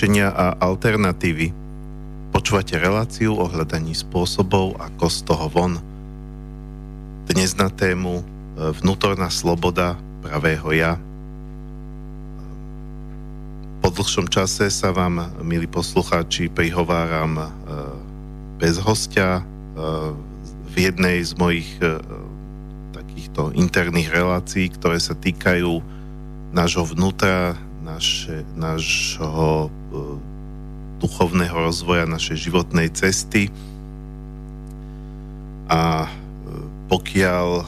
riešenia 0.00 0.32
a 0.32 0.56
alternatívy. 0.56 1.52
Počúvate 2.32 2.72
reláciu 2.80 3.36
o 3.36 3.44
hľadaní 3.44 3.92
spôsobov, 3.92 4.80
ako 4.80 5.12
z 5.12 5.18
toho 5.28 5.46
von. 5.52 5.76
Dnes 7.28 7.52
na 7.52 7.68
tému 7.68 8.24
e, 8.24 8.72
vnútorná 8.80 9.28
sloboda 9.28 10.00
pravého 10.24 10.72
ja. 10.72 10.96
Po 13.84 13.92
dlhšom 13.92 14.32
čase 14.32 14.72
sa 14.72 14.88
vám, 14.88 15.36
milí 15.44 15.68
poslucháči, 15.68 16.48
prihováram 16.48 17.36
e, 17.36 17.46
bez 18.56 18.80
hostia 18.80 19.44
e, 19.44 19.52
v 20.64 20.74
jednej 20.80 21.28
z 21.28 21.36
mojich 21.36 21.68
takýchto 22.96 23.52
interných 23.52 24.08
relácií, 24.16 24.72
ktoré 24.72 24.96
sa 24.96 25.12
týkajú 25.12 25.84
nášho 26.56 26.88
vnútra, 26.88 27.52
naše, 27.84 28.48
nášho 28.56 29.68
duchovného 31.00 31.56
rozvoja, 31.56 32.04
našej 32.04 32.50
životnej 32.50 32.92
cesty. 32.92 33.48
A 35.70 36.06
e, 36.06 36.10
pokiaľ 36.92 37.48
e, 37.60 37.64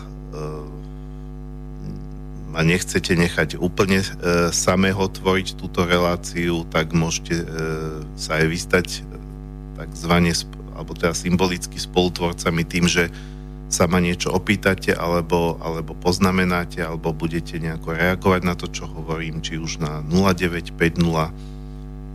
ma 2.53 2.61
nechcete 2.61 3.17
nechať 3.17 3.57
úplne 3.57 4.05
samého 4.53 5.09
tvoriť 5.09 5.57
túto 5.57 5.89
reláciu, 5.89 6.69
tak 6.69 6.93
môžete 6.93 7.49
sa 8.13 8.45
aj 8.45 8.47
vystať 8.53 8.87
takzvané, 9.73 10.37
alebo 10.77 10.93
teda 10.93 11.17
symbolicky 11.17 11.81
spolutvorcami 11.81 12.63
tým, 12.69 12.85
že 12.85 13.09
sa 13.73 13.89
ma 13.89 14.05
niečo 14.05 14.29
opýtate, 14.29 14.93
alebo, 14.93 15.57
alebo 15.65 15.97
poznamenáte, 15.97 16.85
alebo 16.85 17.17
budete 17.17 17.57
nejako 17.57 17.97
reagovať 17.97 18.43
na 18.45 18.53
to, 18.53 18.69
čo 18.69 18.85
hovorím, 18.85 19.41
či 19.41 19.57
už 19.57 19.81
na 19.81 20.05
0950 20.05 20.77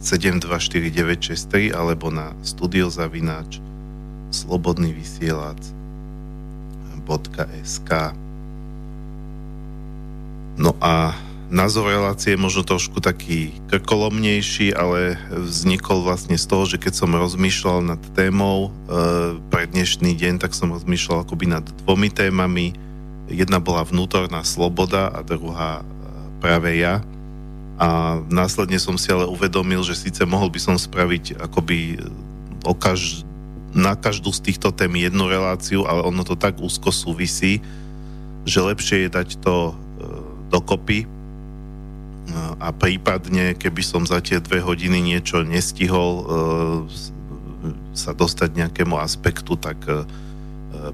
724963 0.02 1.74
alebo 1.74 2.14
na 2.14 2.34
studiozavináč 2.46 3.60
slobodný 4.30 4.94
vysielač 4.94 5.74
.sk 7.64 8.12
No 10.58 10.74
a 10.82 11.14
názov 11.48 11.94
relácie 11.94 12.34
je 12.34 12.42
možno 12.42 12.66
trošku 12.66 12.98
taký 13.00 13.54
krkolomnejší, 13.70 14.74
ale 14.74 15.22
vznikol 15.30 16.02
vlastne 16.04 16.36
z 16.36 16.46
toho, 16.50 16.66
že 16.66 16.82
keď 16.82 16.94
som 16.98 17.14
rozmýšľal 17.14 17.86
nad 17.86 18.02
témou 18.18 18.68
e, 18.68 18.70
pre 19.48 19.70
dnešný 19.70 20.18
deň, 20.18 20.42
tak 20.42 20.58
som 20.58 20.74
rozmýšľal 20.74 21.24
akoby 21.24 21.46
nad 21.48 21.64
dvomi 21.86 22.10
témami. 22.10 22.74
Jedna 23.30 23.62
bola 23.62 23.86
vnútorná 23.86 24.42
sloboda 24.42 25.14
a 25.14 25.22
druhá 25.22 25.80
e, 25.80 25.84
práve 26.42 26.82
ja. 26.82 27.06
A 27.78 28.18
následne 28.34 28.82
som 28.82 28.98
si 28.98 29.14
ale 29.14 29.30
uvedomil, 29.30 29.86
že 29.86 29.94
síce 29.94 30.26
mohol 30.26 30.50
by 30.50 30.60
som 30.60 30.76
spraviť 30.78 31.38
akoby 31.38 32.02
o 32.66 32.74
kaž, 32.74 33.22
na 33.78 33.94
každú 33.94 34.34
z 34.34 34.50
týchto 34.50 34.74
tém 34.74 34.90
jednu 34.98 35.30
reláciu, 35.30 35.86
ale 35.86 36.02
ono 36.02 36.26
to 36.26 36.34
tak 36.34 36.58
úzko 36.58 36.90
súvisí, 36.90 37.62
že 38.50 38.66
lepšie 38.66 39.06
je 39.06 39.10
dať 39.14 39.30
to 39.44 39.56
e, 39.70 39.74
dokopy 40.50 41.06
a 42.58 42.76
prípadne, 42.76 43.56
keby 43.56 43.82
som 43.86 44.04
za 44.04 44.20
tie 44.20 44.44
dve 44.44 44.60
hodiny 44.60 45.00
niečo 45.00 45.46
nestihol 45.48 46.12
e, 46.20 46.24
sa 47.96 48.12
dostať 48.12 48.66
nejakému 48.66 49.00
aspektu, 49.00 49.56
tak 49.56 49.80
e, 49.88 50.04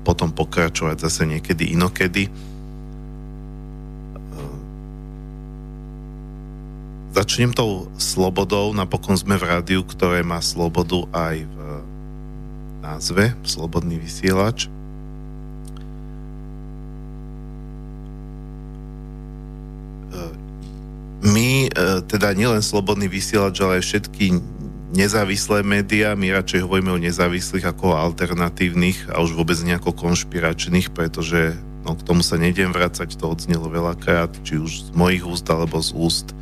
potom 0.05 0.29
pokračovať 0.29 1.01
zase 1.01 1.25
niekedy 1.25 1.73
inokedy. 1.73 2.29
E, 2.29 2.31
začnem 7.13 7.53
tou 7.53 7.87
slobodou, 8.01 8.73
napokon 8.73 9.15
sme 9.15 9.37
v 9.37 9.47
rádiu, 9.47 9.81
ktoré 9.85 10.25
má 10.25 10.41
slobodu 10.41 11.05
aj 11.13 11.45
v 11.45 11.55
názve, 12.83 13.31
Slobodný 13.47 13.95
vysielač. 14.01 14.67
my, 21.23 21.71
e, 21.71 22.03
teda 22.03 22.35
nielen 22.35 22.59
slobodný 22.59 23.07
vysielač, 23.07 23.55
ale 23.63 23.79
aj 23.79 23.83
všetky 23.87 24.25
nezávislé 24.93 25.63
médiá, 25.63 26.13
my 26.13 26.35
radšej 26.35 26.67
hovoríme 26.67 26.91
o 26.93 27.01
nezávislých 27.01 27.65
ako 27.65 27.95
o 27.95 27.97
alternatívnych 27.97 29.09
a 29.09 29.23
už 29.23 29.33
vôbec 29.33 29.57
nejako 29.63 29.95
konšpiračných, 29.95 30.91
pretože 30.91 31.55
no, 31.87 31.95
k 31.95 32.05
tomu 32.05 32.21
sa 32.21 32.35
nejdem 32.35 32.75
vrácať, 32.75 33.15
to 33.15 33.25
odznelo 33.25 33.71
veľakrát, 33.71 34.35
či 34.43 34.59
už 34.59 34.91
z 34.91 34.93
mojich 34.93 35.23
úst 35.23 35.47
alebo 35.47 35.79
z 35.79 35.95
úst 35.95 36.27
e, 36.29 36.35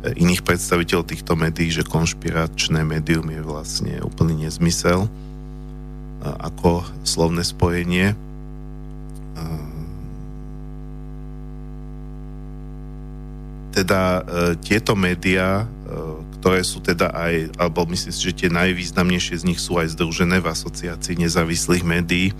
iných 0.00 0.40
predstaviteľov 0.40 1.04
týchto 1.12 1.36
médií, 1.36 1.68
že 1.68 1.84
konšpiračné 1.84 2.80
médium 2.88 3.28
je 3.28 3.42
vlastne 3.44 4.00
úplný 4.00 4.48
nezmysel 4.48 5.12
ako 6.20 6.84
slovné 7.04 7.44
spojenie. 7.44 8.12
Teda 13.70 14.20
e, 14.20 14.22
tieto 14.60 14.92
médiá, 14.98 15.64
e, 15.64 15.66
ktoré 16.36 16.60
sú 16.60 16.82
teda 16.84 17.08
aj, 17.14 17.54
alebo 17.56 17.86
myslím 17.88 18.12
si, 18.12 18.20
že 18.20 18.36
tie 18.36 18.50
najvýznamnejšie 18.52 19.40
z 19.40 19.46
nich 19.46 19.62
sú 19.62 19.80
aj 19.80 19.94
združené 19.96 20.42
v 20.42 20.50
asociácii 20.50 21.16
nezávislých 21.22 21.86
médií, 21.86 22.28
e, 22.28 22.36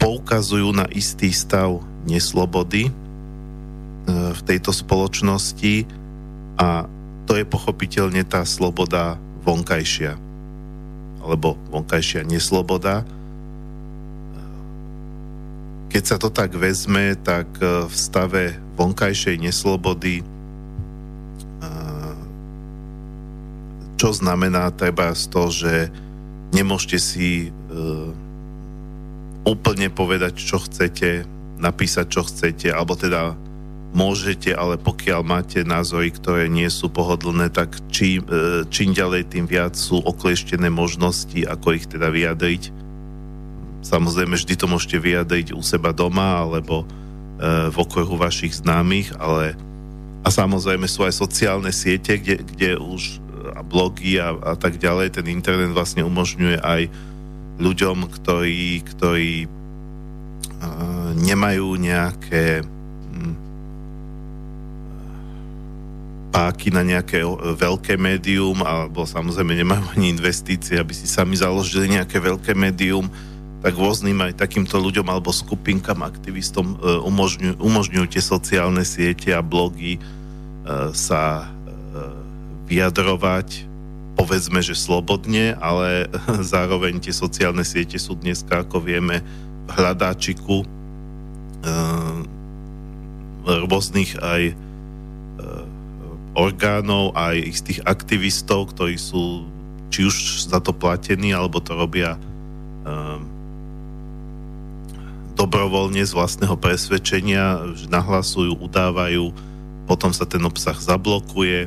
poukazujú 0.00 0.72
na 0.72 0.88
istý 0.94 1.34
stav 1.34 1.82
neslobody 2.06 2.88
v 4.34 4.42
tejto 4.42 4.74
spoločnosti 4.74 5.86
a 6.58 6.86
to 7.24 7.38
je 7.38 7.44
pochopiteľne 7.48 8.26
tá 8.26 8.44
sloboda 8.44 9.16
vonkajšia. 9.46 10.18
Alebo 11.24 11.56
vonkajšia 11.72 12.28
nesloboda, 12.28 13.06
keď 15.94 16.02
sa 16.02 16.18
to 16.18 16.26
tak 16.26 16.50
vezme, 16.58 17.14
tak 17.22 17.46
e, 17.62 17.86
v 17.86 17.94
stave 17.94 18.58
vonkajšej 18.74 19.38
neslobody 19.38 20.18
e, 20.18 20.24
čo 23.94 24.10
znamená 24.10 24.74
treba 24.74 25.14
z 25.14 25.24
toho, 25.30 25.48
že 25.54 25.74
nemôžete 26.50 26.98
si 26.98 27.30
e, 27.46 27.48
úplne 29.46 29.86
povedať, 29.86 30.34
čo 30.34 30.58
chcete, 30.58 31.30
napísať, 31.62 32.06
čo 32.10 32.26
chcete, 32.26 32.74
alebo 32.74 32.98
teda 32.98 33.38
môžete, 33.94 34.50
ale 34.50 34.74
pokiaľ 34.74 35.22
máte 35.22 35.62
názory, 35.62 36.10
ktoré 36.10 36.50
nie 36.50 36.66
sú 36.66 36.90
pohodlné, 36.90 37.48
tak 37.54 37.78
čím, 37.88 38.26
čím 38.68 38.90
ďalej, 38.90 39.30
tým 39.30 39.46
viac 39.46 39.78
sú 39.78 40.02
oklieštené 40.02 40.66
možnosti, 40.68 41.46
ako 41.46 41.78
ich 41.78 41.86
teda 41.86 42.10
vyjadriť. 42.10 42.74
Samozrejme, 43.86 44.34
vždy 44.34 44.54
to 44.58 44.66
môžete 44.66 44.98
vyjadriť 44.98 45.54
u 45.54 45.62
seba 45.62 45.94
doma 45.94 46.42
alebo 46.42 46.82
e, 46.82 46.86
v 47.70 47.76
okruhu 47.78 48.18
vašich 48.18 48.58
známych, 48.64 49.14
ale 49.20 49.54
a 50.24 50.28
samozrejme 50.32 50.88
sú 50.88 51.06
aj 51.06 51.14
sociálne 51.14 51.70
siete, 51.70 52.16
kde, 52.18 52.42
kde 52.42 52.70
už 52.80 53.22
a 53.54 53.60
blogy 53.60 54.16
a, 54.16 54.32
a 54.32 54.54
tak 54.56 54.80
ďalej, 54.80 55.20
ten 55.20 55.26
internet 55.28 55.76
vlastne 55.76 56.00
umožňuje 56.00 56.64
aj 56.64 56.88
ľuďom, 57.60 58.08
ktorí, 58.08 58.82
ktorí 58.82 59.44
e, 59.44 59.48
nemajú 61.20 61.76
nejaké 61.78 62.64
páky 66.34 66.74
na 66.74 66.82
nejaké 66.82 67.22
veľké 67.54 67.94
médium 67.94 68.58
alebo 68.66 69.06
samozrejme 69.06 69.54
nemajú 69.54 69.94
ani 69.94 70.10
investície, 70.10 70.74
aby 70.74 70.90
si 70.90 71.06
sami 71.06 71.38
založili 71.38 71.94
nejaké 71.94 72.18
veľké 72.18 72.58
médium, 72.58 73.06
tak 73.62 73.78
rôznym 73.78 74.18
aj 74.18 74.42
takýmto 74.42 74.74
ľuďom 74.82 75.06
alebo 75.06 75.30
skupinkám, 75.30 76.02
aktivistom 76.02 76.74
e, 76.74 76.76
umožňujú, 77.06 77.62
umožňujú 77.62 78.06
tie 78.10 78.18
sociálne 78.18 78.82
siete 78.82 79.30
a 79.30 79.46
blogy 79.46 79.96
e, 79.96 80.00
sa 80.90 81.46
e, 81.46 81.46
vyjadrovať 82.66 83.70
povedzme, 84.18 84.58
že 84.58 84.74
slobodne, 84.74 85.54
ale 85.62 86.10
zároveň 86.54 86.98
tie 86.98 87.14
sociálne 87.14 87.62
siete 87.62 87.94
sú 88.02 88.18
dneska, 88.18 88.66
ako 88.66 88.82
vieme, 88.82 89.22
v 89.64 89.70
hľadáčiku 89.70 90.66
rôznych 93.48 94.20
aj 94.20 94.52
orgánov, 96.34 97.14
aj 97.14 97.38
istých 97.38 97.80
aktivistov, 97.86 98.74
ktorí 98.74 98.98
sú 98.98 99.46
či 99.94 100.06
už 100.06 100.50
za 100.50 100.58
to 100.58 100.74
platení, 100.74 101.30
alebo 101.30 101.62
to 101.62 101.78
robia 101.78 102.18
dobrovoľne 105.34 106.02
z 106.02 106.14
vlastného 106.14 106.54
presvedčenia, 106.58 107.74
že 107.74 107.90
nahlasujú, 107.90 108.54
udávajú, 108.58 109.34
potom 109.86 110.10
sa 110.14 110.26
ten 110.26 110.42
obsah 110.46 110.78
zablokuje. 110.78 111.66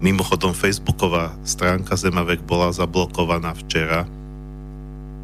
Mimochodom, 0.00 0.56
facebooková 0.56 1.34
stránka 1.44 1.98
Zemavek 1.98 2.40
bola 2.46 2.72
zablokovaná 2.72 3.52
včera. 3.58 4.08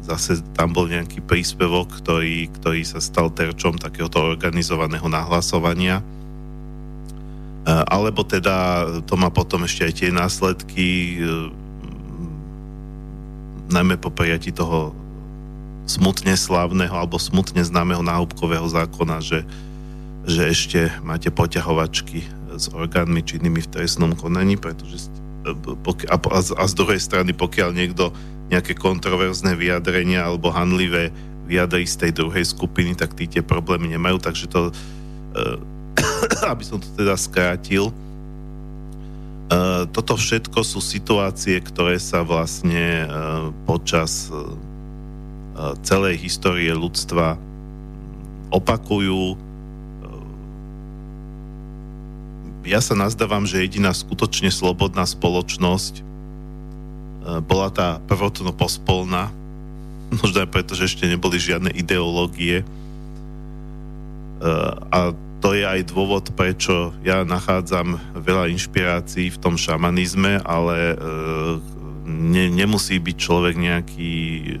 Zase 0.05 0.39
tam 0.55 0.71
bol 0.71 0.87
nejaký 0.87 1.19
príspevok, 1.25 1.99
ktorý, 1.99 2.47
ktorý 2.61 2.85
sa 2.85 3.01
stal 3.01 3.33
terčom 3.33 3.75
takéhoto 3.75 4.23
organizovaného 4.23 5.09
nahlasovania. 5.09 5.99
Alebo 7.67 8.23
teda 8.23 8.87
to 9.03 9.19
má 9.19 9.27
potom 9.27 9.67
ešte 9.67 9.81
aj 9.83 9.93
tie 9.99 10.09
následky, 10.09 11.19
najmä 13.67 13.99
po 13.99 14.07
prijatí 14.07 14.55
toho 14.55 14.95
smutne 15.87 16.35
slávneho 16.35 16.95
alebo 16.95 17.19
smutne 17.19 17.63
známeho 17.63 17.99
náhubkového 17.99 18.67
zákona, 18.67 19.19
že, 19.19 19.43
že 20.23 20.47
ešte 20.47 20.79
máte 21.03 21.27
poťahovačky 21.27 22.23
s 22.55 22.71
orgánmi 22.71 23.19
činnými 23.23 23.59
v 23.63 23.71
trestnom 23.71 24.15
konaní, 24.15 24.55
pretože 24.55 25.11
a, 26.07 26.15
a 26.35 26.63
z 26.67 26.73
druhej 26.75 26.99
strany, 26.99 27.31
pokiaľ 27.31 27.69
niekto 27.71 28.11
nejaké 28.47 28.75
kontroverzné 28.75 29.55
vyjadrenia 29.59 30.27
alebo 30.27 30.51
hanlivé 30.51 31.11
vyjadrí 31.47 31.87
z 31.87 32.07
tej 32.07 32.11
druhej 32.23 32.43
skupiny, 32.43 32.95
tak 32.95 33.15
tí 33.15 33.27
tie 33.27 33.43
problémy 33.43 33.91
nemajú, 33.95 34.19
takže 34.19 34.51
to, 34.51 34.71
aby 36.53 36.63
som 36.63 36.77
to 36.77 36.87
teda 36.97 37.15
skrátil, 37.17 37.93
toto 39.95 40.19
všetko 40.19 40.59
sú 40.59 40.83
situácie, 40.83 41.55
ktoré 41.63 41.95
sa 42.03 42.19
vlastne 42.19 43.07
počas 43.63 44.27
celej 45.87 46.19
histórie 46.19 46.69
ľudstva 46.75 47.39
opakujú. 48.51 49.39
Ja 52.67 52.83
sa 52.83 52.99
nazdávam, 52.99 53.47
že 53.47 53.63
jediná 53.63 53.95
skutočne 53.95 54.51
slobodná 54.51 55.07
spoločnosť 55.07 56.03
bola 57.47 57.71
tá 57.71 58.03
prvotno 58.03 58.51
pospolná, 58.51 59.31
možno 60.19 60.43
aj 60.43 60.51
preto, 60.51 60.75
že 60.75 60.91
ešte 60.91 61.07
neboli 61.07 61.39
žiadne 61.39 61.71
ideológie. 61.71 62.67
A 64.91 65.15
to 65.37 65.53
je 65.53 65.61
aj 65.61 65.93
dôvod, 65.93 66.33
prečo 66.33 66.97
ja 67.05 67.21
nachádzam 67.21 68.01
veľa 68.17 68.49
inšpirácií 68.49 69.29
v 69.29 69.37
tom 69.37 69.53
šamanizme, 69.53 70.41
ale 70.41 70.77
e, 70.93 70.95
ne, 72.07 72.47
nemusí 72.49 72.97
byť 72.97 73.17
človek 73.19 73.55
nejaký 73.59 74.13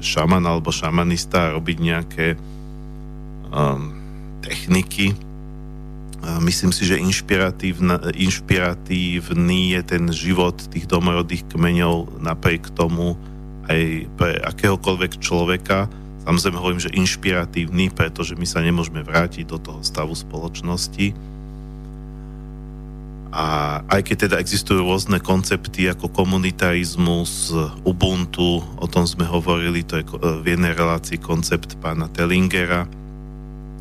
šaman 0.03 0.45
alebo 0.45 0.69
šamanista 0.69 1.49
a 1.49 1.55
robiť 1.55 1.77
nejaké 1.79 2.35
um, 3.49 3.95
techniky. 4.43 5.15
Myslím 6.43 6.75
si, 6.75 6.83
že 6.83 6.99
inšpiratívny 6.99 9.71
je 9.77 9.81
ten 9.85 10.09
život 10.11 10.59
tých 10.59 10.89
domorodých 10.89 11.45
kmeňov 11.47 12.19
napriek 12.19 12.73
tomu 12.73 13.15
aj 13.69 14.09
pre 14.17 14.41
akéhokoľvek 14.41 15.21
človeka, 15.23 15.87
Samozrejme 16.27 16.59
hovorím, 16.59 16.83
že 16.83 16.91
inšpiratívny, 16.91 17.95
pretože 17.95 18.35
my 18.35 18.43
sa 18.43 18.59
nemôžeme 18.59 18.99
vrátiť 18.99 19.47
do 19.47 19.55
toho 19.63 19.79
stavu 19.79 20.11
spoločnosti. 20.11 21.15
A 23.31 23.79
aj 23.87 24.01
keď 24.03 24.27
teda 24.27 24.35
existujú 24.43 24.83
rôzne 24.83 25.23
koncepty 25.23 25.87
ako 25.87 26.11
komunitarizmus, 26.11 27.55
Ubuntu, 27.87 28.59
o 28.59 28.87
tom 28.91 29.07
sme 29.07 29.23
hovorili, 29.23 29.87
to 29.87 30.03
je 30.03 30.05
v 30.43 30.51
jednej 30.51 30.75
relácii 30.75 31.15
koncept 31.15 31.79
pána 31.79 32.11
Tellingera, 32.11 32.91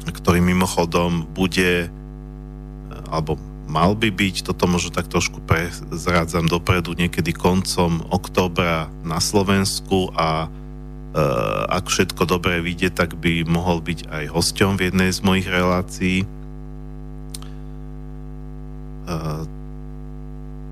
ktorý 0.06 0.38
mimochodom 0.38 1.26
bude, 1.26 1.90
alebo 3.10 3.34
mal 3.66 3.98
by 3.98 4.14
byť, 4.14 4.46
toto 4.46 4.70
možno 4.70 4.94
tak 4.94 5.10
trošku 5.10 5.42
prezrádzam 5.42 6.46
dopredu, 6.46 6.94
niekedy 6.94 7.34
koncom 7.34 8.06
oktobra 8.14 8.86
na 9.02 9.18
Slovensku 9.18 10.14
a 10.14 10.46
ak 11.72 11.88
všetko 11.88 12.28
dobre 12.28 12.60
vidie, 12.60 12.92
tak 12.92 13.16
by 13.16 13.48
mohol 13.48 13.80
byť 13.80 14.12
aj 14.12 14.24
hosťom 14.28 14.76
v 14.76 14.92
jednej 14.92 15.10
z 15.12 15.20
mojich 15.24 15.48
relácií. 15.48 16.28
Eh, 19.06 19.42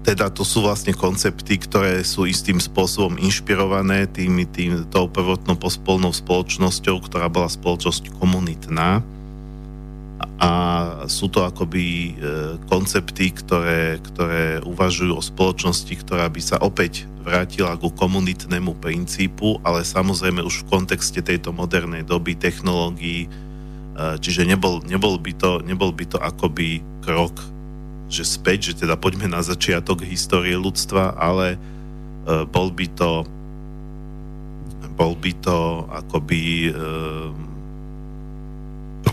teda 0.04 0.28
to 0.28 0.45
sú 0.45 0.61
vlastne 0.61 0.92
koncepty, 0.92 1.57
ktoré 1.57 2.04
sú 2.04 2.28
istým 2.28 2.61
spôsobom 2.61 3.16
inšpirované 3.16 4.04
tým, 4.04 4.45
tým 4.45 4.85
tou 4.92 5.09
prvotnou 5.09 5.57
pospolnou 5.57 6.12
spoločnosťou, 6.12 7.00
ktorá 7.09 7.33
bola 7.33 7.49
spoločnosť 7.49 8.12
komunitná 8.21 9.00
a 10.38 10.52
sú 11.07 11.31
to 11.31 11.45
akoby 11.47 11.85
e, 11.85 12.12
koncepty, 12.69 13.33
ktoré, 13.33 13.99
ktoré 14.02 14.61
uvažujú 14.64 15.12
o 15.16 15.23
spoločnosti, 15.23 15.95
ktorá 16.00 16.28
by 16.28 16.40
sa 16.43 16.57
opäť 16.61 17.07
vrátila 17.25 17.78
ku 17.81 17.88
komunitnému 17.88 18.76
princípu, 18.78 19.62
ale 19.64 19.87
samozrejme 19.87 20.45
už 20.45 20.64
v 20.64 20.69
kontexte 20.69 21.25
tejto 21.25 21.57
modernej 21.57 22.04
doby, 22.04 22.37
technológií, 22.37 23.26
e, 23.26 23.28
čiže 24.21 24.45
nebol, 24.45 24.85
nebol, 24.85 25.16
by 25.16 25.33
to, 25.37 25.64
nebol 25.64 25.90
by 25.90 26.04
to 26.04 26.19
akoby 26.21 26.85
krok, 27.00 27.35
že 28.12 28.26
späť, 28.26 28.73
že 28.73 28.85
teda 28.85 29.00
poďme 29.00 29.33
na 29.33 29.40
začiatok 29.40 30.04
histórie 30.04 30.54
ľudstva, 30.54 31.16
ale 31.16 31.57
e, 31.57 31.59
bol 32.49 32.69
by 32.69 32.87
to 32.93 33.25
bol 34.95 35.19
by 35.19 35.35
to 35.43 35.90
akoby 35.90 36.71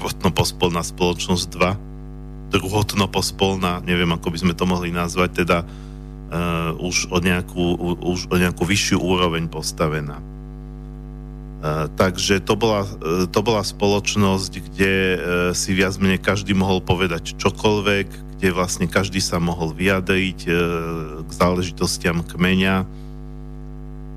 prvotno-pospolná 0.01 0.81
spoločnosť 0.81 1.45
2, 1.53 2.57
druhotno-pospolná, 2.57 3.85
neviem 3.85 4.09
ako 4.09 4.33
by 4.33 4.37
sme 4.41 4.53
to 4.57 4.65
mohli 4.65 4.89
nazvať, 4.89 5.45
teda 5.45 5.61
uh, 5.61 6.73
už, 6.81 7.13
o 7.13 7.21
nejakú, 7.21 7.77
už 8.01 8.33
o 8.33 8.35
nejakú 8.35 8.65
vyššiu 8.65 8.97
úroveň 8.97 9.45
postavená. 9.45 10.17
Uh, 11.61 11.85
takže 11.93 12.41
to 12.41 12.57
bola, 12.57 12.81
uh, 12.81 13.29
to 13.29 13.45
bola 13.45 13.61
spoločnosť, 13.61 14.51
kde 14.73 14.93
uh, 14.97 15.17
si 15.53 15.77
viac 15.77 15.93
menej 16.01 16.17
každý 16.17 16.57
mohol 16.57 16.81
povedať 16.81 17.37
čokoľvek, 17.37 18.41
kde 18.41 18.49
vlastne 18.49 18.89
každý 18.89 19.21
sa 19.21 19.37
mohol 19.37 19.69
vyjadriť 19.69 20.39
uh, 20.49 20.53
k 21.21 21.29
záležitostiam 21.29 22.25
kmeňa. 22.25 22.89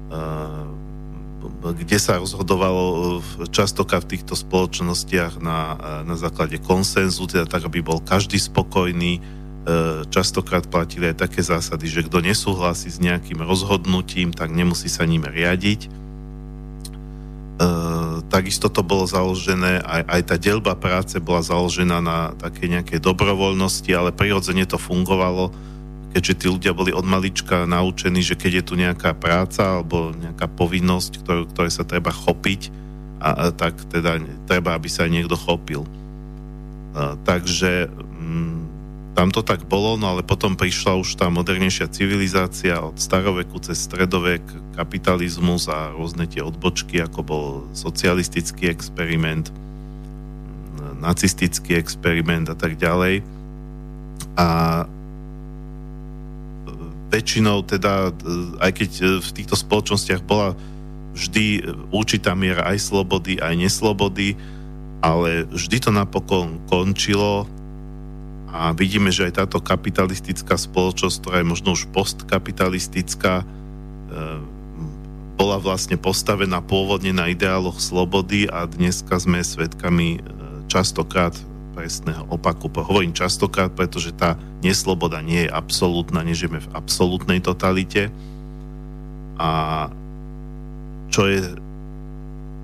Uh, 0.08 0.73
kde 1.72 1.96
sa 1.96 2.20
rozhodovalo 2.20 3.24
častokrát 3.48 4.04
v 4.04 4.18
týchto 4.18 4.36
spoločnostiach 4.36 5.40
na, 5.40 5.60
na 6.04 6.16
základe 6.20 6.60
konsenzu, 6.60 7.24
teda 7.24 7.48
tak, 7.48 7.64
aby 7.64 7.80
bol 7.80 8.04
každý 8.04 8.36
spokojný. 8.36 9.16
E, 9.16 9.20
častokrát 10.12 10.68
platili 10.68 11.08
aj 11.08 11.24
také 11.24 11.40
zásady, 11.40 11.88
že 11.88 12.04
kto 12.04 12.20
nesúhlasí 12.20 12.92
s 12.92 13.00
nejakým 13.00 13.40
rozhodnutím, 13.40 14.36
tak 14.36 14.52
nemusí 14.52 14.92
sa 14.92 15.08
ním 15.08 15.24
riadiť. 15.24 15.88
E, 15.88 15.90
takisto 18.28 18.68
to 18.68 18.84
bolo 18.84 19.08
založené, 19.08 19.80
aj, 19.80 20.02
aj 20.04 20.22
tá 20.28 20.36
delba 20.36 20.76
práce 20.76 21.16
bola 21.16 21.40
založená 21.40 22.04
na 22.04 22.36
také 22.36 22.68
nejakej 22.68 23.00
dobrovoľnosti, 23.00 23.88
ale 23.96 24.12
prirodzene 24.12 24.68
to 24.68 24.76
fungovalo 24.76 25.48
keďže 26.14 26.38
tí 26.38 26.46
ľudia 26.46 26.70
boli 26.70 26.94
od 26.94 27.02
malička 27.02 27.66
naučení, 27.66 28.22
že 28.22 28.38
keď 28.38 28.62
je 28.62 28.64
tu 28.64 28.74
nejaká 28.78 29.18
práca 29.18 29.82
alebo 29.82 30.14
nejaká 30.14 30.46
povinnosť, 30.46 31.26
ktorú, 31.26 31.42
ktoré 31.50 31.68
sa 31.74 31.82
treba 31.82 32.14
chopiť, 32.14 32.70
a, 33.18 33.30
a 33.34 33.44
tak 33.50 33.74
teda 33.90 34.22
treba, 34.46 34.78
aby 34.78 34.86
sa 34.86 35.08
aj 35.08 35.10
niekto 35.10 35.34
chopil. 35.34 35.82
A, 36.94 37.18
takže 37.26 37.90
m, 37.90 38.22
mm, 38.22 38.58
tam 39.18 39.30
to 39.34 39.42
tak 39.42 39.66
bolo, 39.66 39.94
no 39.98 40.14
ale 40.14 40.26
potom 40.26 40.54
prišla 40.54 40.98
už 40.98 41.18
tá 41.18 41.30
modernejšia 41.30 41.90
civilizácia 41.90 42.78
od 42.78 42.98
staroveku 42.98 43.58
cez 43.62 43.82
stredovek, 43.86 44.42
kapitalizmus 44.74 45.70
a 45.70 45.94
rôzne 45.94 46.26
tie 46.26 46.42
odbočky, 46.42 46.98
ako 47.02 47.20
bol 47.22 47.46
socialistický 47.74 48.70
experiment, 48.70 49.54
nacistický 50.98 51.78
experiment 51.78 52.50
a 52.50 52.56
tak 52.58 52.74
ďalej. 52.74 53.22
A 54.34 54.82
väčšinou 57.14 57.62
teda, 57.62 58.10
aj 58.58 58.70
keď 58.74 58.90
e, 58.98 59.02
v 59.22 59.30
týchto 59.30 59.54
spoločnostiach 59.54 60.26
bola 60.26 60.58
vždy 61.14 61.62
určitá 61.94 62.34
miera 62.34 62.66
aj 62.66 62.90
slobody, 62.90 63.38
aj 63.38 63.54
neslobody, 63.54 64.34
ale 64.98 65.46
vždy 65.46 65.78
to 65.78 65.90
napokon 65.94 66.58
končilo 66.66 67.46
a 68.50 68.74
vidíme, 68.74 69.14
že 69.14 69.30
aj 69.30 69.46
táto 69.46 69.62
kapitalistická 69.62 70.58
spoločnosť, 70.58 71.16
ktorá 71.22 71.36
je 71.42 71.50
možno 71.50 71.68
už 71.78 71.86
postkapitalistická, 71.94 73.42
e, 73.42 73.44
bola 75.34 75.58
vlastne 75.58 75.98
postavená 75.98 76.62
pôvodne 76.62 77.10
na 77.10 77.30
ideáloch 77.30 77.78
slobody 77.82 78.46
a 78.50 78.66
dneska 78.66 79.18
sme 79.22 79.42
svedkami 79.42 80.18
e, 80.18 80.20
častokrát 80.66 81.34
presného 81.74 82.22
opaku. 82.30 82.70
Hovorím 82.70 83.10
častokrát, 83.10 83.74
pretože 83.74 84.14
tá 84.14 84.38
nesloboda 84.62 85.18
nie 85.18 85.44
je 85.44 85.50
absolútna, 85.50 86.22
nežijeme 86.22 86.62
v 86.62 86.72
absolútnej 86.72 87.42
totalite. 87.42 88.14
A 89.34 89.90
čo 91.10 91.26
je 91.26 91.42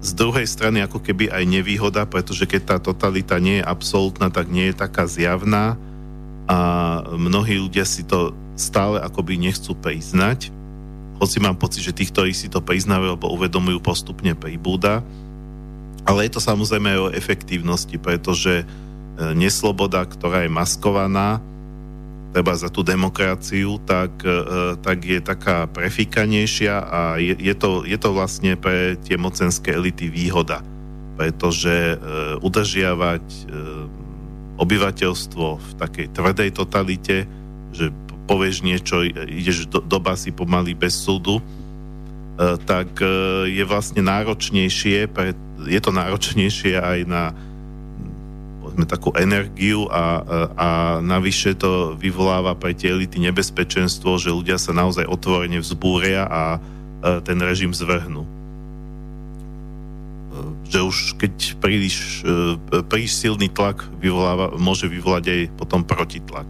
z 0.00 0.10
druhej 0.16 0.46
strany 0.48 0.80
ako 0.80 1.02
keby 1.02 1.28
aj 1.28 1.44
nevýhoda, 1.44 2.06
pretože 2.08 2.48
keď 2.48 2.62
tá 2.64 2.76
totalita 2.80 3.36
nie 3.36 3.60
je 3.60 3.68
absolútna, 3.68 4.32
tak 4.32 4.48
nie 4.48 4.72
je 4.72 4.78
taká 4.78 5.04
zjavná 5.04 5.76
a 6.48 6.58
mnohí 7.14 7.60
ľudia 7.60 7.84
si 7.84 8.02
to 8.02 8.32
stále 8.56 8.96
akoby 8.96 9.36
nechcú 9.36 9.76
priznať. 9.76 10.48
Hoci 11.20 11.36
mám 11.36 11.60
pocit, 11.60 11.84
že 11.84 11.92
týchto 11.92 12.24
si 12.32 12.48
to 12.48 12.64
priznávajú 12.64 13.12
alebo 13.12 13.28
uvedomujú 13.36 13.78
postupne 13.84 14.32
pribúda. 14.32 15.04
Ale 16.08 16.24
je 16.26 16.32
to 16.32 16.40
samozrejme 16.40 16.96
aj 16.96 17.00
o 17.04 17.12
efektívnosti, 17.12 18.00
pretože 18.00 18.64
uh, 18.64 18.89
nesloboda, 19.36 20.04
ktorá 20.08 20.44
je 20.44 20.50
maskovaná, 20.52 21.44
treba 22.30 22.54
za 22.54 22.70
tú 22.70 22.86
demokraciu, 22.86 23.82
tak, 23.82 24.22
tak 24.86 24.98
je 25.02 25.18
taká 25.18 25.66
prefikanejšia 25.66 26.74
a 26.78 27.00
je, 27.18 27.34
je, 27.34 27.54
to, 27.58 27.82
je 27.82 27.98
to 27.98 28.14
vlastne 28.14 28.54
pre 28.54 28.94
tie 29.02 29.18
mocenské 29.18 29.74
elity 29.74 30.06
výhoda, 30.06 30.62
pretože 31.18 31.98
udržiavať 32.38 33.24
obyvateľstvo 34.62 35.46
v 35.58 35.70
takej 35.74 36.06
tvrdej 36.14 36.50
totalite, 36.54 37.26
že 37.74 37.90
povieš 38.30 38.62
niečo, 38.62 39.02
ideš 39.26 39.66
do, 39.66 39.82
do 39.82 39.98
basy 39.98 40.30
pomaly 40.30 40.78
bez 40.78 41.02
súdu, 41.02 41.42
tak 42.62 42.94
je 43.50 43.64
vlastne 43.66 44.06
náročnejšie, 44.06 45.10
je 45.66 45.80
to 45.82 45.90
náročnejšie 45.90 46.78
aj 46.78 46.98
na 47.10 47.34
povedzme, 48.80 48.96
takú 48.96 49.10
energiu 49.16 49.88
a, 49.92 50.25
a 50.56 50.68
navyše 51.04 51.56
to 51.56 51.96
vyvoláva 51.96 52.56
pre 52.56 52.72
tie 52.72 52.92
elity 52.96 53.20
nebezpečenstvo, 53.20 54.16
že 54.16 54.32
ľudia 54.32 54.56
sa 54.56 54.72
naozaj 54.72 55.04
otvorene 55.04 55.60
vzbúria 55.60 56.25
a 56.25 56.42
ten 57.25 57.37
režim 57.40 57.72
zvrhnú. 57.72 58.25
Že 60.70 60.78
už 60.87 60.96
keď 61.18 61.34
príliš, 61.58 62.22
príliš 62.88 63.12
silný 63.18 63.50
tlak 63.50 63.84
vyvoláva, 64.00 64.56
môže 64.56 64.88
vyvolať 64.88 65.25
aj 65.28 65.40
potom 65.58 65.84
protitlak. 65.84 66.46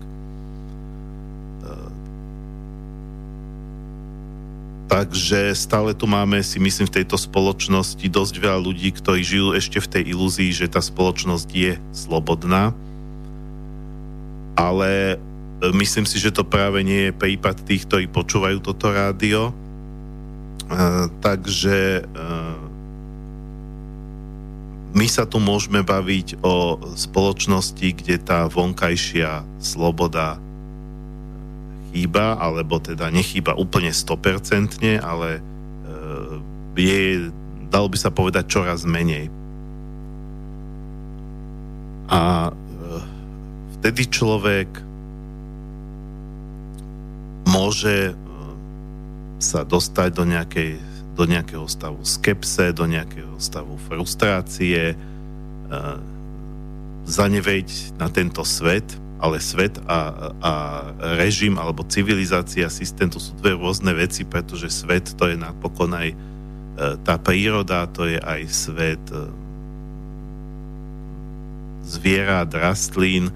Takže 4.91 5.55
stále 5.55 5.95
tu 5.95 6.11
máme, 6.11 6.43
si 6.43 6.59
myslím, 6.59 6.91
v 6.91 6.99
tejto 6.99 7.15
spoločnosti 7.15 8.03
dosť 8.11 8.35
veľa 8.43 8.59
ľudí, 8.59 8.91
ktorí 8.91 9.23
žijú 9.23 9.55
ešte 9.55 9.79
v 9.79 9.87
tej 9.87 10.03
ilúzii, 10.19 10.51
že 10.51 10.67
tá 10.67 10.83
spoločnosť 10.83 11.47
je 11.47 11.79
slobodná. 11.95 12.75
Ale 14.59 15.15
e, 15.15 15.17
myslím 15.79 16.11
si, 16.11 16.19
že 16.19 16.35
to 16.35 16.43
práve 16.43 16.83
nie 16.83 17.07
je 17.07 17.15
prípad 17.15 17.63
tých, 17.63 17.87
ktorí 17.87 18.11
počúvajú 18.11 18.59
toto 18.67 18.91
rádio. 18.91 19.55
E, 19.55 19.55
takže 21.23 22.03
e, 22.03 22.31
my 24.91 25.07
sa 25.07 25.23
tu 25.23 25.39
môžeme 25.39 25.87
baviť 25.87 26.43
o 26.43 26.83
spoločnosti, 26.99 27.95
kde 27.95 28.19
tá 28.19 28.51
vonkajšia 28.51 29.47
sloboda 29.63 30.43
chýba, 31.91 32.39
alebo 32.39 32.79
teda 32.79 33.11
nechýba 33.11 33.59
úplne 33.59 33.91
100%, 33.91 35.03
ale 35.03 35.39
e, 35.39 35.41
je, 36.79 37.29
dalo 37.67 37.91
by 37.91 37.99
sa 37.99 38.15
povedať, 38.15 38.47
čoraz 38.47 38.87
menej. 38.87 39.27
A 42.07 42.49
e, 42.49 42.53
vtedy 43.79 44.07
človek 44.07 44.71
môže 47.51 48.11
e, 48.11 48.15
sa 49.43 49.67
dostať 49.67 50.09
do, 50.15 50.25
nejakej, 50.25 50.79
do 51.19 51.25
nejakého 51.27 51.67
stavu 51.67 52.07
skepse, 52.07 52.71
do 52.71 52.87
nejakého 52.87 53.35
stavu 53.43 53.75
frustrácie, 53.91 54.95
zaneveť 57.07 57.95
na 57.95 58.11
tento 58.11 58.43
svet, 58.43 59.00
ale 59.21 59.37
svet 59.37 59.77
a, 59.85 60.33
a 60.41 60.53
režim 61.21 61.61
alebo 61.61 61.85
civilizácia, 61.85 62.73
systém, 62.73 63.13
to 63.13 63.21
sú 63.21 63.37
dve 63.37 63.53
rôzne 63.53 63.93
veci, 63.93 64.25
pretože 64.25 64.73
svet 64.73 65.13
to 65.13 65.29
je 65.29 65.37
napokon 65.37 65.93
aj 65.93 66.09
e, 66.09 66.17
tá 67.05 67.21
príroda, 67.21 67.85
to 67.93 68.09
je 68.09 68.17
aj 68.17 68.41
svet 68.49 69.05
e, 69.13 69.29
zvierat, 71.85 72.49
rastlín, 72.57 73.29
e, 73.29 73.33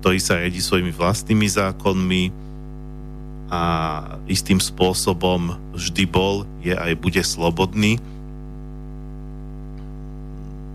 ktorý 0.00 0.16
sa 0.16 0.40
redí 0.40 0.64
svojimi 0.64 0.96
vlastnými 0.96 1.44
zákonmi 1.44 2.24
a 3.52 3.62
istým 4.26 4.58
spôsobom 4.58 5.54
vždy 5.76 6.08
bol, 6.08 6.48
je 6.64 6.72
aj 6.72 6.98
bude 6.98 7.20
slobodný. 7.20 8.00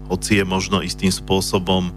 Hoci 0.08 0.40
je 0.40 0.46
možno 0.46 0.80
istým 0.86 1.12
spôsobom 1.12 1.92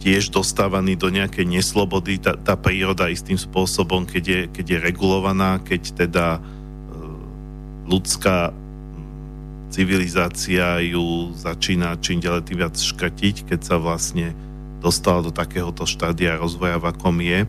tiež 0.00 0.32
dostávaný 0.32 0.96
do 0.96 1.12
nejakej 1.12 1.44
neslobody, 1.44 2.16
tá, 2.16 2.32
tá 2.34 2.56
príroda 2.56 3.12
istým 3.12 3.36
spôsobom, 3.36 4.08
keď 4.08 4.24
je, 4.24 4.40
keď 4.48 4.66
je 4.66 4.78
regulovaná, 4.80 5.60
keď 5.60 6.08
teda 6.08 6.26
e, 6.36 6.40
ľudská 7.84 8.56
civilizácia 9.70 10.82
ju 10.82 11.30
začína 11.36 12.00
čím 12.02 12.18
ďalej 12.18 12.42
tým 12.42 12.58
viac 12.58 12.74
škrtiť, 12.74 13.46
keď 13.46 13.60
sa 13.60 13.76
vlastne 13.78 14.34
dostala 14.80 15.20
do 15.20 15.30
takéhoto 15.30 15.84
štádia 15.84 16.40
rozvoja, 16.40 16.80
v 16.80 16.88
akom 16.90 17.16
je. 17.20 17.44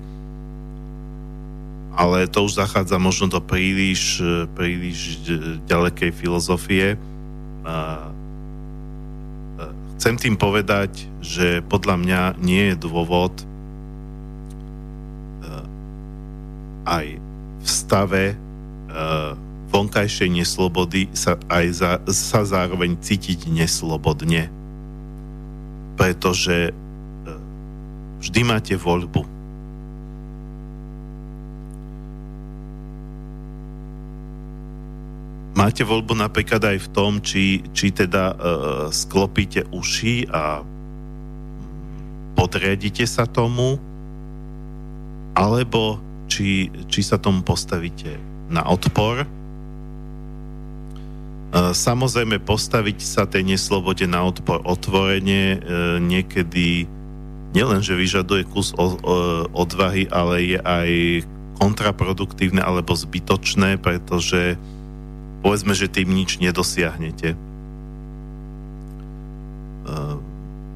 Ale 1.91 2.27
to 2.27 2.47
už 2.47 2.55
zachádza 2.55 2.99
možno 2.99 3.31
do 3.31 3.39
príliš, 3.39 4.19
e, 4.19 4.43
príliš 4.51 5.23
e, 5.27 5.59
ďalekej 5.65 6.11
filozofie. 6.11 6.99
Chcem 10.01 10.17
tým 10.17 10.33
povedať, 10.33 11.05
že 11.21 11.61
podľa 11.61 12.01
mňa 12.01 12.21
nie 12.41 12.73
je 12.73 12.75
dôvod 12.81 13.29
eh, 15.45 15.61
aj 16.89 17.21
v 17.61 17.67
stave 17.69 18.33
eh, 18.33 18.37
vonkajšej 19.69 20.41
neslobody 20.41 21.05
sa 21.13 21.37
aj 21.45 21.65
za, 21.69 22.01
sa 22.09 22.41
zároveň 22.41 22.97
cítiť 22.97 23.45
neslobodne. 23.53 24.49
Pretože 26.01 26.73
eh, 26.73 27.37
vždy 28.25 28.41
máte 28.41 28.73
voľbu 28.73 29.21
Máte 35.61 35.85
voľbu 35.85 36.17
napríklad 36.17 36.57
aj 36.57 36.81
v 36.81 36.89
tom, 36.89 37.21
či, 37.21 37.61
či 37.69 37.93
teda 37.93 38.33
uh, 38.33 38.89
sklopíte 38.89 39.69
uši 39.69 40.25
a 40.33 40.65
podriadite 42.33 43.05
sa 43.05 43.29
tomu, 43.29 43.77
alebo 45.37 46.01
či, 46.25 46.65
či 46.89 47.05
sa 47.05 47.21
tomu 47.21 47.45
postavíte 47.45 48.17
na 48.49 48.65
odpor. 48.65 49.21
Uh, 49.21 49.29
samozrejme, 51.77 52.41
postaviť 52.41 52.97
sa 52.97 53.29
tej 53.29 53.53
neslobode 53.53 54.09
na 54.09 54.25
odpor 54.25 54.65
otvorene 54.65 55.61
uh, 55.61 56.01
niekedy 56.01 56.89
nielen, 57.53 57.85
že 57.85 57.93
vyžaduje 57.93 58.49
kus 58.49 58.73
odvahy, 59.53 60.09
ale 60.09 60.41
je 60.41 60.57
aj 60.57 60.89
kontraproduktívne 61.61 62.65
alebo 62.65 62.97
zbytočné, 62.97 63.77
pretože 63.77 64.57
povedzme, 65.41 65.73
že 65.73 65.89
tým 65.89 66.13
nič 66.13 66.37
nedosiahnete. 66.37 67.33
Uh, 69.81 70.15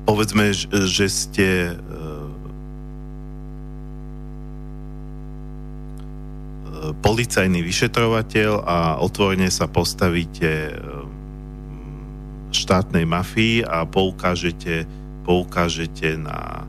povedzme, 0.10 0.52
že 0.90 1.08
ste 1.08 1.78
uh, 1.78 2.26
policajný 7.02 7.62
vyšetrovateľ 7.62 8.52
a 8.66 8.78
otvorene 9.00 9.48
sa 9.54 9.70
postavíte 9.70 10.74
uh, 10.74 11.06
štátnej 12.50 13.06
mafii 13.06 13.62
a 13.62 13.86
poukážete, 13.86 14.90
poukážete 15.24 16.18
na, 16.18 16.66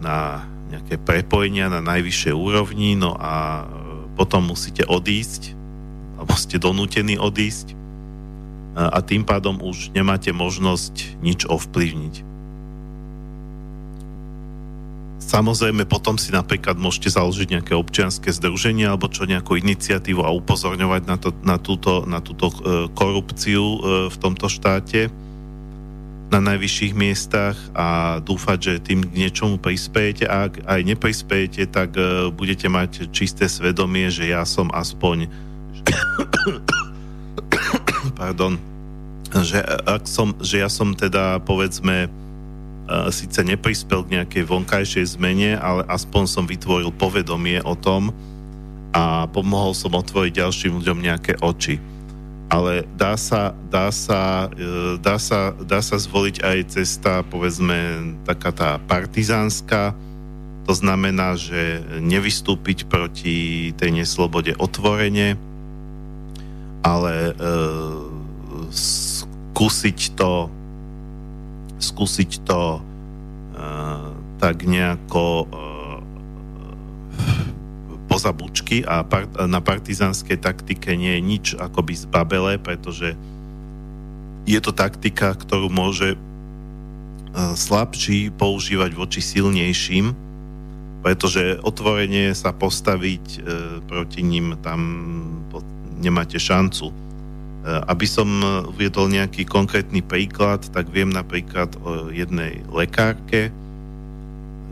na 0.00 0.46
nejaké 0.72 0.96
prepojenia 0.96 1.68
na 1.68 1.84
najvyššej 1.84 2.32
úrovni, 2.32 2.96
no 2.96 3.12
a 3.20 3.66
potom 4.16 4.48
musíte 4.48 4.88
odísť 4.88 5.61
alebo 6.22 6.38
ste 6.38 6.62
donútení 6.62 7.18
odísť 7.18 7.74
a 8.72 9.04
tým 9.04 9.26
pádom 9.26 9.60
už 9.60 9.92
nemáte 9.92 10.32
možnosť 10.32 11.20
nič 11.20 11.44
ovplyvniť. 11.44 12.32
Samozrejme, 15.22 15.88
potom 15.88 16.20
si 16.20 16.28
napríklad 16.28 16.76
môžete 16.76 17.16
založiť 17.16 17.56
nejaké 17.56 17.72
občianske 17.72 18.28
združenie 18.28 18.84
alebo 18.84 19.08
čo 19.08 19.24
nejakú 19.24 19.56
iniciatívu 19.56 20.20
a 20.20 20.34
upozorňovať 20.34 21.02
na, 21.08 21.16
to, 21.16 21.30
na 21.40 21.56
túto, 21.56 22.04
na 22.04 22.20
túto 22.20 22.52
e, 22.52 22.54
korupciu 22.92 23.64
e, 23.64 23.78
v 24.12 24.16
tomto 24.20 24.52
štáte 24.52 25.08
na 26.32 26.40
najvyšších 26.40 26.92
miestach 26.96 27.56
a 27.76 28.20
dúfať, 28.24 28.58
že 28.60 28.84
tým 28.92 29.04
niečomu 29.08 29.60
prispiejete 29.60 30.24
a 30.28 30.48
ak 30.48 30.64
aj 30.64 30.80
neprispiejete, 30.84 31.68
tak 31.68 31.96
e, 31.96 32.28
budete 32.28 32.68
mať 32.68 33.08
čisté 33.12 33.48
svedomie, 33.48 34.12
že 34.12 34.32
ja 34.32 34.44
som 34.44 34.68
aspoň 34.68 35.32
pardon, 38.20 38.58
že, 39.42 39.62
ak 39.86 40.04
som, 40.04 40.36
že 40.42 40.60
ja 40.60 40.68
som 40.68 40.92
teda 40.92 41.40
povedzme 41.42 42.10
síce 43.08 43.40
neprispel 43.40 44.04
k 44.04 44.20
nejakej 44.20 44.44
vonkajšej 44.44 45.16
zmene, 45.16 45.56
ale 45.56 45.86
aspoň 45.88 46.24
som 46.28 46.44
vytvoril 46.44 46.92
povedomie 46.92 47.62
o 47.62 47.72
tom 47.78 48.12
a 48.92 49.24
pomohol 49.30 49.72
som 49.72 49.96
otvoriť 49.96 50.32
ďalším 50.36 50.82
ľuďom 50.82 50.98
nejaké 51.00 51.40
oči. 51.40 51.80
Ale 52.52 52.84
dá 53.00 53.16
sa, 53.16 53.56
dá 53.72 53.88
sa, 53.88 54.52
e, 54.52 55.00
dá 55.00 55.16
sa, 55.16 55.56
dá 55.56 55.80
sa 55.80 55.96
zvoliť 55.96 56.44
aj 56.44 56.58
cesta, 56.68 57.24
povedzme, 57.24 58.12
taká 58.28 58.52
tá 58.52 58.70
partizánska, 58.76 59.96
To 60.62 60.78
znamená, 60.78 61.34
že 61.34 61.82
nevystúpiť 61.98 62.86
proti 62.86 63.74
tej 63.74 63.98
neslobode 63.98 64.54
otvorene, 64.54 65.34
ale 66.82 67.30
e, 67.30 67.32
skúsiť 68.74 70.18
to 70.18 70.50
skúsiť 71.82 72.46
to 72.46 72.78
e, 72.78 72.80
tak 74.38 74.62
nejako 74.62 75.24
e, 75.42 75.46
poza 78.06 78.30
bučky 78.30 78.86
a 78.86 79.02
part, 79.02 79.30
na 79.50 79.58
partizanskej 79.58 80.38
taktike 80.38 80.94
nie 80.94 81.18
je 81.18 81.22
nič 81.22 81.46
akoby 81.58 81.98
zbabelé, 81.98 82.62
pretože 82.62 83.18
je 84.46 84.58
to 84.62 84.70
taktika, 84.70 85.34
ktorú 85.34 85.66
môže 85.66 86.14
e, 86.14 86.18
slabší 87.58 88.30
používať 88.34 88.94
voči 88.94 89.18
silnejším, 89.18 90.14
pretože 91.02 91.58
otvorenie 91.66 92.30
sa 92.38 92.54
postaviť 92.54 93.24
e, 93.26 93.38
proti 93.90 94.22
ním 94.22 94.54
tam 94.62 94.80
nemáte 96.02 96.36
šancu. 96.36 96.90
E, 96.90 96.94
aby 97.86 98.06
som 98.10 98.26
uviedol 98.68 99.06
nejaký 99.06 99.46
konkrétny 99.46 100.02
príklad, 100.02 100.66
tak 100.74 100.90
viem 100.90 101.08
napríklad 101.08 101.78
o 101.80 102.10
jednej 102.10 102.66
lekárke, 102.68 103.54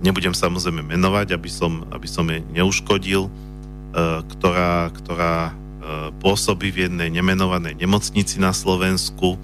nebudem 0.03 0.35
samozrejme 0.35 0.83
menovať, 0.83 1.39
aby 1.39 1.51
som, 1.53 1.87
aby 1.95 2.09
som 2.11 2.27
jej 2.27 2.43
neuškodil, 2.51 3.31
e, 3.31 3.31
ktorá, 4.37 4.91
ktorá 4.91 5.55
pôsobí 6.23 6.71
v 6.71 6.87
jednej 6.87 7.11
nemenovanej 7.11 7.75
nemocnici 7.75 8.39
na 8.39 8.55
Slovensku 8.55 9.35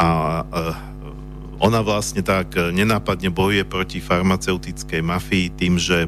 a 0.00 0.40
ona 1.58 1.82
vlastne 1.82 2.22
tak 2.22 2.54
nenápadne 2.54 3.28
bojuje 3.34 3.66
proti 3.66 3.98
farmaceutickej 3.98 5.02
mafii 5.02 5.46
tým, 5.50 5.74
že, 5.76 6.06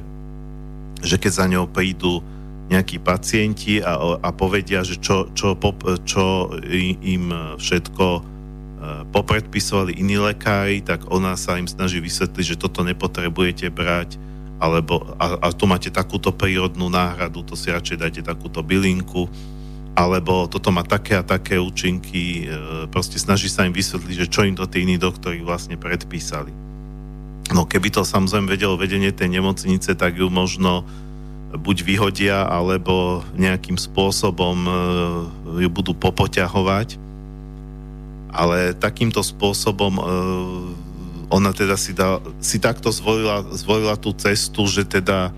že 1.03 1.19
keď 1.19 1.33
za 1.35 1.47
ňou 1.51 1.67
prídu 1.67 2.23
nejakí 2.71 3.03
pacienti 3.03 3.83
a, 3.83 4.23
a 4.23 4.31
povedia, 4.31 4.87
že 4.87 5.03
čo, 5.03 5.27
čo, 5.35 5.59
čo 6.07 6.55
im 7.03 7.35
všetko 7.59 8.07
e, 8.15 8.21
popredpisovali 9.11 9.99
iní 9.99 10.23
lekári, 10.23 10.79
tak 10.79 11.11
ona 11.11 11.35
sa 11.35 11.59
im 11.59 11.67
snaží 11.67 11.99
vysvetliť, 11.99 12.55
že 12.55 12.61
toto 12.63 12.87
nepotrebujete 12.87 13.75
brať, 13.75 14.23
alebo 14.63 15.03
a, 15.19 15.43
a 15.43 15.47
tu 15.51 15.67
máte 15.67 15.91
takúto 15.91 16.31
prírodnú 16.31 16.87
náhradu, 16.87 17.43
to 17.43 17.59
si 17.59 17.75
radšej 17.75 17.99
dajte 17.99 18.23
takúto 18.23 18.63
bylinku 18.63 19.27
alebo 19.91 20.47
toto 20.47 20.71
má 20.71 20.87
také 20.87 21.19
a 21.19 21.27
také 21.27 21.59
účinky, 21.59 22.47
e, 22.47 22.87
proste 22.89 23.19
snaží 23.19 23.51
sa 23.51 23.67
im 23.67 23.75
vysvetliť, 23.75 24.17
že 24.27 24.31
čo 24.31 24.47
im 24.47 24.55
to 24.55 24.65
tí 24.71 24.87
iní 24.87 24.97
doktori 24.97 25.43
vlastne 25.43 25.75
predpísali. 25.75 26.55
No 27.51 27.67
keby 27.67 27.91
to 27.91 28.07
samozrejme 28.07 28.47
vedelo 28.47 28.79
vedenie 28.79 29.11
tej 29.11 29.43
nemocnice, 29.43 29.99
tak 29.99 30.15
ju 30.15 30.31
možno 30.31 30.87
buď 31.51 31.77
vyhodia, 31.83 32.47
alebo 32.47 33.27
nejakým 33.35 33.75
spôsobom 33.75 34.57
e, 34.67 34.73
ju 35.67 35.71
budú 35.71 35.93
popoťahovať. 35.95 36.99
Ale 38.31 38.79
takýmto 38.79 39.23
spôsobom 39.23 39.99
e, 39.99 40.03
ona 41.31 41.51
teda 41.51 41.75
si, 41.75 41.95
dá, 41.95 42.23
si 42.39 42.59
takto 42.63 42.91
zvolila, 42.91 43.43
zvolila 43.55 43.95
tú 43.99 44.15
cestu, 44.15 44.67
že 44.67 44.87
teda 44.87 45.31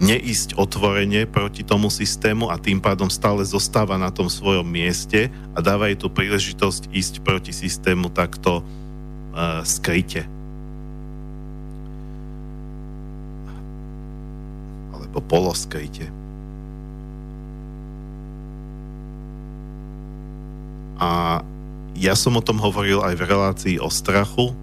neísť 0.00 0.56
otvorene 0.56 1.28
proti 1.28 1.60
tomu 1.60 1.92
systému 1.92 2.48
a 2.48 2.56
tým 2.56 2.80
pádom 2.80 3.12
stále 3.12 3.44
zostáva 3.44 4.00
na 4.00 4.08
tom 4.08 4.32
svojom 4.32 4.64
mieste 4.64 5.28
a 5.52 5.60
dáva 5.60 5.92
jej 5.92 6.00
tú 6.00 6.08
príležitosť 6.08 6.88
ísť 6.88 7.14
proti 7.20 7.52
systému 7.52 8.08
takto 8.08 8.64
uh, 8.64 9.60
skryte. 9.60 10.24
Alebo 15.10 15.26
poloskryte. 15.26 16.06
A 21.00 21.40
ja 21.96 22.14
som 22.14 22.36
o 22.36 22.44
tom 22.44 22.62
hovoril 22.62 23.02
aj 23.02 23.14
v 23.18 23.26
relácii 23.26 23.76
o 23.82 23.90
strachu, 23.90 24.54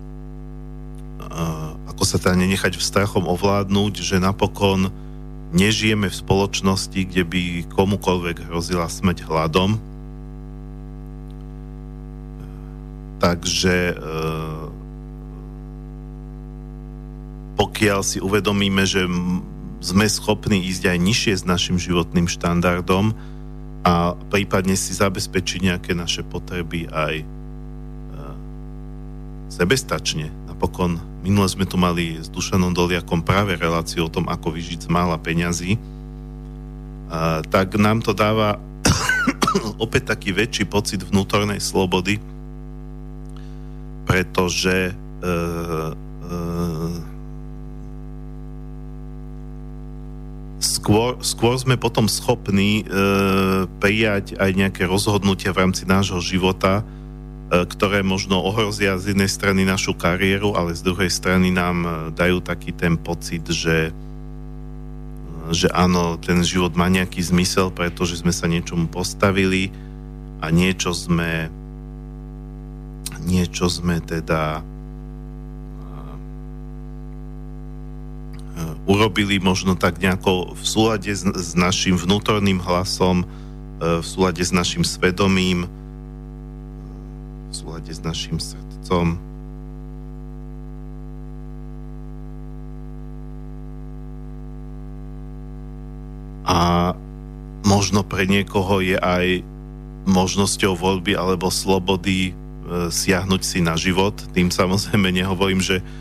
ako 1.97 2.03
sa 2.05 2.21
teda 2.21 2.37
nenechať 2.37 2.77
v 2.77 2.87
strachom 2.87 3.25
ovládnuť, 3.25 4.05
že 4.05 4.21
napokon 4.21 4.93
nežijeme 5.49 6.13
v 6.13 6.19
spoločnosti, 6.21 6.93
kde 6.93 7.23
by 7.25 7.41
komukoľvek 7.73 8.45
hrozila 8.45 8.85
smrť 8.85 9.25
hladom. 9.25 9.81
Takže 13.17 13.75
e, 13.91 13.95
pokiaľ 17.57 17.99
si 18.05 18.21
uvedomíme, 18.21 18.85
že 18.85 19.09
sme 19.79 20.09
schopní 20.09 20.65
ísť 20.67 20.89
aj 20.89 20.97
nižšie 20.97 21.33
s 21.37 21.43
našim 21.45 21.77
životným 21.77 22.25
štandardom 22.25 23.13
a 23.85 24.17
prípadne 24.33 24.75
si 24.75 24.91
zabezpečiť 24.91 25.59
nejaké 25.71 25.91
naše 25.93 26.25
potreby 26.25 26.89
aj 26.89 27.21
e, 27.21 27.25
sebestačne. 29.53 30.33
Napokon 30.49 30.97
Minule 31.21 31.51
sme 31.51 31.67
tu 31.67 31.75
mali 31.75 32.17
s 32.17 32.31
Dušanom 32.31 32.71
Doliakom 32.71 33.19
práve 33.19 33.59
reláciu 33.59 34.07
o 34.07 34.13
tom, 34.13 34.31
ako 34.31 34.55
vyžiť 34.55 34.87
z 34.87 34.89
mála 34.89 35.19
peňazí. 35.19 35.75
A, 37.11 37.43
tak 37.47 37.75
nám 37.79 38.03
to 38.03 38.11
dáva 38.15 38.59
opäť 39.83 40.15
taký 40.15 40.31
väčší 40.31 40.63
pocit 40.67 41.03
vnútornej 41.03 41.59
slobody, 41.59 42.19
pretože 44.07 44.91
e, 44.91 44.93
e, 45.27 45.91
skôr, 50.87 51.19
skôr 51.19 51.55
sme 51.59 51.75
potom 51.75 52.07
schopní 52.07 52.81
e, 52.81 52.83
prijať 53.83 54.39
aj 54.39 54.51
nejaké 54.55 54.83
rozhodnutia 54.87 55.51
v 55.51 55.67
rámci 55.67 55.83
nášho 55.83 56.23
života, 56.23 56.87
E, 57.47 57.63
ktoré 57.63 58.03
možno 58.03 58.43
ohrozia 58.43 58.99
z 58.99 59.15
jednej 59.15 59.31
strany 59.31 59.63
našu 59.63 59.95
kariéru, 59.95 60.51
ale 60.59 60.75
z 60.75 60.83
druhej 60.83 61.07
strany 61.07 61.47
nám 61.47 61.77
e, 61.79 61.89
dajú 62.11 62.43
taký 62.43 62.75
ten 62.75 62.99
pocit, 62.99 63.47
že, 63.47 63.95
že 65.55 65.71
áno, 65.71 66.19
ten 66.19 66.43
život 66.43 66.75
má 66.75 66.91
nejaký 66.91 67.23
zmysel, 67.23 67.71
pretože 67.71 68.19
sme 68.19 68.35
sa 68.35 68.51
niečomu 68.51 68.91
postavili 68.91 69.71
a 70.43 70.51
niečo 70.51 70.91
sme 70.91 71.47
niečo 73.23 73.71
sme 73.71 74.03
teda 74.03 74.59
e, 78.59 78.75
urobili 78.87 79.37
možno 79.37 79.75
tak 79.75 79.99
nejako 79.99 80.55
v 80.55 80.63
súlade 80.63 81.11
s, 81.11 81.27
s 81.27 81.51
našim 81.53 81.99
vnútorným 81.99 82.63
hlasom, 82.63 83.27
v 83.77 84.05
súlade 84.05 84.41
s 84.41 84.49
našim 84.49 84.81
svedomím, 84.81 85.69
v 87.51 87.53
súlade 87.53 87.91
s 87.93 88.01
našim 88.01 88.41
srdcom. 88.41 89.21
A 96.47 96.95
možno 97.67 98.07
pre 98.07 98.23
niekoho 98.23 98.79
je 98.79 98.95
aj 98.95 99.43
možnosťou 100.07 100.79
voľby 100.79 101.19
alebo 101.19 101.51
slobody 101.51 102.31
e, 102.31 102.87
siahnuť 102.87 103.41
si 103.43 103.59
na 103.59 103.75
život. 103.75 104.15
Tým 104.31 104.47
samozrejme 104.47 105.11
nehovorím, 105.11 105.59
že, 105.59 105.83
e, 105.83 105.83
e, 105.83 105.91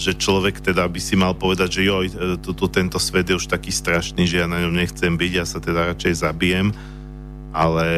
že 0.00 0.16
človek 0.16 0.64
teda 0.64 0.88
by 0.88 0.96
si 0.96 1.12
mal 1.12 1.36
povedať, 1.36 1.80
že 1.80 1.82
joj, 1.84 2.06
e, 2.08 2.14
tu, 2.40 2.56
tu, 2.56 2.64
tento 2.72 2.96
svet 2.96 3.28
je 3.28 3.36
už 3.36 3.52
taký 3.52 3.68
strašný, 3.68 4.24
že 4.24 4.40
ja 4.40 4.48
na 4.48 4.64
ňom 4.64 4.72
nechcem 4.72 5.12
byť, 5.12 5.32
ja 5.36 5.44
sa 5.44 5.60
teda 5.60 5.92
radšej 5.92 6.24
zabijem, 6.24 6.72
ale 7.52 7.88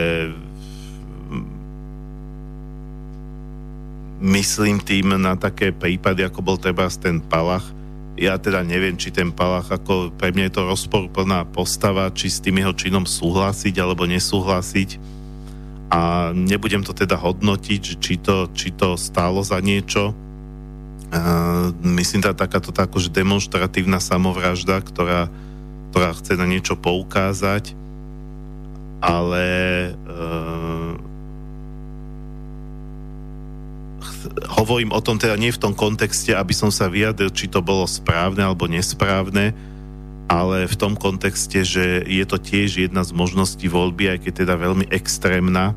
myslím 4.19 4.83
tým 4.83 5.15
na 5.15 5.39
také 5.39 5.71
prípady, 5.71 6.27
ako 6.27 6.43
bol 6.43 6.59
treba 6.59 6.91
ten 6.91 7.23
Palach. 7.23 7.71
Ja 8.19 8.35
teda 8.39 8.67
neviem, 8.67 8.99
či 8.99 9.15
ten 9.15 9.31
Palach, 9.31 9.71
ako 9.71 10.11
pre 10.19 10.35
mňa 10.35 10.51
je 10.51 10.55
to 10.59 10.69
rozporplná 10.75 11.47
postava, 11.55 12.11
či 12.11 12.35
s 12.35 12.43
tým 12.43 12.63
jeho 12.63 12.75
činom 12.75 13.07
súhlasiť 13.07 13.79
alebo 13.79 14.11
nesúhlasiť. 14.11 14.99
A 15.93 16.33
nebudem 16.35 16.83
to 16.83 16.91
teda 16.91 17.15
hodnotiť, 17.15 17.83
či 18.01 18.15
to, 18.19 18.51
či 18.51 18.75
to 18.75 18.99
stálo 18.99 19.45
za 19.45 19.63
niečo. 19.63 20.15
Myslím, 21.85 22.25
tá 22.25 22.33
takáto 22.33 22.73
tá 22.73 22.89
akože 22.89 23.13
demonstratívna 23.13 24.01
samovražda, 24.01 24.81
ktorá, 24.81 25.29
ktorá 25.93 26.17
chce 26.17 26.41
na 26.41 26.49
niečo 26.49 26.73
poukázať, 26.73 27.77
ale 29.05 29.45
uh, 30.09 30.97
hovorím 34.57 34.95
o 34.95 35.05
tom 35.05 35.21
teda 35.21 35.37
nie 35.37 35.53
v 35.53 35.61
tom 35.61 35.77
kontexte, 35.77 36.33
aby 36.33 36.57
som 36.57 36.73
sa 36.73 36.89
vyjadril, 36.89 37.29
či 37.29 37.51
to 37.51 37.61
bolo 37.61 37.85
správne 37.85 38.41
alebo 38.41 38.65
nesprávne, 38.65 39.53
ale 40.33 40.65
v 40.65 40.77
tom 40.81 40.97
kontexte, 40.97 41.61
že 41.61 42.09
je 42.09 42.25
to 42.25 42.41
tiež 42.41 42.89
jedna 42.89 43.05
z 43.05 43.13
možností 43.13 43.69
voľby, 43.69 44.17
aj 44.17 44.19
keď 44.25 44.33
teda 44.47 44.55
veľmi 44.57 44.89
extrémna. 44.89 45.77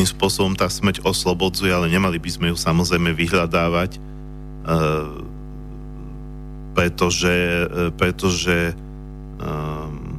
Istým 0.00 0.16
spôsobom 0.16 0.56
tá 0.56 0.64
smrť 0.64 1.04
oslobodzuje, 1.04 1.68
ale 1.68 1.92
nemali 1.92 2.16
by 2.16 2.30
sme 2.32 2.46
ju 2.48 2.56
samozrejme 2.56 3.12
vyhľadávať, 3.12 4.00
pretože, 6.72 7.36
pretože 8.00 8.72
um, 9.44 10.16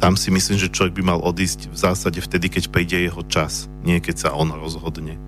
tam 0.00 0.16
si 0.16 0.32
myslím, 0.32 0.56
že 0.56 0.72
človek 0.72 0.96
by 0.96 1.02
mal 1.04 1.20
odísť 1.20 1.68
v 1.68 1.76
zásade 1.76 2.24
vtedy, 2.24 2.48
keď 2.48 2.72
príde 2.72 2.96
jeho 2.96 3.20
čas, 3.28 3.68
nie 3.84 4.00
keď 4.00 4.16
sa 4.16 4.28
on 4.32 4.48
rozhodne. 4.48 5.20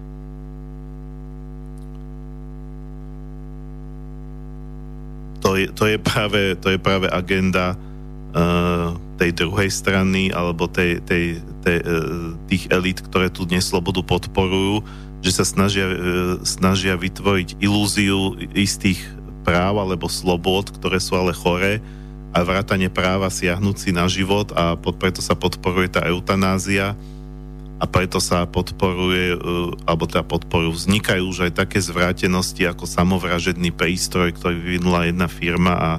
To 5.44 5.60
je, 5.60 5.68
to 5.68 5.84
je, 5.84 5.96
práve, 6.00 6.56
to 6.56 6.72
je 6.72 6.78
práve 6.80 7.12
agenda 7.12 7.76
tej 9.20 9.30
druhej 9.36 9.70
strany 9.70 10.32
alebo 10.32 10.64
tej, 10.66 11.04
tej, 11.04 11.38
tej, 11.62 11.78
uh, 11.84 12.32
tých 12.48 12.64
elít, 12.72 13.04
ktoré 13.04 13.28
tu 13.28 13.44
neslobodu 13.44 14.00
podporujú, 14.02 14.82
že 15.22 15.30
sa 15.30 15.44
snažia, 15.44 15.86
uh, 15.86 15.96
snažia 16.42 16.96
vytvoriť 16.96 17.60
ilúziu 17.60 18.34
istých 18.56 18.98
práv 19.46 19.78
alebo 19.78 20.10
slobod, 20.10 20.72
ktoré 20.74 20.98
sú 20.98 21.14
ale 21.14 21.36
choré 21.36 21.84
a 22.32 22.40
vrátanie 22.40 22.88
práva 22.88 23.28
siahnúci 23.28 23.92
na 23.92 24.08
život 24.08 24.50
a 24.56 24.74
pod, 24.74 24.96
preto 24.96 25.20
sa 25.20 25.36
podporuje 25.36 25.92
tá 25.92 26.00
eutanázia 26.08 26.96
a 27.82 27.84
preto 27.84 28.22
sa 28.22 28.46
podporuje, 28.46 29.34
alebo 29.90 30.06
teda 30.06 30.22
podporujú, 30.22 30.70
vznikajú 30.70 31.26
už 31.26 31.50
aj 31.50 31.66
také 31.66 31.82
zvrátenosti 31.82 32.62
ako 32.70 32.86
samovražedný 32.86 33.74
prístroj, 33.74 34.38
ktorý 34.38 34.54
vyvinula 34.54 35.10
jedna 35.10 35.26
firma 35.26 35.74
a 35.74 35.90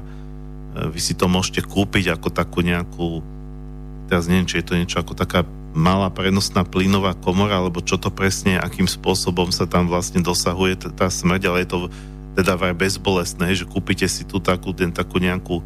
vy 0.73 0.99
si 0.99 1.13
to 1.13 1.29
môžete 1.29 1.65
kúpiť 1.65 2.17
ako 2.17 2.29
takú 2.33 2.65
nejakú, 2.65 3.21
teraz 4.09 4.25
neviem, 4.25 4.49
či 4.49 4.61
je 4.61 4.65
to 4.65 4.77
niečo 4.77 4.97
ako 5.01 5.13
taká 5.13 5.45
malá 5.73 6.09
prenosná 6.13 6.61
plynová 6.61 7.17
komora, 7.17 7.57
alebo 7.57 7.81
čo 7.81 7.97
to 7.97 8.13
presne, 8.13 8.61
akým 8.61 8.85
spôsobom 8.85 9.49
sa 9.49 9.65
tam 9.65 9.89
vlastne 9.89 10.21
dosahuje 10.21 10.93
tá 10.93 11.09
smrť, 11.09 11.41
ale 11.49 11.65
je 11.65 11.69
to 11.69 11.77
teda 12.33 12.57
vraj 12.57 12.73
bezbolestné, 12.73 13.53
že 13.53 13.69
kúpite 13.69 14.05
si 14.09 14.25
tu 14.25 14.41
takú, 14.41 14.73
ten, 14.73 14.89
takú 14.89 15.21
nejakú 15.21 15.61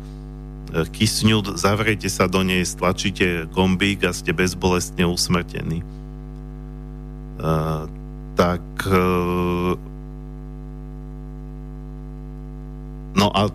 E, 0.67 0.83
kysňu, 0.83 1.55
zavrete 1.55 2.11
sa 2.11 2.27
do 2.27 2.43
nej, 2.43 2.67
stlačíte 2.67 3.47
gombík 3.55 4.03
a 4.03 4.11
ste 4.11 4.35
bezbolestne 4.35 5.07
usmrtení. 5.07 5.79
Uh, 7.37 7.85
tak 8.33 8.65
uh, 8.89 9.77
no 13.13 13.27
a 13.29 13.53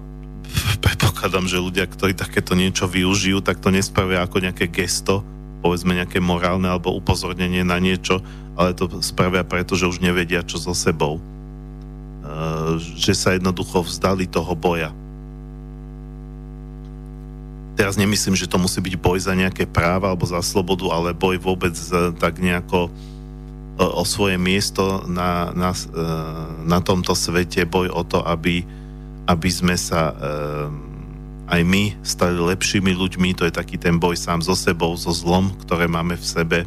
predpokladám, 0.84 1.46
že 1.48 1.62
ľudia, 1.62 1.86
ktorí 1.86 2.16
takéto 2.16 2.52
niečo 2.52 2.88
využijú, 2.88 3.40
tak 3.40 3.58
to 3.58 3.72
nespravia 3.72 4.24
ako 4.24 4.42
nejaké 4.42 4.68
gesto, 4.68 5.22
povedzme 5.62 5.94
nejaké 5.94 6.18
morálne 6.18 6.66
alebo 6.66 6.94
upozornenie 6.94 7.62
na 7.62 7.78
niečo, 7.78 8.20
ale 8.58 8.76
to 8.76 9.00
spravia 9.00 9.46
preto, 9.46 9.78
že 9.78 9.88
už 9.88 10.02
nevedia, 10.02 10.44
čo 10.44 10.58
so 10.60 10.74
sebou. 10.76 11.22
Uh, 12.22 12.78
že 12.78 13.18
sa 13.18 13.34
jednoducho 13.34 13.82
vzdali 13.82 14.30
toho 14.30 14.54
boja 14.54 14.94
teraz 17.82 17.96
nemyslím, 17.96 18.36
že 18.36 18.48
to 18.48 18.60
musí 18.60 18.78
byť 18.78 18.94
boj 19.00 19.18
za 19.18 19.32
nejaké 19.32 19.64
práva 19.64 20.12
alebo 20.12 20.28
za 20.28 20.38
slobodu, 20.44 20.86
ale 20.92 21.16
boj 21.16 21.40
vôbec 21.40 21.74
tak 22.20 22.38
nejako 22.38 22.86
e, 22.86 22.90
o 23.82 24.04
svoje 24.04 24.36
miesto 24.36 25.02
na, 25.08 25.50
na, 25.56 25.72
na 26.62 26.78
tomto 26.84 27.16
svete, 27.16 27.64
boj 27.64 27.88
o 27.90 28.02
to, 28.04 28.20
aby, 28.22 28.62
aby 29.26 29.50
sme 29.50 29.78
sa 29.78 30.10
e, 30.10 30.14
aj 31.52 31.62
my 31.68 32.00
stali 32.00 32.38
lepšími 32.40 32.96
ľuďmi, 32.96 33.36
to 33.36 33.44
je 33.44 33.52
taký 33.52 33.76
ten 33.76 34.00
boj 34.00 34.16
sám 34.16 34.40
so 34.40 34.56
sebou, 34.56 34.96
so 34.96 35.12
zlom, 35.12 35.52
ktoré 35.60 35.84
máme 35.84 36.16
v 36.16 36.24
sebe. 36.24 36.58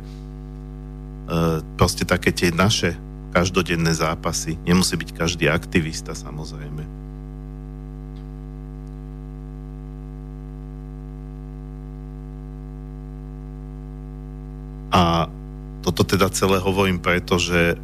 Proste 1.74 2.06
také 2.06 2.30
tie 2.30 2.54
naše 2.54 2.94
každodenné 3.34 3.98
zápasy. 3.98 4.62
Nemusí 4.62 4.94
byť 4.94 5.10
každý 5.18 5.50
aktivista, 5.50 6.14
samozrejme. 6.14 6.86
A 14.94 15.28
toto 15.84 16.08
teda 16.08 16.32
celé 16.32 16.62
hovorím 16.62 17.02
preto, 17.02 17.42
že 17.42 17.76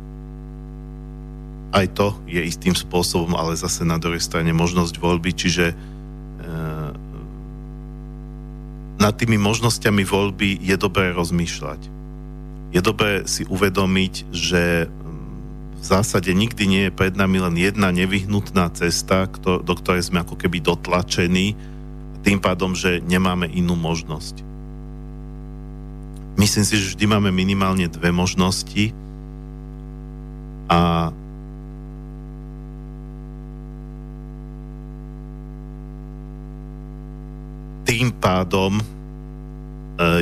aj 1.72 1.86
to 1.96 2.08
je 2.28 2.44
istým 2.44 2.76
spôsobom, 2.76 3.36
ale 3.40 3.56
zase 3.56 3.88
na 3.88 3.96
druhej 3.96 4.20
strane 4.20 4.52
možnosť 4.52 5.00
voľby, 5.00 5.32
čiže 5.32 5.72
e, 5.72 5.76
nad 9.00 9.14
tými 9.16 9.40
možnosťami 9.40 10.04
voľby 10.04 10.60
je 10.60 10.76
dobré 10.76 11.16
rozmýšľať. 11.16 11.82
Je 12.72 12.80
dobré 12.84 13.24
si 13.28 13.48
uvedomiť, 13.48 14.14
že 14.32 14.92
v 15.82 15.84
zásade 15.84 16.30
nikdy 16.30 16.64
nie 16.70 16.84
je 16.88 16.94
pred 16.94 17.18
nami 17.18 17.42
len 17.42 17.56
jedna 17.58 17.90
nevyhnutná 17.90 18.70
cesta, 18.78 19.26
do 19.42 19.74
ktorej 19.74 20.06
sme 20.06 20.22
ako 20.22 20.38
keby 20.38 20.62
dotlačení, 20.62 21.58
tým 22.22 22.38
pádom, 22.38 22.78
že 22.78 23.02
nemáme 23.02 23.50
inú 23.50 23.74
možnosť. 23.74 24.46
Myslím 26.38 26.64
si, 26.64 26.78
že 26.78 26.94
vždy 26.94 27.06
máme 27.10 27.34
minimálne 27.34 27.90
dve 27.90 28.14
možnosti 28.14 28.94
a 30.70 31.10
tým 37.86 38.14
pádom 38.14 38.78
e, 38.78 38.84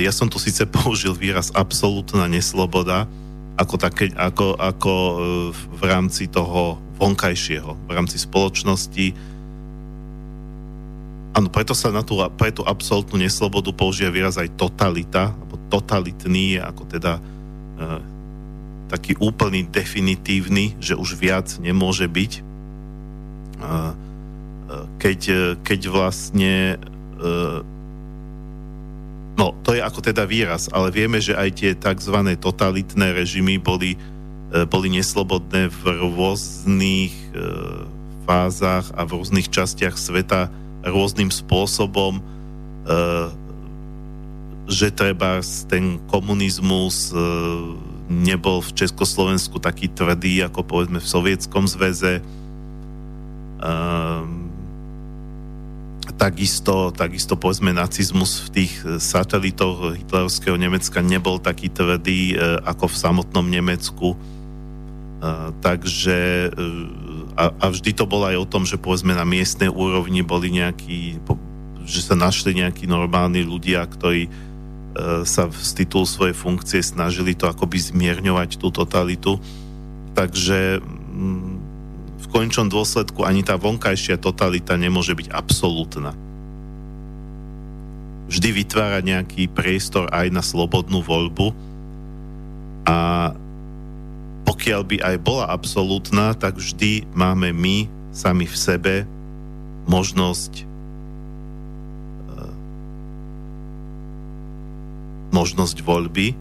ja 0.04 0.12
som 0.12 0.28
tu 0.28 0.39
síce 0.39 0.63
použil 0.67 1.13
výraz 1.15 1.52
absolútna 1.54 2.26
nesloboda 2.26 3.08
ako, 3.60 3.76
také, 3.76 4.15
ako, 4.15 4.56
ako 4.56 4.93
e, 4.95 5.15
v 5.52 5.82
rámci 5.84 6.32
toho 6.32 6.80
vonkajšieho, 6.95 7.72
v 7.88 7.91
rámci 7.91 8.15
spoločnosti. 8.15 9.12
Áno, 11.36 11.48
preto 11.52 11.76
sa 11.76 11.91
na 11.91 12.04
tú, 12.04 12.19
pre 12.39 12.56
tú 12.56 12.63
absolútnu 12.63 13.19
neslobodu 13.19 13.72
použije 13.76 14.08
výraz 14.12 14.39
aj 14.39 14.56
totalita, 14.56 15.36
totalitný, 15.69 16.58
ako 16.63 16.84
teda 16.88 17.19
e, 17.19 17.22
taký 18.89 19.19
úplný 19.19 19.67
definitívny, 19.67 20.80
že 20.82 20.98
už 20.98 21.19
viac 21.19 21.60
nemôže 21.60 22.08
byť. 22.08 22.32
E, 22.39 22.41
keď, 25.02 25.19
keď 25.65 25.82
vlastne 25.89 26.78
no, 29.36 29.47
to 29.63 29.75
je 29.75 29.82
ako 29.84 29.99
teda 29.99 30.23
výraz, 30.23 30.71
ale 30.71 30.91
vieme, 30.91 31.19
že 31.19 31.36
aj 31.36 31.49
tie 31.55 31.71
tzv. 31.75 32.15
totalitné 32.39 33.15
režimy 33.15 33.60
boli, 33.60 33.99
boli 34.71 34.88
neslobodné 34.91 35.67
v 35.67 35.82
rôznych 35.99 37.13
fázach 38.23 38.88
a 38.95 39.03
v 39.03 39.19
rôznych 39.19 39.51
častiach 39.51 39.99
sveta 39.99 40.47
rôznym 40.84 41.27
spôsobom 41.27 42.23
že 44.69 44.93
treba 44.93 45.41
ten 45.65 45.97
komunizmus 46.05 47.10
e, 47.10 47.17
nebol 48.05 48.62
v 48.62 48.71
Československu 48.77 49.58
taký 49.58 49.89
tvrdý, 49.89 50.45
ako 50.45 50.62
povedzme 50.62 51.01
v 51.01 51.10
Sovietskom 51.10 51.65
zväze. 51.65 52.21
Um, 53.60 54.49
takisto, 56.15 56.89
takisto 56.95 57.36
povedzme 57.36 57.76
nacizmus 57.76 58.48
v 58.48 58.63
tých 58.63 58.74
satelitoch 59.02 59.98
hitlerovského 60.00 60.56
Nemecka 60.56 61.04
nebol 61.04 61.38
taký 61.38 61.69
tvrdý 61.69 62.36
uh, 62.36 62.62
ako 62.65 62.89
v 62.89 62.95
samotnom 62.95 63.45
Nemecku. 63.45 64.15
Uh, 65.19 65.52
takže 65.60 66.48
a, 67.36 67.67
vždy 67.67 67.91
to 67.91 68.08
bolo 68.08 68.32
aj 68.32 68.38
o 68.39 68.48
tom, 68.48 68.63
že 68.63 68.80
povedzme 68.80 69.12
na 69.12 69.28
miestnej 69.28 69.67
úrovni 69.67 70.24
boli 70.24 70.52
nejakí, 70.52 71.19
že 71.84 72.02
sa 72.04 72.15
našli 72.15 72.56
nejakí 72.56 72.88
normálni 72.88 73.43
ľudia, 73.43 73.84
ktorí 73.84 74.32
E, 74.89 75.22
sa 75.24 75.45
z 75.54 75.86
titulu 75.86 76.04
svojej 76.04 76.34
funkcie 76.34 76.82
snažili 76.82 77.38
to 77.38 77.45
akoby 77.45 77.78
zmierňovať 77.78 78.58
tú 78.58 78.74
totalitu. 78.74 79.38
Takže 80.17 80.82
mm, 80.82 81.59
v 82.19 82.27
končnom 82.27 82.67
dôsledku 82.67 83.23
ani 83.23 83.41
tá 83.41 83.55
vonkajšia 83.55 84.19
totalita 84.19 84.75
nemôže 84.75 85.15
byť 85.15 85.27
absolútna. 85.32 86.12
Vždy 88.29 88.49
vytvára 88.62 89.01
nejaký 89.01 89.49
priestor 89.49 90.05
aj 90.13 90.29
na 90.29 90.45
slobodnú 90.45 91.01
voľbu 91.01 91.49
a 92.86 93.32
pokiaľ 94.45 94.82
by 94.86 94.97
aj 95.01 95.15
bola 95.21 95.45
absolútna, 95.49 96.38
tak 96.38 96.58
vždy 96.58 97.10
máme 97.13 97.49
my 97.53 97.89
sami 98.13 98.45
v 98.45 98.55
sebe 98.58 98.95
možnosť 99.89 100.69
možnosť 105.29 105.86
voľby. 105.86 106.34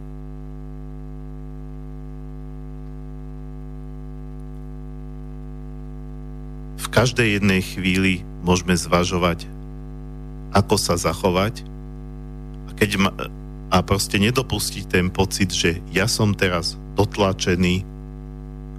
V 6.88 6.96
každej 6.96 7.36
jednej 7.36 7.60
chvíli 7.60 8.24
môžeme 8.40 8.72
zvažovať, 8.72 9.44
ako 10.56 10.80
sa 10.80 10.96
zachovať. 10.96 11.60
A 12.64 12.70
keď 12.72 12.90
ma, 12.96 13.12
a 13.68 13.84
proste 13.84 14.16
nedopustiť 14.16 14.88
ten 14.88 15.12
pocit, 15.12 15.52
že 15.52 15.84
ja 15.92 16.08
som 16.08 16.32
teraz 16.32 16.80
dotlačený 16.96 17.84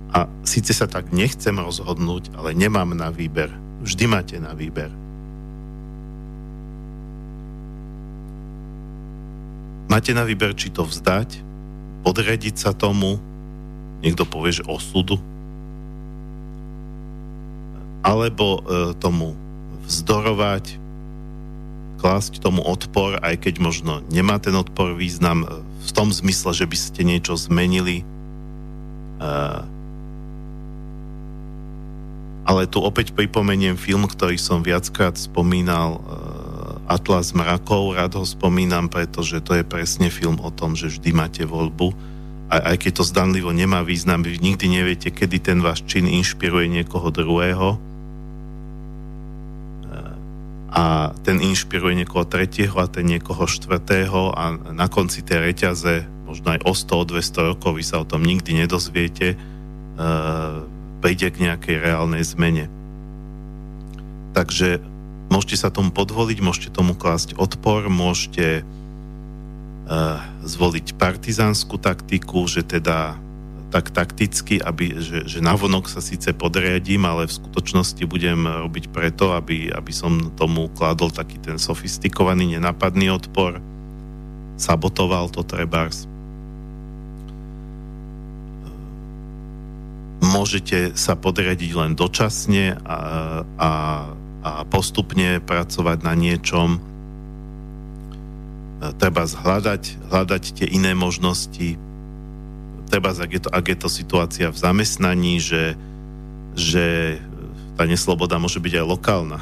a 0.09 0.25
síce 0.41 0.73
sa 0.73 0.89
tak 0.89 1.13
nechcem 1.13 1.53
rozhodnúť, 1.53 2.33
ale 2.33 2.57
nemám 2.57 2.97
na 2.97 3.13
výber. 3.13 3.53
Vždy 3.85 4.09
máte 4.09 4.41
na 4.41 4.57
výber. 4.57 4.89
Máte 9.85 10.17
na 10.17 10.25
výber, 10.25 10.57
či 10.57 10.73
to 10.73 10.81
vzdať, 10.81 11.45
podrediť 12.01 12.55
sa 12.57 12.73
tomu, 12.73 13.21
niekto 14.01 14.25
povie, 14.25 14.57
že 14.57 14.65
osudu, 14.65 15.21
alebo 18.03 18.59
e, 18.59 18.93
tomu 18.97 19.35
vzdorovať, 19.89 20.77
klásť 21.99 22.39
tomu 22.39 22.63
odpor, 22.63 23.19
aj 23.19 23.43
keď 23.43 23.59
možno 23.59 23.99
nemá 24.07 24.39
ten 24.39 24.55
odpor 24.55 24.95
význam 24.95 25.43
e, 25.43 25.47
v 25.59 25.91
tom 25.91 26.13
zmysle, 26.13 26.55
že 26.55 26.65
by 26.69 26.77
ste 26.77 27.01
niečo 27.03 27.33
zmenili. 27.35 28.05
Uh, 29.19 29.67
ale 32.47 32.71
tu 32.71 32.79
opäť 32.79 33.11
pripomeniem 33.11 33.75
film, 33.75 34.07
ktorý 34.07 34.39
som 34.39 34.63
viackrát 34.63 35.19
spomínal, 35.19 35.99
Atlas 36.89 37.37
mrakov, 37.37 37.93
rád 37.93 38.17
ho 38.17 38.25
spomínam, 38.25 38.89
pretože 38.89 39.37
to 39.45 39.53
je 39.53 39.61
presne 39.61 40.09
film 40.09 40.41
o 40.41 40.49
tom, 40.49 40.73
že 40.73 40.89
vždy 40.89 41.13
máte 41.13 41.43
voľbu. 41.45 41.93
A 42.49 42.73
aj 42.73 42.81
keď 42.81 42.91
to 42.97 43.03
zdanlivo 43.05 43.53
nemá 43.53 43.85
význam, 43.85 44.25
vy 44.25 44.41
nikdy 44.41 44.65
neviete, 44.65 45.13
kedy 45.13 45.37
ten 45.37 45.61
váš 45.61 45.85
čin 45.85 46.09
inšpiruje 46.09 46.65
niekoho 46.65 47.13
druhého 47.13 47.88
a 50.69 51.17
ten 51.25 51.41
inšpiruje 51.41 51.97
niekoho 51.97 52.29
tretieho 52.29 52.77
a 52.77 52.85
ten 52.85 53.09
niekoho 53.09 53.49
štvrtého 53.49 54.37
a 54.37 54.43
na 54.69 54.85
konci 54.85 55.25
tej 55.25 55.49
reťaze, 55.49 56.05
možno 56.29 56.53
aj 56.53 56.61
o 56.61 56.73
100, 56.77 56.93
o 56.93 57.03
200 57.09 57.49
rokov, 57.53 57.71
vy 57.73 57.83
sa 57.85 58.01
o 58.01 58.05
tom 58.05 58.21
nikdy 58.21 58.53
nedozviete, 58.53 59.33
uh, 59.33 60.61
príde 61.01 61.33
k 61.33 61.41
nejakej 61.49 61.81
reálnej 61.81 62.21
zmene. 62.21 62.69
Takže 64.37 64.77
môžete 65.33 65.57
sa 65.57 65.73
tomu 65.73 65.89
podvoliť, 65.89 66.37
môžete 66.37 66.69
tomu 66.69 66.93
klásť 66.93 67.33
odpor, 67.33 67.89
môžete 67.89 68.61
uh, 68.61 70.21
zvoliť 70.45 71.01
partizánsku 71.01 71.81
taktiku, 71.81 72.45
že 72.45 72.61
teda 72.61 73.17
tak 73.69 73.93
takticky, 73.93 74.57
aby, 74.57 74.97
že, 74.97 75.29
že 75.29 75.39
navonok 75.45 75.85
sa 75.85 76.01
síce 76.01 76.33
podriadím, 76.33 77.05
ale 77.05 77.29
v 77.29 77.37
skutočnosti 77.37 78.01
budem 78.09 78.49
robiť 78.49 78.89
preto, 78.89 79.37
aby, 79.37 79.69
aby 79.69 79.93
som 79.93 80.33
tomu 80.33 80.73
kladol 80.73 81.13
taký 81.13 81.37
ten 81.37 81.61
sofistikovaný, 81.61 82.57
nenapadný 82.57 83.13
odpor, 83.13 83.61
sabotoval 84.57 85.29
to 85.29 85.45
trebárs. 85.45 86.09
Môžete 90.19 90.97
sa 90.97 91.15
podriadiť 91.15 91.71
len 91.77 91.91
dočasne 91.93 92.75
a, 92.83 92.97
a, 93.45 93.71
a 94.43 94.51
postupne 94.67 95.39
pracovať 95.39 95.97
na 96.03 96.13
niečom, 96.17 96.81
treba 98.99 99.27
zhľadať, 99.27 100.11
hľadať 100.11 100.43
tie 100.59 100.67
iné 100.71 100.95
možnosti, 100.95 101.75
treba, 102.89 103.13
ak 103.13 103.31
je 103.31 103.41
to, 103.45 103.49
ak 103.53 103.65
je 103.69 103.77
to 103.77 103.89
situácia 103.89 104.47
v 104.49 104.57
zamestnaní, 104.57 105.37
že, 105.37 105.77
že 106.57 107.17
tá 107.77 107.85
nesloboda 107.85 108.41
môže 108.41 108.57
byť 108.57 108.73
aj 108.81 108.85
lokálna 108.89 109.39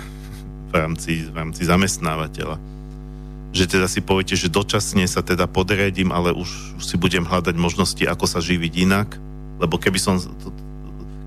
v 0.69 0.73
rámci, 0.75 1.25
v 1.25 1.33
rámci 1.33 1.63
zamestnávateľa. 1.63 2.59
Že 3.55 3.65
teda 3.65 3.87
si 3.87 4.03
poviete, 4.03 4.35
že 4.35 4.51
dočasne 4.51 5.07
sa 5.07 5.23
teda 5.23 5.47
podredím, 5.47 6.11
ale 6.11 6.35
už, 6.35 6.77
už 6.77 6.83
si 6.83 6.99
budem 6.99 7.23
hľadať 7.23 7.55
možnosti, 7.55 8.03
ako 8.03 8.27
sa 8.27 8.43
živiť 8.43 8.73
inak, 8.83 9.15
lebo 9.57 9.79
keby 9.79 9.97
som, 9.97 10.19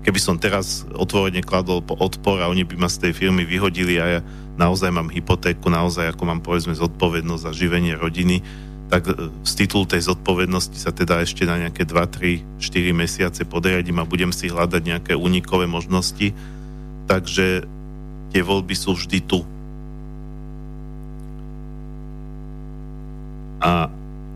keby 0.05 0.19
som 0.21 0.37
teraz 0.37 0.85
otvorene 0.93 1.41
kladol 1.41 1.81
po 1.81 1.97
odpor 1.97 2.39
a 2.39 2.47
oni 2.47 2.63
by 2.63 2.77
ma 2.77 2.87
z 2.87 3.09
tej 3.09 3.13
firmy 3.17 3.43
vyhodili 3.43 3.97
a 3.97 4.05
ja 4.07 4.21
naozaj 4.55 4.93
mám 4.93 5.09
hypotéku, 5.09 5.67
naozaj 5.67 6.13
ako 6.13 6.23
mám 6.29 6.39
povedzme 6.45 6.77
zodpovednosť 6.77 7.43
za 7.49 7.51
živenie 7.51 7.97
rodiny, 7.97 8.45
tak 8.91 9.07
e, 9.07 9.31
z 9.47 9.51
titulu 9.55 9.87
tej 9.87 10.11
zodpovednosti 10.11 10.75
sa 10.75 10.91
teda 10.91 11.23
ešte 11.23 11.47
na 11.47 11.55
nejaké 11.55 11.87
2, 11.87 12.59
3, 12.59 12.59
4 12.59 12.91
mesiace 12.91 13.47
podriadím 13.47 14.03
a 14.03 14.05
budem 14.05 14.35
si 14.35 14.51
hľadať 14.51 14.81
nejaké 14.83 15.13
unikové 15.15 15.63
možnosti. 15.63 16.35
Takže 17.07 17.63
tie 18.35 18.41
voľby 18.43 18.75
sú 18.75 18.99
vždy 18.99 19.19
tu. 19.23 19.47
A 23.63 23.87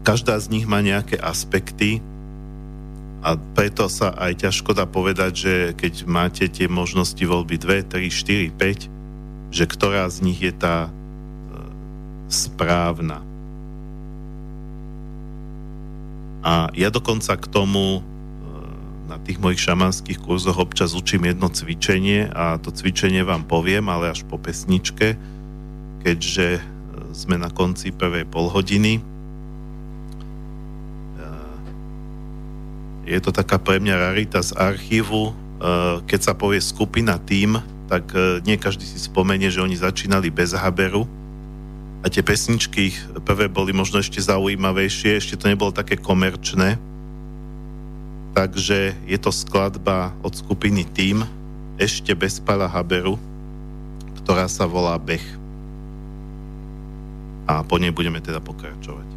každá 0.08 0.39
z 0.39 0.48
nich 0.56 0.63
má 0.63 0.80
nejaké 0.80 1.20
aspekty 1.20 2.00
a 3.26 3.36
preto 3.58 3.89
sa 3.89 4.13
aj 4.13 4.46
ťažko 4.46 4.78
dá 4.78 4.86
povedať, 4.86 5.32
že 5.34 5.54
keď 5.74 5.94
máte 6.06 6.46
tie 6.46 6.70
možnosti 6.70 7.20
voľby 7.20 7.58
2, 7.58 7.91
3, 7.91 8.08
4, 8.08 8.54
5, 8.54 9.52
že 9.52 9.65
ktorá 9.65 10.06
z 10.08 10.18
nich 10.22 10.39
je 10.39 10.54
tá 10.54 10.88
e, 10.88 10.89
správna. 12.30 13.35
A 16.45 16.69
ja 16.77 16.93
dokonca 16.93 17.34
k 17.41 17.49
tomu 17.49 17.99
e, 17.99 18.01
na 19.10 19.17
tých 19.17 19.41
mojich 19.41 19.65
šamanských 19.65 20.21
kurzoch 20.21 20.62
občas 20.62 20.93
učím 20.93 21.25
jedno 21.25 21.49
cvičenie 21.49 22.29
a 22.29 22.62
to 22.62 22.69
cvičenie 22.69 23.25
vám 23.25 23.49
poviem, 23.49 23.89
ale 23.89 24.13
až 24.13 24.21
po 24.29 24.38
pesničke, 24.38 25.17
keďže 26.05 26.62
e, 26.62 26.63
sme 27.17 27.41
na 27.41 27.49
konci 27.49 27.89
prvej 27.89 28.29
polhodiny. 28.29 29.01
E, 29.01 29.03
je 33.10 33.17
to 33.17 33.34
taká 33.34 33.58
pre 33.58 33.81
mňa 33.81 34.13
rarita 34.13 34.45
z 34.45 34.53
archívu. 34.53 35.34
Keď 36.05 36.19
sa 36.19 36.34
povie 36.38 36.60
skupina 36.62 37.15
tým, 37.17 37.58
tak 37.88 38.12
nie 38.43 38.60
každý 38.60 38.84
si 38.84 38.99
spomenie, 38.99 39.47
že 39.47 39.63
oni 39.63 39.79
začínali 39.79 40.27
bez 40.27 40.51
haberu, 40.51 41.08
a 42.06 42.10
tie 42.13 42.22
pesničky 42.22 42.94
prvé 43.26 43.50
boli 43.50 43.74
možno 43.74 43.98
ešte 43.98 44.22
zaujímavejšie, 44.22 45.18
ešte 45.18 45.41
to 45.41 45.50
nebolo 45.50 45.74
také 45.74 45.98
komerčné. 45.98 46.78
Takže 48.38 48.94
je 49.10 49.18
to 49.18 49.34
skladba 49.34 50.13
od 50.22 50.38
skupiny 50.38 50.86
Team, 50.86 51.26
ešte 51.82 52.13
bez 52.13 52.38
Pala 52.38 52.70
Haberu, 52.70 53.18
ktorá 54.22 54.46
sa 54.46 54.70
volá 54.70 54.94
Bech. 55.02 55.26
A 57.50 57.65
po 57.65 57.82
nej 57.82 57.89
budeme 57.89 58.22
teda 58.22 58.38
pokračovať. 58.38 59.14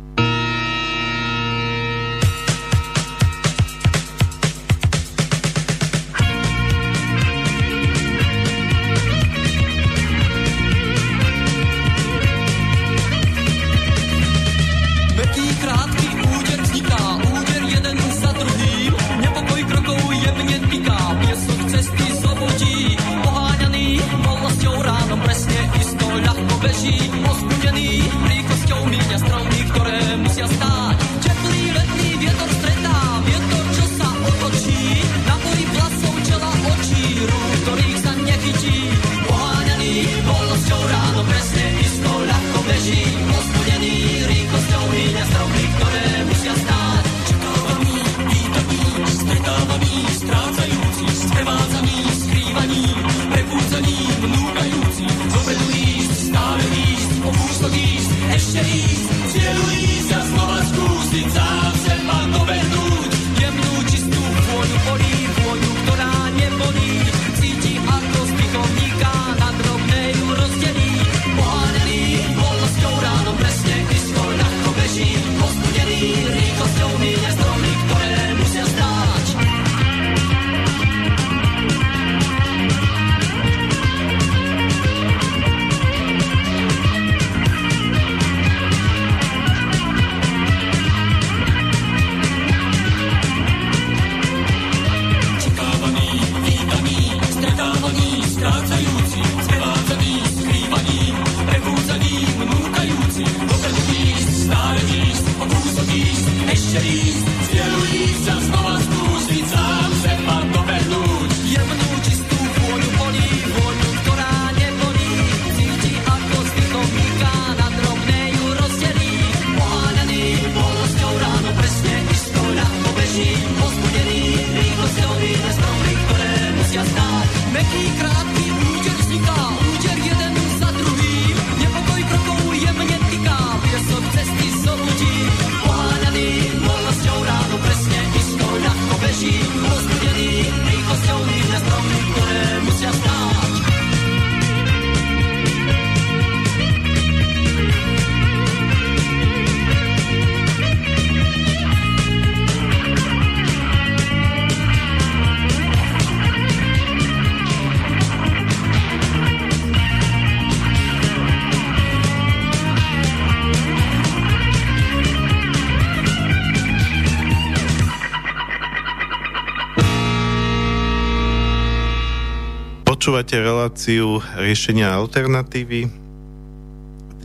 Počúvate 173.18 173.42
reláciu 173.42 174.22
riešenia 174.38 174.94
alternatívy. 174.94 175.90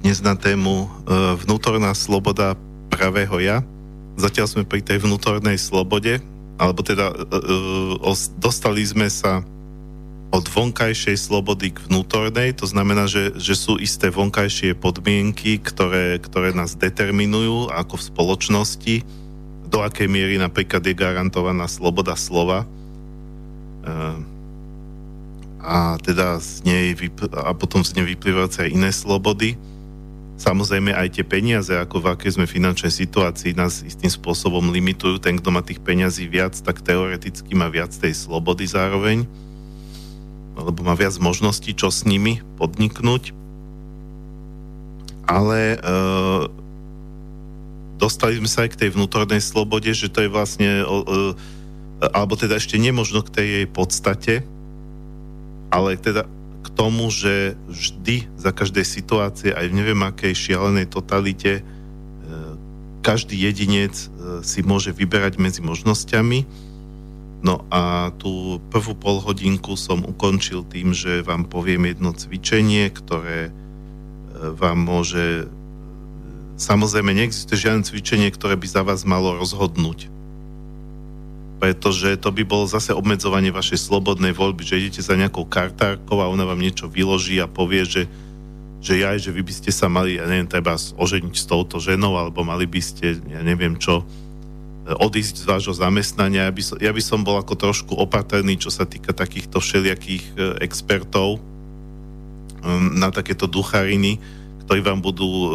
Dnes 0.02 0.26
na 0.26 0.34
tému 0.34 0.90
e, 0.90 1.38
vnútorná 1.46 1.94
sloboda 1.94 2.58
pravého 2.90 3.38
ja. 3.38 3.62
Zatiaľ 4.18 4.50
sme 4.50 4.64
pri 4.66 4.82
tej 4.82 5.06
vnútornej 5.06 5.54
slobode, 5.62 6.18
alebo 6.58 6.82
teda 6.82 7.14
e, 7.14 8.10
e, 8.10 8.26
dostali 8.42 8.82
sme 8.82 9.06
sa 9.06 9.46
od 10.34 10.42
vonkajšej 10.50 11.30
slobody 11.30 11.70
k 11.70 11.86
vnútornej, 11.86 12.58
to 12.58 12.66
znamená, 12.66 13.06
že, 13.06 13.38
že 13.38 13.54
sú 13.54 13.78
isté 13.78 14.10
vonkajšie 14.10 14.74
podmienky, 14.74 15.62
ktoré, 15.62 16.18
ktoré 16.18 16.58
nás 16.58 16.74
determinujú 16.74 17.70
ako 17.70 18.02
v 18.02 18.08
spoločnosti, 18.10 18.96
do 19.70 19.86
akej 19.86 20.10
miery 20.10 20.42
napríklad 20.42 20.82
je 20.90 20.98
garantovaná 20.98 21.70
sloboda 21.70 22.18
slova 22.18 22.66
a 25.64 25.93
teda 26.04 26.38
z 26.44 26.68
nej 26.68 26.86
vypl- 26.92 27.32
a 27.32 27.56
potom 27.56 27.80
z 27.82 27.96
nej 27.96 28.06
vyplývajúce 28.12 28.68
aj 28.68 28.70
iné 28.76 28.92
slobody. 28.92 29.56
Samozrejme 30.36 30.92
aj 30.92 31.16
tie 31.16 31.24
peniaze, 31.24 31.72
ako 31.72 32.04
v 32.04 32.10
akej 32.12 32.36
sme 32.36 32.46
finančnej 32.50 32.92
situácii, 32.92 33.56
nás 33.56 33.80
istým 33.88 34.12
spôsobom 34.12 34.76
limitujú. 34.76 35.24
Ten, 35.24 35.40
kto 35.40 35.50
má 35.56 35.64
tých 35.64 35.80
peňazí 35.80 36.28
viac, 36.28 36.52
tak 36.60 36.84
teoreticky 36.84 37.56
má 37.56 37.72
viac 37.72 37.96
tej 37.96 38.12
slobody 38.12 38.68
zároveň, 38.68 39.24
lebo 40.60 40.80
má 40.84 41.00
viac 41.00 41.16
možností, 41.24 41.72
čo 41.72 41.88
s 41.88 42.04
nimi 42.04 42.44
podniknúť. 42.60 43.32
Ale 45.24 45.80
e, 45.80 45.88
dostali 47.96 48.36
sme 48.36 48.50
sa 48.52 48.68
aj 48.68 48.76
k 48.76 48.80
tej 48.84 48.90
vnútornej 49.00 49.40
slobode, 49.40 49.88
že 49.96 50.12
to 50.12 50.28
je 50.28 50.30
vlastne, 50.34 50.84
e, 50.84 50.86
alebo 52.12 52.36
teda 52.36 52.60
ešte 52.60 52.76
nemožno 52.76 53.24
k 53.24 53.32
tej 53.32 53.48
jej 53.48 53.68
podstate, 53.72 54.34
ale 55.74 55.98
teda 55.98 56.30
k 56.62 56.68
tomu, 56.78 57.10
že 57.10 57.58
vždy 57.66 58.30
za 58.38 58.54
každej 58.54 58.86
situácie, 58.86 59.50
aj 59.50 59.74
v 59.74 59.78
neviem 59.82 60.00
akej 60.06 60.38
šialenej 60.38 60.86
totalite, 60.86 61.60
e, 61.60 61.64
každý 63.02 63.36
jedinec 63.36 63.98
e, 63.98 64.08
si 64.46 64.62
môže 64.62 64.94
vyberať 64.94 65.42
medzi 65.42 65.66
možnosťami. 65.66 66.46
No 67.44 67.66
a 67.68 68.14
tú 68.16 68.64
prvú 68.72 68.96
polhodinku 68.96 69.76
som 69.76 70.06
ukončil 70.08 70.64
tým, 70.64 70.96
že 70.96 71.26
vám 71.26 71.50
poviem 71.50 71.90
jedno 71.90 72.14
cvičenie, 72.14 72.94
ktoré 72.94 73.50
e, 73.50 73.52
vám 74.54 74.78
môže... 74.78 75.50
Samozrejme, 76.54 77.18
neexistuje 77.18 77.66
žiadne 77.66 77.82
cvičenie, 77.82 78.30
ktoré 78.30 78.54
by 78.54 78.68
za 78.70 78.86
vás 78.86 79.04
malo 79.10 79.36
rozhodnúť 79.42 80.13
pretože 81.64 82.20
to 82.20 82.28
by 82.28 82.44
bolo 82.44 82.68
zase 82.68 82.92
obmedzovanie 82.92 83.48
vašej 83.48 83.88
slobodnej 83.88 84.36
voľby, 84.36 84.68
že 84.68 84.84
idete 84.84 85.00
za 85.00 85.16
nejakou 85.16 85.48
kartárkou 85.48 86.20
a 86.20 86.28
ona 86.28 86.44
vám 86.44 86.60
niečo 86.60 86.92
vyloží 86.92 87.40
a 87.40 87.48
povie, 87.48 87.88
že, 87.88 88.04
že 88.84 89.00
aj, 89.00 89.24
že 89.24 89.32
vy 89.32 89.48
by 89.48 89.54
ste 89.56 89.72
sa 89.72 89.88
mali, 89.88 90.20
ja 90.20 90.28
neviem, 90.28 90.44
treba 90.44 90.76
oženiť 90.76 91.32
s 91.32 91.48
touto 91.48 91.80
ženou, 91.80 92.20
alebo 92.20 92.44
mali 92.44 92.68
by 92.68 92.84
ste, 92.84 93.16
ja 93.32 93.40
neviem 93.40 93.80
čo, 93.80 94.04
odísť 94.84 95.40
z 95.40 95.48
vášho 95.48 95.72
zamestnania. 95.72 96.52
Ja 96.52 96.52
by, 96.52 96.64
som, 96.68 96.78
ja 96.84 96.92
by 96.92 97.00
som 97.00 97.24
bol 97.24 97.40
ako 97.40 97.56
trošku 97.56 97.96
opatrný, 97.96 98.60
čo 98.60 98.68
sa 98.68 98.84
týka 98.84 99.16
takýchto 99.16 99.64
všelijakých 99.64 100.24
e, 100.36 100.68
expertov 100.68 101.40
um, 101.40 102.92
na 102.92 103.08
takéto 103.08 103.48
duchariny, 103.48 104.20
ktorí 104.68 104.84
vám 104.84 105.00
budú 105.00 105.32
e, 105.32 105.50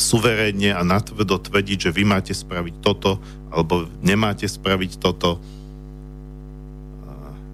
suverénne 0.00 0.72
a 0.72 0.80
natvrdo 0.80 1.36
tvrdiť, 1.44 1.78
že 1.88 1.90
vy 1.92 2.08
máte 2.08 2.32
spraviť 2.32 2.80
toto 2.80 3.20
alebo 3.52 3.84
nemáte 4.00 4.48
spraviť 4.48 4.96
toto. 4.96 5.36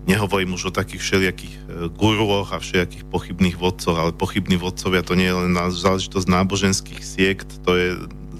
Nehovorím 0.08 0.56
už 0.56 0.70
o 0.70 0.72
takých 0.72 1.04
všelijakých 1.04 1.54
e, 1.54 1.60
guruoch 1.92 2.54
a 2.56 2.62
všelijakých 2.62 3.04
pochybných 3.12 3.60
vodcoch, 3.60 3.92
ale 3.98 4.16
pochybní 4.16 4.56
vodcovia 4.56 5.04
to 5.04 5.12
nie 5.12 5.28
je 5.28 5.36
len 5.36 5.52
záležitosť 5.68 6.24
náboženských 6.32 7.02
siekt, 7.04 7.60
to 7.60 7.76
je 7.76 7.88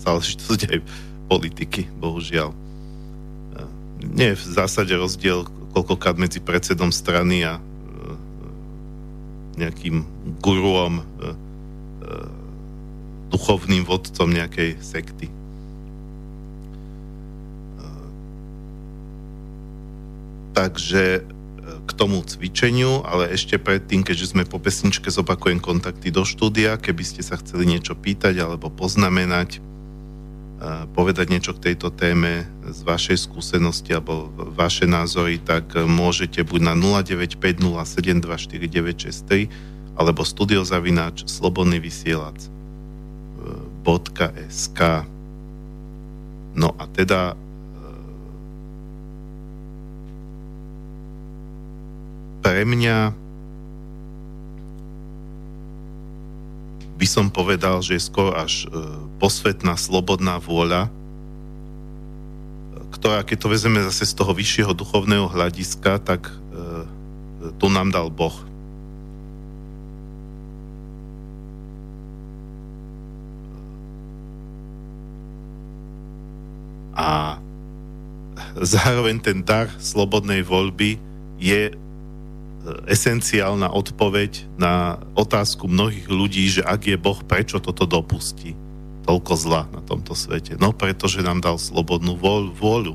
záležitosť 0.00 0.60
aj 0.64 0.78
politiky, 1.28 1.84
bohužiaľ. 2.00 2.54
E, 2.54 2.58
nie 4.00 4.32
je 4.32 4.40
v 4.40 4.44
zásade 4.48 4.96
rozdiel 4.96 5.44
koľkokrát 5.76 6.16
medzi 6.16 6.40
predsedom 6.40 6.88
strany 6.88 7.44
a 7.44 7.60
e, 7.60 7.62
nejakým 9.60 10.06
guruom, 10.40 11.04
duchovným 13.28 13.84
vodcom 13.84 14.32
nejakej 14.32 14.80
sekty. 14.80 15.28
Takže 20.58 21.22
e, 21.22 21.30
k 21.86 21.90
tomu 21.94 22.26
cvičeniu, 22.26 23.06
ale 23.06 23.30
ešte 23.30 23.62
predtým, 23.62 24.02
keďže 24.02 24.34
sme 24.34 24.42
po 24.42 24.58
pesničke, 24.58 25.06
zopakujem 25.06 25.62
kontakty 25.62 26.10
do 26.10 26.26
štúdia, 26.26 26.82
keby 26.82 27.06
ste 27.06 27.22
sa 27.22 27.38
chceli 27.38 27.70
niečo 27.70 27.94
pýtať 27.94 28.42
alebo 28.42 28.66
poznamenať, 28.66 29.62
e, 29.62 29.70
povedať 30.98 31.30
niečo 31.30 31.54
k 31.54 31.70
tejto 31.70 31.94
téme 31.94 32.42
z 32.66 32.82
vašej 32.82 33.30
skúsenosti 33.30 33.94
alebo 33.94 34.34
vaše 34.34 34.90
názory, 34.90 35.38
tak 35.38 35.78
môžete 35.78 36.42
buď 36.42 36.74
na 36.74 36.76
0950724963 37.06 39.94
alebo 39.94 40.26
studiozavináč 40.26 41.30
slobodný 41.30 41.78
vysielač 41.78 42.50
.sk 44.50 45.06
No 46.58 46.74
a 46.74 46.90
teda 46.90 47.38
pre 52.48 52.64
mňa 52.64 53.12
by 56.96 57.04
som 57.04 57.28
povedal, 57.28 57.84
že 57.84 58.00
je 58.00 58.08
skoro 58.08 58.32
až 58.32 58.64
e, 58.64 58.72
posvetná 59.20 59.76
slobodná 59.76 60.40
vôľa, 60.40 60.88
ktorá, 62.96 63.20
keď 63.20 63.36
to 63.36 63.52
vezeme 63.52 63.84
zase 63.84 64.08
z 64.08 64.16
toho 64.16 64.32
vyššieho 64.32 64.72
duchovného 64.72 65.28
hľadiska, 65.28 66.00
tak 66.00 66.32
e, 66.32 66.34
tu 67.60 67.68
nám 67.68 67.92
dal 67.92 68.08
Boh. 68.08 68.32
A 76.96 77.36
zároveň 78.56 79.20
ten 79.20 79.44
dar 79.44 79.68
slobodnej 79.76 80.40
voľby 80.40 80.96
je 81.36 81.76
esenciálna 82.88 83.72
odpoveď 83.72 84.58
na 84.60 84.98
otázku 85.14 85.68
mnohých 85.68 86.08
ľudí, 86.08 86.44
že 86.48 86.62
ak 86.64 86.88
je 86.88 86.96
Boh, 87.00 87.18
prečo 87.24 87.60
toto 87.60 87.84
dopustí? 87.88 88.56
Toľko 89.08 89.32
zla 89.40 89.62
na 89.72 89.80
tomto 89.80 90.12
svete. 90.12 90.60
No 90.60 90.76
pretože 90.76 91.24
nám 91.24 91.40
dal 91.40 91.56
slobodnú 91.56 92.16
vôľu. 92.56 92.94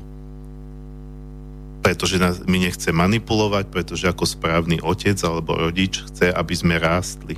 Pretože 1.84 2.16
nás, 2.16 2.40
mi 2.46 2.62
nechce 2.62 2.88
manipulovať, 2.94 3.68
pretože 3.68 4.08
ako 4.08 4.24
správny 4.24 4.80
otec 4.80 5.18
alebo 5.26 5.58
rodič 5.58 6.00
chce, 6.06 6.32
aby 6.32 6.54
sme 6.54 6.80
rástli. 6.80 7.36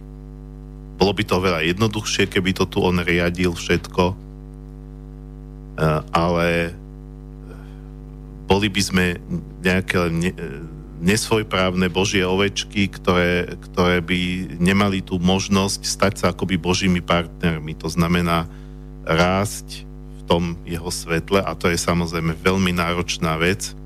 Bolo 0.97 1.13
by 1.13 1.25
to 1.29 1.37
veľa 1.43 1.61
jednoduchšie, 1.67 2.31
keby 2.31 2.57
to 2.57 2.65
tu 2.65 2.81
on 2.81 3.03
riadil 3.05 3.53
všetko, 3.53 4.05
e, 4.13 4.15
ale 6.15 6.73
boli 8.47 8.71
by 8.71 8.81
sme 8.81 9.05
nejaké 9.61 10.09
nesvojprávne 11.01 11.93
božie 11.93 12.25
ovečky, 12.25 12.89
ktoré, 12.89 13.57
ktoré 13.71 14.01
by 14.01 14.21
nemali 14.57 15.05
tú 15.05 15.21
možnosť 15.21 15.81
stať 15.85 16.13
sa 16.17 16.27
akoby 16.33 16.57
božími 16.57 17.05
partnermi. 17.05 17.77
To 17.81 17.89
znamená 17.93 18.49
rásť 19.05 19.85
v 19.87 20.21
tom 20.25 20.43
jeho 20.65 20.89
svetle 20.89 21.45
a 21.45 21.53
to 21.53 21.69
je 21.69 21.79
samozrejme 21.79 22.35
veľmi 22.41 22.73
náročná 22.73 23.37
vec, 23.37 23.77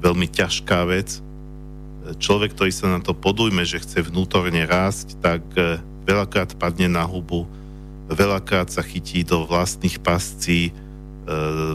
veľmi 0.00 0.26
ťažká 0.26 0.88
vec. 0.88 1.20
Človek, 2.16 2.56
ktorý 2.56 2.72
sa 2.72 2.88
na 2.96 3.00
to 3.04 3.12
podujme, 3.12 3.60
že 3.68 3.84
chce 3.84 4.08
vnútorne 4.08 4.64
rásť, 4.64 5.20
tak 5.20 5.44
e, 5.54 5.76
veľakrát 6.08 6.56
padne 6.56 6.88
na 6.88 7.04
hubu, 7.04 7.44
veľakrát 8.08 8.72
sa 8.72 8.80
chytí 8.80 9.20
do 9.28 9.44
vlastných 9.44 10.00
pascí, 10.00 10.72
e, 10.72 10.72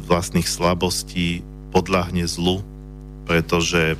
vlastných 0.01 0.49
slabostí, 0.49 1.45
podľahne 1.69 2.25
zlu, 2.29 2.61
pretože 3.25 3.97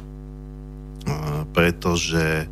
pretože 1.54 2.43
e, 2.43 2.45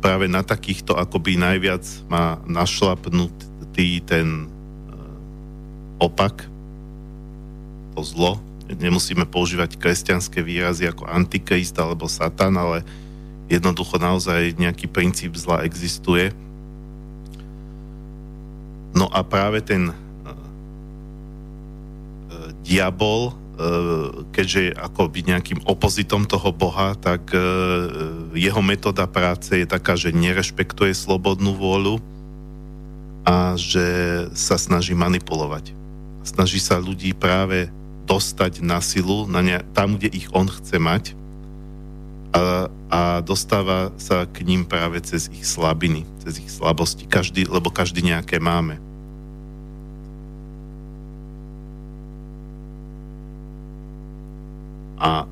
práve 0.00 0.30
na 0.30 0.46
takýchto 0.46 0.94
akoby 0.94 1.36
najviac 1.36 1.82
má 2.06 2.38
našlapnutý 2.46 4.00
ten 4.06 4.46
e, 4.46 4.94
opak, 6.00 6.46
to 7.92 8.00
zlo. 8.06 8.38
Nemusíme 8.66 9.26
používať 9.26 9.78
kresťanské 9.78 10.42
výrazy 10.42 10.86
ako 10.86 11.06
antikrist 11.06 11.74
alebo 11.78 12.10
satan, 12.10 12.54
ale 12.58 12.82
jednoducho 13.46 13.96
naozaj 13.96 14.58
nejaký 14.58 14.90
princíp 14.90 15.38
zla 15.38 15.62
existuje. 15.62 16.34
No 18.96 19.06
a 19.12 19.22
práve 19.22 19.62
ten 19.62 19.92
uh, 19.92 19.94
diabol 22.66 23.36
keďže 24.36 24.60
je 24.68 24.72
akoby 24.76 25.32
nejakým 25.32 25.64
opozitom 25.64 26.28
toho 26.28 26.52
Boha, 26.52 26.92
tak 26.92 27.32
jeho 28.36 28.62
metóda 28.62 29.08
práce 29.08 29.48
je 29.56 29.64
taká, 29.64 29.96
že 29.96 30.12
nerešpektuje 30.12 30.92
slobodnú 30.92 31.56
vôľu 31.56 31.96
a 33.24 33.56
že 33.56 33.82
sa 34.36 34.60
snaží 34.60 34.92
manipulovať. 34.92 35.72
Snaží 36.20 36.60
sa 36.60 36.76
ľudí 36.76 37.16
práve 37.16 37.72
dostať 38.06 38.62
na 38.62 38.78
silu 38.78 39.26
na 39.26 39.42
ne, 39.42 39.58
tam, 39.74 39.98
kde 39.98 40.14
ich 40.14 40.30
on 40.30 40.46
chce 40.46 40.78
mať 40.78 41.16
a, 42.36 42.70
a 42.92 43.00
dostáva 43.24 43.90
sa 43.98 44.28
k 44.28 44.46
ním 44.46 44.62
práve 44.62 45.02
cez 45.02 45.26
ich 45.32 45.42
slabiny, 45.42 46.06
cez 46.22 46.38
ich 46.38 46.50
slabosti, 46.52 47.08
každý, 47.08 47.48
lebo 47.50 47.72
každý 47.72 48.04
nejaké 48.04 48.38
máme. 48.38 48.78
A 54.96 55.28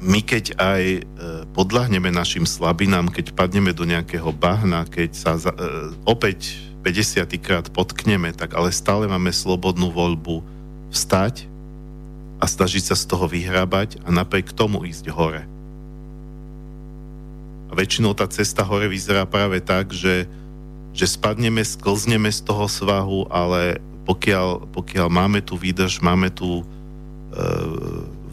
my 0.00 0.20
keď 0.24 0.56
aj 0.56 0.82
e, 0.96 1.00
podľahneme 1.52 2.08
našim 2.08 2.48
slabinám, 2.48 3.12
keď 3.12 3.36
padneme 3.36 3.76
do 3.76 3.84
nejakého 3.84 4.32
bahna, 4.32 4.88
keď 4.88 5.10
sa 5.12 5.36
za, 5.36 5.52
e, 5.52 5.92
opäť 6.08 6.56
50 6.80 7.28
krát 7.36 7.68
potkneme, 7.68 8.32
tak 8.32 8.56
ale 8.56 8.72
stále 8.72 9.04
máme 9.04 9.28
slobodnú 9.28 9.92
voľbu 9.92 10.40
vstať 10.88 11.44
a 12.40 12.48
snažiť 12.48 12.92
sa 12.92 12.96
z 12.96 13.04
toho 13.04 13.28
vyhrábať 13.28 14.00
a 14.00 14.08
napriek 14.08 14.56
tomu 14.56 14.88
ísť 14.88 15.12
hore. 15.12 15.44
A 17.68 17.72
väčšinou 17.76 18.16
tá 18.16 18.24
cesta 18.26 18.64
hore 18.64 18.88
vyzerá 18.88 19.28
práve 19.28 19.60
tak, 19.60 19.92
že, 19.92 20.24
že 20.96 21.06
spadneme, 21.06 21.60
sklzneme 21.60 22.32
z 22.32 22.40
toho 22.40 22.64
svahu, 22.64 23.28
ale 23.28 23.78
pokiaľ, 24.08 24.72
pokiaľ 24.72 25.06
máme 25.12 25.44
tu 25.44 25.60
výdrž, 25.60 26.00
máme 26.00 26.32
tu 26.32 26.64
e, 26.64 26.79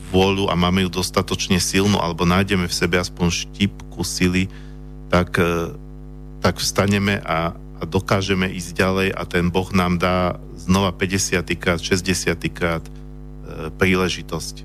vôľu 0.07 0.47
a 0.47 0.55
máme 0.55 0.87
ju 0.87 0.89
dostatočne 0.89 1.59
silnú, 1.59 1.99
alebo 1.99 2.23
nájdeme 2.23 2.65
v 2.65 2.73
sebe 2.73 2.95
aspoň 2.95 3.27
štipku 3.27 4.01
sily, 4.07 4.47
tak, 5.11 5.35
e, 5.39 5.75
tak 6.39 6.59
vstaneme 6.63 7.19
a, 7.23 7.55
a 7.55 7.83
dokážeme 7.83 8.47
ísť 8.47 8.71
ďalej 8.75 9.09
a 9.11 9.23
ten 9.27 9.51
Boh 9.51 9.67
nám 9.75 9.99
dá 9.99 10.39
znova 10.55 10.95
50 10.95 11.43
krát, 11.59 11.79
60 11.79 12.39
krát 12.51 12.83
e, 12.87 12.91
príležitosť. 13.75 14.63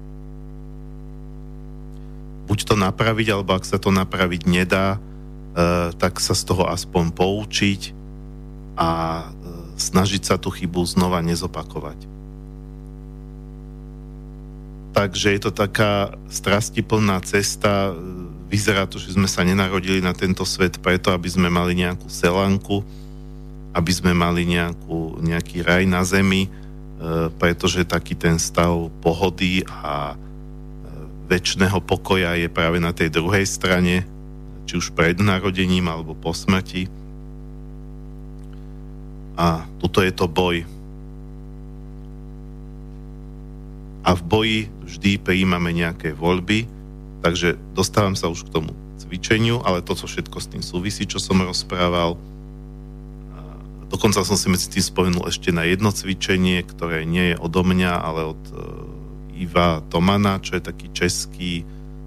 Buď 2.46 2.58
to 2.66 2.74
napraviť, 2.74 3.26
alebo 3.34 3.54
ak 3.54 3.64
sa 3.66 3.78
to 3.78 3.90
napraviť 3.94 4.42
nedá, 4.46 4.98
e, 4.98 4.98
tak 5.98 6.22
sa 6.22 6.34
z 6.38 6.42
toho 6.46 6.70
aspoň 6.70 7.10
poučiť 7.14 7.80
a 8.78 8.90
e, 9.20 9.24
snažiť 9.78 10.22
sa 10.22 10.34
tú 10.38 10.54
chybu 10.54 10.86
znova 10.86 11.18
nezopakovať. 11.22 12.21
Takže 14.92 15.32
je 15.32 15.40
to 15.40 15.52
taká 15.52 16.12
strastiplná 16.28 17.16
cesta. 17.24 17.96
Vyzerá 18.52 18.84
to, 18.84 19.00
že 19.00 19.16
sme 19.16 19.24
sa 19.24 19.40
nenarodili 19.40 20.04
na 20.04 20.12
tento 20.12 20.44
svet 20.44 20.76
preto, 20.84 21.08
aby 21.08 21.28
sme 21.32 21.48
mali 21.48 21.72
nejakú 21.80 22.12
selanku, 22.12 22.84
aby 23.72 23.92
sme 23.92 24.12
mali 24.12 24.44
nejakú, 24.44 25.16
nejaký 25.24 25.64
raj 25.64 25.88
na 25.88 26.04
zemi, 26.04 26.44
e, 26.44 26.50
pretože 27.40 27.88
taký 27.88 28.12
ten 28.12 28.36
stav 28.36 28.92
pohody 29.00 29.64
a 29.64 30.12
e, 30.12 30.16
väčšného 31.32 31.80
pokoja 31.80 32.36
je 32.36 32.52
práve 32.52 32.76
na 32.76 32.92
tej 32.92 33.08
druhej 33.08 33.48
strane, 33.48 34.04
či 34.68 34.76
už 34.76 34.92
pred 34.92 35.16
narodením 35.16 35.88
alebo 35.88 36.12
po 36.12 36.36
smrti. 36.36 36.84
A 39.40 39.64
tuto 39.80 40.04
je 40.04 40.12
to 40.12 40.28
boj. 40.28 40.68
A 44.04 44.12
v 44.12 44.22
boji 44.28 44.60
vždy 44.92 45.16
prijímame 45.20 45.72
nejaké 45.72 46.12
voľby, 46.12 46.68
takže 47.24 47.56
dostávam 47.72 48.12
sa 48.12 48.28
už 48.28 48.44
k 48.44 48.52
tomu 48.52 48.76
cvičeniu, 49.00 49.64
ale 49.64 49.84
to, 49.84 49.96
co 49.96 50.04
všetko 50.04 50.36
s 50.40 50.50
tým 50.52 50.62
súvisí, 50.64 51.08
čo 51.08 51.20
som 51.20 51.40
rozprával. 51.40 52.20
Dokonca 53.92 54.24
som 54.24 54.40
si 54.40 54.48
medzi 54.48 54.72
tým 54.72 54.84
spomenul 54.84 55.28
ešte 55.28 55.52
na 55.52 55.68
jedno 55.68 55.92
cvičenie, 55.92 56.64
ktoré 56.64 57.04
nie 57.04 57.32
je 57.32 57.36
odo 57.36 57.60
mňa, 57.60 57.92
ale 57.92 58.32
od 58.32 58.42
e, 58.48 58.54
Iva 59.44 59.84
Tomana, 59.92 60.40
čo 60.40 60.56
je 60.56 60.64
taký 60.64 60.88
český 60.96 61.52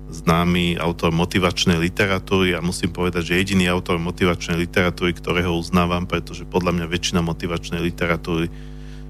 známy 0.10 0.82
autor 0.82 1.14
motivačnej 1.14 1.78
literatúry 1.78 2.58
a 2.58 2.66
musím 2.66 2.90
povedať, 2.90 3.34
že 3.34 3.38
jediný 3.42 3.70
autor 3.70 4.02
motivačnej 4.02 4.58
literatúry, 4.66 5.14
ktorého 5.14 5.54
uznávam, 5.54 6.10
pretože 6.10 6.46
podľa 6.46 6.74
mňa 6.74 6.86
väčšina 6.90 7.22
motivačnej 7.22 7.82
literatúry 7.82 8.50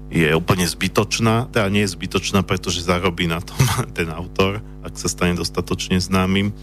je 0.06 0.30
úplne 0.38 0.62
zbytočná, 0.62 1.50
teda 1.50 1.66
nie 1.66 1.82
je 1.82 1.94
zbytočná, 1.98 2.46
pretože 2.46 2.86
zarobí 2.86 3.26
na 3.26 3.42
tom 3.42 3.58
ten 3.98 4.06
autor, 4.10 4.62
ak 4.86 4.94
sa 4.94 5.10
stane 5.10 5.34
dostatočne 5.34 5.98
známym. 5.98 6.54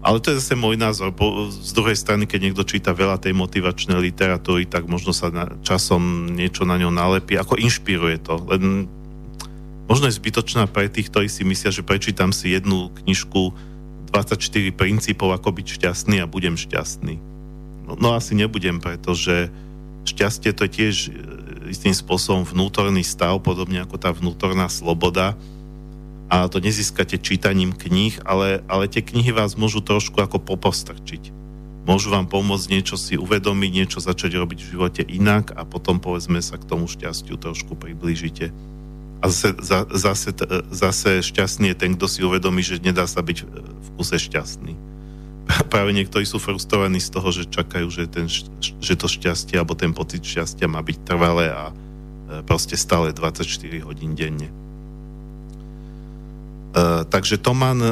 Ale 0.00 0.16
to 0.16 0.32
je 0.32 0.40
zase 0.40 0.56
môj 0.56 0.80
názor. 0.80 1.12
Po, 1.12 1.52
z 1.52 1.76
druhej 1.76 1.92
strany, 1.92 2.24
keď 2.24 2.40
niekto 2.40 2.64
číta 2.64 2.96
veľa 2.96 3.20
tej 3.20 3.36
motivačnej 3.36 4.00
literatúry, 4.00 4.64
tak 4.64 4.88
možno 4.88 5.12
sa 5.12 5.28
na, 5.28 5.44
časom 5.60 6.32
niečo 6.32 6.64
na 6.64 6.80
ňo 6.80 6.88
nalepí, 6.88 7.36
ako 7.36 7.60
inšpiruje 7.60 8.16
to. 8.24 8.40
Len 8.48 8.88
možno 9.84 10.08
je 10.08 10.16
zbytočná 10.16 10.64
pre 10.72 10.88
tých, 10.88 11.12
ktorí 11.12 11.28
si 11.28 11.44
myslia, 11.44 11.68
že 11.68 11.84
prečítam 11.84 12.32
si 12.32 12.56
jednu 12.56 12.88
knižku 13.04 13.52
24 14.08 14.40
princípov, 14.72 15.36
ako 15.36 15.52
byť 15.60 15.66
šťastný 15.68 16.24
a 16.24 16.30
budem 16.30 16.56
šťastný. 16.56 17.20
No, 17.84 17.92
no 18.00 18.16
asi 18.16 18.32
nebudem, 18.32 18.80
pretože 18.80 19.52
šťastie 20.08 20.56
to 20.56 20.64
je 20.64 20.70
tiež 20.72 20.96
istým 21.70 21.94
spôsobom 21.94 22.42
vnútorný 22.42 23.06
stav, 23.06 23.38
podobne 23.40 23.80
ako 23.86 23.96
tá 23.96 24.10
vnútorná 24.10 24.66
sloboda. 24.66 25.38
A 26.30 26.46
to 26.46 26.58
nezískate 26.58 27.18
čítaním 27.18 27.74
kníh, 27.74 28.18
ale, 28.26 28.62
ale 28.66 28.90
tie 28.90 29.02
knihy 29.02 29.30
vás 29.30 29.54
môžu 29.54 29.82
trošku 29.82 30.18
ako 30.18 30.42
popostrčiť. 30.42 31.30
Môžu 31.86 32.12
vám 32.12 32.28
pomôcť 32.28 32.66
niečo 32.70 32.94
si 33.00 33.18
uvedomiť, 33.18 33.70
niečo 33.72 33.98
začať 33.98 34.38
robiť 34.38 34.58
v 34.62 34.70
živote 34.76 35.02
inak 35.02 35.54
a 35.56 35.66
potom 35.66 35.98
povedzme 35.98 36.38
sa 36.42 36.58
k 36.58 36.68
tomu 36.68 36.86
šťastiu 36.86 37.34
trošku 37.40 37.74
priblížite. 37.74 38.52
A 39.20 39.28
zase, 39.28 39.52
zase, 39.94 40.30
zase 40.70 41.10
šťastný 41.24 41.72
je 41.74 41.76
ten, 41.76 41.92
kto 41.98 42.06
si 42.06 42.20
uvedomí, 42.22 42.62
že 42.62 42.82
nedá 42.82 43.04
sa 43.10 43.20
byť 43.24 43.38
v 43.46 43.88
kuse 43.98 44.16
šťastný 44.16 44.89
práve 45.70 45.94
niektorí 45.94 46.26
sú 46.26 46.42
frustrovaní 46.42 46.98
z 46.98 47.14
toho, 47.14 47.30
že 47.30 47.46
čakajú, 47.46 47.86
že, 47.86 48.10
ten, 48.10 48.26
že 48.60 48.94
to 48.98 49.06
šťastie 49.06 49.54
alebo 49.54 49.78
ten 49.78 49.94
pocit 49.94 50.26
šťastia 50.26 50.66
má 50.66 50.82
byť 50.82 50.98
trvalé 51.06 51.54
a 51.54 51.70
e, 51.70 51.74
proste 52.42 52.74
stále 52.74 53.14
24 53.14 53.46
hodín 53.86 54.18
denne. 54.18 54.50
Uh, 56.70 57.02
takže 57.02 57.34
Toman 57.34 57.82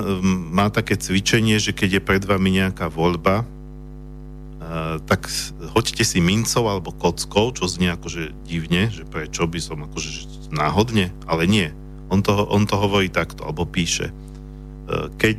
má 0.54 0.70
také 0.70 0.94
cvičenie, 0.94 1.58
že 1.58 1.74
keď 1.74 1.98
je 1.98 2.02
pred 2.02 2.22
vami 2.22 2.62
nejaká 2.62 2.86
voľba, 2.86 3.42
uh, 3.42 5.02
tak 5.02 5.26
hoďte 5.74 6.06
si 6.06 6.22
mincov 6.22 6.62
alebo 6.70 6.94
kockou, 6.94 7.50
čo 7.50 7.66
znie 7.66 7.90
akože 7.90 8.30
divne, 8.46 8.86
že 8.94 9.02
prečo 9.02 9.50
by 9.50 9.58
som 9.58 9.82
akože 9.82 10.10
že 10.14 10.22
náhodne, 10.54 11.10
ale 11.26 11.50
nie. 11.50 11.74
On 12.06 12.22
to, 12.22 12.46
on 12.46 12.70
to 12.70 12.78
hovorí 12.78 13.10
takto, 13.10 13.42
alebo 13.42 13.66
píše. 13.66 14.14
Keď 15.20 15.38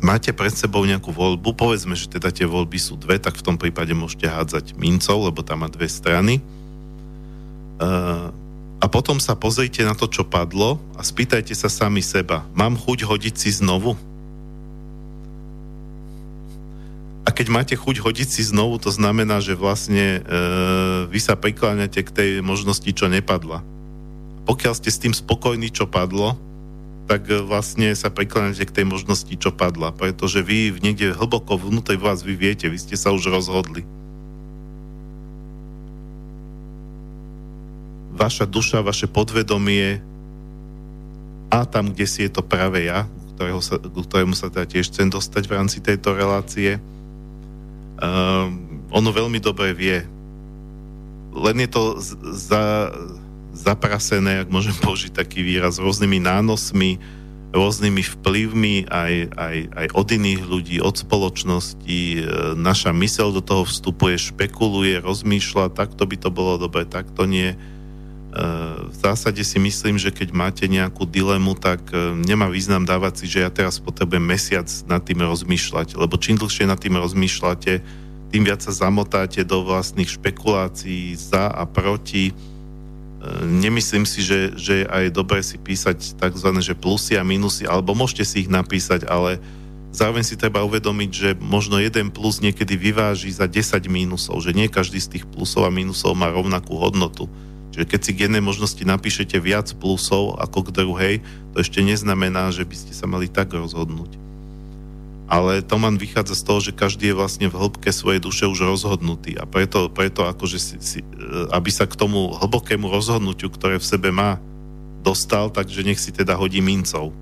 máte 0.00 0.32
pred 0.32 0.52
sebou 0.52 0.82
nejakú 0.84 1.12
voľbu, 1.12 1.52
povedzme, 1.54 1.92
že 1.94 2.08
teda 2.08 2.32
tie 2.32 2.48
voľby 2.48 2.80
sú 2.80 2.96
dve, 2.96 3.20
tak 3.20 3.36
v 3.36 3.44
tom 3.44 3.56
prípade 3.60 3.92
môžete 3.92 4.26
hádzať 4.26 4.74
mincov, 4.76 5.28
lebo 5.28 5.44
tam 5.44 5.62
má 5.62 5.68
dve 5.68 5.86
strany. 5.86 6.40
Uh, 7.80 8.32
a 8.80 8.86
potom 8.88 9.20
sa 9.20 9.36
pozrite 9.36 9.84
na 9.84 9.92
to, 9.92 10.08
čo 10.08 10.24
padlo 10.24 10.80
a 10.96 11.04
spýtajte 11.04 11.52
sa 11.52 11.68
sami 11.68 12.00
seba, 12.00 12.48
mám 12.56 12.80
chuť 12.80 13.04
hodiť 13.04 13.34
si 13.36 13.50
znovu? 13.60 13.96
A 17.24 17.28
keď 17.28 17.46
máte 17.52 17.74
chuť 17.76 18.00
hodiť 18.00 18.28
si 18.28 18.42
znovu, 18.42 18.80
to 18.80 18.88
znamená, 18.88 19.44
že 19.44 19.52
vlastne 19.52 20.24
uh, 20.24 21.04
vy 21.12 21.20
sa 21.20 21.36
prikláňate 21.36 22.00
k 22.00 22.10
tej 22.10 22.30
možnosti, 22.40 22.88
čo 22.88 23.06
nepadla. 23.06 23.60
Pokiaľ 24.48 24.72
ste 24.74 24.90
s 24.90 24.98
tým 24.98 25.12
spokojní, 25.12 25.68
čo 25.68 25.84
padlo, 25.84 26.40
tak 27.10 27.26
e, 27.26 27.42
vlastne 27.42 27.90
sa 27.98 28.06
prikláňate 28.06 28.62
k 28.70 28.76
tej 28.80 28.86
možnosti, 28.86 29.34
čo 29.34 29.50
padla. 29.50 29.90
Pretože 29.90 30.46
vy 30.46 30.78
niekde 30.78 31.10
hlboko 31.10 31.58
vnútri 31.58 31.98
vás 31.98 32.22
vy 32.22 32.38
viete, 32.38 32.70
vy 32.70 32.78
ste 32.78 32.94
sa 32.94 33.10
už 33.10 33.26
rozhodli. 33.26 33.82
Vaša 38.14 38.46
duša, 38.46 38.86
vaše 38.86 39.10
podvedomie 39.10 39.98
a 41.50 41.66
tam, 41.66 41.90
kde 41.90 42.06
si 42.06 42.22
je 42.22 42.30
to 42.30 42.46
práve 42.46 42.86
ja, 42.86 43.10
ktorého 43.34 43.58
sa, 43.58 43.82
ktorému 43.82 44.38
sa 44.38 44.46
teda 44.54 44.70
tiež 44.70 44.94
chcem 44.94 45.10
dostať 45.10 45.50
v 45.50 45.54
rámci 45.58 45.82
tejto 45.82 46.14
relácie, 46.14 46.78
um, 47.98 48.86
ono 48.94 49.10
veľmi 49.10 49.42
dobre 49.42 49.74
vie. 49.74 49.98
Len 51.34 51.56
je 51.58 51.68
to 51.74 51.82
za, 52.36 52.94
zaprasené, 53.60 54.40
ak 54.42 54.48
môžem 54.48 54.74
použiť 54.84 55.12
taký 55.12 55.44
výraz, 55.44 55.76
rôznymi 55.76 56.18
nánosmi, 56.20 56.96
rôznymi 57.50 58.02
vplyvmi 58.18 58.86
aj, 58.86 59.14
aj, 59.34 59.56
aj 59.74 59.86
od 59.90 60.06
iných 60.06 60.42
ľudí, 60.46 60.76
od 60.78 60.94
spoločnosti. 60.94 61.98
E, 62.14 62.20
naša 62.54 62.94
mysel 62.94 63.34
do 63.34 63.42
toho 63.42 63.66
vstupuje, 63.66 64.16
špekuluje, 64.16 65.02
rozmýšľa, 65.02 65.74
takto 65.74 66.06
by 66.06 66.16
to 66.16 66.30
bolo 66.30 66.62
dobre, 66.62 66.86
takto 66.86 67.26
nie. 67.26 67.58
v 68.86 68.94
zásade 68.94 69.42
si 69.42 69.58
myslím, 69.58 69.98
že 69.98 70.14
keď 70.14 70.30
máte 70.30 70.64
nejakú 70.70 71.02
dilemu, 71.02 71.58
tak 71.58 71.82
e, 71.90 72.14
nemá 72.14 72.46
význam 72.46 72.86
dávať 72.86 73.22
si, 73.22 73.26
že 73.26 73.42
ja 73.42 73.50
teraz 73.50 73.82
potrebujem 73.82 74.22
mesiac 74.22 74.70
nad 74.86 75.02
tým 75.02 75.18
rozmýšľať, 75.26 75.98
lebo 75.98 76.14
čím 76.14 76.38
dlhšie 76.38 76.70
nad 76.70 76.78
tým 76.78 76.94
rozmýšľate, 76.94 77.82
tým 78.30 78.46
viac 78.46 78.62
sa 78.62 78.70
zamotáte 78.70 79.42
do 79.42 79.66
vlastných 79.66 80.06
špekulácií 80.06 81.18
za 81.18 81.50
a 81.50 81.66
proti. 81.66 82.30
Nemyslím 83.44 84.08
si, 84.08 84.24
že, 84.24 84.56
že 84.56 84.84
je 84.84 84.86
aj 84.88 85.12
dobre 85.12 85.44
si 85.44 85.60
písať 85.60 86.16
tzv. 86.16 86.48
Že 86.56 86.74
plusy 86.80 87.20
a 87.20 87.24
minusy, 87.24 87.68
alebo 87.68 87.92
môžete 87.92 88.24
si 88.24 88.36
ich 88.46 88.50
napísať, 88.50 89.04
ale 89.04 89.36
zároveň 89.92 90.24
si 90.24 90.40
treba 90.40 90.64
uvedomiť, 90.64 91.10
že 91.12 91.28
možno 91.36 91.76
jeden 91.76 92.08
plus 92.08 92.40
niekedy 92.40 92.80
vyváži 92.80 93.28
za 93.28 93.44
10 93.44 93.76
mínusov, 93.92 94.40
že 94.40 94.56
nie 94.56 94.72
každý 94.72 94.96
z 94.96 95.18
tých 95.18 95.24
plusov 95.28 95.68
a 95.68 95.74
mínusov 95.74 96.16
má 96.16 96.32
rovnakú 96.32 96.80
hodnotu. 96.80 97.28
Čiže 97.76 97.86
keď 97.86 98.00
si 98.00 98.10
k 98.16 98.22
jednej 98.26 98.42
možnosti 98.42 98.82
napíšete 98.82 99.36
viac 99.36 99.68
plusov 99.76 100.40
ako 100.40 100.66
k 100.66 100.74
druhej, 100.74 101.14
to 101.52 101.60
ešte 101.60 101.84
neznamená, 101.84 102.50
že 102.50 102.64
by 102.64 102.74
ste 102.74 102.92
sa 102.96 103.04
mali 103.04 103.28
tak 103.28 103.52
rozhodnúť. 103.52 104.29
Ale 105.30 105.62
to 105.62 105.78
man 105.78 105.94
vychádza 105.94 106.34
z 106.34 106.42
toho, 106.42 106.58
že 106.58 106.72
každý 106.74 107.14
je 107.14 107.18
vlastne 107.22 107.46
v 107.46 107.54
hĺbke 107.54 107.94
svojej 107.94 108.18
duše 108.18 108.50
už 108.50 108.66
rozhodnutý 108.66 109.38
a 109.38 109.46
preto, 109.46 109.86
preto 109.86 110.26
akože 110.26 110.58
si, 110.58 110.76
si, 110.82 110.98
e, 111.06 111.06
aby 111.54 111.70
sa 111.70 111.86
k 111.86 111.94
tomu 111.94 112.34
hlbokému 112.34 112.90
rozhodnutiu, 112.90 113.46
ktoré 113.46 113.78
v 113.78 113.86
sebe 113.86 114.10
má, 114.10 114.42
dostal, 115.06 115.54
takže 115.54 115.86
nech 115.86 116.02
si 116.02 116.10
teda 116.10 116.34
hodí 116.34 116.58
mincov. 116.58 117.14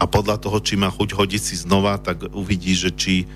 A 0.00 0.08
podľa 0.08 0.40
toho, 0.40 0.56
či 0.64 0.80
má 0.80 0.88
chuť 0.88 1.12
hodiť 1.12 1.42
si 1.42 1.54
znova, 1.60 2.00
tak 2.00 2.32
uvidí, 2.32 2.72
že 2.72 2.88
či, 2.88 3.28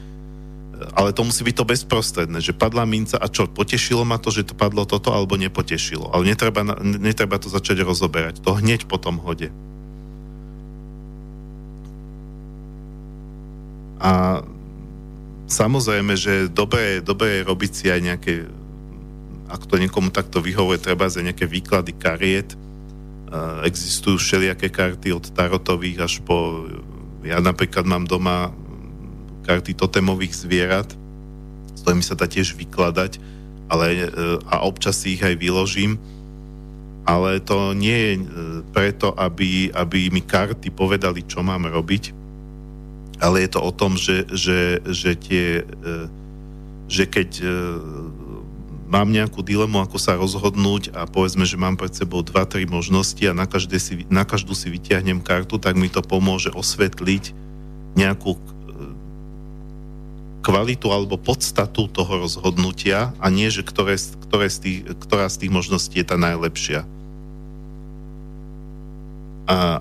ale 0.96 1.12
to 1.12 1.26
musí 1.26 1.44
byť 1.44 1.56
to 1.58 1.68
bezprostredné, 1.68 2.38
že 2.40 2.56
padla 2.56 2.88
minca 2.88 3.20
a 3.20 3.28
čo, 3.28 3.44
potešilo 3.44 4.08
ma 4.08 4.16
to, 4.16 4.32
že 4.32 4.48
to 4.48 4.54
padlo 4.56 4.88
toto, 4.88 5.12
alebo 5.12 5.36
nepotešilo. 5.36 6.08
Ale 6.14 6.32
netreba, 6.32 6.64
netreba 6.80 7.36
to 7.36 7.52
začať 7.52 7.82
rozoberať. 7.84 8.40
To 8.40 8.56
hneď 8.56 8.86
po 8.88 8.96
tom 8.96 9.20
hode. 9.20 9.50
A 14.02 14.42
samozrejme, 15.46 16.18
že 16.18 16.50
dobre, 16.50 16.98
dobre 16.98 17.38
je 17.38 17.48
robiť 17.48 17.72
si 17.72 17.86
aj 17.86 18.00
nejaké, 18.02 18.34
ak 19.46 19.62
to 19.70 19.78
niekomu 19.78 20.10
takto 20.10 20.42
vyhovuje, 20.42 20.82
treba 20.82 21.06
za 21.06 21.22
nejaké 21.22 21.46
výklady 21.46 21.94
kariet. 21.94 22.58
Existujú 23.62 24.18
všelijaké 24.18 24.68
karty 24.74 25.14
od 25.14 25.30
tarotových 25.30 26.02
až 26.02 26.14
po... 26.26 26.66
Ja 27.22 27.38
napríklad 27.38 27.86
mám 27.86 28.10
doma 28.10 28.50
karty 29.46 29.78
totémových 29.78 30.34
zvierat, 30.34 30.90
s 31.74 31.80
ktorými 31.86 32.02
sa 32.02 32.18
dá 32.18 32.26
tiež 32.26 32.58
vykladať, 32.58 33.22
ale, 33.70 33.86
e, 33.94 34.08
a 34.46 34.66
občas 34.66 35.00
si 35.00 35.14
ich 35.16 35.22
aj 35.22 35.38
vyložím, 35.38 35.96
ale 37.02 37.42
to 37.42 37.74
nie 37.74 37.94
je 37.94 38.12
e, 38.14 38.22
preto, 38.70 39.14
aby, 39.14 39.70
aby 39.74 40.10
mi 40.12 40.22
karty 40.22 40.70
povedali, 40.70 41.26
čo 41.26 41.42
mám 41.42 41.66
robiť, 41.66 42.21
ale 43.22 43.46
je 43.46 43.50
to 43.54 43.60
o 43.62 43.70
tom, 43.70 43.94
že, 43.94 44.26
že, 44.34 44.82
že, 44.82 45.14
tie, 45.14 45.62
e, 45.62 45.94
že 46.90 47.06
keď 47.06 47.30
mám 48.92 49.08
nejakú 49.08 49.40
dilemu, 49.40 49.80
ako 49.80 49.96
sa 49.96 50.18
rozhodnúť 50.20 50.92
a 50.92 51.08
povedzme, 51.08 51.48
že 51.48 51.56
mám 51.56 51.80
pred 51.80 51.94
sebou 51.94 52.20
2-3 52.20 52.68
možnosti 52.68 53.24
a 53.24 53.32
na, 53.32 53.48
si, 53.80 54.04
na 54.12 54.28
každú 54.28 54.52
si 54.52 54.68
vyťahnem 54.68 55.24
kartu, 55.24 55.56
tak 55.56 55.80
mi 55.80 55.88
to 55.88 56.04
pomôže 56.04 56.52
osvetliť 56.52 57.32
nejakú 57.96 58.36
kvalitu 60.42 60.90
alebo 60.90 61.14
podstatu 61.16 61.86
toho 61.86 62.26
rozhodnutia 62.26 63.14
a 63.22 63.30
nie, 63.30 63.46
že 63.48 63.62
ktoré, 63.62 63.94
ktoré 64.28 64.50
z 64.50 64.58
tých, 64.58 64.78
ktorá 65.06 65.30
z 65.30 65.46
tých 65.46 65.52
možností 65.54 66.02
je 66.02 66.06
tá 66.10 66.18
najlepšia. 66.18 66.82
A, 69.46 69.80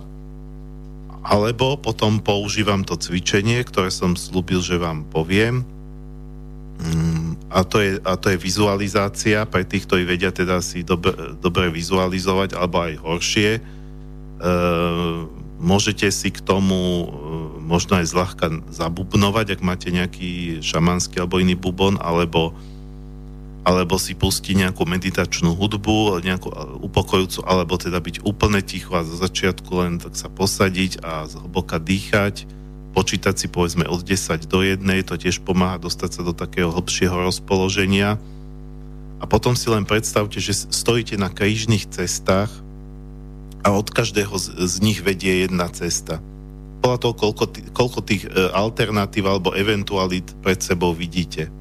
alebo 1.31 1.79
potom 1.79 2.19
používam 2.19 2.83
to 2.83 2.99
cvičenie, 2.99 3.63
ktoré 3.63 3.87
som 3.87 4.19
slúbil, 4.19 4.59
že 4.59 4.75
vám 4.75 5.07
poviem. 5.07 5.63
Mm, 6.83 7.39
a 7.47 7.63
to 7.63 7.79
je, 7.79 8.03
a 8.03 8.19
to 8.19 8.35
je 8.35 8.37
vizualizácia 8.41 9.47
pre 9.47 9.63
tých, 9.63 9.87
ktorí 9.87 10.03
vedia 10.03 10.35
teda 10.35 10.59
si 10.59 10.83
dobre, 10.83 11.15
dobre 11.39 11.71
vizualizovať, 11.71 12.51
alebo 12.59 12.83
aj 12.83 12.93
horšie. 12.99 13.51
E, 13.55 13.61
môžete 15.63 16.11
si 16.11 16.35
k 16.35 16.43
tomu 16.43 17.07
možno 17.63 17.95
aj 17.95 18.11
zľahka 18.11 18.47
zabubnovať, 18.67 19.55
ak 19.55 19.61
máte 19.63 19.87
nejaký 19.87 20.59
šamanský 20.59 21.23
alebo 21.23 21.39
iný 21.39 21.55
bubon, 21.55 21.95
alebo, 22.03 22.51
alebo 23.61 24.01
si 24.01 24.17
pustiť 24.17 24.65
nejakú 24.65 24.89
meditačnú 24.89 25.53
hudbu, 25.53 26.17
nejakú 26.25 26.49
upokojúcu, 26.81 27.45
alebo 27.45 27.77
teda 27.77 28.01
byť 28.01 28.25
úplne 28.25 28.61
ticho 28.65 28.97
a 28.97 29.05
za 29.05 29.21
začiatku 29.21 29.69
len 29.77 30.01
tak 30.01 30.17
sa 30.17 30.33
posadiť 30.33 31.05
a 31.05 31.29
zhlboka 31.29 31.77
dýchať, 31.77 32.49
počítať 32.97 33.35
si 33.37 33.47
povedzme 33.47 33.85
od 33.85 34.01
10 34.01 34.49
do 34.49 34.65
1, 34.65 34.81
to 35.05 35.13
tiež 35.13 35.45
pomáha 35.45 35.77
dostať 35.77 36.09
sa 36.09 36.21
do 36.25 36.33
takého 36.33 36.73
hlbšieho 36.73 37.13
rozpoloženia. 37.13 38.17
A 39.21 39.29
potom 39.29 39.53
si 39.53 39.69
len 39.69 39.85
predstavte, 39.85 40.41
že 40.41 40.65
stojíte 40.73 41.13
na 41.21 41.29
krížnych 41.29 41.85
cestách 41.85 42.49
a 43.61 43.69
od 43.69 43.93
každého 43.93 44.33
z, 44.41 44.57
z 44.65 44.75
nich 44.81 45.05
vedie 45.05 45.45
jedna 45.45 45.69
cesta 45.69 46.17
podľa 46.81 46.97
toho, 46.97 47.13
koľko, 47.13 47.43
koľko 47.77 47.99
tých 48.01 48.25
e, 48.25 48.29
alternatív 48.49 49.29
alebo 49.29 49.53
eventualít 49.53 50.33
pred 50.41 50.57
sebou 50.57 50.97
vidíte. 50.97 51.53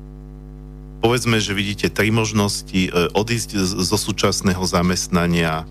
Povedzme, 1.01 1.40
že 1.40 1.57
vidíte 1.57 1.88
tri 1.88 2.12
možnosti, 2.12 2.76
e, 2.76 2.90
odísť 3.16 3.57
zo 3.64 3.96
súčasného 3.96 4.61
zamestnania, 4.68 5.64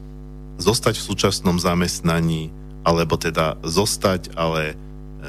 zostať 0.57 0.97
v 0.97 1.07
súčasnom 1.13 1.61
zamestnaní, 1.61 2.49
alebo 2.81 3.13
teda 3.13 3.61
zostať, 3.61 4.33
ale 4.33 4.73
e, 4.73 4.75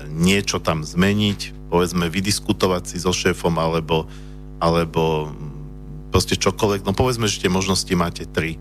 niečo 0.09 0.57
tam 0.57 0.88
zmeniť, 0.88 1.68
povedzme 1.68 2.09
vydiskutovať 2.09 2.82
si 2.88 2.96
so 2.96 3.12
šéfom, 3.12 3.61
alebo, 3.61 4.09
alebo 4.57 5.28
proste 6.09 6.34
čokoľvek. 6.34 6.88
No 6.88 6.96
povedzme, 6.96 7.28
že 7.28 7.44
tie 7.44 7.53
možnosti 7.53 7.92
máte 7.92 8.24
tri. 8.24 8.57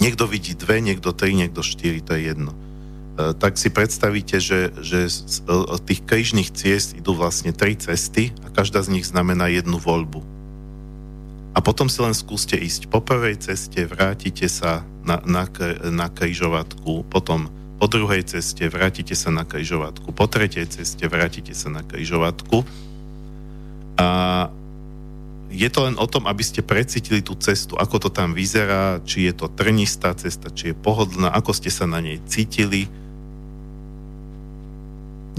Niekto 0.00 0.24
vidí 0.24 0.56
dve, 0.56 0.80
niekto 0.80 1.12
tri, 1.12 1.36
niekto 1.36 1.60
štyri, 1.60 2.00
to 2.00 2.16
je 2.16 2.32
jedno. 2.32 2.56
E, 3.20 3.36
tak 3.36 3.60
si 3.60 3.68
predstavíte, 3.68 4.40
že, 4.40 4.72
že 4.80 5.10
z 5.10 5.44
tých 5.84 6.00
krížnych 6.08 6.48
ciest 6.56 6.96
idú 6.96 7.12
vlastne 7.12 7.52
tri 7.52 7.76
cesty 7.76 8.32
a 8.40 8.48
každá 8.48 8.80
z 8.80 8.96
nich 8.96 9.06
znamená 9.06 9.52
jednu 9.52 9.76
voľbu. 9.76 10.24
A 11.52 11.58
potom 11.58 11.90
si 11.90 11.98
len 12.00 12.14
skúste 12.14 12.54
ísť 12.56 12.88
po 12.88 13.02
prvej 13.02 13.36
ceste, 13.42 13.82
vrátite 13.84 14.46
sa 14.46 14.86
na, 15.02 15.18
na, 15.26 15.44
na 15.90 16.06
krížovatku, 16.06 17.10
potom 17.10 17.50
po 17.82 17.86
druhej 17.90 18.22
ceste 18.22 18.70
vrátite 18.70 19.18
sa 19.18 19.34
na 19.34 19.42
krížovatku, 19.42 20.14
po 20.14 20.26
tretej 20.30 20.70
ceste 20.70 21.10
vrátite 21.10 21.52
sa 21.52 21.68
na 21.72 21.82
krížovatku 21.82 22.62
a 23.98 24.08
je 25.50 25.66
to 25.66 25.90
len 25.90 25.98
o 25.98 26.06
tom, 26.06 26.30
aby 26.30 26.46
ste 26.46 26.62
precítili 26.62 27.26
tú 27.26 27.34
cestu, 27.34 27.74
ako 27.74 28.06
to 28.06 28.10
tam 28.14 28.30
vyzerá, 28.30 29.02
či 29.02 29.26
je 29.26 29.34
to 29.34 29.50
trnistá 29.50 30.14
cesta, 30.14 30.46
či 30.54 30.70
je 30.70 30.78
pohodlná, 30.78 31.34
ako 31.34 31.50
ste 31.50 31.74
sa 31.74 31.90
na 31.90 31.98
nej 31.98 32.22
cítili, 32.30 32.86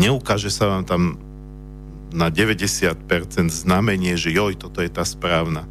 neukáže 0.02 0.49
sa 0.49 0.66
vám 0.66 0.84
tam 0.84 1.02
na 2.12 2.34
90% 2.34 2.97
znamenie, 3.47 4.18
že 4.18 4.34
joj, 4.34 4.58
toto 4.58 4.82
je 4.82 4.89
tá 4.89 5.06
správna. 5.06 5.70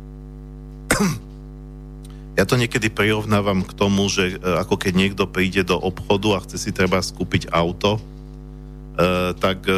Ja 2.39 2.49
to 2.49 2.57
niekedy 2.57 2.89
prirovnávam 2.89 3.66
k 3.66 3.76
tomu, 3.76 4.09
že 4.09 4.33
e, 4.33 4.35
ako 4.41 4.81
keď 4.81 4.93
niekto 4.97 5.28
príde 5.28 5.61
do 5.61 5.76
obchodu 5.76 6.41
a 6.41 6.43
chce 6.47 6.57
si 6.57 6.70
treba 6.72 7.03
skúpiť 7.03 7.53
auto, 7.53 8.01
e, 8.01 8.03
tak 9.37 9.68
e, 9.68 9.74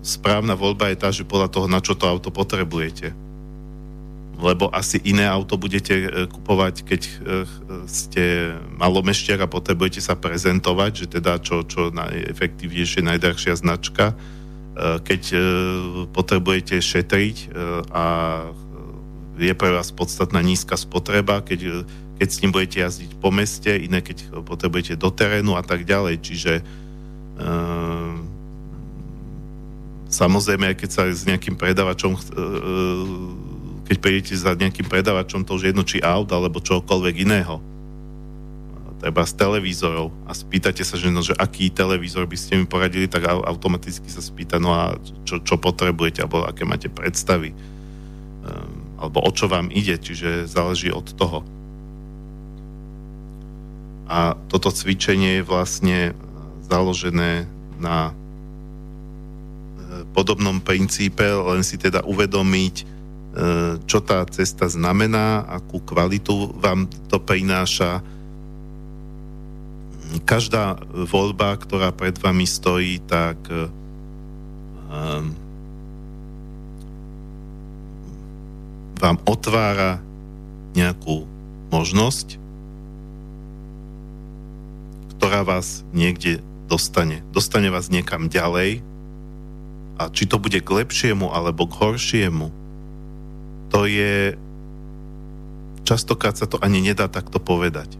správna 0.00 0.56
voľba 0.56 0.88
je 0.88 0.96
tá, 0.96 1.12
že 1.12 1.28
podľa 1.28 1.52
toho, 1.52 1.66
na 1.68 1.84
čo 1.84 1.92
to 1.92 2.08
auto 2.08 2.32
potrebujete 2.32 3.27
lebo 4.38 4.70
asi 4.70 5.02
iné 5.02 5.26
auto 5.26 5.58
budete 5.58 5.94
e, 5.98 6.08
kupovať, 6.30 6.74
keď 6.86 7.02
e, 7.02 7.12
ste 7.90 8.54
malomešťak 8.78 9.42
a 9.42 9.50
potrebujete 9.50 9.98
sa 9.98 10.14
prezentovať, 10.14 10.92
že 10.94 11.06
teda 11.18 11.42
čo, 11.42 11.66
čo 11.66 11.90
najefektívnejšie, 11.90 13.02
najdrahšia 13.02 13.58
značka. 13.58 14.14
E, 14.14 15.02
keď 15.02 15.22
potrebujete 16.14 16.78
šetriť 16.78 17.50
a 17.90 18.04
je 19.38 19.54
pre 19.58 19.70
vás 19.74 19.90
podstatná 19.90 20.38
nízka 20.38 20.78
spotreba, 20.78 21.42
keď, 21.42 21.82
keď 22.22 22.28
s 22.30 22.40
ním 22.42 22.54
budete 22.54 22.78
jazdiť 22.86 23.10
po 23.18 23.34
meste, 23.34 23.74
iné 23.74 24.02
keď 24.02 24.46
potrebujete 24.46 24.94
do 24.94 25.10
terénu 25.10 25.58
a 25.58 25.62
tak 25.66 25.82
ďalej. 25.82 26.18
Čiže 26.18 26.52
samozrejme, 30.10 30.74
aj 30.74 30.76
keď 30.82 30.90
sa 30.90 31.06
s 31.06 31.22
nejakým 31.22 31.54
predavačom 31.54 32.18
keď 33.88 33.96
prídete 33.96 34.34
za 34.36 34.52
nejakým 34.52 34.84
predavačom, 34.84 35.48
to 35.48 35.56
už 35.56 35.72
jedno 35.72 35.80
či 35.82 36.04
aut 36.04 36.28
alebo 36.28 36.60
čokoľvek 36.60 37.14
iného. 37.24 37.56
Treba 38.98 39.22
z 39.24 39.32
televízorov 39.38 40.12
a 40.26 40.34
spýtate 40.34 40.82
sa, 40.84 40.98
že, 40.98 41.08
no, 41.08 41.24
že 41.24 41.32
aký 41.32 41.72
televízor 41.72 42.28
by 42.28 42.36
ste 42.36 42.60
mi 42.60 42.66
poradili, 42.68 43.08
tak 43.08 43.24
automaticky 43.30 44.10
sa 44.10 44.20
spýta, 44.20 44.58
no 44.58 44.74
a 44.74 44.98
čo, 45.24 45.38
čo 45.40 45.54
potrebujete, 45.56 46.20
alebo 46.20 46.44
aké 46.44 46.66
máte 46.66 46.90
predstavy. 46.90 47.54
Um, 48.42 48.88
alebo 48.98 49.22
o 49.22 49.30
čo 49.30 49.46
vám 49.46 49.70
ide, 49.70 49.94
čiže 49.96 50.50
záleží 50.50 50.90
od 50.90 51.06
toho. 51.14 51.46
A 54.10 54.34
toto 54.50 54.74
cvičenie 54.74 55.40
je 55.40 55.46
vlastne 55.46 55.98
založené 56.66 57.46
na 57.78 58.10
podobnom 60.12 60.58
princípe, 60.58 61.22
len 61.22 61.62
si 61.62 61.78
teda 61.78 62.02
uvedomiť, 62.02 62.74
e, 62.82 62.84
čo 63.86 63.98
tá 64.02 64.24
cesta 64.26 64.66
znamená, 64.66 65.44
akú 65.46 65.78
kvalitu 65.84 66.58
vám 66.58 66.88
to 67.06 67.20
prináša. 67.22 68.02
Každá 70.24 70.80
voľba, 71.06 71.54
ktorá 71.60 71.92
pred 71.92 72.16
vami 72.16 72.48
stojí, 72.48 72.98
tak 73.04 73.36
um, 73.52 75.36
vám 78.98 79.16
otvára 79.28 80.00
nejakú 80.74 81.28
možnosť, 81.68 82.40
ktorá 85.14 85.44
vás 85.44 85.84
niekde 85.92 86.40
dostane. 86.66 87.22
Dostane 87.30 87.68
vás 87.68 87.92
niekam 87.92 88.32
ďalej, 88.32 88.80
a 89.98 90.06
či 90.14 90.30
to 90.30 90.38
bude 90.38 90.62
k 90.62 90.70
lepšiemu 90.70 91.26
alebo 91.34 91.66
k 91.66 91.74
horšiemu, 91.74 92.54
to 93.68 93.84
je... 93.88 94.36
Častokrát 95.84 96.36
sa 96.36 96.44
to 96.44 96.60
ani 96.60 96.84
nedá 96.84 97.08
takto 97.08 97.40
povedať. 97.40 97.96
E, 97.96 97.98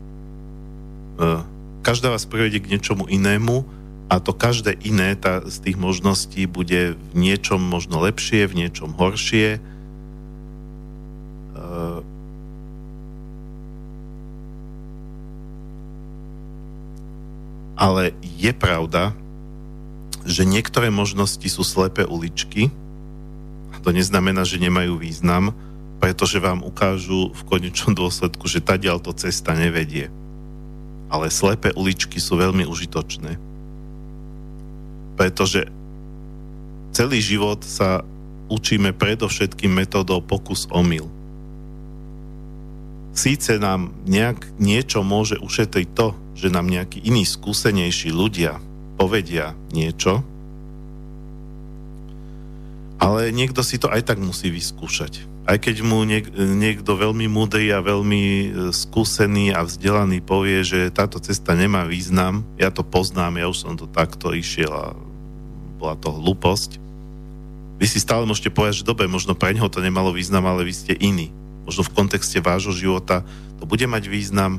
každá 1.80 2.12
vás 2.12 2.28
privedie 2.28 2.60
k 2.60 2.76
niečomu 2.76 3.08
inému 3.08 3.64
a 4.12 4.20
to 4.20 4.36
každé 4.36 4.76
iné 4.84 5.16
tá, 5.16 5.40
z 5.44 5.56
tých 5.68 5.76
možností 5.80 6.44
bude 6.44 6.96
v 6.96 7.12
niečom 7.16 7.60
možno 7.60 8.00
lepšie, 8.04 8.48
v 8.48 8.66
niečom 8.66 8.92
horšie. 8.92 9.56
E, 9.56 9.60
ale 17.78 18.12
je 18.36 18.52
pravda, 18.52 19.14
že 20.28 20.44
niektoré 20.44 20.92
možnosti 20.92 21.46
sú 21.48 21.64
slepé 21.64 22.04
uličky. 22.04 22.68
To 23.86 23.94
neznamená, 23.94 24.42
že 24.42 24.62
nemajú 24.62 24.98
význam, 24.98 25.54
pretože 25.98 26.38
vám 26.38 26.62
ukážu 26.62 27.34
v 27.34 27.42
konečnom 27.46 27.94
dôsledku, 27.94 28.46
že 28.46 28.62
tadiaľ 28.62 29.02
to 29.02 29.10
cesta 29.14 29.54
nevedie. 29.54 30.10
Ale 31.10 31.32
slepé 31.32 31.74
uličky 31.74 32.22
sú 32.22 32.38
veľmi 32.38 32.68
užitočné. 32.68 33.40
Pretože 35.18 35.66
celý 36.94 37.18
život 37.18 37.64
sa 37.66 38.06
učíme 38.48 38.94
predovšetkým 38.94 39.72
metódou 39.72 40.22
pokus 40.22 40.70
omyl. 40.70 41.10
Síce 43.18 43.58
nám 43.58 43.90
nejak 44.06 44.46
niečo 44.62 45.02
môže 45.02 45.42
ušetriť 45.42 45.88
to, 45.90 46.14
že 46.38 46.54
nám 46.54 46.70
nejakí 46.70 47.02
iní 47.02 47.26
skúsenejší 47.26 48.14
ľudia 48.14 48.62
povedia 48.94 49.58
niečo, 49.74 50.22
ale 52.98 53.30
niekto 53.30 53.62
si 53.62 53.78
to 53.78 53.86
aj 53.86 54.02
tak 54.02 54.18
musí 54.18 54.50
vyskúšať. 54.50 55.22
Aj 55.48 55.56
keď 55.56 55.80
mu 55.80 56.04
niek- 56.04 56.28
niekto 56.34 56.98
veľmi 56.98 57.24
múdry 57.30 57.72
a 57.72 57.80
veľmi 57.80 58.22
e, 58.22 58.46
skúsený 58.74 59.54
a 59.54 59.64
vzdelaný 59.64 60.20
povie, 60.20 60.60
že 60.60 60.92
táto 60.92 61.16
cesta 61.22 61.56
nemá 61.56 61.88
význam, 61.88 62.44
ja 62.60 62.68
to 62.68 62.84
poznám, 62.84 63.40
ja 63.40 63.46
už 63.48 63.58
som 63.64 63.72
to 63.78 63.88
takto 63.88 64.36
išiel 64.36 64.68
a 64.68 64.86
bola 65.80 65.96
to 65.96 66.12
hlúposť. 66.12 66.76
Vy 67.78 67.86
si 67.86 68.02
stále 68.02 68.26
môžete 68.26 68.50
povedať, 68.50 68.82
že 68.82 68.88
dobre, 68.90 69.06
možno 69.06 69.38
pre 69.38 69.54
neho 69.54 69.70
to 69.70 69.78
nemalo 69.78 70.10
význam, 70.10 70.44
ale 70.44 70.66
vy 70.66 70.74
ste 70.74 70.92
iní. 70.98 71.30
Možno 71.62 71.86
v 71.86 71.94
kontexte 71.94 72.42
vášho 72.42 72.74
života 72.74 73.22
to 73.56 73.64
bude 73.64 73.86
mať 73.86 74.10
význam 74.10 74.58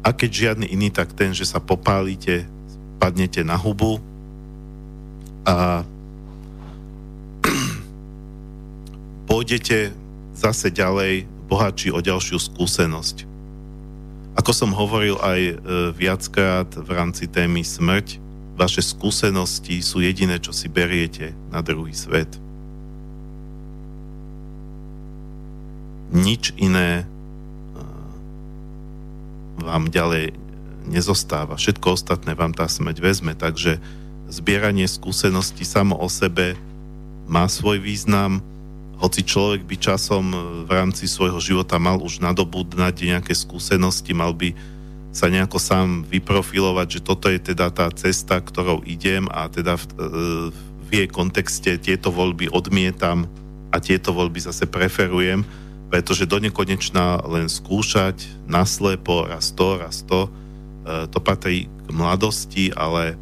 a 0.00 0.12
keď 0.12 0.30
žiadny 0.32 0.66
iný, 0.68 0.88
tak 0.92 1.12
ten, 1.12 1.32
že 1.32 1.48
sa 1.48 1.60
popálite, 1.60 2.44
padnete 3.00 3.44
na 3.44 3.56
hubu 3.56 4.00
a 5.44 5.84
pôjdete 9.30 9.94
zase 10.34 10.74
ďalej 10.74 11.30
bohatší 11.46 11.94
o 11.94 12.02
ďalšiu 12.02 12.42
skúsenosť. 12.50 13.30
Ako 14.34 14.50
som 14.50 14.74
hovoril 14.74 15.14
aj 15.22 15.40
e, 15.40 15.54
viackrát 15.94 16.66
v 16.74 16.90
rámci 16.90 17.30
témy 17.30 17.62
smrť, 17.62 18.18
vaše 18.58 18.82
skúsenosti 18.82 19.78
sú 19.86 20.02
jediné, 20.02 20.42
čo 20.42 20.50
si 20.50 20.66
beriete 20.66 21.30
na 21.54 21.62
druhý 21.62 21.94
svet. 21.94 22.26
Nič 26.10 26.50
iné 26.58 27.02
e, 27.02 27.04
vám 29.62 29.94
ďalej 29.94 30.34
nezostáva. 30.90 31.54
Všetko 31.54 31.94
ostatné 31.94 32.34
vám 32.34 32.50
tá 32.50 32.66
smrť 32.66 32.98
vezme, 32.98 33.38
takže 33.38 33.78
zbieranie 34.26 34.90
skúseností 34.90 35.62
samo 35.62 35.94
o 35.94 36.10
sebe 36.10 36.58
má 37.30 37.46
svoj 37.46 37.78
význam, 37.78 38.42
hoci 39.00 39.24
človek 39.24 39.64
by 39.64 39.76
časom 39.80 40.24
v 40.68 40.70
rámci 40.70 41.08
svojho 41.08 41.40
života 41.40 41.80
mal 41.80 41.98
už 41.98 42.20
nadobudnať 42.20 42.94
nejaké 43.00 43.32
skúsenosti, 43.32 44.12
mal 44.12 44.36
by 44.36 44.52
sa 45.10 45.26
nejako 45.26 45.58
sám 45.58 46.06
vyprofilovať, 46.06 46.86
že 46.86 47.00
toto 47.02 47.26
je 47.26 47.40
teda 47.42 47.72
tá 47.74 47.90
cesta, 47.90 48.38
ktorou 48.38 48.86
idem 48.86 49.26
a 49.32 49.50
teda 49.50 49.74
v, 49.74 49.84
e, 49.84 49.94
v 50.86 50.88
jej 51.02 51.08
kontexte 51.10 51.80
tieto 51.82 52.14
voľby 52.14 52.46
odmietam 52.52 53.26
a 53.74 53.82
tieto 53.82 54.14
voľby 54.14 54.38
zase 54.38 54.70
preferujem, 54.70 55.42
pretože 55.90 56.30
do 56.30 56.38
nekonečna 56.38 57.26
len 57.26 57.50
skúšať 57.50 58.46
naslepo 58.46 59.26
raz 59.26 59.50
to, 59.50 59.82
raz 59.82 60.06
to, 60.06 60.30
E, 60.80 61.06
to 61.12 61.18
patrí 61.20 61.68
k 61.68 61.88
mladosti, 61.92 62.72
ale 62.72 63.14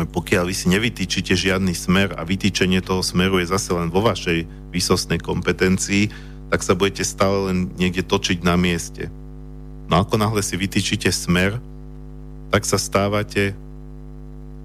pokiaľ 0.00 0.48
vy 0.48 0.54
si 0.56 0.66
nevytýčite 0.72 1.36
žiadny 1.36 1.76
smer 1.76 2.16
a 2.16 2.24
vytýčenie 2.24 2.80
toho 2.80 3.04
smeru 3.04 3.38
je 3.44 3.52
zase 3.52 3.76
len 3.76 3.92
vo 3.92 4.00
vašej 4.00 4.48
výsostnej 4.72 5.20
kompetencii, 5.20 6.08
tak 6.48 6.64
sa 6.64 6.72
budete 6.72 7.04
stále 7.04 7.52
len 7.52 7.72
niekde 7.76 8.00
točiť 8.04 8.40
na 8.40 8.56
mieste. 8.56 9.12
No 9.92 10.00
ako 10.00 10.16
náhle 10.16 10.40
si 10.40 10.56
vytýčite 10.56 11.12
smer, 11.12 11.60
tak 12.48 12.64
sa 12.64 12.80
stávate 12.80 13.52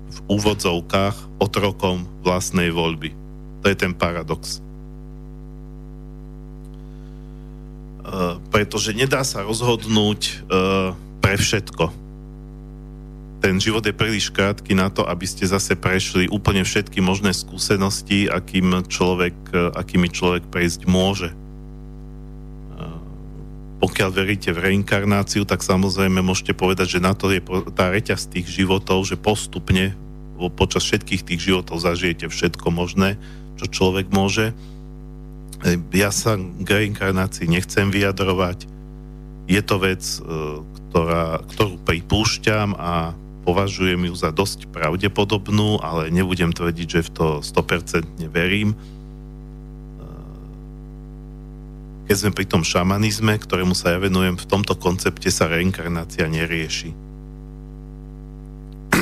v 0.08 0.18
úvodzovkách 0.32 1.44
otrokom 1.44 2.08
vlastnej 2.24 2.72
voľby. 2.72 3.12
To 3.64 3.66
je 3.68 3.76
ten 3.76 3.92
paradox. 3.92 4.64
Uh, 8.08 8.40
pretože 8.56 8.96
nedá 8.96 9.28
sa 9.28 9.44
rozhodnúť 9.44 10.48
uh, 10.48 10.96
pre 11.20 11.36
všetko. 11.36 12.07
Ten 13.38 13.62
život 13.62 13.86
je 13.86 13.94
príliš 13.94 14.34
krátky 14.34 14.74
na 14.74 14.90
to, 14.90 15.06
aby 15.06 15.30
ste 15.30 15.46
zase 15.46 15.78
prešli 15.78 16.26
úplne 16.26 16.66
všetky 16.66 16.98
možné 17.06 17.38
skúsenosti, 17.38 18.26
akým 18.26 18.82
človek, 18.90 19.38
akými 19.78 20.10
človek 20.10 20.50
prejsť 20.50 20.90
môže. 20.90 21.30
Pokiaľ 23.78 24.10
veríte 24.10 24.50
v 24.58 24.74
reinkarnáciu, 24.74 25.46
tak 25.46 25.62
samozrejme 25.62 26.26
môžete 26.26 26.58
povedať, 26.58 26.98
že 26.98 27.00
na 27.00 27.14
to 27.14 27.30
je 27.30 27.38
tá 27.78 27.94
reťaz 27.94 28.26
tých 28.26 28.50
životov, 28.50 29.06
že 29.06 29.22
postupne 29.22 29.94
počas 30.58 30.82
všetkých 30.82 31.22
tých 31.22 31.42
životov 31.46 31.78
zažijete 31.86 32.26
všetko 32.26 32.74
možné, 32.74 33.22
čo 33.62 33.70
človek 33.70 34.10
môže. 34.10 34.58
Ja 35.94 36.10
sa 36.10 36.42
k 36.42 36.66
reinkarnácii 36.66 37.46
nechcem 37.46 37.94
vyjadrovať. 37.94 38.66
Je 39.46 39.62
to 39.62 39.78
vec, 39.78 40.02
ktorá, 40.90 41.46
ktorú 41.46 41.78
pripúšťam 41.86 42.74
a 42.74 43.14
považujem 43.48 44.12
ju 44.12 44.16
za 44.20 44.36
dosť 44.36 44.68
pravdepodobnú, 44.76 45.80
ale 45.80 46.12
nebudem 46.12 46.52
tvrdiť, 46.52 46.88
že 47.00 47.08
v 47.08 47.10
to 47.16 47.28
100% 47.40 48.28
verím. 48.28 48.76
Keď 52.12 52.16
sme 52.20 52.36
pri 52.36 52.44
tom 52.44 52.68
šamanizme, 52.68 53.40
ktorému 53.40 53.72
sa 53.72 53.96
ja 53.96 54.00
venujem, 54.04 54.36
v 54.36 54.50
tomto 54.52 54.76
koncepte 54.76 55.32
sa 55.32 55.48
reinkarnácia 55.48 56.28
nerieši. 56.28 56.92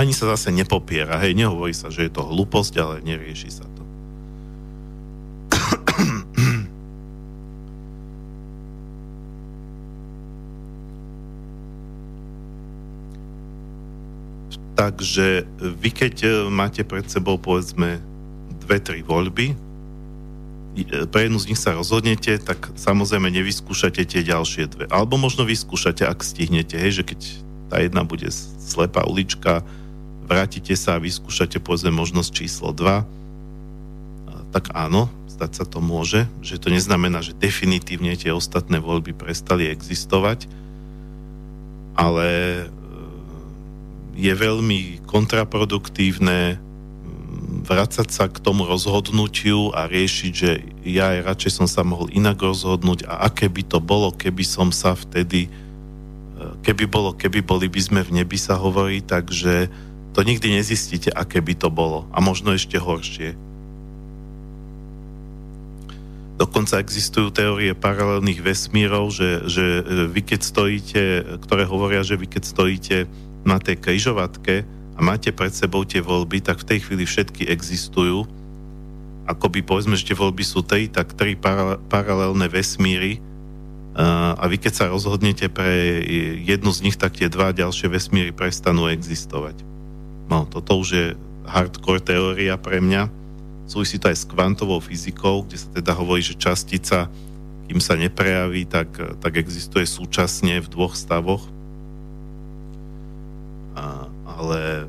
Ani 0.00 0.14
sa 0.14 0.30
zase 0.30 0.54
nepopiera, 0.54 1.18
hej, 1.18 1.34
nehovorí 1.34 1.74
sa, 1.74 1.90
že 1.90 2.06
je 2.06 2.14
to 2.14 2.22
hlúposť, 2.22 2.74
ale 2.78 2.94
nerieši 3.02 3.50
sa 3.50 3.66
to. 3.66 3.76
Takže 14.76 15.48
vy 15.56 15.88
keď 15.88 16.14
e, 16.22 16.28
máte 16.52 16.84
pred 16.84 17.08
sebou 17.08 17.40
povedzme 17.40 17.96
dve, 18.60 18.76
tri 18.76 19.00
voľby, 19.00 19.52
e, 19.52 19.56
pre 21.08 21.26
jednu 21.26 21.40
z 21.40 21.48
nich 21.48 21.60
sa 21.60 21.72
rozhodnete, 21.72 22.36
tak 22.44 22.76
samozrejme 22.76 23.32
nevyskúšate 23.32 24.04
tie 24.04 24.20
ďalšie 24.20 24.68
dve. 24.68 24.84
Alebo 24.92 25.16
možno 25.16 25.48
vyskúšate, 25.48 26.04
ak 26.04 26.20
stihnete, 26.20 26.76
hej, 26.76 27.00
že 27.00 27.04
keď 27.08 27.20
tá 27.72 27.80
jedna 27.80 28.04
bude 28.04 28.28
slepá 28.60 29.08
ulička, 29.08 29.64
vrátite 30.26 30.76
sa 30.76 30.98
a 30.98 31.02
vyskúšate 31.02 31.62
povedzme 31.62 31.94
možnosť 31.94 32.30
číslo 32.34 32.74
2. 32.74 34.52
tak 34.52 34.72
áno, 34.72 35.08
stať 35.36 35.52
sa 35.52 35.64
to 35.68 35.84
môže, 35.84 36.24
že 36.40 36.56
to 36.56 36.72
neznamená, 36.72 37.20
že 37.20 37.36
definitívne 37.36 38.16
tie 38.16 38.32
ostatné 38.32 38.80
voľby 38.80 39.12
prestali 39.12 39.68
existovať, 39.68 40.48
ale 41.96 42.26
je 44.16 44.32
veľmi 44.32 45.04
kontraproduktívne 45.04 46.56
vrácať 47.66 48.08
sa 48.08 48.26
k 48.32 48.40
tomu 48.40 48.64
rozhodnutiu 48.64 49.74
a 49.76 49.90
riešiť, 49.90 50.32
že 50.32 50.50
ja 50.86 51.12
aj 51.12 51.26
radšej 51.26 51.52
som 51.52 51.68
sa 51.68 51.82
mohol 51.82 52.08
inak 52.14 52.38
rozhodnúť 52.38 53.04
a 53.04 53.28
aké 53.28 53.50
by 53.50 53.62
to 53.66 53.78
bolo, 53.82 54.14
keby 54.14 54.46
som 54.46 54.70
sa 54.70 54.94
vtedy, 54.94 55.46
e, 55.46 55.50
keby 56.62 56.86
bolo, 56.86 57.12
keby 57.12 57.42
boli 57.42 57.66
by 57.66 57.80
sme 57.82 58.00
v 58.06 58.22
nebi 58.22 58.38
sa 58.38 58.56
hovorí, 58.56 59.02
takže 59.02 59.68
to 60.14 60.20
nikdy 60.24 60.54
nezistíte, 60.54 61.12
aké 61.12 61.42
by 61.42 61.58
to 61.58 61.68
bolo 61.68 62.08
a 62.14 62.22
možno 62.24 62.54
ešte 62.54 62.80
horšie. 62.80 63.36
Dokonca 66.36 66.80
existujú 66.80 67.32
teórie 67.32 67.72
paralelných 67.72 68.44
vesmírov, 68.44 69.08
že, 69.08 69.48
že 69.48 69.80
vy 70.08 70.20
keď 70.20 70.40
stojíte, 70.44 71.02
ktoré 71.48 71.64
hovoria, 71.64 72.04
že 72.04 72.20
vy 72.20 72.28
keď 72.28 72.42
stojíte 72.44 72.96
na 73.46 73.62
tej 73.62 73.78
križovatke 73.78 74.66
a 74.96 75.00
máte 75.00 75.30
pred 75.30 75.54
sebou 75.54 75.86
tie 75.86 76.02
voľby, 76.02 76.42
tak 76.42 76.60
v 76.60 76.68
tej 76.74 76.78
chvíli 76.82 77.06
všetky 77.06 77.46
existujú. 77.46 78.26
Akoby 79.30 79.62
povedzme, 79.62 79.94
že 79.94 80.10
tie 80.10 80.18
voľby 80.18 80.42
sú 80.42 80.66
tri, 80.66 80.90
tak 80.90 81.14
tri 81.14 81.38
para, 81.38 81.78
paralelné 81.86 82.50
vesmíry 82.50 83.22
a 83.96 84.44
vy 84.44 84.60
keď 84.60 84.72
sa 84.76 84.92
rozhodnete 84.92 85.48
pre 85.48 86.04
jednu 86.44 86.68
z 86.68 86.84
nich, 86.84 86.96
tak 87.00 87.16
tie 87.16 87.32
dva 87.32 87.56
ďalšie 87.56 87.88
vesmíry 87.88 88.34
prestanú 88.34 88.92
existovať. 88.92 89.56
No, 90.28 90.44
toto 90.44 90.76
už 90.76 90.88
je 90.92 91.06
hardcore 91.48 92.04
teória 92.04 92.60
pre 92.60 92.82
mňa 92.82 93.08
súvisí 93.66 93.98
to 93.98 94.08
aj 94.08 94.16
s 94.16 94.28
kvantovou 94.30 94.78
fyzikou, 94.78 95.44
kde 95.44 95.58
sa 95.58 95.68
teda 95.74 95.92
hovorí, 95.98 96.22
že 96.22 96.38
častica, 96.38 97.10
kým 97.66 97.82
sa 97.82 97.98
neprejaví, 97.98 98.64
tak, 98.64 98.94
tak 99.18 99.32
existuje 99.36 99.84
súčasne 99.84 100.62
v 100.62 100.70
dvoch 100.70 100.94
stavoch. 100.94 101.42
A, 103.76 104.08
ale 104.24 104.88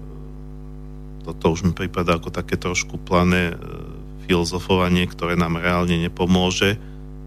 toto 1.28 1.52
už 1.52 1.68
mi 1.68 1.74
prípada 1.76 2.16
ako 2.16 2.32
také 2.32 2.56
trošku 2.56 2.96
plané 2.98 3.52
e, 3.52 3.56
filozofovanie, 4.26 5.06
ktoré 5.12 5.36
nám 5.36 5.60
reálne 5.60 6.00
nepomôže 6.00 6.76
e, 6.76 6.78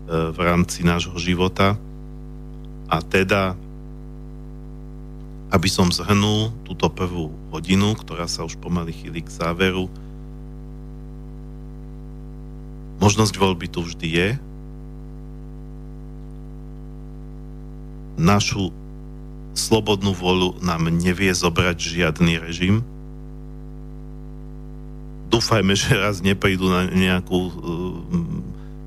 v 0.08 0.38
rámci 0.40 0.82
nášho 0.82 1.14
života. 1.20 1.76
A 2.88 2.96
teda, 3.04 3.54
aby 5.52 5.68
som 5.68 5.92
zhrnul 5.92 6.50
túto 6.64 6.88
prvú 6.88 7.28
hodinu, 7.52 7.92
ktorá 7.94 8.24
sa 8.24 8.42
už 8.48 8.56
pomaly 8.58 8.96
chýli 8.96 9.20
k 9.20 9.30
záveru, 9.30 9.92
Možnosť 13.00 13.34
voľby 13.40 13.66
tu 13.72 13.80
vždy 13.80 14.08
je. 14.12 14.28
Našu 18.20 18.68
slobodnú 19.60 20.16
voľu 20.16 20.56
nám 20.64 20.88
nevie 20.88 21.28
zobrať 21.28 21.76
žiadny 21.76 22.40
režim. 22.40 22.80
Dúfajme, 25.28 25.76
že 25.76 26.00
raz 26.00 26.24
neprídu 26.24 26.72
na 26.72 26.88
nejakú 26.88 27.38
uh, 27.38 27.52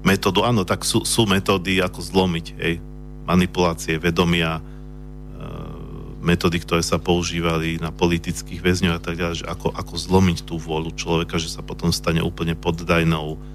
metódu. 0.02 0.44
Áno, 0.44 0.66
tak 0.66 0.82
sú, 0.82 1.06
sú 1.06 1.30
metódy, 1.30 1.80
ako 1.80 2.02
zlomiť, 2.02 2.46
hej, 2.58 2.82
manipulácie 3.30 4.02
vedomia, 4.02 4.60
uh, 4.60 5.78
metódy, 6.20 6.60
ktoré 6.60 6.82
sa 6.82 6.98
používali 6.98 7.80
na 7.80 7.94
politických 7.94 8.60
väzňov 8.60 8.94
a 8.98 9.02
tak 9.02 9.16
ďalej, 9.16 9.46
že 9.46 9.46
ako, 9.48 9.72
ako 9.72 9.94
zlomiť 9.96 10.44
tú 10.44 10.60
vôľu 10.60 10.92
človeka, 10.98 11.40
že 11.40 11.48
sa 11.48 11.64
potom 11.64 11.94
stane 11.96 12.20
úplne 12.20 12.58
poddajnou 12.58 13.54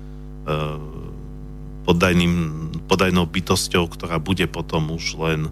Eh, 0.49 0.81
poddajným, 1.85 2.35
poddajnou 2.89 3.25
bytosťou, 3.29 3.89
ktorá 3.89 4.21
bude 4.21 4.45
potom 4.49 4.93
už 4.93 5.17
len 5.21 5.49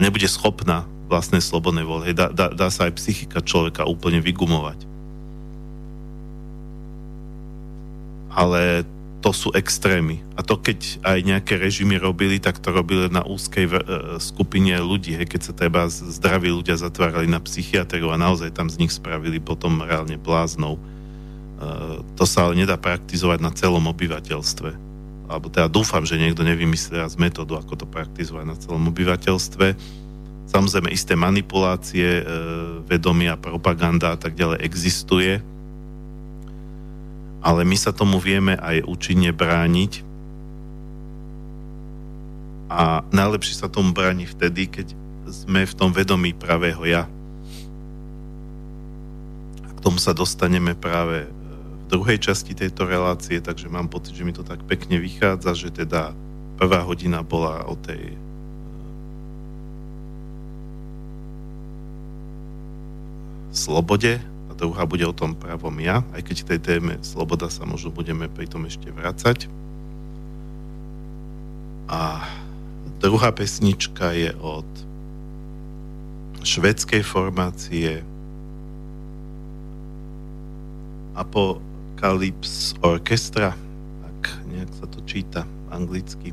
nebude 0.00 0.26
schopná 0.26 0.88
vlastnej 1.06 1.42
slobodnej 1.44 1.84
vôle. 1.84 2.16
Dá, 2.16 2.32
dá, 2.32 2.50
dá 2.50 2.68
sa 2.72 2.88
aj 2.88 2.96
psychika 2.96 3.44
človeka 3.44 3.84
úplne 3.84 4.18
vygumovať. 4.22 4.88
Ale 8.30 8.86
to 9.20 9.36
sú 9.36 9.52
extrémy. 9.52 10.22
A 10.38 10.40
to 10.40 10.56
keď 10.56 11.02
aj 11.04 11.18
nejaké 11.20 11.60
režimy 11.60 12.00
robili, 12.00 12.40
tak 12.40 12.56
to 12.56 12.72
robili 12.72 13.12
na 13.12 13.20
úzkej 13.20 13.66
uh, 13.68 13.76
skupine 14.16 14.72
ľudí. 14.80 15.12
Hej, 15.12 15.28
keď 15.28 15.40
sa 15.44 15.52
treba 15.52 15.90
zdraví 15.92 16.48
ľudia 16.48 16.80
zatvárali 16.80 17.28
na 17.28 17.42
psychiatriu 17.42 18.08
a 18.08 18.16
naozaj 18.16 18.56
tam 18.56 18.72
z 18.72 18.80
nich 18.80 18.94
spravili 18.94 19.36
potom 19.36 19.84
reálne 19.84 20.16
bláznou. 20.16 20.80
Eh, 21.60 22.00
to 22.16 22.24
sa 22.24 22.48
ale 22.48 22.56
nedá 22.56 22.80
praktizovať 22.80 23.38
na 23.44 23.52
celom 23.52 23.84
obyvateľstve. 23.84 24.89
Alebo 25.30 25.46
teda 25.46 25.70
dúfam, 25.70 26.02
že 26.02 26.18
niekto 26.18 26.42
nevymyslí 26.42 26.98
raz 26.98 27.14
metódu, 27.14 27.54
ako 27.54 27.78
to 27.78 27.86
praktizovať 27.86 28.44
na 28.50 28.58
celom 28.58 28.90
obyvateľstve. 28.90 29.78
Samozrejme, 30.50 30.90
isté 30.90 31.14
manipulácie, 31.14 32.20
e, 32.20 32.22
vedomia, 32.90 33.38
propaganda 33.38 34.10
a 34.10 34.18
tak 34.18 34.34
ďalej 34.34 34.58
existuje, 34.66 35.38
ale 37.40 37.62
my 37.62 37.76
sa 37.78 37.94
tomu 37.94 38.18
vieme 38.18 38.58
aj 38.58 38.82
účinne 38.84 39.30
brániť 39.30 40.10
a 42.70 43.02
najlepšie 43.10 43.54
sa 43.58 43.66
tomu 43.66 43.90
bráni 43.90 44.30
vtedy, 44.30 44.70
keď 44.70 44.94
sme 45.26 45.66
v 45.66 45.74
tom 45.74 45.90
vedomí 45.90 46.30
pravého 46.30 46.82
ja. 46.86 47.02
A 49.66 49.68
k 49.74 49.78
tomu 49.82 49.98
sa 49.98 50.14
dostaneme 50.14 50.78
práve 50.78 51.26
druhej 51.90 52.22
časti 52.22 52.54
tejto 52.54 52.86
relácie, 52.86 53.42
takže 53.42 53.66
mám 53.66 53.90
pocit, 53.90 54.14
že 54.14 54.22
mi 54.22 54.30
to 54.30 54.46
tak 54.46 54.62
pekne 54.70 55.02
vychádza, 55.02 55.58
že 55.58 55.74
teda 55.74 56.14
prvá 56.54 56.86
hodina 56.86 57.26
bola 57.26 57.66
o 57.66 57.74
tej 57.74 58.14
e, 58.14 58.16
slobode 63.50 64.22
a 64.22 64.52
druhá 64.54 64.86
bude 64.86 65.02
o 65.02 65.10
tom 65.10 65.34
pravom 65.34 65.74
ja, 65.82 66.06
aj 66.14 66.22
keď 66.22 66.36
tej 66.54 66.60
téme 66.62 66.94
sloboda 67.02 67.50
sa 67.50 67.66
možno 67.66 67.90
budeme 67.90 68.30
pri 68.30 68.46
tom 68.46 68.70
ešte 68.70 68.94
vracať. 68.94 69.50
A 71.90 72.22
druhá 73.02 73.34
pesnička 73.34 74.14
je 74.14 74.30
od 74.38 74.68
švedskej 76.46 77.02
formácie 77.02 78.06
Apo, 81.10 81.60
Apocalypse 82.00 82.72
Orchestra, 82.80 83.52
tak 84.00 84.32
nejak 84.48 84.72
sa 84.72 84.88
to 84.88 85.04
číta 85.04 85.44
anglicky, 85.68 86.32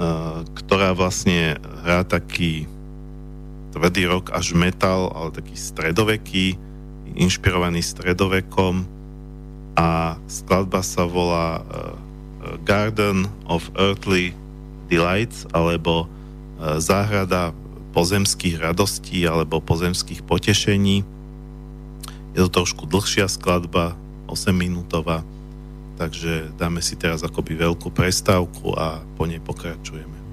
uh, 0.00 0.40
ktorá 0.56 0.96
vlastne 0.96 1.60
hrá 1.84 2.08
taký 2.08 2.64
tvrdý 3.76 4.08
rok 4.08 4.32
až 4.32 4.56
metal, 4.56 5.12
ale 5.12 5.28
taký 5.28 5.52
stredoveký, 5.60 6.56
inšpirovaný 7.20 7.84
stredovekom 7.84 8.88
a 9.76 10.16
skladba 10.24 10.80
sa 10.80 11.04
volá 11.04 11.60
uh, 11.60 11.92
Garden 12.64 13.28
of 13.44 13.68
Earthly 13.76 14.32
Delights 14.88 15.44
alebo 15.52 16.08
uh, 16.08 16.80
záhrada 16.80 17.52
pozemských 17.92 18.56
radostí 18.56 19.28
alebo 19.28 19.60
pozemských 19.60 20.24
potešení. 20.24 21.04
Je 22.32 22.40
to 22.40 22.48
trošku 22.48 22.88
dlhšia 22.88 23.28
skladba, 23.28 24.00
8-minútová. 24.34 25.22
Takže 25.94 26.50
dáme 26.58 26.82
si 26.82 26.98
teraz 26.98 27.22
akoby 27.22 27.54
veľkú 27.54 27.94
prestávku 27.94 28.74
a 28.74 28.98
po 29.14 29.30
nej 29.30 29.38
pokračujeme. 29.38 30.23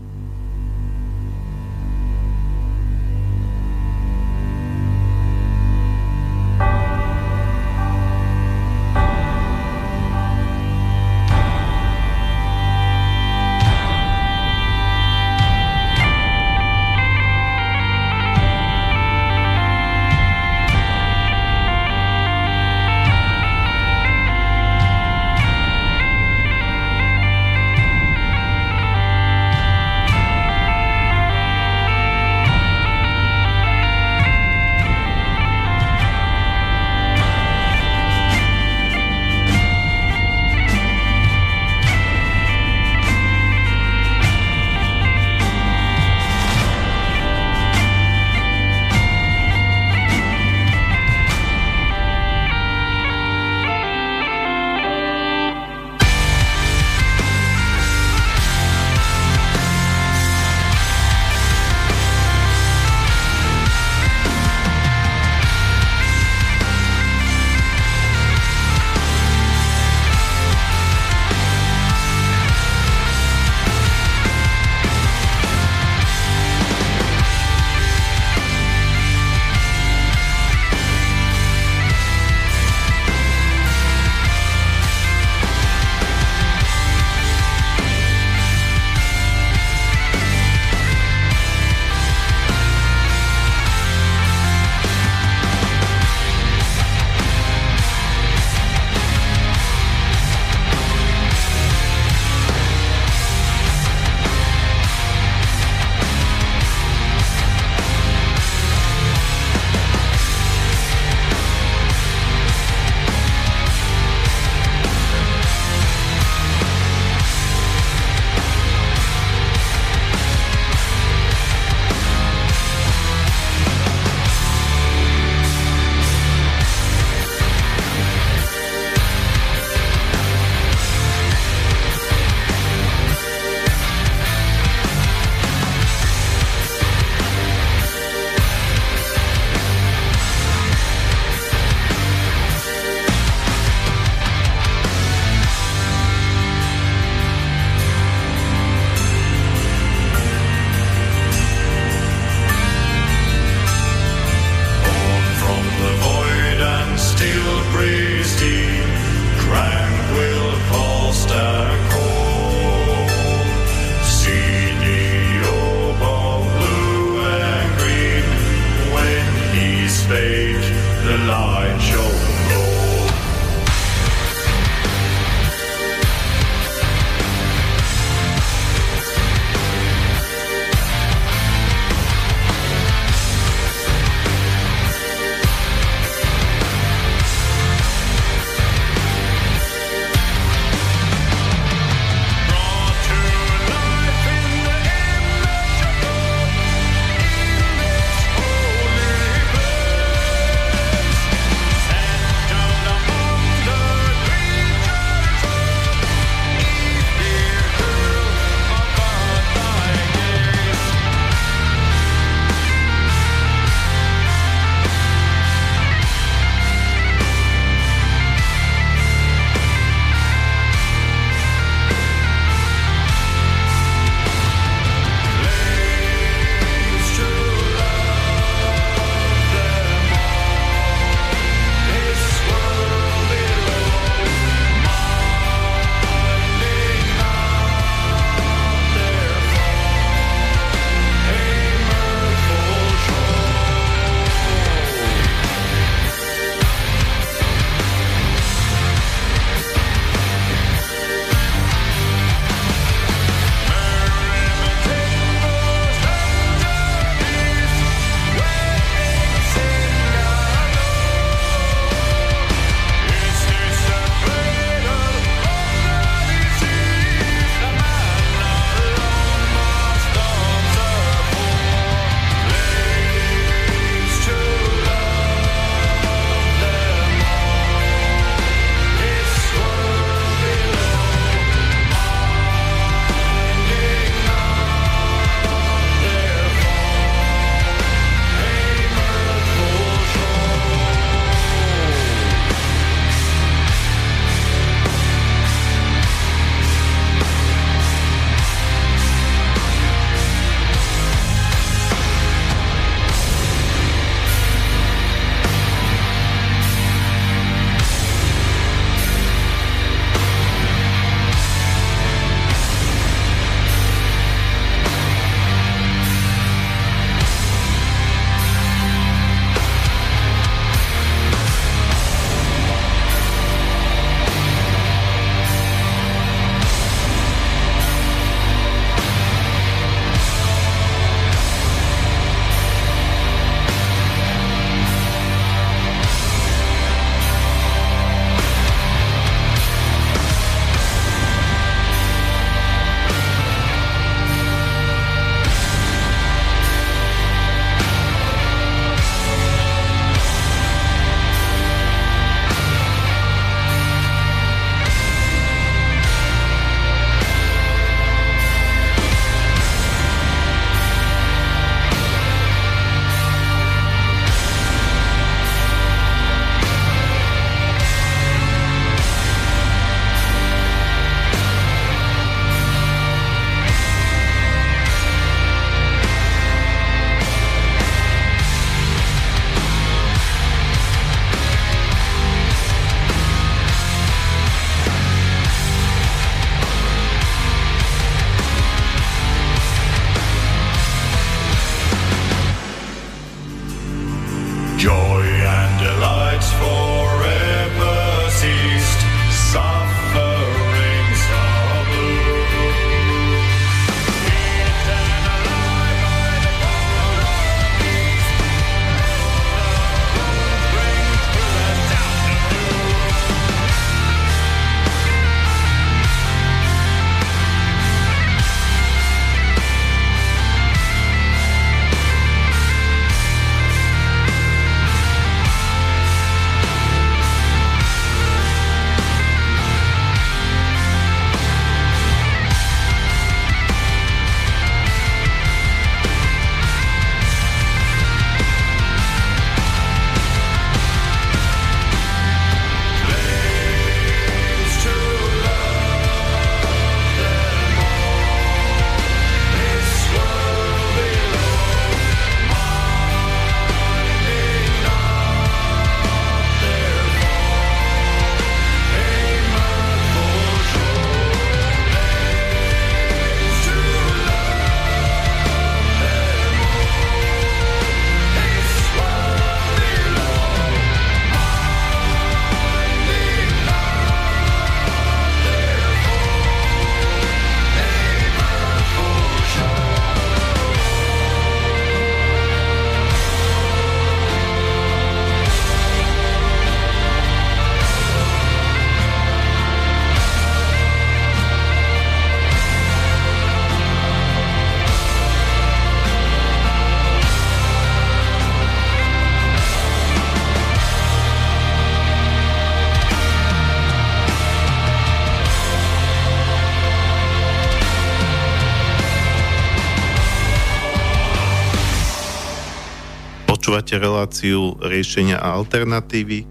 Počúvate 513.72 514.03
reláciu 514.03 514.76
riešenia 514.84 515.39
a 515.39 515.55
alternatívy. 515.55 516.43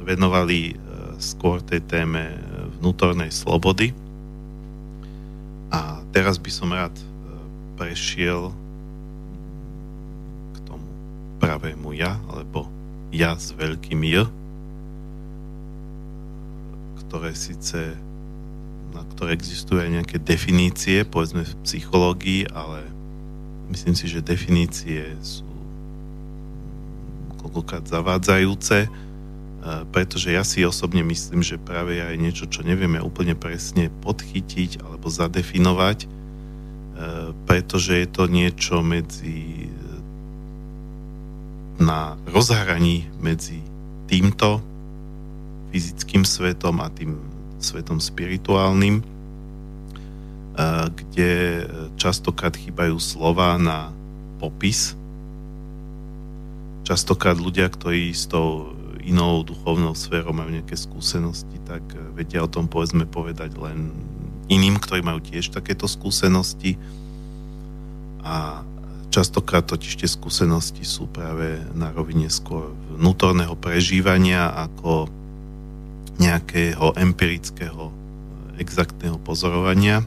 venovali 0.03 0.73
e, 0.73 0.75
skôr 1.21 1.61
tej 1.61 1.81
téme 1.85 2.33
e, 2.33 2.37
vnútornej 2.79 3.29
slobody. 3.29 3.93
A 5.71 6.03
teraz 6.11 6.35
by 6.41 6.51
som 6.51 6.69
rád 6.73 6.93
e, 6.97 7.05
prešiel 7.79 8.51
k 10.53 10.57
tomu 10.67 10.87
pravému 11.39 11.95
ja, 11.95 12.19
alebo 12.29 12.67
ja 13.13 13.37
s 13.37 13.53
veľkým 13.55 14.01
J, 14.03 14.27
ktoré 17.07 17.35
síce 17.35 17.95
na 18.91 19.07
ktoré 19.15 19.35
existujú 19.35 19.79
aj 19.79 19.91
nejaké 19.91 20.17
definície, 20.19 21.07
povedzme 21.07 21.47
v 21.47 21.53
psychológii, 21.63 22.51
ale 22.51 22.83
myslím 23.71 23.95
si, 23.95 24.11
že 24.11 24.19
definície 24.19 25.15
sú 25.23 25.47
koľkokrát 27.39 27.87
zavádzajúce, 27.87 28.91
pretože 29.93 30.33
ja 30.33 30.41
si 30.41 30.65
osobne 30.65 31.05
myslím, 31.05 31.45
že 31.45 31.61
práve 31.61 32.01
aj 32.01 32.17
niečo, 32.17 32.45
čo 32.49 32.65
nevieme 32.65 32.97
úplne 32.97 33.37
presne 33.37 33.93
podchytiť 34.01 34.81
alebo 34.81 35.05
zadefinovať, 35.05 35.97
e, 36.05 36.07
pretože 37.45 37.93
je 38.01 38.07
to 38.09 38.25
niečo 38.25 38.81
medzi 38.81 39.69
e, 39.69 39.69
na 41.77 42.17
rozhraní 42.25 43.05
medzi 43.21 43.61
týmto 44.09 44.65
fyzickým 45.69 46.25
svetom 46.25 46.81
a 46.81 46.89
tým 46.89 47.15
svetom 47.61 48.01
spirituálnym, 48.01 49.05
kde 50.91 51.63
častokrát 51.95 52.53
chýbajú 52.57 52.99
slova 52.99 53.55
na 53.55 53.89
popis. 54.41 54.97
Častokrát 56.83 57.39
ľudia, 57.39 57.71
ktorí 57.71 58.11
s 58.11 58.27
tou 58.27 58.75
inou 59.03 59.41
duchovnou 59.41 59.97
sférou 59.97 60.33
majú 60.33 60.53
nejaké 60.53 60.77
skúsenosti, 60.77 61.57
tak 61.65 61.81
eh, 61.93 62.01
vedia 62.15 62.45
o 62.45 62.49
tom 62.51 62.69
povedzme 62.69 63.09
povedať 63.09 63.57
len 63.57 63.91
iným, 64.51 64.77
ktorí 64.77 65.01
majú 65.01 65.23
tiež 65.23 65.55
takéto 65.55 65.87
skúsenosti 65.87 66.75
a 68.21 68.61
častokrát 69.11 69.67
totiž 69.67 70.03
tie 70.03 70.09
skúsenosti 70.09 70.83
sú 70.87 71.07
práve 71.07 71.59
na 71.75 71.91
rovine 71.91 72.31
skôr 72.31 72.71
vnútorného 72.95 73.55
prežívania 73.59 74.51
ako 74.51 75.11
nejakého 76.19 76.95
empirického 76.99 77.89
exaktného 78.61 79.17
pozorovania. 79.17 80.05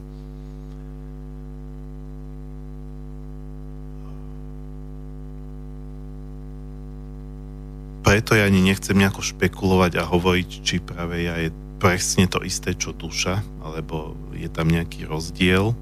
Preto 8.05 8.37
ja 8.37 8.45
ani 8.45 8.61
nechcem 8.61 8.93
nejako 8.93 9.25
špekulovať 9.25 9.97
a 9.97 10.05
hovoriť, 10.05 10.49
či 10.61 10.77
práve 10.77 11.25
ja 11.25 11.41
je 11.41 11.49
presne 11.81 12.29
to 12.29 12.45
isté, 12.45 12.77
čo 12.77 12.93
duša, 12.93 13.41
alebo 13.65 14.13
je 14.37 14.45
tam 14.45 14.69
nejaký 14.69 15.09
rozdiel. 15.09 15.73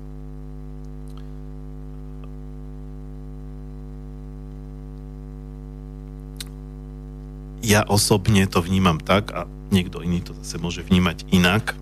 Ja 7.60 7.84
osobne 7.84 8.48
to 8.48 8.64
vnímam 8.64 9.04
tak, 9.04 9.36
a 9.36 9.44
niekto 9.76 10.00
iný 10.00 10.24
to 10.24 10.32
zase 10.40 10.56
môže 10.64 10.80
vnímať 10.80 11.28
inak, 11.36 11.76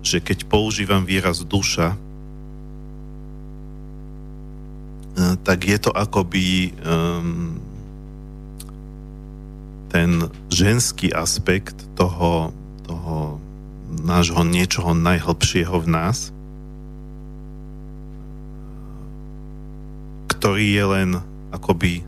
že 0.00 0.24
keď 0.24 0.48
používam 0.48 1.04
výraz 1.04 1.44
duša, 1.44 1.92
eh, 5.12 5.36
tak 5.44 5.68
je 5.68 5.76
to 5.76 5.92
akoby 5.92 6.72
um, 6.80 7.69
ten 9.90 10.30
ženský 10.48 11.10
aspekt 11.10 11.74
toho, 11.98 12.54
toho 12.86 13.42
nášho 13.90 14.46
niečoho 14.46 14.94
najhlbšieho 14.94 15.74
v 15.82 15.88
nás, 15.90 16.30
ktorý 20.30 20.66
je 20.72 20.84
len 20.86 21.10
akoby 21.50 22.06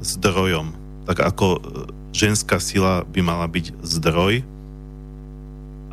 zdrojom. 0.00 0.72
Tak 1.10 1.18
ako 1.20 1.46
e, 1.58 1.60
ženská 2.14 2.62
sila 2.62 3.02
by 3.02 3.20
mala 3.20 3.50
byť 3.50 3.82
zdroj 3.82 4.46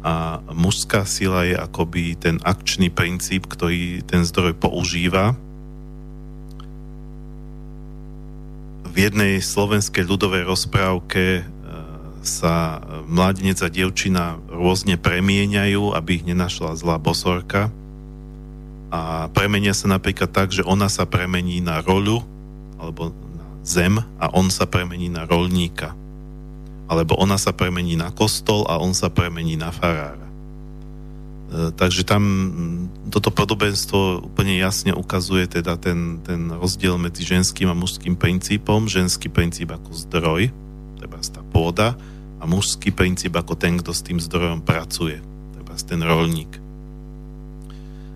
a 0.06 0.46
mužská 0.54 1.02
sila 1.10 1.50
je 1.50 1.58
akoby 1.58 2.14
ten 2.14 2.38
akčný 2.46 2.94
princíp, 2.94 3.50
ktorý 3.50 4.06
ten 4.06 4.22
zdroj 4.22 4.54
používa 4.54 5.34
v 8.96 9.12
jednej 9.12 9.44
slovenskej 9.44 10.08
ľudovej 10.08 10.48
rozprávke 10.48 11.44
e, 11.44 11.44
sa 12.24 12.80
mladenec 13.04 13.60
a 13.60 13.68
dievčina 13.68 14.40
rôzne 14.48 14.96
premieňajú, 14.96 15.92
aby 15.92 16.10
ich 16.16 16.24
nenašla 16.24 16.80
zlá 16.80 16.96
bosorka. 16.96 17.68
A 18.96 19.28
premenia 19.36 19.76
sa 19.76 19.92
napríklad 19.92 20.32
tak, 20.32 20.56
že 20.56 20.64
ona 20.64 20.88
sa 20.88 21.04
premení 21.04 21.60
na 21.60 21.84
rolu 21.84 22.24
alebo 22.80 23.12
na 23.12 23.46
zem 23.68 24.00
a 24.00 24.32
on 24.32 24.48
sa 24.48 24.64
premení 24.64 25.12
na 25.12 25.28
rolníka. 25.28 25.92
Alebo 26.88 27.20
ona 27.20 27.36
sa 27.36 27.52
premení 27.52 28.00
na 28.00 28.16
kostol 28.16 28.64
a 28.72 28.80
on 28.80 28.96
sa 28.96 29.12
premení 29.12 29.60
na 29.60 29.76
farára. 29.76 30.25
E, 31.52 31.72
takže 31.74 32.02
tam 32.06 32.22
mm, 32.24 33.10
toto 33.14 33.30
podobenstvo 33.30 34.26
úplne 34.26 34.58
jasne 34.58 34.92
ukazuje 34.92 35.46
teda 35.46 35.78
ten, 35.78 36.22
ten 36.26 36.50
rozdiel 36.50 36.98
medzi 36.98 37.22
ženským 37.22 37.70
a 37.70 37.78
mužským 37.78 38.18
princípom. 38.18 38.90
Ženský 38.90 39.30
princíp 39.30 39.74
ako 39.74 39.94
zdroj, 39.94 40.50
treba 40.98 41.18
tá 41.22 41.42
pôda, 41.54 41.94
a 42.42 42.44
mužský 42.46 42.94
princíp 42.94 43.34
ako 43.38 43.58
ten, 43.58 43.82
kto 43.82 43.90
s 43.90 44.06
tým 44.06 44.22
zdrojom 44.22 44.62
pracuje, 44.62 45.18
treba 45.58 45.74
ten 45.78 46.02
rolník. 46.02 46.52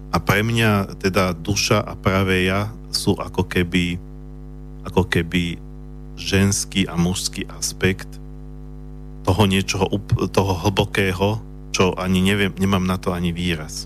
A 0.10 0.18
pre 0.18 0.42
mňa 0.42 0.98
teda 0.98 1.38
duša 1.38 1.86
a 1.86 1.94
práve 1.94 2.46
ja 2.46 2.74
sú 2.90 3.14
ako 3.14 3.46
keby, 3.46 4.02
ako 4.86 5.06
keby 5.06 5.62
ženský 6.18 6.90
a 6.90 6.98
mužský 6.98 7.46
aspekt 7.50 8.10
toho 9.26 9.46
niečoho, 9.46 9.86
toho 10.34 10.54
hlbokého, 10.66 11.38
čo 11.70 11.94
ani 11.96 12.26
neviem, 12.26 12.54
nemám 12.58 12.84
na 12.84 12.98
to 12.98 13.14
ani 13.14 13.30
výraz. 13.30 13.86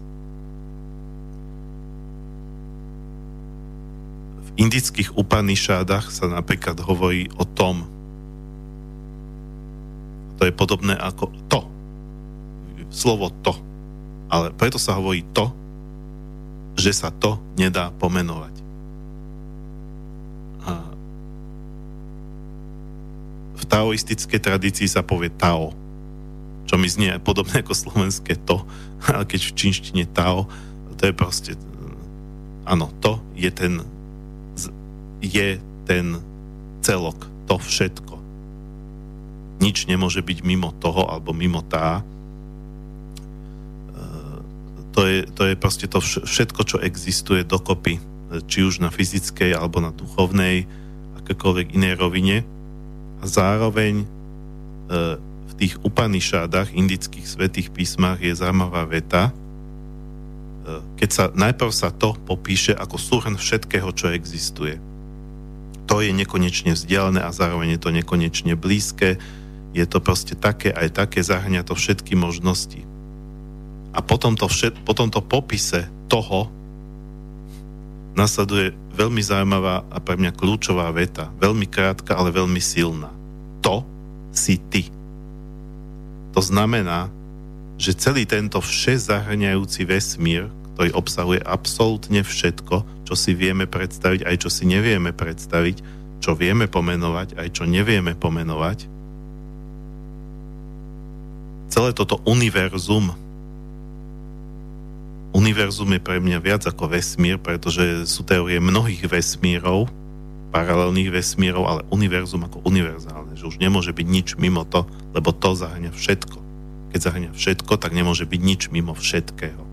V 4.43 4.49
indických 4.59 5.13
Upanishádach 5.17 6.09
sa 6.13 6.29
napríklad 6.31 6.79
hovorí 6.83 7.27
o 7.35 7.43
tom. 7.43 7.85
To 10.39 10.47
je 10.47 10.53
podobné 10.55 10.95
ako 10.95 11.31
to. 11.51 11.59
Slovo 12.93 13.33
to. 13.41 13.53
Ale 14.29 14.49
preto 14.53 14.81
sa 14.81 14.97
hovorí 14.97 15.21
to, 15.33 15.51
že 16.73 16.93
sa 16.93 17.13
to 17.13 17.37
nedá 17.53 17.93
pomenovať. 18.01 18.55
A 20.65 20.71
v 23.53 23.63
taoistickej 23.69 24.41
tradícii 24.41 24.89
sa 24.89 25.05
povie 25.05 25.29
Tao 25.29 25.82
čo 26.65 26.75
mi 26.79 26.87
znie 26.87 27.19
podobné 27.19 27.61
ako 27.61 27.73
slovenské 27.75 28.39
to, 28.43 28.63
ale 29.09 29.27
keď 29.27 29.41
v 29.51 29.55
čínštine 29.55 30.05
Tao, 30.11 30.47
to 30.97 31.09
je 31.09 31.13
proste 31.13 31.51
áno, 32.63 32.87
to 33.03 33.19
je 33.35 33.51
ten 33.51 33.83
je 35.23 35.55
ten 35.87 36.19
celok, 36.83 37.15
to 37.47 37.55
všetko. 37.55 38.19
Nič 39.63 39.87
nemôže 39.87 40.19
byť 40.19 40.43
mimo 40.43 40.75
toho 40.83 41.07
alebo 41.07 41.31
mimo 41.31 41.63
tá. 41.63 42.03
E, 42.03 42.03
to 44.91 45.01
je, 45.07 45.19
to 45.31 45.41
je 45.47 45.55
proste 45.55 45.87
to 45.87 46.03
všetko, 46.03 46.61
čo 46.67 46.77
existuje 46.83 47.47
dokopy, 47.47 48.03
či 48.51 48.67
už 48.67 48.83
na 48.83 48.91
fyzickej 48.91 49.55
alebo 49.55 49.79
na 49.79 49.95
duchovnej, 49.95 50.67
akékoľvek 51.23 51.71
inej 51.71 51.95
rovine. 51.95 52.43
A 53.19 53.23
zároveň 53.23 54.03
e, 54.03 54.07
tých 55.57 55.73
Upanishádach, 55.81 56.73
indických 56.73 57.25
svetých 57.25 57.69
písmach 57.69 58.19
je 58.19 58.33
zaujímavá 58.33 58.83
veta, 58.89 59.29
e, 59.29 59.33
keď 60.97 61.09
sa 61.09 61.23
najprv 61.31 61.71
sa 61.71 61.89
to 61.93 62.17
popíše 62.25 62.73
ako 62.73 62.97
súhrn 62.97 63.35
všetkého, 63.37 63.89
čo 63.93 64.11
existuje. 64.11 64.81
To 65.87 65.99
je 65.99 66.15
nekonečne 66.15 66.73
vzdialené 66.73 67.21
a 67.21 67.35
zároveň 67.35 67.75
je 67.77 67.81
to 67.81 67.91
nekonečne 67.91 68.53
blízke, 68.55 69.19
je 69.73 69.85
to 69.89 69.97
proste 69.99 70.37
také, 70.37 70.69
aj 70.69 70.93
také, 70.93 71.25
zahrňa 71.25 71.65
to 71.65 71.73
všetky 71.73 72.13
možnosti. 72.13 72.85
A 73.93 74.01
potom 74.01 74.37
to, 74.37 74.45
všet, 74.49 74.81
potom 74.85 75.09
to 75.09 75.21
popise 75.21 75.85
toho 76.09 76.49
nasleduje 78.13 78.73
veľmi 78.93 79.21
zaujímavá 79.21 79.85
a 79.89 79.97
pre 79.97 80.17
mňa 80.17 80.37
kľúčová 80.37 80.89
veta. 80.93 81.33
Veľmi 81.41 81.65
krátka, 81.65 82.13
ale 82.13 82.29
veľmi 82.29 82.61
silná. 82.61 83.09
To 83.65 83.81
si 84.29 84.61
ty. 84.69 84.89
To 86.33 86.41
znamená, 86.41 87.13
že 87.77 87.97
celý 87.97 88.25
tento 88.25 88.61
vše 88.61 88.97
zahrňajúci 89.09 89.85
vesmír, 89.85 90.49
ktorý 90.73 90.89
obsahuje 90.97 91.41
absolútne 91.45 92.25
všetko, 92.25 93.05
čo 93.05 93.13
si 93.13 93.37
vieme 93.37 93.69
predstaviť, 93.69 94.25
aj 94.25 94.35
čo 94.41 94.49
si 94.49 94.65
nevieme 94.65 95.13
predstaviť, 95.13 95.77
čo 96.21 96.33
vieme 96.33 96.65
pomenovať, 96.65 97.37
aj 97.37 97.47
čo 97.53 97.63
nevieme 97.69 98.17
pomenovať, 98.17 98.89
celé 101.73 101.89
toto 101.93 102.21
univerzum 102.29 103.17
univerzum 105.33 105.89
je 105.97 106.01
pre 106.01 106.21
mňa 106.21 106.37
viac 106.39 106.61
ako 106.69 106.93
vesmír, 106.93 107.41
pretože 107.41 108.05
sú 108.05 108.21
teórie 108.21 108.61
mnohých 108.61 109.09
vesmírov, 109.09 109.89
paralelných 110.53 111.09
vesmírov, 111.09 111.65
ale 111.65 111.81
univerzum 111.89 112.45
ako 112.45 112.61
univerzálne, 112.61 113.33
že 113.33 113.49
už 113.49 113.57
nemôže 113.57 113.89
byť 113.89 114.07
nič 114.07 114.27
mimo 114.37 114.61
to, 114.69 114.85
lebo 115.17 115.33
to 115.33 115.57
zahrňa 115.57 115.89
všetko. 115.89 116.37
Keď 116.93 116.99
zahrňa 117.01 117.31
všetko, 117.33 117.73
tak 117.81 117.97
nemôže 117.97 118.29
byť 118.29 118.41
nič 118.45 118.61
mimo 118.69 118.93
všetkého. 118.93 119.63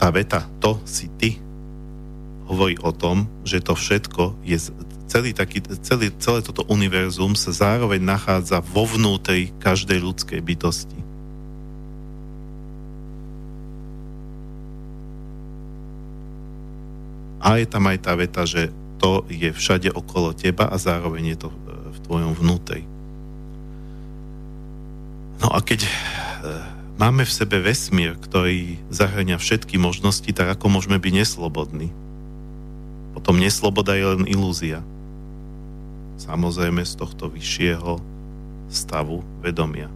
Tá 0.00 0.08
veta, 0.08 0.48
to 0.64 0.80
si 0.88 1.12
ty, 1.20 1.36
hovorí 2.48 2.80
o 2.80 2.94
tom, 2.94 3.28
že 3.44 3.60
to 3.60 3.76
všetko 3.76 4.40
je 4.40 4.56
celý 5.06 5.36
taký, 5.36 5.62
celý, 5.82 6.10
celé 6.18 6.40
toto 6.42 6.66
univerzum 6.66 7.38
sa 7.38 7.52
zároveň 7.54 8.02
nachádza 8.02 8.62
vo 8.62 8.86
vnútri 8.86 9.54
každej 9.60 10.02
ľudskej 10.02 10.40
bytosti. 10.42 11.05
A 17.46 17.62
je 17.62 17.66
tam 17.70 17.86
aj 17.86 17.98
tá 18.02 18.18
veta, 18.18 18.42
že 18.42 18.74
to 18.98 19.22
je 19.30 19.54
všade 19.54 19.94
okolo 19.94 20.34
teba 20.34 20.66
a 20.66 20.74
zároveň 20.82 21.38
je 21.38 21.38
to 21.46 21.48
e, 21.54 21.56
v 21.94 21.98
tvojom 22.02 22.32
vnútri. 22.34 22.82
No 25.38 25.54
a 25.54 25.62
keď 25.62 25.86
e, 25.86 25.90
máme 26.98 27.22
v 27.22 27.30
sebe 27.30 27.62
vesmír, 27.62 28.18
ktorý 28.18 28.82
zahrania 28.90 29.38
všetky 29.38 29.78
možnosti, 29.78 30.26
tak 30.34 30.58
ako 30.58 30.74
môžeme 30.74 30.98
byť 30.98 31.12
neslobodní? 31.22 31.94
Potom 33.14 33.38
nesloboda 33.38 33.94
je 33.94 34.04
len 34.10 34.24
ilúzia. 34.26 34.82
Samozrejme 36.18 36.82
z 36.82 36.98
tohto 36.98 37.30
vyššieho 37.30 38.02
stavu 38.74 39.22
vedomia. 39.38 39.86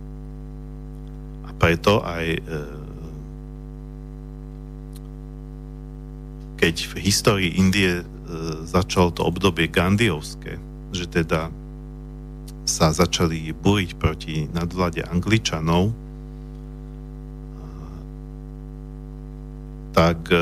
A 1.42 1.50
preto 1.58 1.98
aj 2.06 2.26
e, 2.38 2.40
keď 6.60 6.92
v 6.92 6.94
histórii 7.00 7.56
Indie 7.56 8.04
e, 8.04 8.04
začalo 8.68 9.08
to 9.16 9.24
obdobie 9.24 9.64
Gandhiovské, 9.72 10.60
že 10.92 11.08
teda 11.08 11.48
sa 12.68 12.92
začali 12.92 13.56
búriť 13.56 13.96
proti 13.96 14.44
nadvlade 14.52 15.00
Angličanov, 15.08 15.88
e, 15.88 15.94
tak 19.96 20.20
e, 20.28 20.36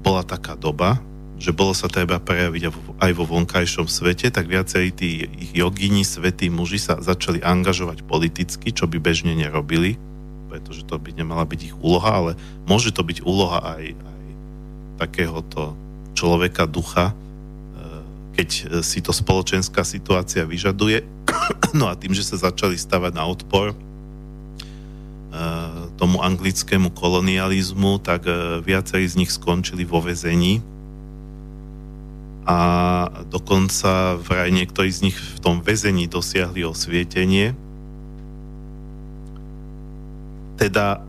bola 0.00 0.22
taká 0.22 0.54
doba, 0.54 1.02
že 1.42 1.50
bolo 1.50 1.74
sa 1.74 1.90
treba 1.90 2.22
prejaviť 2.22 2.70
aj 3.02 3.12
vo 3.18 3.24
vonkajšom 3.26 3.90
svete, 3.90 4.30
tak 4.30 4.46
viacerí 4.46 4.94
tí 4.94 5.26
ich 5.26 5.58
jogini, 5.58 6.06
svetí 6.06 6.52
muži 6.52 6.78
sa 6.78 7.02
začali 7.02 7.42
angažovať 7.42 8.06
politicky, 8.06 8.70
čo 8.70 8.86
by 8.86 9.02
bežne 9.02 9.34
nerobili, 9.34 9.98
pretože 10.52 10.86
to 10.86 11.02
by 11.02 11.10
nemala 11.16 11.42
byť 11.42 11.60
ich 11.72 11.74
úloha, 11.82 12.10
ale 12.14 12.32
môže 12.68 12.94
to 12.94 13.02
byť 13.02 13.24
úloha 13.24 13.58
aj, 13.74 14.09
takéhoto 15.00 15.72
človeka, 16.12 16.68
ducha, 16.68 17.10
e, 17.10 17.14
keď 18.36 18.48
si 18.84 19.00
to 19.00 19.16
spoločenská 19.16 19.80
situácia 19.80 20.44
vyžaduje. 20.44 21.00
No 21.70 21.86
a 21.86 21.94
tým, 21.94 22.10
že 22.10 22.26
sa 22.26 22.50
začali 22.50 22.74
stavať 22.74 23.14
na 23.14 23.24
odpor 23.24 23.70
e, 23.70 23.76
tomu 25.96 26.18
anglickému 26.20 26.90
kolonializmu, 26.92 28.02
tak 28.02 28.26
e, 28.26 28.58
viacerí 28.60 29.06
z 29.06 29.24
nich 29.24 29.30
skončili 29.30 29.86
vo 29.86 30.02
vezení 30.02 30.58
a 32.50 32.58
dokonca 33.30 34.18
vraj 34.18 34.50
niektorí 34.50 34.90
z 34.90 35.06
nich 35.06 35.16
v 35.16 35.38
tom 35.38 35.62
väzení 35.62 36.10
dosiahli 36.10 36.66
osvietenie. 36.66 37.54
Teda 40.58 41.04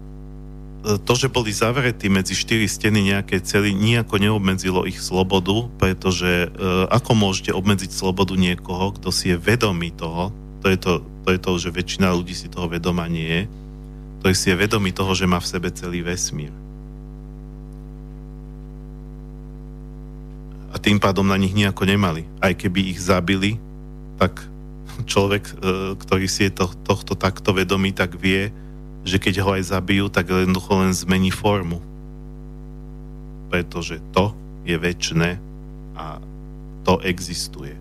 to, 0.82 1.14
že 1.14 1.30
boli 1.30 1.54
zavretí 1.54 2.10
medzi 2.10 2.34
štyri 2.34 2.66
steny 2.66 3.14
nejaké 3.14 3.38
cely, 3.38 3.70
nejako 3.78 4.18
neobmedzilo 4.18 4.90
ich 4.90 4.98
slobodu, 4.98 5.70
pretože 5.78 6.50
e, 6.50 6.70
ako 6.90 7.14
môžete 7.14 7.54
obmedziť 7.54 7.94
slobodu 7.94 8.34
niekoho, 8.34 8.98
kto 8.98 9.14
si 9.14 9.30
je 9.30 9.38
vedomý 9.38 9.94
toho, 9.94 10.34
to 10.66 10.74
je 10.74 10.78
to, 10.82 11.06
to 11.26 11.30
je 11.38 11.40
to, 11.42 11.52
že 11.62 11.70
väčšina 11.70 12.10
ľudí 12.10 12.34
si 12.34 12.50
toho 12.50 12.66
vedoma 12.66 13.06
nie 13.06 13.30
je, 13.30 13.42
ktorý 14.22 14.34
si 14.34 14.48
je 14.50 14.58
vedomý 14.58 14.90
toho, 14.90 15.14
že 15.14 15.30
má 15.30 15.38
v 15.38 15.50
sebe 15.50 15.70
celý 15.70 16.02
vesmír. 16.02 16.54
A 20.74 20.82
tým 20.82 20.98
pádom 20.98 21.28
na 21.28 21.38
nich 21.38 21.54
nejako 21.54 21.84
nemali. 21.86 22.26
Aj 22.42 22.56
keby 22.58 22.90
ich 22.90 23.00
zabili, 23.02 23.62
tak 24.18 24.42
človek, 25.06 25.44
e, 25.46 25.54
ktorý 25.94 26.26
si 26.26 26.50
je 26.50 26.58
to, 26.58 26.74
tohto 26.86 27.14
takto 27.14 27.54
vedomý, 27.54 27.94
tak 27.94 28.18
vie, 28.18 28.50
že 29.02 29.18
keď 29.18 29.42
ho 29.42 29.58
aj 29.58 29.74
zabijú, 29.74 30.10
tak 30.14 30.30
jednoducho 30.30 30.72
len 30.78 30.94
zmení 30.94 31.34
formu. 31.34 31.82
Pretože 33.50 34.00
to 34.14 34.32
je 34.64 34.78
väčšie 34.78 35.38
a 35.98 36.22
to 36.86 37.02
existuje. 37.02 37.74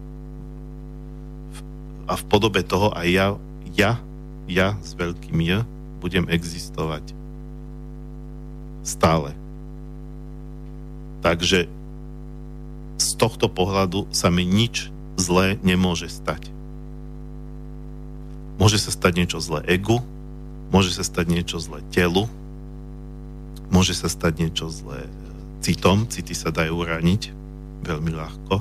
A 2.11 2.19
v 2.19 2.25
podobe 2.27 2.65
toho 2.67 2.91
aj 2.91 3.07
ja, 3.07 3.27
ja, 3.77 3.93
ja 4.51 4.69
s 4.83 4.97
veľkým 4.99 5.39
ja 5.47 5.63
budem 6.03 6.27
existovať 6.27 7.15
stále. 8.83 9.37
Takže 11.21 11.69
z 13.01 13.09
tohto 13.21 13.53
pohľadu 13.53 14.09
sa 14.11 14.33
mi 14.33 14.49
nič 14.49 14.89
zlé 15.21 15.61
nemôže 15.61 16.09
stať. 16.09 16.49
Môže 18.57 18.81
sa 18.81 18.93
stať 18.93 19.25
niečo 19.25 19.39
zlé 19.41 19.65
egu, 19.69 20.01
Môže 20.71 20.95
sa 20.95 21.03
stať 21.03 21.27
niečo 21.35 21.59
zlé 21.59 21.83
telu, 21.91 22.31
môže 23.75 23.95
sa 23.95 24.07
stať 24.07 24.47
niečo 24.47 24.71
zlé 24.71 25.03
e, 25.07 25.11
citom, 25.63 26.07
city 26.07 26.31
sa 26.31 26.55
dajú 26.55 26.79
raniť 26.87 27.35
veľmi 27.83 28.11
ľahko. 28.15 28.57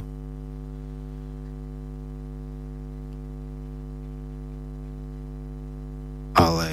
Ale 6.34 6.70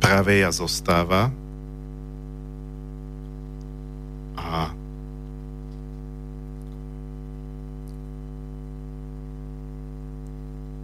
práve 0.00 0.40
ja 0.40 0.48
zostáva 0.54 1.28
a 4.40 4.72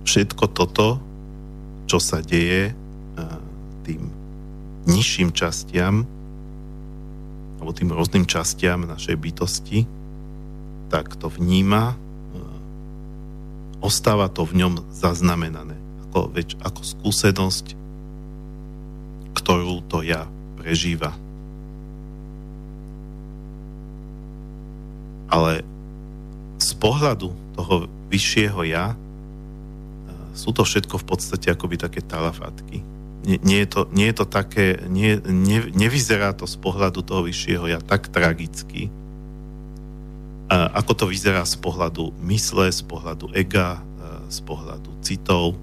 všetko 0.06 0.44
toto, 0.54 1.02
čo 1.90 1.98
sa 1.98 2.22
deje 2.22 2.70
e, 2.70 2.74
tým 3.82 4.02
nižším 4.86 5.34
častiam 5.34 6.06
alebo 7.58 7.72
tým 7.74 7.90
rôznym 7.90 8.28
častiam 8.30 8.86
našej 8.86 9.18
bytosti, 9.18 9.88
tak 10.86 11.18
to 11.18 11.26
vníma, 11.26 11.92
e, 11.92 11.96
ostáva 13.82 14.30
to 14.30 14.46
v 14.46 14.62
ňom 14.62 14.86
zaznamenané 14.94 15.74
ako, 16.08 16.30
več, 16.30 16.54
ako 16.62 16.80
skúsenosť, 16.86 17.66
ktorú 19.34 19.82
to 19.90 20.06
ja 20.06 20.30
prežíva. 20.62 21.10
Ale 25.26 25.66
z 26.62 26.70
pohľadu 26.78 27.34
toho 27.58 27.90
vyššieho 28.08 28.62
ja 28.70 28.94
sú 30.36 30.52
to 30.52 30.62
všetko 30.62 31.00
v 31.00 31.06
podstate 31.08 31.48
akoby 31.48 31.80
také 31.80 32.04
talafatky. 32.04 32.84
Nie, 33.26 33.42
nie, 33.42 33.58
je, 33.64 33.68
to, 33.72 33.80
nie 33.90 34.06
je 34.12 34.16
to 34.22 34.26
také, 34.28 34.78
nie, 34.86 35.18
nie, 35.26 35.72
nevyzerá 35.74 36.30
to 36.36 36.46
z 36.46 36.60
pohľadu 36.62 37.02
toho 37.02 37.26
vyššieho 37.26 37.66
ja 37.66 37.82
tak 37.82 38.06
tragicky, 38.12 38.86
a 40.46 40.70
ako 40.78 40.92
to 40.94 41.04
vyzerá 41.10 41.42
z 41.42 41.58
pohľadu 41.58 42.14
mysle, 42.22 42.70
z 42.70 42.82
pohľadu 42.86 43.34
ega, 43.34 43.82
z 44.30 44.38
pohľadu 44.46 44.90
citov. 45.02 45.58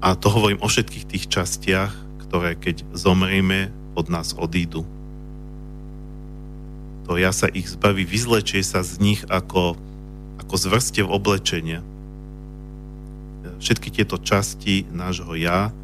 A 0.00 0.16
to 0.16 0.32
hovorím 0.32 0.64
o 0.64 0.68
všetkých 0.68 1.04
tých 1.04 1.24
častiach, 1.28 1.92
ktoré 2.28 2.56
keď 2.56 2.88
zomrieme, 2.96 3.68
od 3.92 4.08
nás 4.08 4.32
odídu. 4.32 4.88
Ja 7.18 7.34
sa 7.34 7.50
ich 7.50 7.66
zbaví, 7.66 8.06
vyzlečie 8.06 8.62
sa 8.62 8.84
z 8.86 9.00
nich 9.02 9.20
ako, 9.26 9.74
ako 10.42 10.54
zvrstev 10.54 11.10
oblečenia. 11.10 11.82
Všetky 13.60 13.92
tieto 13.92 14.16
časti 14.16 14.88
nášho 14.88 15.36
ja 15.36 15.74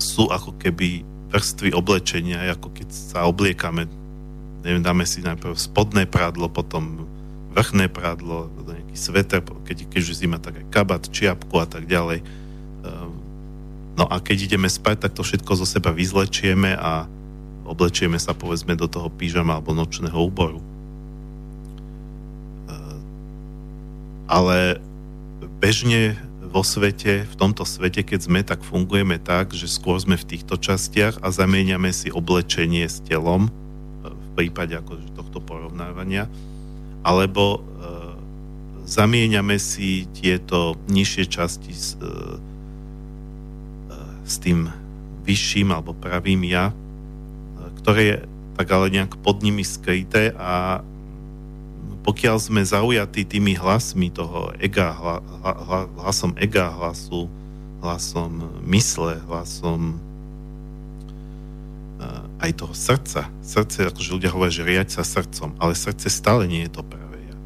sú 0.00 0.28
ako 0.32 0.56
keby 0.56 1.04
vrstvy 1.30 1.70
oblečenia, 1.76 2.48
ako 2.50 2.72
keď 2.74 2.88
sa 2.90 3.28
obliekame, 3.28 3.86
neviem, 4.64 4.82
dáme 4.82 5.04
si 5.06 5.22
najprv 5.22 5.54
spodné 5.54 6.08
prádlo, 6.08 6.50
potom 6.50 7.06
vrchné 7.54 7.92
prádlo, 7.92 8.50
nejaký 8.66 8.96
sveter, 8.96 9.40
keď, 9.42 9.86
keď 9.86 10.00
už 10.00 10.18
zima, 10.18 10.42
tak 10.42 10.58
aj 10.58 10.66
kabat, 10.72 11.02
čiapku 11.12 11.54
a 11.60 11.66
tak 11.66 11.86
ďalej. 11.86 12.22
Ehm, 12.22 13.12
no 13.94 14.04
a 14.10 14.18
keď 14.18 14.50
ideme 14.50 14.66
spať, 14.66 15.06
tak 15.06 15.12
to 15.14 15.22
všetko 15.22 15.52
zo 15.60 15.66
seba 15.66 15.94
vyzlečieme 15.94 16.74
a 16.74 17.06
oblečieme 17.70 18.18
sa 18.18 18.34
povedzme 18.34 18.74
do 18.74 18.90
toho 18.90 19.06
pížama 19.06 19.54
alebo 19.54 19.70
nočného 19.70 20.18
úboru. 20.18 20.58
Ehm, 22.66 22.98
ale 24.26 24.82
bežne 25.62 26.18
vo 26.50 26.66
svete, 26.66 27.30
v 27.30 27.34
tomto 27.38 27.62
svete, 27.62 28.02
keď 28.02 28.20
sme, 28.26 28.40
tak 28.42 28.66
fungujeme 28.66 29.22
tak, 29.22 29.54
že 29.54 29.70
skôr 29.70 29.94
sme 30.02 30.18
v 30.18 30.26
týchto 30.34 30.58
častiach 30.58 31.22
a 31.22 31.30
zamieňame 31.30 31.94
si 31.94 32.10
oblečenie 32.10 32.90
s 32.90 32.98
telom, 33.06 33.54
v 34.02 34.28
prípade 34.34 34.74
ako 34.74 34.98
tohto 35.14 35.38
porovnávania, 35.38 36.26
alebo 37.06 37.62
e, 37.62 37.80
zamieňame 38.82 39.62
si 39.62 40.10
tieto 40.10 40.74
nižšie 40.90 41.24
časti 41.30 41.70
s, 41.70 41.94
e, 42.02 42.10
e, 42.10 42.10
s 44.26 44.34
tým 44.42 44.66
vyšším 45.22 45.70
alebo 45.70 45.94
pravým 45.94 46.42
ja, 46.50 46.74
e, 46.74 46.74
ktoré 47.80 48.00
je 48.04 48.16
tak 48.60 48.68
ale 48.76 48.92
nejak 48.92 49.16
pod 49.24 49.40
nimi 49.40 49.64
skryté 49.64 50.36
a 50.36 50.84
pokiaľ 52.04 52.36
sme 52.40 52.60
zaujatí 52.64 53.24
tými 53.28 53.56
hlasmi 53.56 54.12
toho 54.12 54.52
ega, 54.60 54.92
hla, 54.96 55.16
hla, 55.44 55.80
hlasom 56.04 56.32
ega, 56.36 56.72
hlasu, 56.72 57.28
hlasom 57.80 58.60
mysle, 58.64 59.20
hlasom 59.28 60.00
aj 62.40 62.50
toho 62.56 62.72
srdca. 62.72 63.28
Srdce, 63.44 63.92
akože 63.92 64.16
ľudia 64.16 64.32
hovoria, 64.32 64.56
že 64.56 64.64
riať 64.64 64.88
sa 64.96 65.04
srdcom, 65.04 65.52
ale 65.60 65.76
srdce 65.76 66.08
stále 66.08 66.48
nie 66.48 66.64
je 66.64 66.72
to 66.72 66.82
práve 66.82 67.16
ja. 67.20 67.36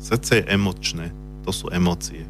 Srdce 0.00 0.40
je 0.40 0.44
emočné, 0.48 1.12
to 1.44 1.52
sú 1.52 1.68
emócie. 1.68 2.24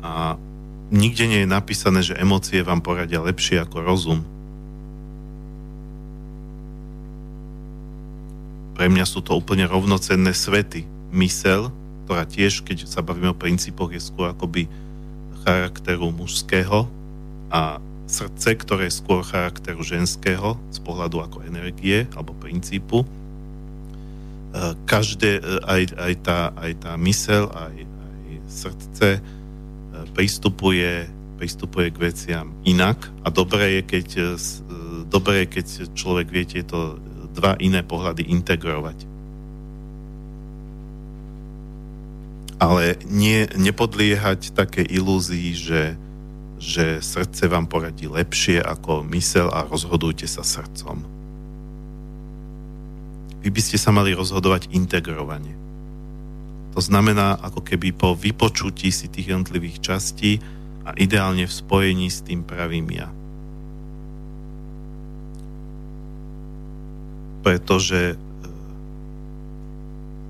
A 0.00 0.40
nikde 0.88 1.28
nie 1.28 1.44
je 1.44 1.52
napísané, 1.52 2.00
že 2.00 2.16
emócie 2.16 2.64
vám 2.64 2.80
poradia 2.80 3.20
lepšie 3.20 3.60
ako 3.60 3.84
rozum. 3.84 4.20
Pre 8.80 8.88
mňa 8.88 9.04
sú 9.04 9.20
to 9.20 9.36
úplne 9.36 9.68
rovnocenné 9.68 10.32
svety. 10.32 10.88
Mysel, 11.12 11.68
ktorá 12.08 12.24
tiež, 12.24 12.64
keď 12.64 12.88
sa 12.88 13.04
bavíme 13.04 13.28
o 13.28 13.36
princípoch, 13.36 13.92
je 13.92 14.00
skôr 14.00 14.32
akoby 14.32 14.72
charakteru 15.44 16.08
mužského 16.08 16.88
a 17.52 17.76
srdce, 18.08 18.56
ktoré 18.56 18.88
je 18.88 18.96
skôr 19.04 19.20
charakteru 19.20 19.84
ženského 19.84 20.56
z 20.72 20.80
pohľadu 20.80 21.20
ako 21.20 21.44
energie 21.44 22.08
alebo 22.16 22.32
princípu. 22.32 23.04
E, 23.04 23.06
každé, 24.88 25.44
e, 25.44 25.60
aj, 25.60 25.82
aj, 26.00 26.14
tá, 26.24 26.40
aj 26.56 26.72
tá 26.80 26.96
mysel, 27.04 27.52
aj, 27.52 27.84
aj 27.84 28.16
srdce 28.48 29.08
e, 29.12 29.20
pristupuje, 30.16 31.04
pristupuje 31.36 31.92
k 31.92 32.00
veciam 32.00 32.48
inak 32.64 33.12
a 33.20 33.28
dobré 33.28 33.76
je, 33.76 33.82
keď, 33.84 34.06
dobré 35.12 35.44
je, 35.44 35.60
keď 35.60 35.66
človek 35.92 36.32
vie 36.32 36.48
tieto 36.48 36.96
dva 37.40 37.56
iné 37.56 37.80
pohľady 37.80 38.28
integrovať. 38.28 39.08
Ale 42.60 43.00
nie, 43.08 43.48
nepodliehať 43.56 44.52
také 44.52 44.84
ilúzii, 44.84 45.56
že 45.56 45.82
že 46.60 47.00
srdce 47.00 47.48
vám 47.48 47.64
poradí 47.64 48.04
lepšie 48.04 48.60
ako 48.60 49.00
mysel 49.16 49.48
a 49.48 49.64
rozhodujte 49.64 50.28
sa 50.28 50.44
srdcom. 50.44 51.00
Vy 53.40 53.48
by 53.48 53.60
ste 53.64 53.80
sa 53.80 53.88
mali 53.88 54.12
rozhodovať 54.12 54.68
integrovane. 54.76 55.56
To 56.76 56.80
znamená, 56.84 57.40
ako 57.40 57.64
keby 57.64 57.96
po 57.96 58.12
vypočutí 58.12 58.92
si 58.92 59.08
tých 59.08 59.32
jednotlivých 59.32 59.80
častí 59.80 60.38
a 60.84 60.92
ideálne 61.00 61.48
v 61.48 61.56
spojení 61.64 62.12
s 62.12 62.20
tým 62.20 62.44
pravým 62.44 62.86
ja. 62.92 63.08
Pretože 67.40 68.14
e, 68.14 68.16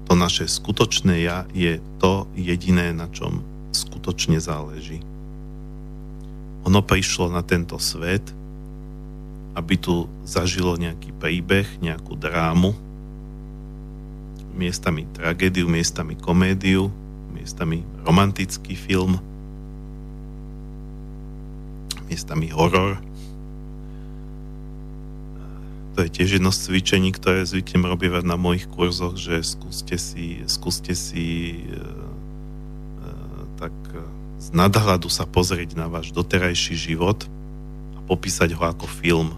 to 0.07 0.13
naše 0.15 0.47
skutočné 0.47 1.23
ja 1.23 1.47
je 1.55 1.83
to 1.99 2.27
jediné, 2.35 2.95
na 2.95 3.11
čom 3.11 3.43
skutočne 3.71 4.43
záleží. 4.43 5.03
Ono 6.67 6.81
prišlo 6.85 7.33
na 7.33 7.41
tento 7.41 7.81
svet, 7.81 8.23
aby 9.57 9.75
tu 9.75 10.07
zažilo 10.23 10.79
nejaký 10.79 11.11
príbeh, 11.17 11.67
nejakú 11.83 12.15
drámu, 12.15 12.77
miestami 14.55 15.07
tragédiu, 15.17 15.67
miestami 15.67 16.15
komédiu, 16.15 16.93
miestami 17.33 17.83
romantický 18.05 18.77
film, 18.77 19.19
miestami 22.11 22.51
horor. 22.51 22.99
To 26.01 26.09
je 26.09 26.17
tiež 26.17 26.41
jedno 26.41 26.49
z 26.49 26.65
cvičení, 26.65 27.13
ktoré 27.13 27.45
zvyknem 27.45 27.85
robievať 27.85 28.25
na 28.25 28.41
mojich 28.41 28.65
kurzoch, 28.73 29.21
že 29.21 29.45
skúste 29.45 30.01
si, 30.01 30.41
skúste 30.49 30.97
si 30.97 31.61
e, 31.61 31.77
e, 31.77 33.13
tak 33.61 33.77
z 34.41 34.49
nadhľadu 34.57 35.13
sa 35.13 35.29
pozrieť 35.29 35.77
na 35.77 35.93
váš 35.93 36.09
doterajší 36.17 36.73
život 36.73 37.29
a 37.93 38.01
popísať 38.09 38.57
ho 38.57 38.65
ako 38.65 38.89
film. 38.89 39.37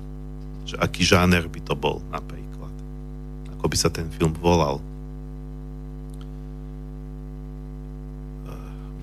Že 0.70 0.78
aký 0.78 1.02
žáner 1.02 1.50
by 1.50 1.66
to 1.66 1.74
bol 1.74 1.98
napríklad. 2.14 2.70
Ako 3.58 3.66
by 3.66 3.74
sa 3.74 3.90
ten 3.90 4.06
film 4.14 4.30
volal. 4.38 4.78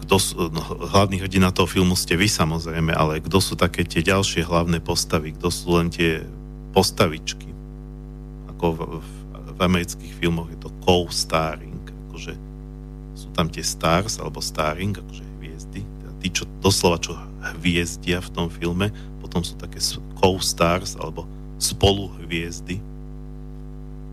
Kto 0.08 0.16
sú, 0.16 0.48
no, 0.48 0.64
hlavný 0.96 1.20
hrdina 1.20 1.52
toho 1.52 1.68
filmu 1.68 2.00
ste 2.00 2.16
vy 2.16 2.32
samozrejme, 2.32 2.96
ale 2.96 3.20
kto 3.20 3.44
sú 3.44 3.60
také 3.60 3.84
tie 3.84 4.00
ďalšie 4.00 4.48
hlavné 4.48 4.80
postavy, 4.80 5.36
kto 5.36 5.52
sú 5.52 5.76
len 5.76 5.92
tie 5.92 6.24
postavičky. 6.72 7.49
Ako 8.60 8.76
v, 8.76 8.80
v, 9.00 9.10
v 9.56 9.60
amerických 9.64 10.14
filmoch 10.20 10.52
je 10.52 10.60
to 10.60 10.70
co-starring, 10.84 11.80
akože 12.12 12.36
sú 13.16 13.32
tam 13.32 13.48
tie 13.48 13.64
stars 13.64 14.20
alebo 14.20 14.44
starring, 14.44 15.00
akože 15.00 15.30
tí, 16.20 16.28
čo 16.30 16.44
doslova 16.60 17.00
čo 17.00 17.16
hviezdia 17.58 18.20
v 18.20 18.30
tom 18.36 18.48
filme, 18.52 18.92
potom 19.24 19.42
sú 19.42 19.56
také 19.56 19.80
co-stars 19.80 21.00
alebo 21.00 21.24
spolu 21.60 22.12
hviezdy, 22.24 22.80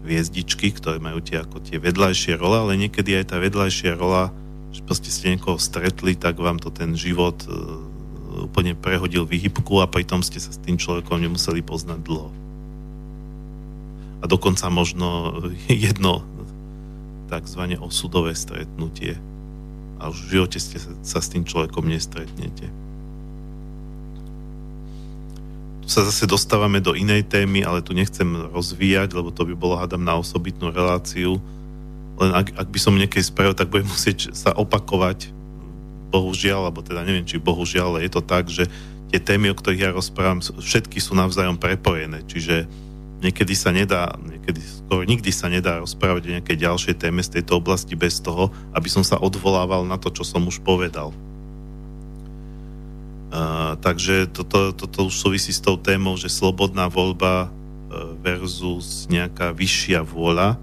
hviezdičky, 0.06 0.70
ktoré 0.70 1.02
majú 1.02 1.18
tie 1.18 1.42
ako 1.42 1.58
tie 1.62 1.82
vedľajšie 1.82 2.38
rola, 2.38 2.62
ale 2.62 2.78
niekedy 2.78 3.18
aj 3.18 3.34
tá 3.34 3.36
vedľajšia 3.42 3.98
rola, 3.98 4.30
že 4.70 4.82
proste 4.86 5.10
ste 5.10 5.34
niekoho 5.34 5.58
stretli, 5.58 6.14
tak 6.14 6.38
vám 6.38 6.62
to 6.62 6.70
ten 6.70 6.94
život 6.94 7.34
uh, 7.50 8.46
úplne 8.46 8.78
prehodil 8.78 9.26
výhybku 9.26 9.82
a 9.82 9.90
pritom 9.90 10.22
ste 10.22 10.38
sa 10.38 10.54
s 10.54 10.62
tým 10.62 10.78
človekom 10.78 11.18
nemuseli 11.18 11.62
poznať 11.62 12.00
dlho. 12.06 12.45
A 14.20 14.24
dokonca 14.24 14.68
možno 14.72 15.40
jedno 15.68 16.24
takzvané 17.26 17.76
osudové 17.76 18.32
stretnutie 18.38 19.18
a 19.98 20.12
už 20.12 20.28
v 20.28 20.32
živote 20.38 20.58
ste 20.60 20.78
sa, 20.78 20.92
sa 21.02 21.18
s 21.24 21.32
tým 21.32 21.42
človekom 21.42 21.88
nestretnete. 21.88 22.68
Tu 25.86 25.88
sa 25.88 26.02
zase 26.02 26.26
dostávame 26.26 26.82
do 26.82 26.92
inej 26.98 27.30
témy, 27.30 27.62
ale 27.62 27.80
tu 27.80 27.94
nechcem 27.94 28.26
rozvíjať, 28.50 29.14
lebo 29.14 29.30
to 29.30 29.46
by 29.46 29.54
bolo, 29.54 29.78
hádam, 29.78 30.02
na 30.02 30.18
osobitnú 30.18 30.74
reláciu. 30.74 31.38
Len 32.18 32.30
ak, 32.34 32.58
ak 32.58 32.68
by 32.68 32.78
som 32.80 32.98
niekedy 32.98 33.22
spravil, 33.22 33.54
tak 33.54 33.70
budem 33.70 33.86
musieť 33.86 34.34
sa 34.34 34.50
opakovať, 34.52 35.30
bohužiaľ, 36.10 36.70
alebo 36.70 36.82
teda 36.82 37.06
neviem, 37.06 37.26
či 37.26 37.38
bohužiaľ, 37.38 37.96
ale 37.96 38.06
je 38.06 38.12
to 38.12 38.22
tak, 38.22 38.50
že 38.50 38.66
tie 39.14 39.20
témy, 39.22 39.54
o 39.54 39.58
ktorých 39.58 39.84
ja 39.86 39.90
rozprávam, 39.94 40.42
všetky 40.42 40.98
sú 40.98 41.14
navzájom 41.14 41.58
prepojené, 41.58 42.26
čiže 42.26 42.66
niekedy 43.20 43.54
sa 43.56 43.72
nedá, 43.72 44.12
niekedy 44.20 44.60
skoro 44.60 45.02
nikdy 45.04 45.30
sa 45.32 45.48
nedá 45.48 45.80
rozprávať 45.80 46.22
o 46.28 46.34
nejakej 46.36 46.56
ďalšej 46.60 46.94
téme 47.00 47.24
z 47.24 47.40
tejto 47.40 47.58
oblasti 47.60 47.96
bez 47.96 48.20
toho, 48.20 48.52
aby 48.76 48.88
som 48.92 49.02
sa 49.02 49.16
odvolával 49.16 49.88
na 49.88 49.96
to, 49.96 50.12
čo 50.12 50.24
som 50.24 50.44
už 50.44 50.60
povedal. 50.60 51.12
Uh, 53.26 53.74
takže 53.82 54.30
toto, 54.30 54.70
toto 54.72 55.10
už 55.10 55.14
súvisí 55.16 55.50
s 55.50 55.60
tou 55.60 55.74
témou, 55.76 56.14
že 56.14 56.30
slobodná 56.30 56.86
voľba 56.86 57.50
uh, 57.50 58.14
versus 58.22 59.10
nejaká 59.10 59.50
vyššia 59.50 60.06
vôľa. 60.06 60.56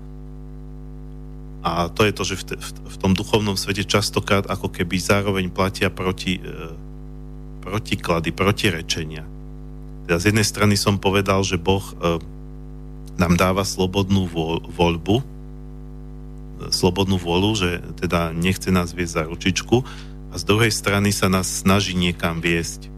A 1.63 1.87
to 1.91 2.07
je 2.07 2.13
to, 2.15 2.23
že 2.23 2.35
v, 2.39 2.43
te, 2.43 2.55
v, 2.55 2.69
v 2.87 2.97
tom 2.97 3.11
duchovnom 3.13 3.59
svete 3.59 3.83
častokrát 3.83 4.47
ako 4.47 4.71
keby 4.71 4.95
zároveň 4.95 5.51
platia 5.51 5.91
proti, 5.91 6.39
uh, 6.39 6.71
protiklady, 7.63 8.31
protirečenia. 8.31 9.23
Teda 10.03 10.19
z 10.19 10.35
jednej 10.35 10.43
strany 10.43 10.75
som 10.75 10.99
povedal, 10.99 11.39
že 11.47 11.55
Boh 11.55 11.79
e, 11.79 12.19
nám 13.17 13.37
dáva 13.37 13.61
slobodnú 13.61 14.25
voľbu, 14.73 15.21
slobodnú 16.71 17.19
vôľu, 17.19 17.51
že 17.57 17.69
teda 17.99 18.31
nechce 18.31 18.71
nás 18.71 18.95
viesť 18.95 19.13
za 19.19 19.23
ručičku 19.27 19.83
a 20.31 20.35
z 20.39 20.43
druhej 20.47 20.71
strany 20.73 21.13
sa 21.13 21.29
nás 21.29 21.45
snaží 21.45 21.93
niekam 21.93 22.39
viesť. 22.39 22.89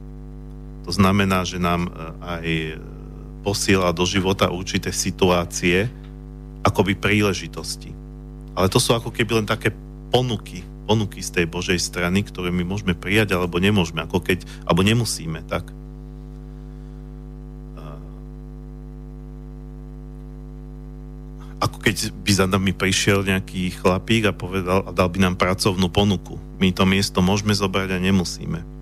To 0.86 0.92
znamená, 0.94 1.42
že 1.44 1.58
nám 1.58 1.90
e, 1.90 1.92
aj 2.22 2.48
posiela 3.42 3.90
do 3.90 4.06
života 4.06 4.54
určité 4.54 4.94
situácie, 4.94 5.90
akoby 6.66 6.98
príležitosti. 6.98 7.94
Ale 8.58 8.70
to 8.70 8.82
sú 8.82 8.94
ako 8.94 9.14
keby 9.14 9.44
len 9.44 9.48
také 9.50 9.74
ponuky, 10.10 10.66
ponuky 10.86 11.22
z 11.22 11.42
tej 11.42 11.46
Božej 11.50 11.78
strany, 11.82 12.26
ktoré 12.26 12.50
my 12.54 12.66
môžeme 12.66 12.94
prijať 12.94 13.38
alebo 13.38 13.58
nemôžeme, 13.62 14.06
ako 14.06 14.22
keď, 14.22 14.46
alebo 14.66 14.82
nemusíme, 14.86 15.46
tak. 15.46 15.70
Ako 21.64 21.80
keď 21.80 22.12
by 22.12 22.32
za 22.36 22.46
nami 22.52 22.76
prišiel 22.76 23.24
nejaký 23.24 23.80
chlapík 23.80 24.28
a 24.28 24.36
povedal 24.36 24.84
a 24.84 24.92
dal 24.92 25.08
by 25.08 25.20
nám 25.24 25.36
pracovnú 25.40 25.88
ponuku. 25.88 26.36
My 26.60 26.76
to 26.76 26.84
miesto 26.84 27.24
môžeme 27.24 27.56
zobrať 27.56 27.96
a 27.96 28.04
nemusíme. 28.04 28.76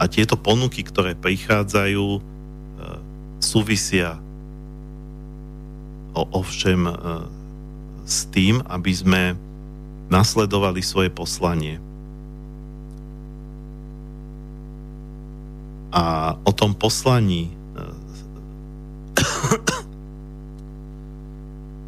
A 0.00 0.08
tieto 0.08 0.32
ponuky, 0.40 0.80
ktoré 0.80 1.12
prichádzajú, 1.12 2.06
e, 2.16 2.20
súvisia 3.36 4.16
ovšem 6.16 6.88
e, 6.88 6.94
s 8.08 8.24
tým, 8.32 8.64
aby 8.64 8.92
sme 8.96 9.36
nasledovali 10.08 10.80
svoje 10.80 11.12
poslanie. 11.12 11.76
A 15.92 16.32
o 16.48 16.52
tom 16.56 16.72
poslaní 16.72 17.52
e, 17.52 17.52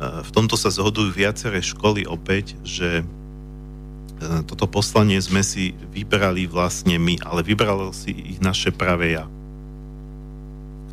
v 0.02 0.30
tomto 0.34 0.58
sa 0.58 0.72
zhodujú 0.72 1.14
viaceré 1.14 1.62
školy 1.62 2.08
opäť, 2.10 2.58
že 2.66 3.06
E, 4.22 4.46
toto 4.46 4.70
poslanie 4.70 5.18
sme 5.18 5.42
si 5.42 5.74
vybrali 5.90 6.46
vlastne 6.46 6.94
my, 6.94 7.18
ale 7.26 7.42
vybralo 7.42 7.90
si 7.90 8.14
ich 8.14 8.38
naše 8.38 8.70
pravé 8.70 9.18
ja, 9.18 9.26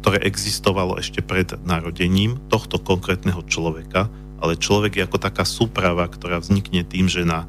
ktoré 0.02 0.26
existovalo 0.26 0.98
ešte 0.98 1.22
pred 1.22 1.54
narodením 1.62 2.42
tohto 2.50 2.82
konkrétneho 2.82 3.46
človeka, 3.46 4.10
ale 4.42 4.58
človek 4.58 4.98
je 4.98 5.06
ako 5.06 5.18
taká 5.22 5.46
súprava, 5.46 6.10
ktorá 6.10 6.42
vznikne 6.42 6.82
tým, 6.82 7.06
že 7.06 7.28
na, 7.28 7.46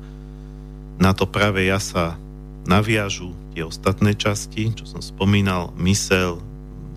na 1.01 1.16
to 1.16 1.24
práve 1.24 1.65
ja 1.65 1.81
sa 1.81 2.20
naviažu 2.69 3.32
tie 3.57 3.65
ostatné 3.65 4.12
časti, 4.12 4.77
čo 4.77 4.85
som 4.85 5.01
spomínal, 5.01 5.73
mysel, 5.81 6.45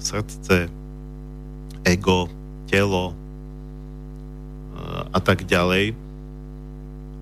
srdce, 0.02 0.68
ego, 1.88 2.28
telo 2.68 3.16
a 5.10 5.20
tak 5.20 5.50
ďalej 5.50 5.98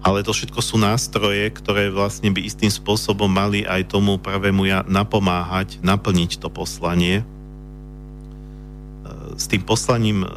ale 0.01 0.25
to 0.25 0.33
všetko 0.33 0.65
sú 0.65 0.81
nástroje, 0.81 1.45
ktoré 1.53 1.93
vlastne 1.93 2.33
by 2.33 2.41
istým 2.41 2.73
spôsobom 2.73 3.29
mali 3.29 3.61
aj 3.61 3.93
tomu 3.93 4.17
pravému 4.17 4.65
ja 4.65 4.81
napomáhať, 4.89 5.77
naplniť 5.85 6.41
to 6.41 6.49
poslanie. 6.49 7.21
E, 7.21 7.25
s 9.37 9.45
tým 9.45 9.61
poslaním 9.61 10.25
e, 10.25 10.27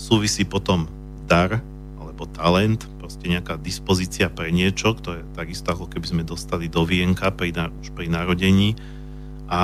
súvisí 0.00 0.48
potom 0.48 0.88
dar 1.28 1.60
alebo 2.00 2.24
talent, 2.32 2.88
proste 2.96 3.28
nejaká 3.28 3.60
dispozícia 3.60 4.32
pre 4.32 4.48
niečo, 4.48 4.96
ktoré 4.96 5.28
takisto 5.36 5.76
ako 5.76 5.92
keby 5.92 6.06
sme 6.08 6.22
dostali 6.24 6.72
do 6.72 6.88
vienka 6.88 7.28
pri, 7.28 7.52
už 7.52 7.92
pri 7.92 8.08
narodení 8.08 8.80
a 9.52 9.60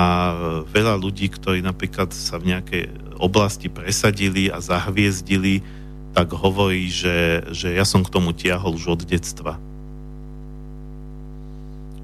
veľa 0.69 0.93
ľudí, 1.01 1.25
ktorí 1.33 1.65
napríklad 1.65 2.13
sa 2.13 2.37
v 2.37 2.53
nejakej 2.53 2.83
oblasti 3.17 3.65
presadili 3.73 4.53
a 4.53 4.61
zahviezdili, 4.61 5.65
tak 6.13 6.33
hovorí, 6.33 6.89
že, 6.89 7.45
že 7.53 7.73
ja 7.73 7.85
som 7.85 8.01
k 8.01 8.13
tomu 8.13 8.33
tiahol 8.33 8.75
už 8.75 8.99
od 8.99 9.01
detstva. 9.05 9.61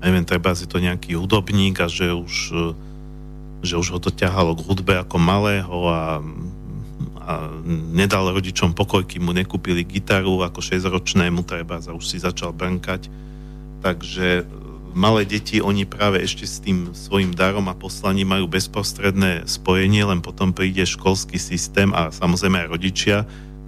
Neviem, 0.05 0.25
treba 0.27 0.53
si 0.53 0.69
to 0.69 0.77
nejaký 0.77 1.17
hudobník 1.17 1.81
a 1.81 1.89
že 1.89 2.13
už, 2.13 2.33
že 3.65 3.73
už 3.73 3.97
ho 3.97 3.99
to 3.99 4.13
ťahalo 4.13 4.53
k 4.53 4.65
hudbe 4.69 4.93
ako 5.01 5.17
malého 5.17 5.77
a, 5.89 6.21
a 7.25 7.33
nedal 7.65 8.29
rodičom 8.29 8.77
pokoj, 8.77 9.01
kým 9.01 9.25
mu 9.25 9.33
nekúpili 9.33 9.81
gitaru 9.81 10.45
ako 10.45 10.61
6-ročnému 10.61 11.41
treba 11.41 11.81
a 11.81 11.97
už 11.97 12.05
si 12.05 12.21
začal 12.21 12.53
brnkať. 12.53 13.09
Takže 13.81 14.45
malé 14.95 15.27
deti, 15.27 15.59
oni 15.59 15.83
práve 15.83 16.23
ešte 16.23 16.47
s 16.47 16.63
tým 16.63 16.95
svojim 16.95 17.35
darom 17.35 17.67
a 17.67 17.75
poslaním 17.75 18.31
majú 18.31 18.45
bezprostredné 18.47 19.43
spojenie, 19.49 20.07
len 20.07 20.23
potom 20.23 20.55
príde 20.55 20.87
školský 20.87 21.35
systém 21.35 21.91
a 21.91 22.13
samozrejme 22.13 22.63
aj 22.63 22.71
rodičia, 22.71 23.17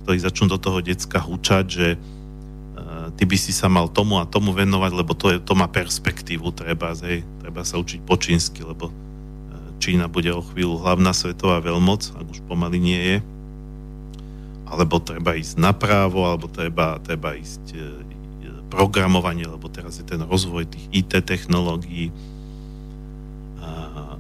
ktorí 0.08 0.24
začnú 0.24 0.48
do 0.48 0.56
toho 0.56 0.80
decka 0.80 1.20
hučať, 1.20 1.66
že 1.68 1.88
uh, 2.00 3.12
ty 3.20 3.28
by 3.28 3.36
si 3.36 3.52
sa 3.52 3.68
mal 3.68 3.92
tomu 3.92 4.24
a 4.24 4.24
tomu 4.24 4.56
venovať, 4.56 4.92
lebo 4.96 5.12
to, 5.12 5.36
je, 5.36 5.44
to 5.44 5.52
má 5.52 5.68
perspektívu, 5.68 6.56
treba, 6.56 6.96
hej, 7.04 7.28
treba 7.44 7.68
sa 7.68 7.76
učiť 7.76 8.00
po 8.08 8.16
čínsky, 8.16 8.64
lebo 8.64 8.88
uh, 8.88 8.96
Čína 9.84 10.08
bude 10.08 10.32
o 10.32 10.40
chvíľu 10.40 10.80
hlavná 10.80 11.12
svetová 11.12 11.60
veľmoc, 11.60 12.16
ak 12.16 12.24
už 12.24 12.40
pomaly 12.48 12.80
nie 12.80 13.02
je. 13.04 13.18
Alebo 14.72 15.04
treba 15.04 15.36
ísť 15.36 15.60
napravo, 15.60 16.24
alebo 16.24 16.48
treba, 16.48 17.04
treba 17.04 17.36
ísť 17.36 17.76
uh, 17.76 18.08
programovanie, 18.72 19.44
lebo 19.44 19.68
teraz 19.68 20.00
je 20.00 20.08
ten 20.08 20.24
rozvoj 20.24 20.72
tých 20.72 20.88
IT 21.04 21.12
technológií, 21.28 22.16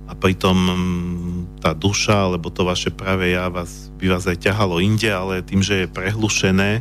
a 0.07 0.15
pritom 0.15 0.55
mm, 0.55 1.59
tá 1.59 1.75
duša, 1.75 2.31
alebo 2.31 2.47
to 2.47 2.63
vaše 2.63 2.95
práve 2.95 3.35
ja 3.35 3.51
vás, 3.51 3.91
by 3.99 4.15
vás 4.15 4.23
aj 4.23 4.39
ťahalo 4.39 4.79
inde, 4.79 5.11
ale 5.11 5.43
tým, 5.43 5.59
že 5.59 5.83
je 5.83 5.91
prehlušené, 5.91 6.79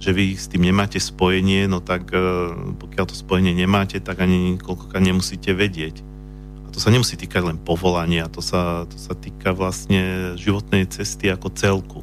že 0.00 0.10
vy 0.16 0.32
s 0.32 0.48
tým 0.48 0.64
nemáte 0.64 0.96
spojenie, 0.96 1.68
no 1.68 1.84
tak 1.84 2.08
e, 2.08 2.18
pokiaľ 2.80 3.04
to 3.04 3.16
spojenie 3.16 3.52
nemáte, 3.52 4.00
tak 4.00 4.24
ani 4.24 4.56
koľkokrát 4.56 5.04
nemusíte 5.04 5.52
vedieť. 5.52 6.00
A 6.64 6.72
to 6.72 6.80
sa 6.80 6.88
nemusí 6.88 7.20
týkať 7.20 7.52
len 7.52 7.58
povolania, 7.60 8.32
to 8.32 8.40
sa, 8.40 8.88
to 8.88 8.96
sa 8.96 9.12
týka 9.12 9.52
vlastne 9.52 10.34
životnej 10.40 10.88
cesty 10.88 11.28
ako 11.28 11.52
celku. 11.52 12.00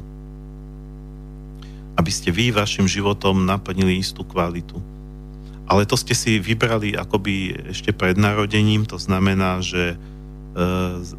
Aby 1.98 2.10
ste 2.14 2.30
vy 2.30 2.54
vašim 2.54 2.86
životom 2.86 3.44
naplnili 3.44 3.98
istú 3.98 4.22
kvalitu. 4.22 4.78
Ale 5.66 5.86
to 5.86 5.98
ste 5.98 6.14
si 6.14 6.38
vybrali 6.42 6.94
akoby 6.94 7.66
ešte 7.70 7.90
pred 7.90 8.14
narodením, 8.14 8.86
to 8.86 8.98
znamená, 8.98 9.62
že 9.62 9.98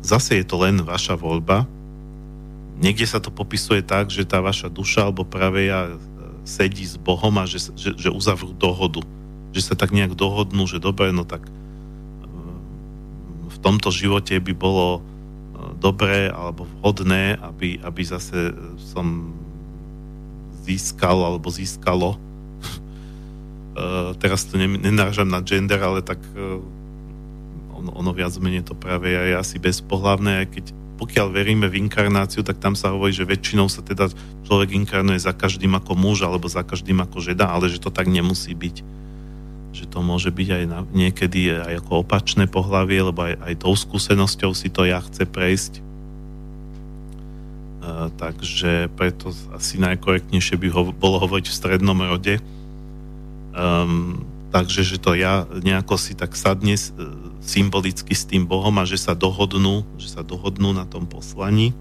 zase 0.05 0.41
je 0.41 0.45
to 0.45 0.61
len 0.61 0.81
vaša 0.85 1.17
voľba. 1.17 1.65
Niekde 2.77 3.05
sa 3.05 3.17
to 3.21 3.33
popisuje 3.33 3.81
tak, 3.81 4.09
že 4.09 4.25
tá 4.25 4.41
vaša 4.41 4.69
duša 4.69 5.09
alebo 5.09 5.25
práve 5.25 5.69
ja 5.69 5.89
e, 5.89 5.95
sedí 6.45 6.85
s 6.85 6.97
Bohom 6.97 7.33
a 7.37 7.45
že, 7.45 7.73
že, 7.73 7.93
že 7.97 8.09
uzavrú 8.09 8.53
dohodu. 8.53 9.01
Že 9.53 9.61
sa 9.61 9.75
tak 9.77 9.93
nejak 9.93 10.17
dohodnú, 10.17 10.65
že 10.65 10.81
dobre, 10.81 11.13
no 11.13 11.25
tak 11.25 11.45
e, 11.45 11.51
v 13.49 13.57
tomto 13.61 13.93
živote 13.93 14.37
by 14.37 14.53
bolo 14.57 15.05
dobré 15.79 16.31
alebo 16.31 16.67
vhodné, 16.79 17.39
aby, 17.39 17.79
aby 17.83 18.01
zase 18.03 18.51
som 18.79 19.31
získal 20.63 21.19
alebo 21.23 21.51
získalo. 21.51 22.15
teraz 24.21 24.47
to 24.47 24.59
nenážam 24.59 25.27
na 25.27 25.43
gender, 25.43 25.79
ale 25.83 25.99
tak 25.99 26.19
ono, 27.83 27.91
ono 27.99 28.11
viac 28.15 28.31
menej 28.39 28.63
to 28.63 28.73
práve 28.79 29.11
je 29.11 29.35
asi 29.35 29.59
bezpohlavné, 29.59 30.47
aj 30.47 30.47
keď 30.55 30.65
pokiaľ 31.03 31.27
veríme 31.35 31.67
v 31.67 31.83
inkarnáciu, 31.83 32.47
tak 32.47 32.63
tam 32.63 32.79
sa 32.79 32.95
hovorí, 32.95 33.11
že 33.11 33.27
väčšinou 33.27 33.67
sa 33.67 33.83
teda 33.83 34.07
človek 34.47 34.71
inkarnuje 34.71 35.19
za 35.19 35.35
každým 35.35 35.75
ako 35.75 35.99
muž 35.99 36.23
alebo 36.23 36.47
za 36.47 36.63
každým 36.63 37.03
ako 37.03 37.19
žena, 37.19 37.51
ale 37.51 37.67
že 37.67 37.83
to 37.83 37.91
tak 37.91 38.07
nemusí 38.07 38.55
byť. 38.55 38.75
Že 39.73 39.85
to 39.89 39.99
môže 39.99 40.31
byť 40.31 40.49
aj 40.53 40.63
na, 40.69 40.79
niekedy 40.95 41.51
aj 41.51 41.83
ako 41.83 42.07
opačné 42.07 42.47
pohlavie, 42.47 43.03
lebo 43.03 43.19
aj, 43.19 43.35
aj 43.35 43.53
tou 43.59 43.75
skúsenosťou 43.75 44.55
si 44.55 44.71
to 44.71 44.87
ja 44.87 45.03
chce 45.03 45.27
prejsť. 45.27 45.73
Uh, 47.83 48.07
takže 48.15 48.87
preto 48.95 49.35
asi 49.51 49.75
najkorektnejšie 49.81 50.55
by 50.55 50.67
ho, 50.71 50.81
bolo 50.95 51.19
hovoriť 51.19 51.51
v 51.51 51.57
strednom 51.57 51.99
rode. 51.99 52.39
Um, 53.51 54.23
takže, 54.55 54.87
že 54.87 54.97
to 55.01 55.17
ja 55.17 55.49
nejako 55.51 55.99
si 55.99 56.15
tak 56.15 56.37
sadne 56.37 56.79
symbolicky 57.43 58.15
s 58.15 58.23
tým 58.23 58.47
Bohom 58.47 58.73
a 58.79 58.87
že 58.87 58.95
sa 58.95 59.13
dohodnú, 59.13 59.83
že 59.99 60.07
sa 60.07 60.23
dohodnú 60.23 60.71
na 60.71 60.87
tom 60.87 61.03
poslaní. 61.03 61.71
E, 61.71 61.75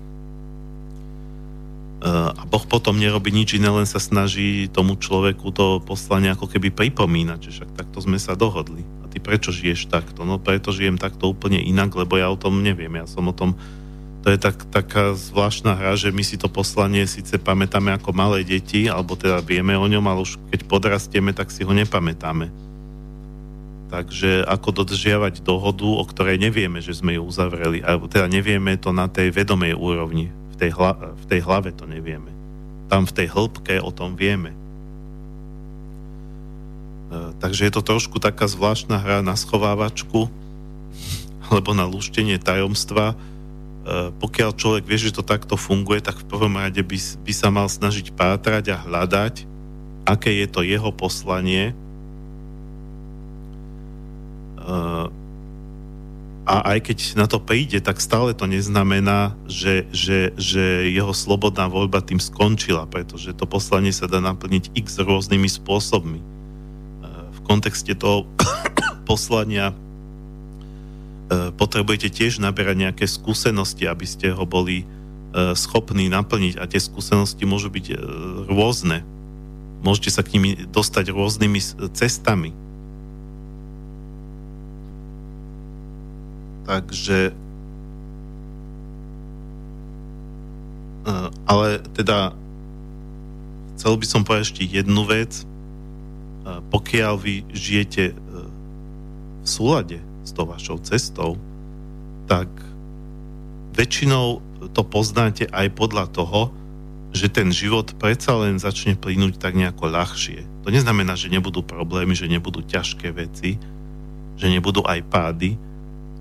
a 2.10 2.43
Boh 2.51 2.66
potom 2.66 2.98
nerobí 2.98 3.30
nič 3.30 3.55
iné, 3.55 3.70
len 3.70 3.86
sa 3.86 4.02
snaží 4.02 4.66
tomu 4.66 4.98
človeku 4.98 5.55
to 5.55 5.78
poslanie 5.86 6.34
ako 6.34 6.51
keby 6.51 6.74
pripomínať, 6.74 7.39
že 7.39 7.51
však 7.62 7.70
takto 7.78 8.02
sme 8.02 8.18
sa 8.18 8.34
dohodli. 8.34 8.82
A 9.02 9.09
ty 9.09 9.22
prečo 9.22 9.55
žiješ 9.55 9.86
takto? 9.86 10.26
No 10.26 10.43
preto 10.43 10.74
žijem 10.74 10.98
takto 10.98 11.30
úplne 11.30 11.62
inak, 11.62 11.94
lebo 11.94 12.18
ja 12.18 12.26
o 12.26 12.36
tom 12.36 12.59
neviem. 12.60 12.98
Ja 12.98 13.06
som 13.06 13.30
o 13.30 13.34
tom 13.34 13.55
to 14.22 14.30
je 14.30 14.39
tak, 14.39 14.55
taká 14.70 15.18
zvláštna 15.18 15.74
hra, 15.74 15.98
že 15.98 16.14
my 16.14 16.22
si 16.22 16.39
to 16.39 16.47
poslanie 16.47 17.02
síce 17.10 17.43
pamätáme 17.43 17.90
ako 17.90 18.14
malé 18.14 18.47
deti, 18.47 18.86
alebo 18.86 19.18
teda 19.18 19.43
vieme 19.43 19.74
o 19.74 19.82
ňom, 19.82 20.06
ale 20.06 20.22
už 20.22 20.39
keď 20.47 20.62
podrastieme, 20.70 21.34
tak 21.34 21.51
si 21.51 21.66
ho 21.66 21.74
nepamätáme 21.74 22.71
Takže 23.93 24.48
ako 24.48 24.73
dodržiavať 24.73 25.44
dohodu, 25.44 25.85
o 25.85 26.01
ktorej 26.09 26.40
nevieme, 26.40 26.81
že 26.81 26.97
sme 26.97 27.20
ju 27.20 27.28
uzavreli, 27.28 27.85
alebo 27.85 28.09
teda 28.09 28.24
nevieme 28.24 28.81
to 28.81 28.89
na 28.89 29.05
tej 29.05 29.28
vedomej 29.28 29.77
úrovni, 29.77 30.32
v 30.32 30.55
tej, 30.56 30.73
hla, 30.73 30.97
v 30.97 31.24
tej 31.28 31.44
hlave 31.44 31.77
to 31.77 31.85
nevieme. 31.85 32.32
Tam 32.89 33.05
v 33.05 33.12
tej 33.12 33.28
hĺbke 33.28 33.85
o 33.85 33.93
tom 33.93 34.16
vieme. 34.16 34.56
E, 37.12 37.36
takže 37.36 37.69
je 37.69 37.73
to 37.77 37.85
trošku 37.85 38.16
taká 38.16 38.48
zvláštna 38.48 38.97
hra 38.97 39.20
na 39.20 39.36
schovávačku 39.36 40.24
alebo 41.52 41.77
na 41.77 41.85
lúštenie 41.85 42.40
tajomstva. 42.40 43.12
E, 43.12 43.16
pokiaľ 44.16 44.56
človek 44.56 44.89
vie, 44.89 44.97
že 45.05 45.12
to 45.12 45.20
takto 45.20 45.60
funguje, 45.60 46.01
tak 46.01 46.16
v 46.16 46.28
prvom 46.32 46.56
rade 46.56 46.81
by, 46.81 46.97
by 46.97 47.32
sa 47.36 47.52
mal 47.52 47.69
snažiť 47.69 48.16
pátrať 48.16 48.73
a 48.73 48.81
hľadať, 48.81 49.44
aké 50.09 50.32
je 50.40 50.48
to 50.48 50.64
jeho 50.64 50.89
poslanie, 50.97 51.77
a 56.43 56.74
aj 56.74 56.78
keď 56.90 56.98
na 57.14 57.30
to 57.30 57.39
príde, 57.39 57.78
tak 57.78 58.02
stále 58.02 58.34
to 58.34 58.51
neznamená, 58.51 59.39
že, 59.47 59.86
že, 59.94 60.34
že 60.34 60.90
jeho 60.90 61.14
slobodná 61.14 61.70
voľba 61.70 62.02
tým 62.02 62.18
skončila, 62.18 62.90
pretože 62.90 63.30
to 63.39 63.47
poslanie 63.47 63.94
sa 63.94 64.10
dá 64.10 64.18
naplniť 64.18 64.74
x 64.74 64.98
rôznymi 64.98 65.47
spôsobmi. 65.47 66.18
Eh, 66.18 66.26
v 67.30 67.40
kontexte 67.47 67.94
toho 67.94 68.26
poslania 69.10 69.70
eh, 69.70 71.55
potrebujete 71.55 72.10
tiež 72.10 72.43
naberať 72.43 72.90
nejaké 72.90 73.06
skúsenosti, 73.06 73.86
aby 73.86 74.06
ste 74.06 74.34
ho 74.34 74.43
boli 74.43 74.84
schopní 75.32 76.12
naplniť 76.12 76.60
a 76.60 76.68
tie 76.68 76.76
skúsenosti 76.76 77.48
môžu 77.48 77.72
byť 77.72 77.97
rôzne. 78.52 79.01
Môžete 79.80 80.12
sa 80.12 80.20
k 80.20 80.36
nimi 80.36 80.68
dostať 80.68 81.09
rôznymi 81.09 81.89
cestami 81.97 82.52
Takže 86.62 87.34
eh, 91.06 91.28
ale 91.47 91.68
teda 91.94 92.32
chcel 93.74 93.98
by 93.98 94.06
som 94.06 94.22
povedať 94.22 94.55
ešte 94.55 94.62
jednu 94.70 95.02
vec. 95.02 95.43
Eh, 95.43 96.59
pokiaľ 96.70 97.14
vy 97.18 97.34
žijete 97.51 98.05
eh, 98.10 98.16
v 99.43 99.47
súlade 99.47 99.98
s 100.22 100.30
tou 100.30 100.47
vašou 100.47 100.78
cestou, 100.86 101.34
tak 102.30 102.47
väčšinou 103.74 104.39
to 104.70 104.82
poznáte 104.86 105.51
aj 105.51 105.66
podľa 105.74 106.06
toho, 106.14 106.55
že 107.12 107.28
ten 107.28 107.51
život 107.51 107.93
predsa 107.98 108.39
len 108.39 108.56
začne 108.56 108.97
plynúť 108.97 109.36
tak 109.36 109.59
nejako 109.59 109.90
ľahšie. 109.90 110.47
To 110.62 110.70
neznamená, 110.70 111.18
že 111.18 111.28
nebudú 111.28 111.60
problémy, 111.60 112.14
že 112.14 112.30
nebudú 112.30 112.62
ťažké 112.62 113.10
veci, 113.10 113.59
že 114.39 114.47
nebudú 114.48 114.86
aj 114.86 115.02
pády, 115.10 115.59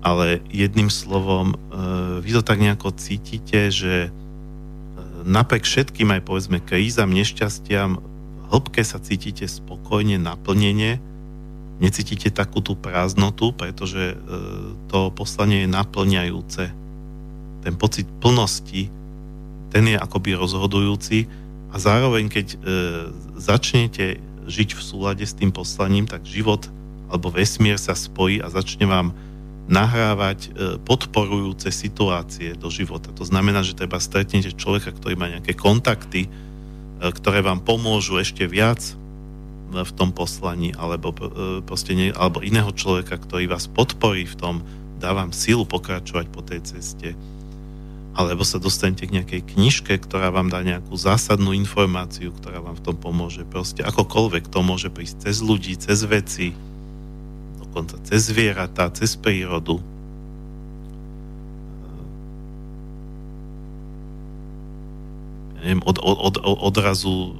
ale 0.02 0.42
jedným 0.50 0.90
slovom, 0.90 1.54
e, 1.54 1.56
vy 2.20 2.30
to 2.34 2.42
tak 2.42 2.58
nejako 2.58 2.90
cítite, 2.98 3.70
že 3.70 3.94
e, 4.06 4.10
napriek 5.22 5.62
všetkým 5.62 6.10
aj 6.10 6.26
povedzme 6.26 6.58
krízam, 6.58 7.14
nešťastiam, 7.14 8.02
v 8.02 8.42
hĺbke 8.50 8.82
sa 8.82 8.98
cítite 8.98 9.46
spokojne, 9.46 10.18
naplnenie, 10.18 10.98
necítite 11.78 12.34
takú 12.34 12.58
tú 12.60 12.74
prázdnotu, 12.74 13.54
pretože 13.54 14.12
e, 14.12 14.16
to 14.90 15.14
poslanie 15.14 15.64
je 15.64 15.70
naplňajúce. 15.70 16.64
Ten 17.62 17.74
pocit 17.78 18.10
plnosti, 18.18 18.90
ten 19.70 19.84
je 19.86 19.94
akoby 19.94 20.34
rozhodujúci 20.34 21.30
a 21.72 21.78
zároveň, 21.78 22.28
keď 22.28 22.58
začnete 23.38 24.20
žiť 24.44 24.76
v 24.76 24.82
súlade 24.82 25.24
s 25.24 25.32
tým 25.32 25.54
poslaním, 25.54 26.04
tak 26.04 26.26
život 26.26 26.68
alebo 27.08 27.32
vesmír 27.32 27.78
sa 27.78 27.96
spojí 27.96 28.42
a 28.42 28.52
začne 28.52 28.84
vám 28.84 29.14
nahrávať 29.70 30.38
e, 30.42 30.48
podporujúce 30.82 31.70
situácie 31.70 32.58
do 32.58 32.66
života. 32.66 33.14
To 33.14 33.22
znamená, 33.22 33.62
že 33.62 33.78
treba 33.78 34.02
stretnete 34.02 34.50
človeka, 34.54 34.90
ktorý 34.90 35.14
má 35.14 35.30
nejaké 35.30 35.54
kontakty, 35.54 36.26
e, 36.26 36.30
ktoré 37.00 37.46
vám 37.46 37.62
pomôžu 37.62 38.18
ešte 38.18 38.42
viac 38.50 38.82
e, 38.82 38.94
v 39.86 39.92
tom 39.94 40.10
poslaní, 40.10 40.74
alebo, 40.74 41.14
proste 41.62 41.94
alebo 41.94 42.42
iného 42.42 42.70
človeka, 42.74 43.22
ktorý 43.22 43.46
vás 43.46 43.70
podporí 43.70 44.26
v 44.26 44.38
tom, 44.38 44.54
dá 44.98 45.14
vám 45.14 45.30
silu 45.30 45.66
pokračovať 45.66 46.26
po 46.30 46.42
tej 46.42 46.62
ceste, 46.62 47.14
alebo 48.12 48.44
sa 48.44 48.60
dostanete 48.60 49.08
k 49.08 49.14
nejakej 49.18 49.42
knižke, 49.56 49.94
ktorá 50.04 50.28
vám 50.28 50.52
dá 50.52 50.60
nejakú 50.60 50.92
zásadnú 50.92 51.56
informáciu, 51.56 52.34
ktorá 52.34 52.60
vám 52.60 52.76
v 52.76 52.84
tom 52.84 52.96
pomôže. 52.98 53.48
Proste 53.48 53.80
akokoľvek 53.82 54.52
to 54.52 54.60
môže 54.60 54.92
prísť 54.92 55.30
cez 55.30 55.40
ľudí, 55.40 55.74
cez 55.80 56.04
veci, 56.04 56.52
dokonca 57.72 57.96
cez 58.04 58.28
zvieratá, 58.28 58.92
cez 58.92 59.16
prírodu. 59.16 59.80
Neviem, 65.64 65.80
od, 65.88 65.96
od, 66.04 66.36
od, 66.36 66.36
odrazu 66.68 67.32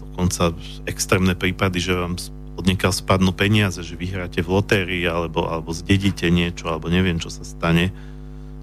dokonca 0.00 0.56
extrémne 0.88 1.36
prípady, 1.36 1.84
že 1.84 1.92
vám 1.92 2.16
od 2.56 2.64
spadnú 2.96 3.36
peniaze, 3.36 3.84
že 3.84 3.92
vyhráte 3.92 4.40
v 4.40 4.56
lotérii 4.56 5.04
alebo, 5.04 5.44
alebo 5.44 5.76
zdedíte 5.76 6.32
niečo, 6.32 6.72
alebo 6.72 6.88
neviem, 6.88 7.20
čo 7.20 7.28
sa 7.28 7.44
stane, 7.44 7.92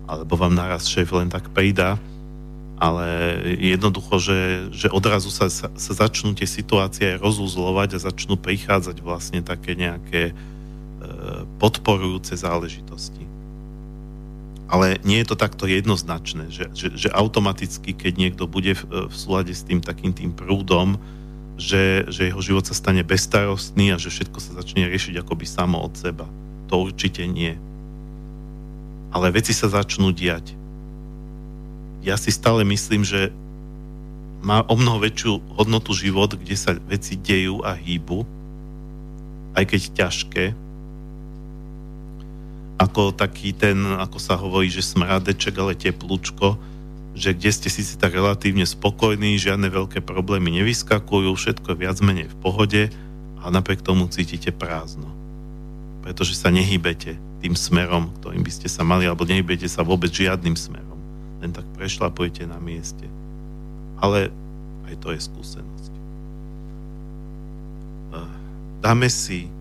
alebo 0.10 0.42
vám 0.42 0.58
naraz 0.58 0.90
šéf 0.90 1.14
len 1.14 1.30
tak 1.30 1.54
pridá 1.54 2.02
ale 2.82 3.38
jednoducho, 3.62 4.18
že, 4.18 4.40
že 4.74 4.88
odrazu 4.90 5.30
sa, 5.30 5.54
sa, 5.54 5.70
začnú 5.78 6.34
tie 6.34 6.50
situácie 6.50 7.14
rozuzlovať 7.22 7.94
a 7.94 8.04
začnú 8.10 8.42
prichádzať 8.42 9.06
vlastne 9.06 9.46
také 9.46 9.78
nejaké 9.78 10.34
e, 10.34 10.36
podporujúce 11.62 12.34
záležitosti. 12.34 13.22
Ale 14.66 14.98
nie 15.06 15.22
je 15.22 15.30
to 15.30 15.38
takto 15.38 15.70
jednoznačné, 15.70 16.50
že, 16.50 16.74
že, 16.74 16.88
že 16.98 17.10
automaticky, 17.14 17.94
keď 17.94 18.14
niekto 18.18 18.50
bude 18.50 18.74
v, 18.74 18.84
v 19.06 19.14
súlade 19.14 19.54
s 19.54 19.62
tým 19.62 19.78
takým 19.78 20.10
tým 20.10 20.34
prúdom, 20.34 20.98
že, 21.62 22.10
že 22.10 22.34
jeho 22.34 22.42
život 22.42 22.66
sa 22.66 22.74
stane 22.74 23.06
bestarostný 23.06 23.94
a 23.94 24.02
že 24.02 24.10
všetko 24.10 24.42
sa 24.42 24.58
začne 24.58 24.90
riešiť 24.90 25.22
akoby 25.22 25.46
samo 25.46 25.78
od 25.78 25.94
seba. 25.94 26.26
To 26.74 26.82
určite 26.82 27.30
nie. 27.30 27.54
Ale 29.14 29.30
veci 29.30 29.54
sa 29.54 29.70
začnú 29.70 30.10
diať 30.10 30.58
ja 32.02 32.18
si 32.18 32.34
stále 32.34 32.66
myslím, 32.66 33.06
že 33.06 33.30
má 34.42 34.66
o 34.66 34.74
mnoho 34.74 35.06
väčšiu 35.06 35.38
hodnotu 35.54 35.94
život, 35.94 36.34
kde 36.34 36.58
sa 36.58 36.74
veci 36.90 37.14
dejú 37.14 37.62
a 37.62 37.78
hýbu, 37.78 38.26
aj 39.54 39.64
keď 39.70 39.82
ťažké, 39.94 40.46
ako 42.82 43.14
taký 43.14 43.54
ten, 43.54 43.78
ako 44.02 44.18
sa 44.18 44.34
hovorí, 44.34 44.74
že 44.74 44.82
smradeček, 44.82 45.54
ale 45.62 45.78
teplúčko, 45.78 46.58
že 47.14 47.38
kde 47.38 47.54
ste 47.54 47.70
síce 47.70 47.94
tak 48.02 48.18
relatívne 48.18 48.66
spokojní, 48.66 49.38
žiadne 49.38 49.70
veľké 49.70 50.02
problémy 50.02 50.50
nevyskakujú, 50.50 51.30
všetko 51.38 51.78
viac 51.78 52.02
menej 52.02 52.34
v 52.34 52.40
pohode 52.42 52.82
a 53.38 53.46
napriek 53.54 53.86
tomu 53.86 54.10
cítite 54.10 54.50
prázdno. 54.50 55.06
Pretože 56.02 56.34
sa 56.34 56.50
nehybete 56.50 57.22
tým 57.46 57.54
smerom, 57.54 58.10
ktorým 58.18 58.42
by 58.42 58.50
ste 58.50 58.66
sa 58.66 58.82
mali, 58.82 59.06
alebo 59.06 59.30
nehybete 59.30 59.70
sa 59.70 59.86
vôbec 59.86 60.10
žiadnym 60.10 60.58
smerom 60.58 60.91
len 61.42 61.50
tak 61.50 61.66
prešlapujete 61.74 62.46
na 62.46 62.62
mieste. 62.62 63.10
Ale 63.98 64.30
aj 64.86 64.96
to 65.02 65.10
je 65.14 65.20
skúsenosť. 65.20 65.94
Eh, 68.12 68.32
dáme 68.86 69.10
si 69.10 69.46
eh, 69.46 69.52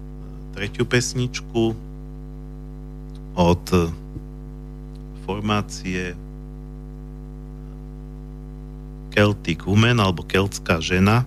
tretiu 0.52 0.84
pesničku 0.84 1.72
od 3.34 3.64
eh, 3.72 3.88
formácie 5.24 6.12
Celtic 9.10 9.66
Woman 9.66 9.98
alebo 9.98 10.22
Keltská 10.22 10.78
žena. 10.78 11.26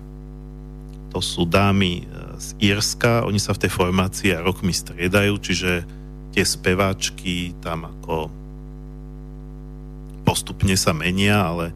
To 1.11 1.19
sú 1.19 1.45
dámy 1.45 2.09
z 2.41 2.47
Írska, 2.57 3.21
oni 3.27 3.37
sa 3.37 3.53
v 3.53 3.67
tej 3.67 3.71
formácii 3.71 4.33
a 4.33 4.41
rokmi 4.41 4.73
striedajú, 4.73 5.37
čiže 5.37 5.85
tie 6.33 6.41
speváčky 6.41 7.53
tam 7.61 7.85
ako 7.85 8.33
postupne 10.23 10.73
sa 10.79 10.95
menia, 10.95 11.37
ale 11.43 11.69
e, 11.69 11.73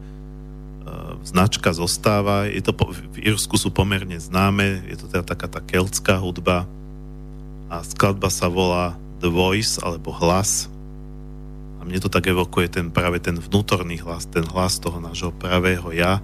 značka 1.22 1.70
zostáva. 1.76 2.48
Je 2.48 2.64
to, 2.64 2.72
v 2.74 3.22
Irsku 3.22 3.60
sú 3.60 3.68
pomerne 3.68 4.16
známe, 4.16 4.82
je 4.88 4.96
to 4.98 5.06
teda 5.06 5.24
taká 5.24 5.46
tá 5.46 5.60
keltská 5.60 6.16
hudba 6.18 6.64
a 7.68 7.84
skladba 7.84 8.32
sa 8.32 8.48
volá 8.48 8.96
The 9.20 9.28
Voice 9.28 9.76
alebo 9.84 10.10
hlas. 10.16 10.72
A 11.78 11.86
mne 11.86 12.00
to 12.00 12.10
tak 12.10 12.26
evokuje 12.26 12.72
ten, 12.72 12.90
práve 12.90 13.20
ten 13.22 13.36
vnútorný 13.36 14.00
hlas, 14.02 14.26
ten 14.26 14.42
hlas 14.48 14.80
toho 14.80 14.98
nášho 14.98 15.30
pravého 15.30 15.92
ja. 15.94 16.18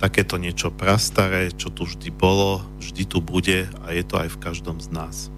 Takéto 0.00 0.40
niečo 0.40 0.72
prastaré, 0.72 1.52
čo 1.52 1.68
tu 1.68 1.84
vždy 1.84 2.08
bolo, 2.08 2.64
vždy 2.80 3.04
tu 3.04 3.20
bude 3.20 3.68
a 3.84 3.86
je 3.92 4.00
to 4.06 4.16
aj 4.16 4.32
v 4.32 4.40
každom 4.40 4.80
z 4.80 4.88
nás. 4.88 5.28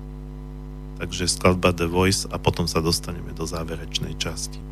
Takže 1.02 1.26
skladba 1.26 1.74
The 1.74 1.90
Voice 1.90 2.30
a 2.30 2.38
potom 2.38 2.70
sa 2.70 2.78
dostaneme 2.78 3.34
do 3.34 3.42
záverečnej 3.42 4.14
časti. 4.22 4.62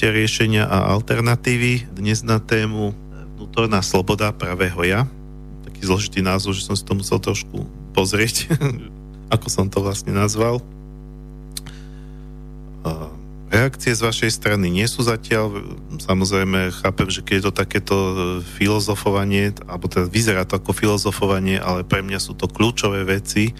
Počúvate 0.00 0.16
riešenia 0.16 0.64
a 0.64 0.96
alternatívy 0.96 1.92
dnes 1.92 2.24
na 2.24 2.40
tému 2.40 2.96
vnútorná 3.36 3.84
sloboda 3.84 4.32
pravého 4.32 4.80
ja. 4.80 5.04
Taký 5.68 5.84
zložitý 5.84 6.24
názov, 6.24 6.56
že 6.56 6.64
som 6.64 6.72
si 6.72 6.88
to 6.88 6.96
musel 6.96 7.20
trošku 7.20 7.68
pozrieť, 7.92 8.48
ako 9.36 9.46
som 9.52 9.68
to 9.68 9.84
vlastne 9.84 10.16
nazval. 10.16 10.64
Reakcie 13.52 13.92
z 13.92 14.00
vašej 14.00 14.40
strany 14.40 14.72
nie 14.72 14.88
sú 14.88 15.04
zatiaľ, 15.04 15.76
samozrejme 16.00 16.72
chápem, 16.80 17.12
že 17.12 17.20
keď 17.20 17.34
je 17.36 17.44
to 17.44 17.52
takéto 17.52 17.96
filozofovanie, 18.56 19.52
alebo 19.68 19.84
teda 19.84 20.08
vyzerá 20.08 20.48
to 20.48 20.56
ako 20.56 20.72
filozofovanie, 20.72 21.60
ale 21.60 21.84
pre 21.84 22.00
mňa 22.00 22.24
sú 22.24 22.32
to 22.32 22.48
kľúčové 22.48 23.04
veci, 23.04 23.52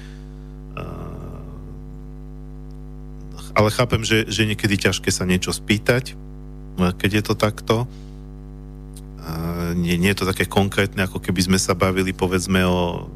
ale 3.52 3.68
chápem, 3.76 4.00
že, 4.00 4.24
že 4.24 4.48
niekedy 4.48 4.80
ťažké 4.88 5.12
sa 5.12 5.28
niečo 5.28 5.52
spýtať, 5.52 6.29
keď 6.96 7.20
je 7.20 7.24
to 7.24 7.34
takto. 7.36 7.84
Nie, 9.76 10.00
nie 10.00 10.08
je 10.10 10.24
to 10.24 10.26
také 10.26 10.48
konkrétne, 10.48 11.06
ako 11.06 11.22
keby 11.22 11.46
sme 11.46 11.58
sa 11.60 11.76
bavili 11.76 12.10
povedzme 12.10 12.66
o 12.66 13.06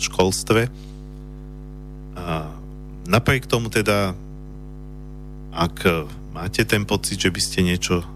školstve. 0.00 0.70
A 2.16 2.48
napriek 3.06 3.46
tomu 3.46 3.68
teda, 3.68 4.14
ak 5.52 5.84
máte 6.32 6.64
ten 6.64 6.88
pocit, 6.88 7.20
že 7.20 7.30
by 7.30 7.40
ste 7.40 7.62
niečo 7.62 8.00
e, 8.00 8.06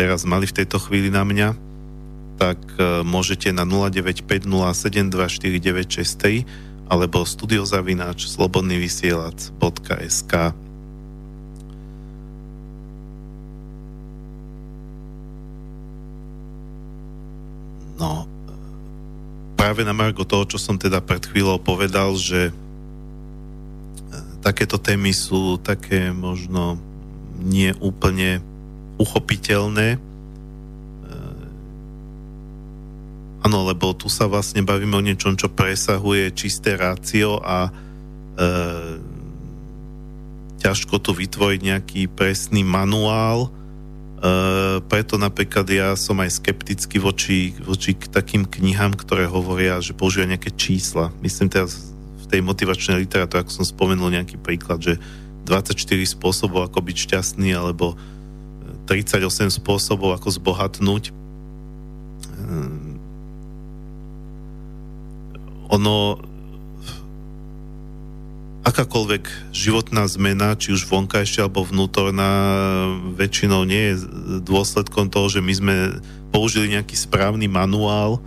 teraz 0.00 0.24
mali 0.24 0.46
v 0.48 0.56
tejto 0.62 0.78
chvíli 0.80 1.10
na 1.12 1.24
mňa, 1.28 1.52
tak 2.40 2.56
e, 2.76 3.02
môžete 3.04 3.52
na 3.52 3.64
0950724963 3.68 6.44
alebo 6.86 7.26
studiozavináč 7.26 8.30
slobodnyvysielac.sk 8.30 10.32
No, 17.96 18.28
práve 19.56 19.82
na 19.82 19.96
margo 19.96 20.24
toho, 20.28 20.44
čo 20.44 20.60
som 20.60 20.76
teda 20.76 21.00
pred 21.00 21.24
chvíľou 21.24 21.56
povedal, 21.60 22.12
že 22.16 22.48
e, 22.48 22.52
takéto 24.44 24.76
témy 24.76 25.16
sú 25.16 25.56
také 25.60 26.12
možno 26.12 26.76
nie 27.40 27.72
úplne 27.80 28.40
uchopiteľné 28.96 30.00
Áno, 33.46 33.62
lebo 33.62 33.94
tu 33.94 34.10
sa 34.10 34.26
vlastne 34.26 34.66
bavíme 34.66 34.98
o 34.98 35.06
niečom, 35.06 35.38
čo 35.38 35.46
presahuje 35.46 36.34
čisté 36.34 36.74
rácio 36.74 37.38
a 37.38 37.70
e, 37.70 37.72
ťažko 40.58 40.98
tu 40.98 41.14
vytvoriť 41.14 41.60
nejaký 41.62 42.02
presný 42.10 42.66
manuál. 42.66 43.46
E, 43.46 43.50
preto 44.88 45.20
napríklad 45.20 45.68
ja 45.68 45.92
som 45.92 46.16
aj 46.24 46.40
skeptický 46.40 46.96
voči, 46.96 47.52
voči 47.60 47.92
k 47.92 48.08
takým 48.08 48.48
knihám, 48.48 48.96
ktoré 48.96 49.28
hovoria, 49.28 49.76
že 49.84 49.92
používajú 49.92 50.32
nejaké 50.32 50.50
čísla. 50.56 51.12
Myslím 51.20 51.52
teraz 51.52 51.92
v 52.24 52.26
tej 52.26 52.40
motivačnej 52.40 53.04
literatúre, 53.04 53.44
ako 53.44 53.62
som 53.62 53.66
spomenul 53.68 54.08
nejaký 54.10 54.40
príklad, 54.40 54.80
že 54.80 54.96
24 55.46 55.78
spôsobov, 56.16 56.66
ako 56.66 56.82
byť 56.82 56.96
šťastný, 56.96 57.54
alebo 57.54 57.94
38 58.88 59.62
spôsobov, 59.62 60.16
ako 60.16 60.28
zbohatnúť. 60.32 61.10
E, 61.10 61.12
ono 65.70 66.18
akákoľvek 68.66 69.54
životná 69.54 70.10
zmena, 70.10 70.58
či 70.58 70.74
už 70.74 70.90
vonkajšia 70.90 71.46
alebo 71.46 71.62
vnútorná, 71.62 72.30
väčšinou 73.14 73.62
nie 73.62 73.94
je 73.94 74.02
dôsledkom 74.42 75.06
toho, 75.06 75.30
že 75.30 75.38
my 75.38 75.52
sme 75.54 75.74
použili 76.34 76.74
nejaký 76.74 76.98
správny 76.98 77.46
manuál, 77.46 78.18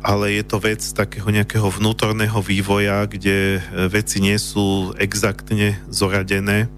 ale 0.00 0.40
je 0.40 0.44
to 0.44 0.56
vec 0.56 0.80
takého 0.80 1.28
nejakého 1.28 1.68
vnútorného 1.68 2.40
vývoja, 2.40 3.04
kde 3.04 3.60
veci 3.92 4.24
nie 4.24 4.40
sú 4.40 4.96
exaktne 4.96 5.76
zoradené. 5.92 6.68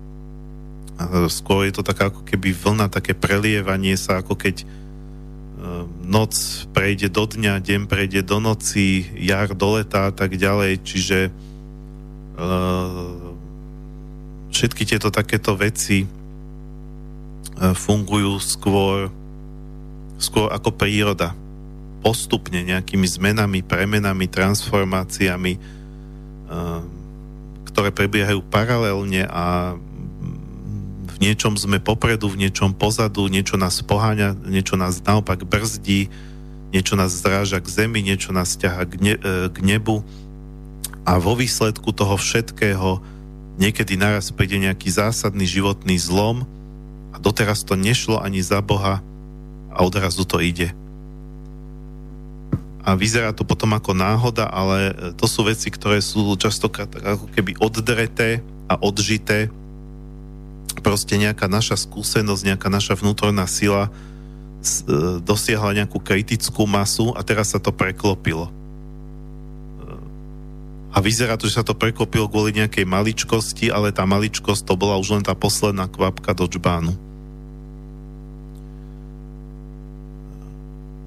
Skôr 1.30 1.66
je 1.70 1.74
to 1.78 1.86
taká 1.86 2.10
ako 2.10 2.26
keby 2.26 2.54
vlna, 2.54 2.90
také 2.90 3.14
prelievanie 3.14 3.94
sa, 3.94 4.18
ako 4.18 4.34
keď 4.34 4.66
noc 6.06 6.32
prejde 6.70 7.10
do 7.10 7.26
dňa, 7.26 7.58
deň 7.60 7.82
prejde 7.90 8.22
do 8.22 8.38
noci, 8.38 9.10
jar 9.18 9.50
do 9.52 9.78
leta 9.78 10.08
a 10.08 10.12
tak 10.14 10.38
ďalej, 10.38 10.80
čiže 10.86 11.18
uh, 12.38 13.34
všetky 14.54 14.86
tieto 14.86 15.10
takéto 15.10 15.58
veci 15.58 16.06
uh, 16.06 17.74
fungujú 17.74 18.38
skôr, 18.38 19.10
skôr 20.16 20.48
ako 20.54 20.70
príroda. 20.72 21.34
Postupne 22.06 22.62
nejakými 22.62 23.08
zmenami, 23.10 23.66
premenami, 23.66 24.30
transformáciami, 24.30 25.58
uh, 25.58 26.80
ktoré 27.66 27.90
prebiehajú 27.90 28.40
paralelne 28.46 29.26
a 29.26 29.74
v 31.16 31.24
niečom 31.24 31.56
sme 31.56 31.80
popredu, 31.80 32.28
v 32.28 32.44
niečom 32.44 32.76
pozadu, 32.76 33.32
niečo 33.32 33.56
nás 33.56 33.80
poháňa, 33.80 34.36
niečo 34.44 34.76
nás 34.76 35.00
naopak 35.00 35.48
brzdí, 35.48 36.12
niečo 36.76 36.92
nás 36.92 37.16
zráža 37.16 37.64
k 37.64 37.72
zemi, 37.72 38.04
niečo 38.04 38.36
nás 38.36 38.52
ťaha 38.60 38.84
k, 38.84 38.94
ne, 39.00 39.14
e, 39.16 39.48
k 39.48 39.56
nebu 39.64 40.04
a 41.08 41.16
vo 41.16 41.32
výsledku 41.32 41.88
toho 41.96 42.20
všetkého 42.20 43.00
niekedy 43.56 43.96
naraz 43.96 44.28
príde 44.28 44.60
nejaký 44.60 44.92
zásadný 44.92 45.48
životný 45.48 45.96
zlom 45.96 46.44
a 47.14 47.16
doteraz 47.16 47.64
to 47.64 47.80
nešlo 47.80 48.20
ani 48.20 48.44
za 48.44 48.60
Boha 48.60 49.00
a 49.72 49.78
odrazu 49.80 50.28
to 50.28 50.36
ide. 50.44 50.76
A 52.84 52.92
vyzerá 52.92 53.32
to 53.32 53.42
potom 53.42 53.72
ako 53.72 53.96
náhoda, 53.96 54.46
ale 54.52 54.92
to 55.16 55.24
sú 55.24 55.48
veci, 55.48 55.72
ktoré 55.72 56.04
sú 56.04 56.22
častokrát 56.36 56.92
ako 56.92 57.32
keby 57.32 57.56
oddreté 57.56 58.44
a 58.68 58.76
odžité 58.78 59.48
proste 60.80 61.16
nejaká 61.16 61.48
naša 61.48 61.76
skúsenosť, 61.80 62.42
nejaká 62.54 62.68
naša 62.68 62.94
vnútorná 62.98 63.44
sila 63.48 63.88
e, 63.88 63.90
dosiahla 65.22 65.84
nejakú 65.84 66.00
kritickú 66.00 66.68
masu 66.68 67.12
a 67.16 67.24
teraz 67.24 67.52
sa 67.54 67.60
to 67.60 67.72
preklopilo. 67.72 68.48
E, 68.48 68.52
a 70.92 70.98
vyzerá 71.00 71.36
to, 71.36 71.48
že 71.48 71.60
sa 71.60 71.64
to 71.66 71.76
preklopilo 71.76 72.28
kvôli 72.28 72.56
nejakej 72.56 72.84
maličkosti, 72.88 73.72
ale 73.72 73.92
tá 73.92 74.04
maličkosť 74.04 74.64
to 74.64 74.74
bola 74.76 75.00
už 75.00 75.20
len 75.20 75.24
tá 75.24 75.32
posledná 75.32 75.88
kvapka 75.88 76.36
do 76.36 76.48
čbánu. 76.48 76.94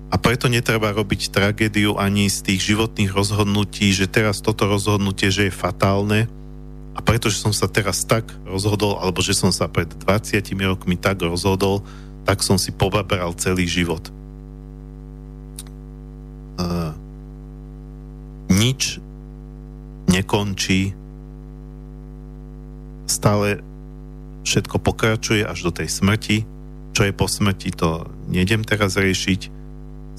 A 0.10 0.18
preto 0.18 0.50
netreba 0.50 0.90
robiť 0.90 1.30
tragédiu 1.30 2.02
ani 2.02 2.34
z 2.34 2.42
tých 2.42 2.74
životných 2.74 3.14
rozhodnutí, 3.14 3.94
že 3.94 4.10
teraz 4.10 4.42
toto 4.42 4.66
rozhodnutie, 4.66 5.30
že 5.30 5.48
je 5.48 5.54
fatálne, 5.54 6.26
a 7.00 7.02
pretože 7.02 7.40
som 7.40 7.56
sa 7.56 7.72
teraz 7.72 8.04
tak 8.04 8.28
rozhodol, 8.44 9.00
alebo 9.00 9.24
že 9.24 9.32
som 9.32 9.56
sa 9.56 9.72
pred 9.72 9.88
20 9.88 10.44
rokmi 10.68 11.00
tak 11.00 11.24
rozhodol, 11.24 11.80
tak 12.28 12.44
som 12.44 12.60
si 12.60 12.76
pobaberal 12.76 13.32
celý 13.40 13.64
život. 13.64 14.04
Uh, 16.60 16.92
nič 18.52 19.00
nekončí, 20.12 20.92
stále 23.08 23.64
všetko 24.44 24.84
pokračuje 24.84 25.48
až 25.48 25.72
do 25.72 25.72
tej 25.72 25.88
smrti. 25.88 26.44
Čo 26.92 27.08
je 27.08 27.16
po 27.16 27.32
smrti, 27.32 27.80
to 27.80 28.12
nejdem 28.28 28.68
teraz 28.68 29.00
riešiť. 29.00 29.48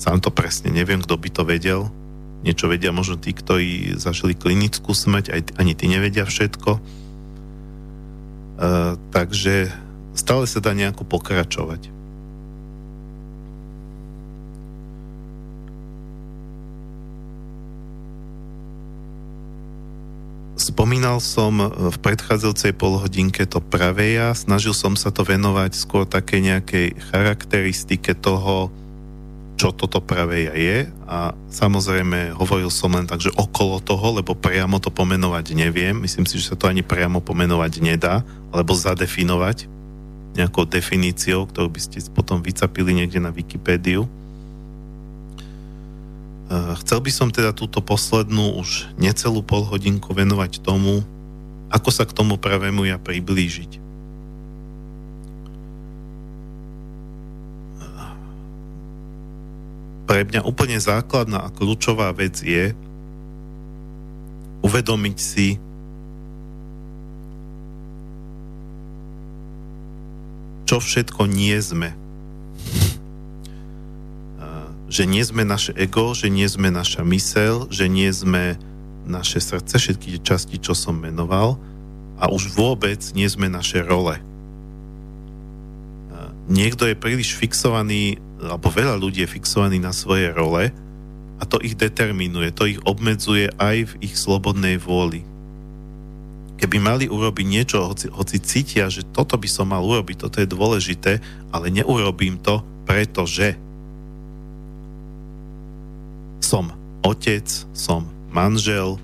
Sám 0.01 0.25
to 0.25 0.33
presne 0.33 0.73
neviem, 0.73 1.05
kto 1.05 1.21
by 1.21 1.29
to 1.29 1.45
vedel 1.45 1.93
niečo 2.41 2.69
vedia 2.73 2.93
možno 2.93 3.21
tí, 3.21 3.37
ktorí 3.37 4.01
zažili 4.01 4.33
klinickú 4.33 4.97
smrť, 4.97 5.27
aj, 5.33 5.41
ani 5.61 5.73
tí 5.77 5.87
nevedia 5.89 6.25
všetko. 6.25 6.81
Uh, 8.61 8.97
takže 9.13 9.73
stále 10.13 10.45
sa 10.45 10.61
dá 10.61 10.73
nejako 10.77 11.05
pokračovať. 11.09 12.01
Spomínal 20.61 21.25
som 21.25 21.57
v 21.73 21.97
predchádzajúcej 22.05 22.77
polhodinke 22.77 23.49
to 23.49 23.65
pravé 23.65 24.21
ja, 24.21 24.37
snažil 24.37 24.77
som 24.77 24.93
sa 24.93 25.09
to 25.09 25.25
venovať 25.25 25.73
skôr 25.73 26.05
také 26.05 26.45
nejakej 26.45 27.01
charakteristike 27.09 28.13
toho, 28.13 28.69
čo 29.61 29.77
toto 29.77 30.01
pravé 30.01 30.49
je 30.57 30.89
a 31.05 31.37
samozrejme 31.53 32.33
hovoril 32.33 32.73
som 32.73 32.97
len 32.97 33.05
tak, 33.05 33.21
že 33.21 33.29
okolo 33.37 33.85
toho, 33.85 34.17
lebo 34.17 34.33
priamo 34.33 34.81
to 34.81 34.89
pomenovať 34.89 35.53
neviem. 35.53 36.01
Myslím 36.01 36.25
si, 36.25 36.41
že 36.41 36.49
sa 36.49 36.57
to 36.57 36.65
ani 36.65 36.81
priamo 36.81 37.21
pomenovať 37.21 37.85
nedá, 37.85 38.25
alebo 38.49 38.73
zadefinovať 38.73 39.69
nejakou 40.33 40.65
definíciou, 40.65 41.45
ktorú 41.45 41.69
by 41.69 41.77
ste 41.77 42.01
potom 42.09 42.41
vycapili 42.41 42.97
niekde 42.97 43.21
na 43.21 43.29
Wikipédiu. 43.29 44.09
Chcel 46.81 46.99
by 47.05 47.11
som 47.13 47.29
teda 47.29 47.53
túto 47.53 47.85
poslednú 47.85 48.57
už 48.65 48.89
necelú 48.97 49.45
polhodinku 49.45 50.17
venovať 50.17 50.65
tomu, 50.65 51.05
ako 51.69 51.93
sa 51.93 52.09
k 52.09 52.17
tomu 52.17 52.41
pravému 52.41 52.89
ja 52.89 52.97
priblížiť. 52.97 53.90
Pre 60.11 60.27
mňa 60.27 60.43
úplne 60.43 60.75
základná 60.75 61.47
a 61.47 61.55
kľúčová 61.55 62.11
vec 62.11 62.43
je 62.43 62.75
uvedomiť 64.67 65.19
si, 65.23 65.55
čo 70.67 70.83
všetko 70.83 71.31
nie 71.31 71.55
sme. 71.63 71.95
Že 74.91 75.03
nie 75.07 75.23
sme 75.23 75.47
naše 75.47 75.71
ego, 75.79 76.11
že 76.11 76.27
nie 76.27 76.51
sme 76.51 76.75
naša 76.75 77.07
mysel, 77.07 77.71
že 77.71 77.87
nie 77.87 78.11
sme 78.11 78.59
naše 79.07 79.39
srdce, 79.39 79.79
všetky 79.79 80.27
časti, 80.27 80.59
čo 80.59 80.75
som 80.75 80.99
menoval 80.99 81.55
a 82.19 82.27
už 82.27 82.51
vôbec 82.59 82.99
nie 83.15 83.31
sme 83.31 83.47
naše 83.47 83.79
role. 83.87 84.19
Niekto 86.51 86.83
je 86.91 86.99
príliš 86.99 87.39
fixovaný, 87.39 88.19
alebo 88.43 88.75
veľa 88.75 88.99
ľudí 88.99 89.23
je 89.23 89.31
fixovaný 89.39 89.79
na 89.79 89.95
svoje 89.95 90.35
role 90.35 90.75
a 91.39 91.43
to 91.47 91.63
ich 91.63 91.79
determinuje, 91.79 92.51
to 92.51 92.67
ich 92.67 92.83
obmedzuje 92.83 93.55
aj 93.55 93.95
v 93.95 94.11
ich 94.11 94.19
slobodnej 94.19 94.77
vôli. 94.83 95.23
Keby 96.59 96.77
mali 96.77 97.07
urobiť 97.09 97.47
niečo, 97.47 97.87
hoci, 97.87 98.11
hoci 98.13 98.37
cítia, 98.43 98.91
že 98.91 99.07
toto 99.07 99.39
by 99.39 99.49
som 99.49 99.71
mal 99.71 99.81
urobiť, 99.81 100.27
toto 100.27 100.43
je 100.43 100.51
dôležité, 100.51 101.23
ale 101.55 101.73
neurobím 101.73 102.37
to, 102.43 102.61
pretože 102.85 103.57
som 106.43 106.75
otec, 107.07 107.47
som 107.73 108.11
manžel, 108.35 108.99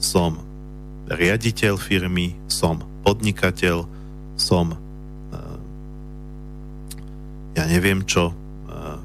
som 0.00 0.40
riaditeľ 1.06 1.78
firmy, 1.78 2.34
som 2.48 2.82
podnikateľ, 3.06 3.86
som 4.34 4.74
ja 7.56 7.64
neviem 7.64 8.04
čo, 8.04 8.36
uh, 8.36 8.98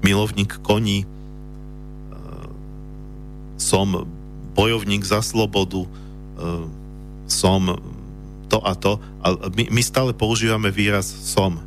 milovník 0.00 0.64
koní, 0.64 1.04
uh, 1.04 2.48
som 3.60 4.08
bojovník 4.56 5.04
za 5.04 5.20
slobodu, 5.20 5.84
uh, 5.84 6.64
som 7.28 7.76
to 8.50 8.58
a 8.64 8.74
to. 8.74 8.98
A 9.22 9.52
my, 9.52 9.70
my 9.70 9.82
stále 9.84 10.10
používame 10.10 10.74
výraz 10.74 11.06
som. 11.06 11.62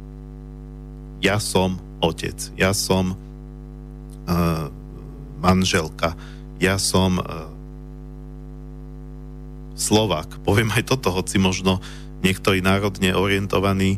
Ja 1.24 1.40
som 1.40 1.80
otec. 2.04 2.36
Ja 2.60 2.76
som 2.76 3.16
uh, 4.28 4.68
manželka. 5.40 6.20
Ja 6.60 6.76
som 6.76 7.24
uh, 7.24 7.48
Slovák. 9.80 10.44
Poviem 10.44 10.76
aj 10.76 10.92
toto, 10.92 11.10
hoci 11.16 11.40
možno 11.40 11.80
niektorý 12.22 12.60
národne 12.60 13.16
orientovaný 13.16 13.98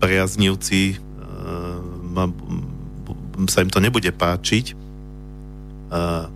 priaznivci 0.00 0.96
uh, 0.96 2.30
sa 3.48 3.62
im 3.62 3.70
to 3.70 3.80
nebude 3.80 4.10
páčiť. 4.10 4.74
Uh, 5.90 6.26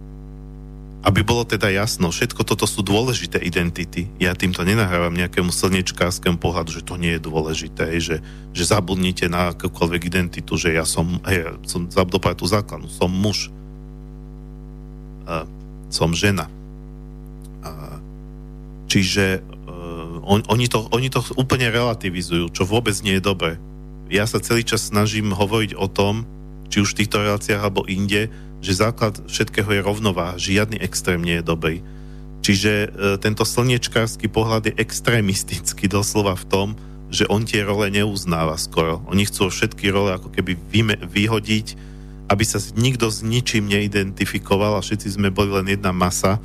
aby 1.05 1.21
bolo 1.21 1.45
teda 1.45 1.69
jasno, 1.69 2.09
všetko 2.09 2.49
toto 2.49 2.65
sú 2.65 2.81
dôležité 2.81 3.37
identity. 3.37 4.09
Ja 4.17 4.33
týmto 4.33 4.65
nenahrávam 4.65 5.13
nejakému 5.13 5.53
slnečkárskému 5.53 6.41
pohľadu, 6.41 6.81
že 6.81 6.87
to 6.87 6.97
nie 6.97 7.21
je 7.21 7.27
dôležité, 7.29 7.93
že, 8.01 8.25
že 8.57 8.65
zabudnite 8.65 9.29
na 9.29 9.53
akúkoľvek 9.53 10.09
identitu, 10.09 10.57
že 10.57 10.73
ja 10.73 10.89
som, 10.89 11.21
hej, 11.29 11.61
som 11.69 11.85
zabudol 11.93 12.33
tú 12.33 12.49
základnú, 12.49 12.89
som 12.89 13.13
muž, 13.13 13.53
uh, 15.29 15.45
som 15.93 16.17
žena. 16.17 16.49
Čiže 18.95 19.43
on, 20.25 20.41
oni, 20.51 20.67
to, 20.67 20.89
oni 20.91 21.09
to 21.13 21.21
úplne 21.39 21.69
relativizujú, 21.71 22.51
čo 22.51 22.65
vôbec 22.67 22.97
nie 23.05 23.21
je 23.21 23.25
dobré. 23.25 23.61
Ja 24.13 24.29
sa 24.29 24.41
celý 24.41 24.65
čas 24.65 24.89
snažím 24.89 25.33
hovoriť 25.33 25.77
o 25.77 25.89
tom, 25.89 26.29
či 26.69 26.83
už 26.83 26.93
v 26.93 26.99
týchto 27.05 27.23
reláciách 27.23 27.63
alebo 27.63 27.87
inde, 27.87 28.33
že 28.65 28.81
základ 28.81 29.21
všetkého 29.29 29.69
je 29.69 29.85
rovnováha, 29.85 30.41
žiadny 30.41 30.81
extrém 30.81 31.21
nie 31.21 31.41
je 31.41 31.45
dobrý. 31.45 31.77
Čiže 32.45 32.73
e, 32.73 32.89
tento 33.21 33.45
slniečkársky 33.45 34.29
pohľad 34.29 34.69
je 34.69 34.77
extrémistický 34.77 35.89
doslova 35.89 36.37
v 36.37 36.49
tom, 36.49 36.69
že 37.09 37.25
on 37.33 37.45
tie 37.49 37.65
role 37.65 37.89
neuznáva 37.89 38.61
skoro. 38.61 39.01
Oni 39.09 39.25
chcú 39.25 39.49
všetky 39.49 39.89
role 39.89 40.13
ako 40.13 40.29
keby 40.29 40.53
vyme, 40.69 40.97
vyhodiť, 41.01 41.77
aby 42.29 42.45
sa 42.45 42.61
nikto 42.77 43.09
s 43.09 43.21
ničím 43.21 43.69
neidentifikoval 43.69 44.81
a 44.81 44.85
všetci 44.85 45.17
sme 45.17 45.33
boli 45.33 45.53
len 45.53 45.69
jedna 45.73 45.93
masa. 45.93 46.41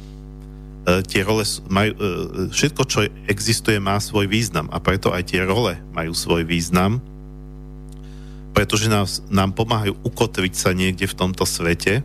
E, 0.89 1.05
tie 1.05 1.21
role 1.21 1.45
majú, 1.69 1.91
e, 1.93 1.99
všetko, 2.49 2.81
čo 2.89 3.05
existuje, 3.29 3.77
má 3.77 4.01
svoj 4.01 4.25
význam 4.25 4.65
a 4.73 4.81
preto 4.81 5.13
aj 5.13 5.29
tie 5.29 5.45
role 5.45 5.77
majú 5.93 6.17
svoj 6.17 6.41
význam 6.49 6.97
pretože 8.59 8.91
nás, 8.91 9.23
nám 9.31 9.55
pomáhajú 9.55 9.95
ukotviť 10.03 10.53
sa 10.57 10.75
niekde 10.75 11.07
v 11.07 11.15
tomto 11.15 11.47
svete 11.47 12.03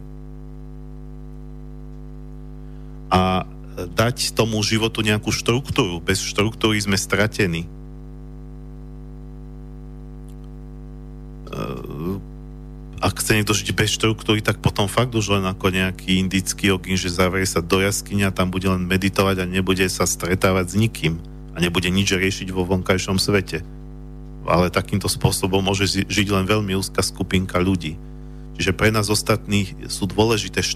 a 3.11 3.43
dať 3.75 4.39
tomu 4.39 4.63
životu 4.63 5.03
nejakú 5.03 5.35
štruktúru. 5.35 5.99
Bez 5.99 6.23
štruktúry 6.23 6.79
sme 6.79 6.95
stratení. 6.95 7.67
Ehm, 11.51 12.23
ak 13.03 13.13
chce 13.25 13.41
niekto 13.41 13.57
žiť 13.57 13.73
bez 13.73 13.97
štruktúry, 13.97 14.45
tak 14.45 14.61
potom 14.61 14.85
fakt 14.85 15.17
už 15.17 15.41
len 15.41 15.49
ako 15.49 15.73
nejaký 15.73 16.21
indický 16.21 16.69
ogin, 16.77 17.01
že 17.01 17.09
zavrie 17.09 17.49
sa 17.49 17.65
do 17.65 17.81
jaskyňa, 17.81 18.37
tam 18.37 18.53
bude 18.53 18.69
len 18.69 18.85
meditovať 18.85 19.41
a 19.41 19.49
nebude 19.49 19.89
sa 19.89 20.05
stretávať 20.05 20.67
s 20.69 20.75
nikým 20.77 21.17
a 21.57 21.65
nebude 21.65 21.89
nič 21.89 22.13
riešiť 22.13 22.53
vo 22.53 22.69
vonkajšom 22.69 23.17
svete 23.17 23.65
ale 24.45 24.73
takýmto 24.73 25.09
spôsobom 25.09 25.65
môže 25.65 26.05
žiť 26.05 26.29
len 26.29 26.45
veľmi 26.45 26.77
úzka 26.77 27.01
skupinka 27.01 27.57
ľudí. 27.57 27.97
Čiže 28.55 28.77
pre 28.77 28.95
nás 28.95 29.11
ostatných 29.11 29.91
sú 29.91 30.07
dôležité 30.07 30.63
e, 30.63 30.69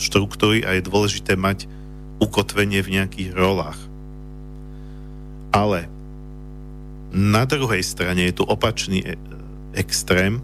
štruktúry 0.00 0.66
a 0.66 0.74
je 0.74 0.82
dôležité 0.82 1.38
mať 1.38 1.70
ukotvenie 2.18 2.82
v 2.82 2.92
nejakých 2.98 3.30
rolách. 3.36 3.78
Ale 5.54 5.86
na 7.12 7.44
druhej 7.46 7.84
strane 7.84 8.26
je 8.26 8.34
tu 8.34 8.42
opačný 8.42 9.04
e, 9.04 9.14
extrém, 9.78 10.42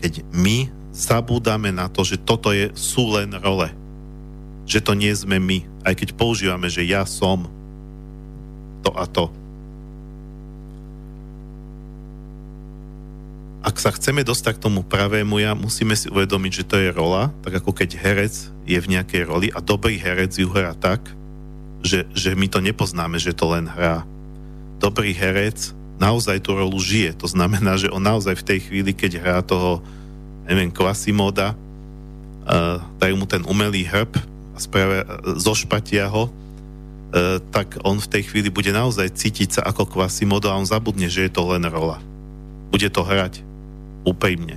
keď 0.00 0.24
my 0.32 0.72
zabúdame 0.96 1.70
na 1.70 1.86
to, 1.92 2.02
že 2.02 2.16
toto 2.16 2.50
je, 2.50 2.72
sú 2.72 3.12
len 3.14 3.30
role. 3.36 3.68
Že 4.64 4.80
to 4.80 4.92
nie 4.96 5.12
sme 5.12 5.36
my. 5.36 5.62
Aj 5.84 5.92
keď 5.92 6.16
používame, 6.16 6.72
že 6.72 6.82
ja 6.88 7.04
som 7.04 7.44
to 8.80 8.90
a 8.96 9.04
to 9.04 9.28
ak 13.60 13.76
sa 13.76 13.92
chceme 13.92 14.24
dostať 14.24 14.56
k 14.56 14.64
tomu 14.66 14.80
pravému 14.80 15.36
ja, 15.36 15.52
musíme 15.52 15.92
si 15.92 16.08
uvedomiť, 16.08 16.52
že 16.64 16.64
to 16.68 16.76
je 16.80 16.88
rola, 16.96 17.28
tak 17.44 17.60
ako 17.60 17.76
keď 17.76 17.92
herec 17.92 18.34
je 18.64 18.78
v 18.80 18.90
nejakej 18.96 19.28
roli 19.28 19.48
a 19.52 19.60
dobrý 19.60 20.00
herec 20.00 20.32
ju 20.32 20.48
hrá 20.48 20.72
tak, 20.72 21.04
že, 21.84 22.08
že 22.16 22.32
my 22.32 22.48
to 22.48 22.64
nepoznáme, 22.64 23.20
že 23.20 23.36
to 23.36 23.52
len 23.52 23.68
hrá. 23.68 24.04
Dobrý 24.80 25.12
herec 25.12 25.76
naozaj 26.00 26.40
tú 26.40 26.56
rolu 26.56 26.80
žije. 26.80 27.12
To 27.20 27.28
znamená, 27.28 27.76
že 27.76 27.92
on 27.92 28.00
naozaj 28.00 28.40
v 28.40 28.46
tej 28.48 28.58
chvíli, 28.64 28.96
keď 28.96 29.20
hrá 29.20 29.38
toho, 29.44 29.84
neviem, 30.48 30.72
Quasimoda, 30.72 31.52
uh, 31.52 32.80
dajú 32.96 33.14
mu 33.20 33.28
ten 33.28 33.44
umelý 33.44 33.84
hrb 33.84 34.16
a 34.56 34.58
spravia, 34.58 35.04
uh, 35.04 35.36
zošpatia 35.36 36.08
ho, 36.08 36.32
uh, 36.32 37.38
tak 37.52 37.76
on 37.84 38.00
v 38.00 38.10
tej 38.10 38.32
chvíli 38.32 38.48
bude 38.48 38.72
naozaj 38.72 39.12
cítiť 39.12 39.60
sa 39.60 39.62
ako 39.68 39.84
Quasimodo 39.84 40.48
a 40.48 40.56
on 40.56 40.64
zabudne, 40.64 41.12
že 41.12 41.28
je 41.28 41.32
to 41.36 41.44
len 41.52 41.68
rola. 41.68 42.00
Bude 42.72 42.88
to 42.88 43.04
hrať 43.04 43.44
úprimne. 44.08 44.56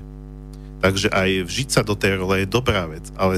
Takže 0.80 1.12
aj 1.12 1.48
vžiť 1.48 1.70
sa 1.70 1.82
do 1.84 1.96
tej 1.96 2.24
role 2.24 2.44
je 2.44 2.48
dobrá 2.48 2.88
vec, 2.88 3.04
ale, 3.20 3.36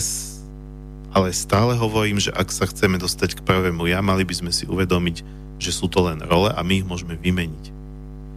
ale 1.10 1.28
stále 1.34 1.74
hovorím, 1.78 2.22
že 2.22 2.34
ak 2.34 2.50
sa 2.54 2.70
chceme 2.70 3.02
dostať 3.02 3.42
k 3.42 3.46
pravému 3.46 3.90
ja, 3.90 4.02
mali 4.06 4.22
by 4.26 4.46
sme 4.46 4.52
si 4.54 4.70
uvedomiť, 4.70 5.26
že 5.58 5.72
sú 5.74 5.90
to 5.90 6.06
len 6.06 6.22
role 6.26 6.50
a 6.50 6.60
my 6.66 6.82
ich 6.82 6.86
môžeme 6.86 7.18
vymeniť. 7.18 7.85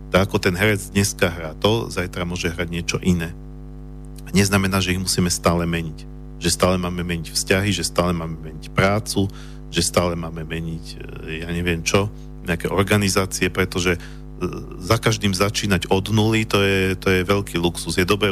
Tak 0.09 0.29
ako 0.29 0.37
ten 0.41 0.57
herec 0.57 0.93
dneska 0.93 1.29
hrá 1.29 1.53
to, 1.59 1.93
zajtra 1.93 2.25
môže 2.25 2.49
hrať 2.49 2.69
niečo 2.73 2.99
iné. 3.05 3.37
Neznamená, 4.33 4.81
že 4.81 4.97
ich 4.97 5.01
musíme 5.01 5.29
stále 5.29 5.69
meniť. 5.69 6.09
Že 6.41 6.51
stále 6.55 6.77
máme 6.81 7.05
meniť 7.05 7.33
vzťahy, 7.33 7.71
že 7.73 7.85
stále 7.85 8.17
máme 8.17 8.37
meniť 8.41 8.73
prácu, 8.73 9.29
že 9.69 9.85
stále 9.85 10.17
máme 10.17 10.49
meniť, 10.49 10.85
e, 11.29 11.45
ja 11.45 11.49
neviem 11.53 11.85
čo, 11.85 12.09
nejaké 12.49 12.73
organizácie, 12.73 13.53
pretože 13.53 14.01
za 14.79 14.97
každým 15.03 15.35
začínať 15.35 15.91
od 15.91 16.15
nuly, 16.15 16.47
to 16.47 16.63
je, 16.63 16.95
to 16.95 17.11
je 17.11 17.27
veľký 17.27 17.59
luxus. 17.59 17.99
Je 17.99 18.07
dobré 18.07 18.31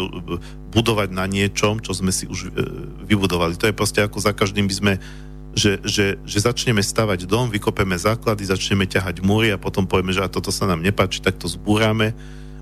budovať 0.70 1.10
na 1.10 1.26
niečom, 1.26 1.82
čo 1.82 1.92
sme 1.98 2.14
si 2.14 2.30
už 2.30 2.46
e, 2.46 2.62
vybudovali. 3.10 3.58
To 3.58 3.66
je 3.66 3.74
proste 3.74 4.00
ako 4.06 4.22
za 4.22 4.30
každým 4.30 4.70
by 4.70 4.74
sme 4.74 4.92
že, 5.56 5.80
že, 5.82 6.20
že 6.22 6.38
začneme 6.44 6.84
stavať 6.84 7.24
dom, 7.24 7.48
vykopeme 7.48 7.96
základy, 7.96 8.44
začneme 8.44 8.84
ťahať 8.84 9.24
múry 9.24 9.50
a 9.50 9.58
potom 9.58 9.88
povieme, 9.88 10.12
že 10.12 10.20
a 10.20 10.28
toto 10.28 10.52
sa 10.52 10.68
nám 10.68 10.84
nepáči, 10.84 11.24
tak 11.24 11.40
to 11.40 11.48
zbúrame 11.48 12.12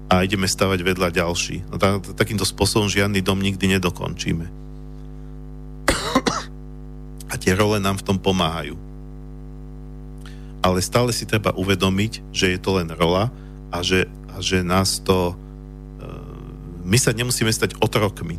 a 0.07 0.23
ideme 0.23 0.47
stavať 0.47 0.79
vedľa 0.81 1.11
ďalší. 1.11 1.66
No 1.69 1.77
tá, 1.77 1.99
takýmto 1.99 2.47
spôsobom 2.47 2.87
žiadny 2.87 3.19
dom 3.19 3.43
nikdy 3.43 3.77
nedokončíme. 3.77 4.47
A 7.33 7.35
tie 7.35 7.51
role 7.59 7.83
nám 7.83 7.99
v 7.99 8.07
tom 8.07 8.19
pomáhajú 8.21 8.79
ale 10.65 10.81
stále 10.81 11.12
si 11.12 11.29
treba 11.29 11.53
uvedomiť, 11.53 12.33
že 12.33 12.57
je 12.57 12.59
to 12.59 12.81
len 12.81 12.89
rola 12.97 13.29
a 13.69 13.85
že, 13.85 14.09
a 14.33 14.41
že 14.41 14.65
nás 14.65 14.97
to 14.97 15.37
my 16.85 17.01
sa 17.01 17.16
nemusíme 17.16 17.49
stať 17.49 17.81
otrokmi 17.81 18.37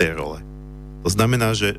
tej 0.00 0.16
role. 0.16 0.40
To 1.04 1.08
znamená, 1.12 1.52
že 1.52 1.76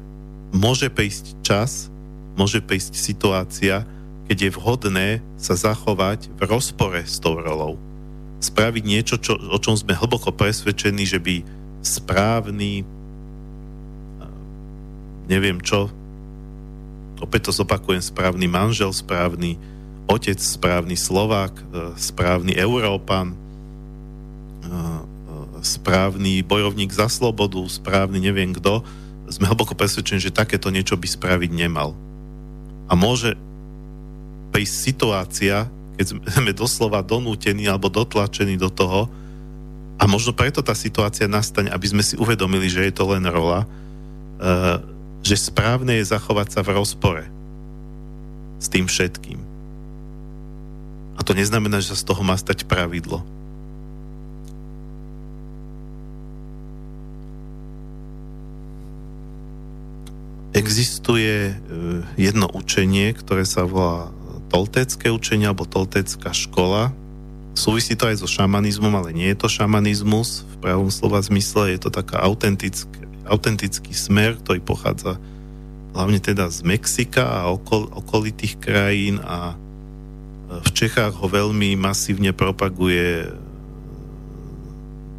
môže 0.53 0.87
prísť 0.93 1.33
čas, 1.41 1.89
môže 2.33 2.59
prísť 2.63 2.97
situácia, 2.97 3.85
keď 4.25 4.37
je 4.39 4.51
vhodné 4.55 5.07
sa 5.35 5.53
zachovať 5.53 6.31
v 6.33 6.41
rozpore 6.47 7.01
s 7.03 7.19
tou 7.19 7.37
rolou. 7.37 7.75
Spraviť 8.39 8.83
niečo, 8.83 9.15
čo, 9.19 9.35
o 9.35 9.57
čom 9.59 9.75
sme 9.77 9.95
hlboko 9.95 10.31
presvedčení, 10.31 11.03
že 11.07 11.19
by 11.19 11.43
správny 11.83 12.87
neviem 15.27 15.59
čo, 15.63 15.87
opäť 17.23 17.51
to 17.51 17.63
zopakujem, 17.63 18.03
správny 18.03 18.47
manžel, 18.51 18.91
správny 18.91 19.55
otec, 20.07 20.35
správny 20.35 20.99
Slovák, 20.99 21.53
e, 21.55 21.63
správny 21.95 22.59
Európan, 22.59 23.31
e, 23.31 23.35
e, 24.67 24.71
správny 25.63 26.43
bojovník 26.43 26.91
za 26.91 27.07
slobodu, 27.07 27.63
správny 27.63 28.19
neviem 28.19 28.51
kto, 28.51 28.83
sme 29.31 29.47
hlboko 29.47 29.73
presvedčení, 29.73 30.19
že 30.19 30.35
takéto 30.35 30.67
niečo 30.67 30.99
by 30.99 31.07
spraviť 31.07 31.51
nemal. 31.55 31.95
A 32.93 32.95
môže 32.95 33.33
prísť 34.53 34.75
situácia, 34.93 35.65
keď 35.97 36.05
sme 36.37 36.53
doslova 36.53 37.01
donútení 37.01 37.65
alebo 37.65 37.89
dotlačení 37.89 38.53
do 38.53 38.69
toho, 38.69 39.09
a 39.97 40.05
možno 40.05 40.35
preto 40.35 40.61
tá 40.61 40.77
situácia 40.77 41.25
nastane, 41.25 41.73
aby 41.73 41.85
sme 41.89 42.03
si 42.05 42.13
uvedomili, 42.19 42.69
že 42.69 42.85
je 42.85 42.93
to 42.93 43.07
len 43.07 43.23
rola, 43.29 43.63
že 45.23 45.47
správne 45.47 45.95
je 46.01 46.11
zachovať 46.11 46.47
sa 46.51 46.61
v 46.65 46.75
rozpore 46.75 47.23
s 48.59 48.67
tým 48.67 48.85
všetkým. 48.89 49.39
A 51.15 51.21
to 51.23 51.31
neznamená, 51.31 51.79
že 51.79 51.95
sa 51.95 51.97
z 52.03 52.07
toho 52.09 52.19
má 52.25 52.35
stať 52.35 52.67
pravidlo. 52.67 53.23
Existuje 60.53 61.49
e, 61.49 61.53
jedno 62.13 62.45
učenie, 62.45 63.09
ktoré 63.17 63.41
sa 63.41 63.65
volá 63.65 64.13
toltecké 64.53 65.09
učenie 65.09 65.49
alebo 65.49 65.65
toltecká 65.65 66.29
škola. 66.29 66.93
Súvisí 67.57 67.97
to 67.97 68.05
aj 68.05 68.21
so 68.21 68.29
šamanizmom, 68.29 68.93
ale 68.93 69.17
nie 69.17 69.33
je 69.33 69.37
to 69.41 69.49
šamanizmus 69.49 70.45
v 70.45 70.55
pravom 70.61 70.93
slova 70.93 71.21
zmysle, 71.25 71.73
je 71.73 71.79
to 71.81 71.89
taká 71.89 72.21
autentická 72.21 73.01
autentický 73.23 73.95
smer, 73.95 74.35
ktorý 74.35 74.59
pochádza 74.59 75.15
hlavne 75.95 76.19
teda 76.19 76.51
z 76.51 76.59
Mexika 76.67 77.23
a 77.23 77.39
okol, 77.53 77.87
okolitých 77.87 78.59
krajín 78.59 79.23
a 79.23 79.53
e, 79.53 79.55
v 80.59 80.69
Čechách 80.69 81.17
ho 81.17 81.27
veľmi 81.31 81.73
masívne 81.79 82.35
propaguje 82.35 83.31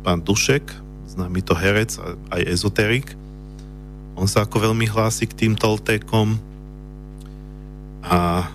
pán 0.05 0.21
Dušek, 0.21 0.69
známy 1.17 1.41
to 1.41 1.57
herec, 1.57 1.97
aj 2.29 2.43
ezoterik. 2.45 3.17
On 4.15 4.31
sa 4.31 4.47
ako 4.47 4.71
veľmi 4.71 4.87
hlási 4.87 5.27
k 5.27 5.47
tým 5.47 5.55
toltékom 5.59 6.39
a 8.05 8.45
e, 8.45 8.47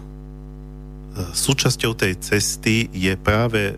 súčasťou 1.36 1.94
tej 1.98 2.16
cesty 2.20 2.88
je 2.96 3.14
práve 3.20 3.74
e, 3.74 3.76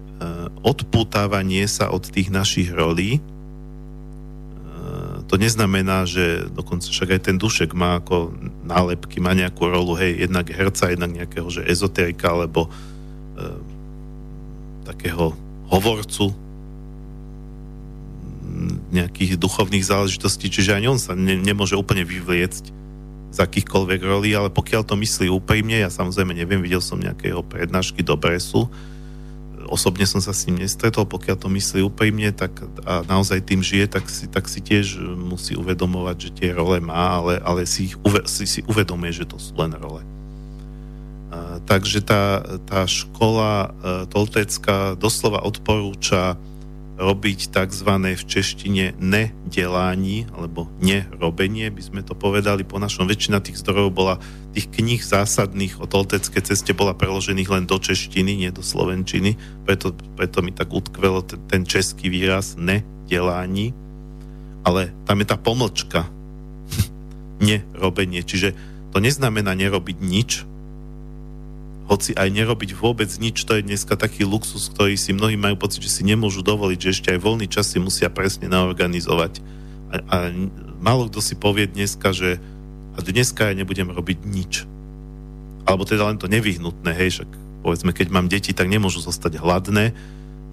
odputávanie 0.62 1.66
sa 1.66 1.90
od 1.90 2.06
tých 2.06 2.30
našich 2.30 2.70
rolí, 2.70 3.18
to 5.32 5.40
neznamená, 5.40 6.04
že 6.04 6.52
dokonca 6.52 6.92
však 6.92 7.16
aj 7.16 7.22
ten 7.24 7.40
dušek 7.40 7.72
má 7.72 8.04
ako 8.04 8.36
nálepky, 8.68 9.24
má 9.24 9.32
nejakú 9.32 9.64
rolu, 9.64 9.96
hej, 9.96 10.28
jednak 10.28 10.52
herca, 10.52 10.92
jednak 10.92 11.16
nejakého, 11.16 11.48
že 11.48 11.64
ezoterika, 11.64 12.36
alebo 12.36 12.68
e, 12.68 12.70
takého 14.84 15.32
hovorcu 15.72 16.36
nejakých 18.92 19.38
duchovných 19.40 19.86
záležitostí, 19.86 20.52
čiže 20.52 20.76
ani 20.76 20.92
on 20.92 21.00
sa 21.00 21.18
ne, 21.18 21.38
nemôže 21.38 21.74
úplne 21.78 22.06
vyvliecť 22.06 22.82
z 23.32 23.38
akýchkoľvek 23.40 24.00
rolí, 24.04 24.36
ale 24.36 24.52
pokiaľ 24.52 24.84
to 24.84 25.00
myslí 25.00 25.32
úprimne, 25.32 25.80
ja 25.80 25.88
samozrejme 25.88 26.36
neviem, 26.36 26.60
videl 26.60 26.84
som 26.84 27.00
nejakého 27.00 27.40
prednášky 27.48 28.04
do 28.04 28.20
Bresu, 28.20 28.68
osobne 29.72 30.04
som 30.04 30.20
sa 30.20 30.36
s 30.36 30.44
ním 30.52 30.60
nestretol, 30.60 31.08
pokiaľ 31.08 31.38
to 31.40 31.48
myslí 31.48 31.80
úprimne 31.88 32.36
tak, 32.36 32.52
a 32.84 33.08
naozaj 33.08 33.40
tým 33.48 33.64
žije, 33.64 33.88
tak 33.88 34.06
si, 34.12 34.28
tak 34.28 34.52
si 34.52 34.60
tiež 34.60 35.00
musí 35.16 35.56
uvedomovať, 35.56 36.18
že 36.20 36.30
tie 36.36 36.50
role 36.52 36.84
má, 36.84 37.24
ale, 37.24 37.40
ale 37.40 37.64
si, 37.64 37.88
ich 37.88 37.96
uve, 38.04 38.28
si, 38.28 38.44
si 38.44 38.60
uvedomuje, 38.68 39.16
že 39.16 39.24
to 39.24 39.40
sú 39.40 39.56
len 39.56 39.72
role. 39.80 40.04
A, 41.32 41.64
takže 41.64 42.04
tá, 42.04 42.44
tá 42.68 42.84
škola 42.84 43.52
e, 43.64 44.10
toltecká 44.12 45.00
doslova 45.00 45.40
odporúča 45.48 46.36
robiť 47.02 47.50
tzv. 47.50 47.90
v 48.14 48.24
češtine 48.30 48.94
nedelání, 49.02 50.30
alebo 50.38 50.70
nerobenie, 50.78 51.74
by 51.74 51.82
sme 51.82 52.02
to 52.06 52.14
povedali 52.14 52.62
po 52.62 52.78
našom. 52.78 53.10
Väčšina 53.10 53.42
tých 53.42 53.58
zdrojov 53.58 53.90
bola, 53.90 54.16
tých 54.54 54.70
kníh 54.70 55.02
zásadných 55.02 55.82
o 55.82 55.90
toltecké 55.90 56.38
ceste 56.46 56.78
bola 56.78 56.94
preložených 56.94 57.50
len 57.50 57.66
do 57.66 57.82
češtiny, 57.82 58.46
nie 58.46 58.54
do 58.54 58.62
slovenčiny, 58.62 59.34
preto, 59.66 59.98
preto 60.14 60.46
mi 60.46 60.54
tak 60.54 60.70
utkvelo 60.70 61.26
ten, 61.26 61.42
ten 61.50 61.62
český 61.66 62.14
výraz 62.14 62.54
nedelání, 62.54 63.74
ale 64.62 64.94
tam 65.10 65.18
je 65.18 65.26
tá 65.26 65.42
pomlčka 65.42 66.06
nerobenie, 67.42 68.22
čiže 68.22 68.54
to 68.94 69.02
neznamená 69.02 69.58
nerobiť 69.58 69.98
nič, 70.06 70.30
hoci 71.92 72.16
aj 72.16 72.32
nerobiť 72.32 72.72
vôbec 72.72 73.12
nič, 73.20 73.44
to 73.44 73.60
je 73.60 73.68
dneska 73.68 74.00
taký 74.00 74.24
luxus, 74.24 74.72
ktorý 74.72 74.96
si 74.96 75.12
mnohí 75.12 75.36
majú 75.36 75.60
pocit, 75.60 75.84
že 75.84 75.92
si 75.92 76.08
nemôžu 76.08 76.40
dovoliť, 76.40 76.80
že 76.80 76.92
ešte 76.96 77.10
aj 77.12 77.20
voľný 77.20 77.52
čas 77.52 77.68
si 77.68 77.84
musia 77.84 78.08
presne 78.08 78.48
naorganizovať. 78.48 79.44
A, 79.92 79.96
a 80.08 80.18
málo 80.80 81.12
kto 81.12 81.20
si 81.20 81.36
povie 81.36 81.68
dneska, 81.68 82.16
že 82.16 82.40
a 82.96 83.04
dneska 83.04 83.52
ja 83.52 83.54
nebudem 83.60 83.92
robiť 83.92 84.24
nič. 84.24 84.64
Alebo 85.68 85.84
teda 85.84 86.08
len 86.08 86.16
to 86.16 86.32
nevyhnutné, 86.32 86.96
hej, 86.96 87.20
však 87.20 87.30
povedzme, 87.60 87.92
keď 87.92 88.08
mám 88.08 88.32
deti, 88.32 88.56
tak 88.56 88.72
nemôžu 88.72 89.04
zostať 89.04 89.44
hladné, 89.44 89.92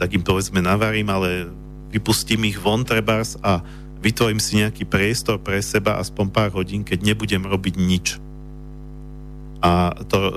tak 0.03 0.19
im 0.19 0.27
povedzme 0.27 0.59
navarím, 0.59 1.07
ale 1.15 1.47
vypustím 1.95 2.51
ich 2.51 2.59
von 2.59 2.83
trebárs 2.83 3.39
a 3.47 3.63
vytvorím 4.03 4.43
si 4.43 4.59
nejaký 4.59 4.91
priestor 4.91 5.39
pre 5.39 5.63
seba 5.63 6.03
aspoň 6.03 6.27
pár 6.35 6.51
hodín, 6.51 6.83
keď 6.83 7.15
nebudem 7.15 7.47
robiť 7.47 7.75
nič 7.79 8.28
a 9.59 9.91
to, 10.07 10.19
e, 10.19 10.33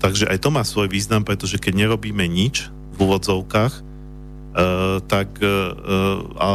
takže 0.00 0.32
aj 0.32 0.38
to 0.40 0.48
má 0.48 0.64
svoj 0.64 0.88
význam, 0.88 1.24
pretože 1.28 1.60
keď 1.60 1.86
nerobíme 1.86 2.24
nič 2.24 2.72
v 2.96 2.96
úvodzovkách, 3.04 3.72
e, 3.76 3.82
tak 5.04 5.28
e, 5.44 5.48
a, 6.40 6.48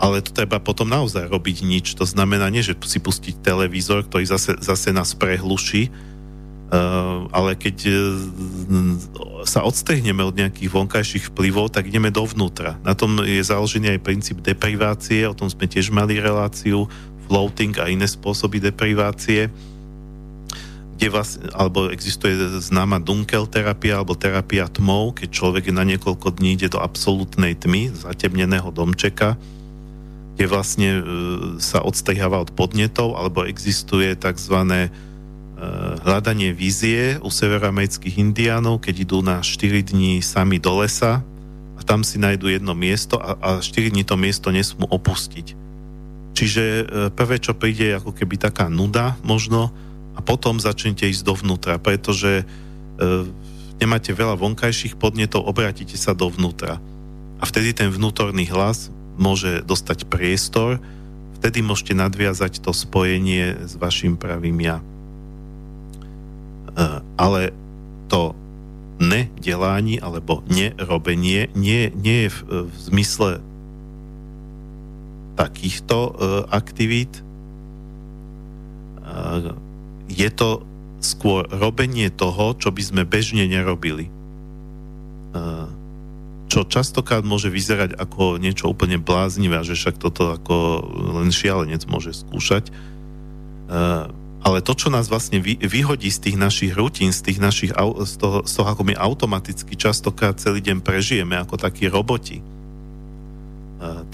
ale 0.00 0.24
to 0.24 0.32
treba 0.32 0.56
potom 0.60 0.88
naozaj 0.88 1.28
robiť 1.28 1.64
nič. 1.64 1.86
To 2.00 2.08
znamená 2.08 2.48
nie, 2.48 2.64
že 2.64 2.76
si 2.88 3.00
pustiť 3.00 3.44
televízor, 3.44 4.08
ktorý 4.08 4.24
zase, 4.24 4.56
zase 4.60 4.92
nás 4.92 5.12
prehluší, 5.16 5.92
Uh, 6.66 7.30
ale 7.30 7.54
keď 7.54 7.94
uh, 7.94 7.94
sa 9.46 9.62
odstehneme 9.62 10.18
od 10.26 10.34
nejakých 10.34 10.66
vonkajších 10.66 11.30
vplyvov, 11.30 11.70
tak 11.70 11.86
ideme 11.86 12.10
dovnútra. 12.10 12.74
Na 12.82 12.98
tom 12.98 13.22
je 13.22 13.38
založený 13.38 13.94
aj 13.94 14.00
princíp 14.02 14.42
deprivácie, 14.42 15.30
o 15.30 15.38
tom 15.38 15.46
sme 15.46 15.70
tiež 15.70 15.94
mali 15.94 16.18
reláciu, 16.18 16.90
floating 17.30 17.78
a 17.78 17.86
iné 17.86 18.10
spôsoby 18.10 18.58
deprivácie 18.58 19.46
kde 20.96 21.12
vás, 21.12 21.36
alebo 21.52 21.92
existuje 21.92 22.32
známa 22.56 22.96
Dunkel 22.96 23.44
terapia 23.44 24.00
alebo 24.00 24.16
terapia 24.16 24.64
tmou, 24.64 25.12
keď 25.12 25.28
človek 25.28 25.68
na 25.68 25.84
niekoľko 25.84 26.40
dní 26.40 26.56
ide 26.56 26.72
do 26.72 26.80
absolútnej 26.80 27.52
tmy, 27.52 27.92
zatemneného 27.92 28.72
domčeka, 28.72 29.36
kde 30.36 30.44
vlastne 30.48 30.90
e, 30.96 31.02
sa 31.60 31.84
odstriháva 31.84 32.40
od 32.40 32.52
podnetov, 32.56 33.12
alebo 33.12 33.44
existuje 33.44 34.16
tzv. 34.16 34.56
E, 34.56 34.88
hľadanie 36.00 36.56
vízie 36.56 37.20
u 37.20 37.28
severoamerických 37.28 38.16
indiánov, 38.16 38.80
keď 38.80 38.94
idú 39.04 39.20
na 39.20 39.44
4 39.44 39.92
dní 39.92 40.24
sami 40.24 40.56
do 40.56 40.80
lesa 40.80 41.20
a 41.76 41.80
tam 41.84 42.08
si 42.08 42.16
nájdu 42.16 42.56
jedno 42.56 42.72
miesto 42.72 43.20
a, 43.20 43.36
a 43.36 43.48
4 43.60 43.92
dní 43.92 44.04
to 44.04 44.16
miesto 44.16 44.48
nesmú 44.48 44.88
opustiť. 44.88 45.56
Čiže 46.36 46.64
e, 46.64 46.84
prvé, 47.12 47.36
čo 47.36 47.52
príde, 47.52 47.92
je 47.92 47.98
ako 48.00 48.16
keby 48.16 48.40
taká 48.40 48.68
nuda 48.72 49.16
možno, 49.24 49.72
a 50.16 50.20
potom 50.24 50.56
začnete 50.56 51.06
ísť 51.12 51.22
dovnútra, 51.22 51.76
pretože 51.76 52.42
e, 52.42 52.44
nemáte 53.76 54.16
veľa 54.16 54.40
vonkajších 54.40 54.96
podnetov, 54.96 55.44
obratíte 55.44 56.00
sa 56.00 56.16
dovnútra. 56.16 56.80
A 57.36 57.44
vtedy 57.44 57.76
ten 57.76 57.92
vnútorný 57.92 58.48
hlas 58.48 58.88
môže 59.20 59.60
dostať 59.64 60.08
priestor, 60.08 60.80
vtedy 61.40 61.60
môžete 61.60 61.92
nadviazať 61.92 62.64
to 62.64 62.72
spojenie 62.72 63.68
s 63.68 63.76
vašim 63.76 64.16
pravým 64.16 64.56
ja. 64.64 64.80
E, 64.80 64.84
ale 67.20 67.52
to 68.08 68.32
nedelání 68.96 70.00
alebo 70.00 70.40
nerobenie 70.48 71.52
nie, 71.52 71.92
nie 71.92 72.18
je 72.26 72.30
v, 72.32 72.38
v 72.72 72.76
zmysle 72.88 73.30
takýchto 75.36 75.96
e, 76.00 76.12
aktivít, 76.48 77.20
e, 79.04 79.65
je 80.16 80.30
to 80.32 80.64
skôr 81.04 81.44
robenie 81.52 82.08
toho, 82.08 82.56
čo 82.56 82.72
by 82.72 82.82
sme 82.82 83.02
bežne 83.04 83.44
nerobili. 83.46 84.08
čo 86.46 86.64
častokrát 86.64 87.26
môže 87.26 87.52
vyzerať 87.52 87.98
ako 87.98 88.40
niečo 88.40 88.70
úplne 88.70 88.96
bláznivé, 88.96 89.60
že 89.66 89.76
však 89.76 90.00
toto 90.00 90.32
ako 90.32 90.80
len 91.20 91.28
šialenec 91.34 91.84
môže 91.90 92.16
skúšať. 92.16 92.70
Ale 94.46 94.62
to, 94.62 94.72
čo 94.78 94.88
nás 94.94 95.10
vlastne 95.10 95.42
vyhodí 95.42 96.06
z 96.06 96.22
tých 96.22 96.36
našich 96.38 96.72
rutín, 96.78 97.10
z 97.10 97.20
tých 97.28 97.38
našich, 97.42 97.74
z 97.74 98.14
toho, 98.16 98.46
z 98.46 98.52
toho 98.56 98.68
ako 98.70 98.86
my 98.86 98.94
automaticky 98.94 99.74
častokrát 99.74 100.38
celý 100.38 100.62
deň 100.62 100.86
prežijeme 100.86 101.34
ako 101.34 101.58
takí 101.58 101.90
roboti, 101.90 102.40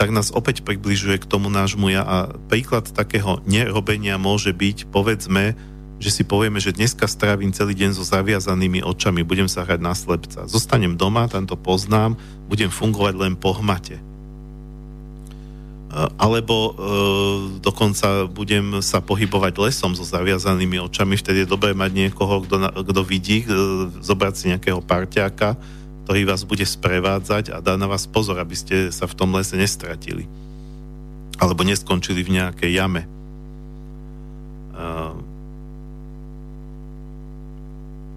tak 0.00 0.10
nás 0.10 0.32
opäť 0.34 0.64
približuje 0.66 1.22
k 1.22 1.28
tomu 1.28 1.52
nášmu 1.52 1.92
ja 1.92 2.02
a 2.02 2.16
príklad 2.50 2.90
takého 2.90 3.44
nerobenia 3.46 4.18
môže 4.18 4.50
byť, 4.50 4.90
povedzme, 4.90 5.54
že 6.02 6.10
si 6.10 6.26
povieme, 6.26 6.58
že 6.58 6.74
dneska 6.74 7.06
strávim 7.06 7.54
celý 7.54 7.78
deň 7.78 7.94
so 7.94 8.02
zaviazanými 8.02 8.82
očami, 8.82 9.22
budem 9.22 9.46
sa 9.46 9.62
hrať 9.62 9.78
na 9.78 9.94
slepca. 9.94 10.50
Zostanem 10.50 10.98
doma, 10.98 11.30
tam 11.30 11.46
to 11.46 11.54
poznám, 11.54 12.18
budem 12.50 12.74
fungovať 12.74 13.14
len 13.14 13.38
po 13.38 13.54
hmate. 13.54 14.02
Alebo 16.18 16.56
e, 16.56 16.72
dokonca 17.62 18.26
budem 18.26 18.82
sa 18.82 18.98
pohybovať 18.98 19.54
lesom 19.62 19.94
so 19.94 20.02
zaviazanými 20.02 20.82
očami, 20.82 21.14
vtedy 21.14 21.46
je 21.46 21.52
dobré 21.52 21.70
mať 21.76 21.92
niekoho, 21.94 22.42
kto 22.82 23.00
vidí, 23.06 23.46
e, 23.46 23.46
zobrať 24.02 24.34
si 24.34 24.50
nejakého 24.50 24.82
parťáka, 24.82 25.54
ktorý 26.02 26.26
vás 26.26 26.42
bude 26.42 26.66
sprevádzať 26.66 27.54
a 27.54 27.62
dá 27.62 27.78
na 27.78 27.86
vás 27.86 28.10
pozor, 28.10 28.42
aby 28.42 28.58
ste 28.58 28.90
sa 28.90 29.06
v 29.06 29.14
tom 29.14 29.30
lese 29.38 29.54
nestratili. 29.54 30.26
Alebo 31.38 31.62
neskončili 31.62 32.26
v 32.26 32.42
nejakej 32.42 32.72
jame. 32.74 33.06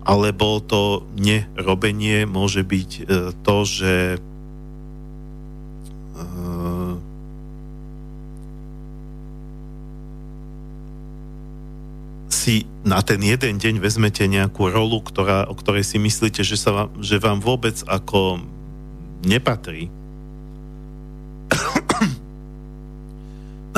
Alebo 0.06 0.62
to 0.62 1.02
nerobenie 1.18 2.30
môže 2.30 2.62
byť 2.62 2.92
e, 2.94 3.04
to, 3.42 3.58
že 3.66 3.94
e, 4.16 4.20
si 12.30 12.70
na 12.86 13.02
ten 13.02 13.18
jeden 13.26 13.58
deň 13.58 13.82
vezmete 13.82 14.30
nejakú 14.30 14.70
rolu, 14.70 15.02
ktorá, 15.02 15.50
o 15.50 15.58
ktorej 15.58 15.82
si 15.82 15.98
myslíte, 15.98 16.46
že, 16.46 16.54
sa 16.54 16.70
vám, 16.70 16.94
že 17.02 17.18
vám 17.18 17.42
vôbec 17.42 17.82
ako 17.90 18.46
nepatrí. 19.26 19.90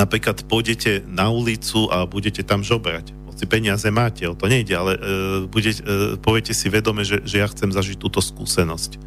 Napríklad 0.00 0.44
pôjdete 0.44 1.08
na 1.08 1.32
ulicu 1.32 1.88
a 1.88 2.04
budete 2.04 2.44
tam 2.44 2.60
žobrať. 2.60 3.16
Hoci 3.38 3.46
peniaze 3.46 3.86
máte, 3.94 4.26
o 4.26 4.34
to 4.34 4.50
nejde, 4.50 4.74
ale 4.74 4.98
e, 4.98 5.00
bude, 5.46 5.70
e, 5.70 6.18
poviete 6.18 6.50
si 6.50 6.66
vedome, 6.66 7.06
že, 7.06 7.22
že 7.22 7.38
ja 7.38 7.46
chcem 7.46 7.70
zažiť 7.70 7.94
túto 7.94 8.18
skúsenosť. 8.18 8.98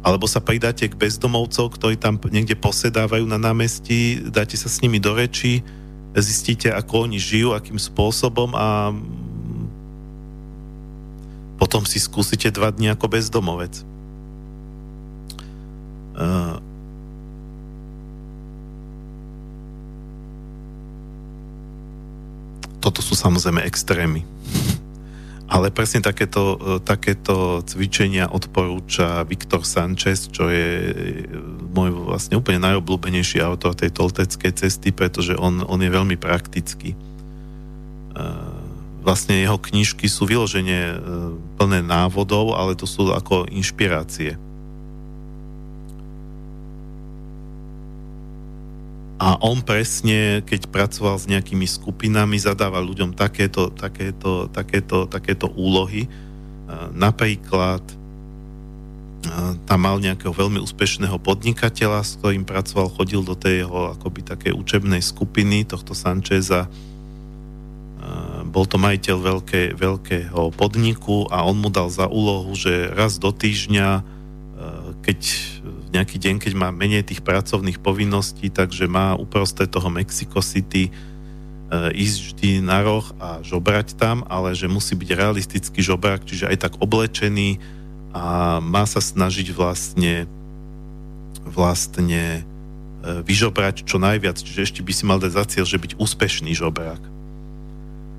Alebo 0.00 0.24
sa 0.24 0.40
pridáte 0.40 0.88
k 0.88 0.96
bezdomovcov, 0.96 1.76
ktorí 1.76 2.00
tam 2.00 2.16
niekde 2.16 2.56
posedávajú 2.56 3.28
na 3.28 3.36
námestí, 3.36 4.24
dáte 4.32 4.56
sa 4.56 4.72
s 4.72 4.80
nimi 4.80 4.96
do 4.96 5.12
reči, 5.12 5.60
zistíte, 6.16 6.72
ako 6.72 7.04
oni 7.04 7.20
žijú, 7.20 7.52
akým 7.52 7.76
spôsobom 7.76 8.56
a 8.56 8.96
potom 11.60 11.84
si 11.84 12.00
skúsite 12.00 12.48
dva 12.48 12.72
dní 12.72 12.88
ako 12.88 13.12
bezdomovec. 13.12 13.84
Toto 22.78 23.02
sú 23.02 23.18
samozrejme 23.18 23.66
extrémy. 23.66 24.22
Ale 25.48 25.72
presne 25.72 26.04
takéto, 26.04 26.60
e, 26.60 26.84
takéto 26.84 27.64
cvičenia 27.64 28.28
odporúča 28.28 29.24
Viktor 29.24 29.64
Sanchez, 29.64 30.28
čo 30.28 30.52
je 30.52 30.68
e, 30.68 30.92
môj 31.72 32.04
vlastne 32.04 32.36
úplne 32.36 32.60
najobľúbenejší 32.68 33.40
autor 33.40 33.72
tej 33.72 33.96
tolteckej 33.96 34.52
cesty, 34.52 34.92
pretože 34.92 35.32
on, 35.40 35.64
on 35.64 35.80
je 35.80 35.88
veľmi 35.88 36.20
praktický. 36.20 36.92
E, 36.92 36.98
vlastne 39.00 39.40
jeho 39.40 39.56
knižky 39.56 40.04
sú 40.04 40.28
vyloženie 40.28 41.00
plné 41.56 41.80
návodov, 41.80 42.52
ale 42.52 42.76
to 42.76 42.84
sú 42.84 43.08
ako 43.08 43.48
inšpirácie. 43.48 44.36
A 49.18 49.34
on 49.42 49.66
presne, 49.66 50.46
keď 50.46 50.70
pracoval 50.70 51.18
s 51.18 51.26
nejakými 51.26 51.66
skupinami, 51.66 52.38
zadával 52.38 52.86
ľuďom 52.86 53.18
takéto, 53.18 53.66
takéto, 53.74 54.46
takéto, 54.46 55.10
takéto 55.10 55.50
úlohy. 55.58 56.06
Napríklad 56.94 57.82
tam 59.66 59.80
mal 59.82 59.98
nejakého 59.98 60.30
veľmi 60.30 60.62
úspešného 60.62 61.18
podnikateľa, 61.18 62.06
s 62.06 62.14
ktorým 62.22 62.46
pracoval, 62.46 62.94
chodil 62.94 63.26
do 63.26 63.34
tej 63.34 63.66
jeho 63.66 63.90
akoby 63.98 64.22
také 64.22 64.54
učebnej 64.54 65.02
skupiny 65.02 65.66
tohto 65.66 65.98
Sancheza. 65.98 66.70
Bol 68.48 68.64
to 68.70 68.78
majiteľ 68.78 69.16
veľké, 69.18 69.62
veľkého 69.74 70.54
podniku 70.54 71.26
a 71.34 71.42
on 71.42 71.58
mu 71.58 71.68
dal 71.68 71.90
za 71.90 72.06
úlohu, 72.06 72.54
že 72.54 72.94
raz 72.94 73.18
do 73.18 73.34
týždňa, 73.34 74.06
keď 75.02 75.20
nejaký 75.92 76.16
deň, 76.20 76.36
keď 76.42 76.52
má 76.58 76.68
menej 76.70 77.06
tých 77.06 77.24
pracovných 77.24 77.80
povinností, 77.80 78.52
takže 78.52 78.88
má 78.88 79.14
uprostred 79.16 79.70
toho 79.70 79.88
Mexico 79.88 80.40
City 80.40 80.88
e, 80.88 80.90
ísť 81.96 82.18
vždy 82.32 82.50
na 82.64 82.84
roh 82.84 83.06
a 83.18 83.40
žobrať 83.40 83.96
tam, 83.96 84.24
ale 84.28 84.52
že 84.52 84.68
musí 84.70 84.96
byť 84.96 85.10
realistický 85.14 85.80
žobrák, 85.80 86.24
čiže 86.24 86.48
aj 86.48 86.56
tak 86.68 86.72
oblečený 86.80 87.60
a 88.12 88.58
má 88.64 88.88
sa 88.88 89.04
snažiť 89.04 89.52
vlastne 89.52 90.28
vlastne 91.48 92.42
e, 93.02 93.22
vyžobrať 93.24 93.88
čo 93.88 93.96
najviac, 93.96 94.36
čiže 94.36 94.68
ešte 94.68 94.80
by 94.84 94.92
si 94.92 95.04
mal 95.08 95.18
dať 95.18 95.32
za 95.32 95.44
cieľ, 95.48 95.64
že 95.64 95.80
byť 95.80 95.92
úspešný 95.96 96.52
žobrák. 96.52 97.02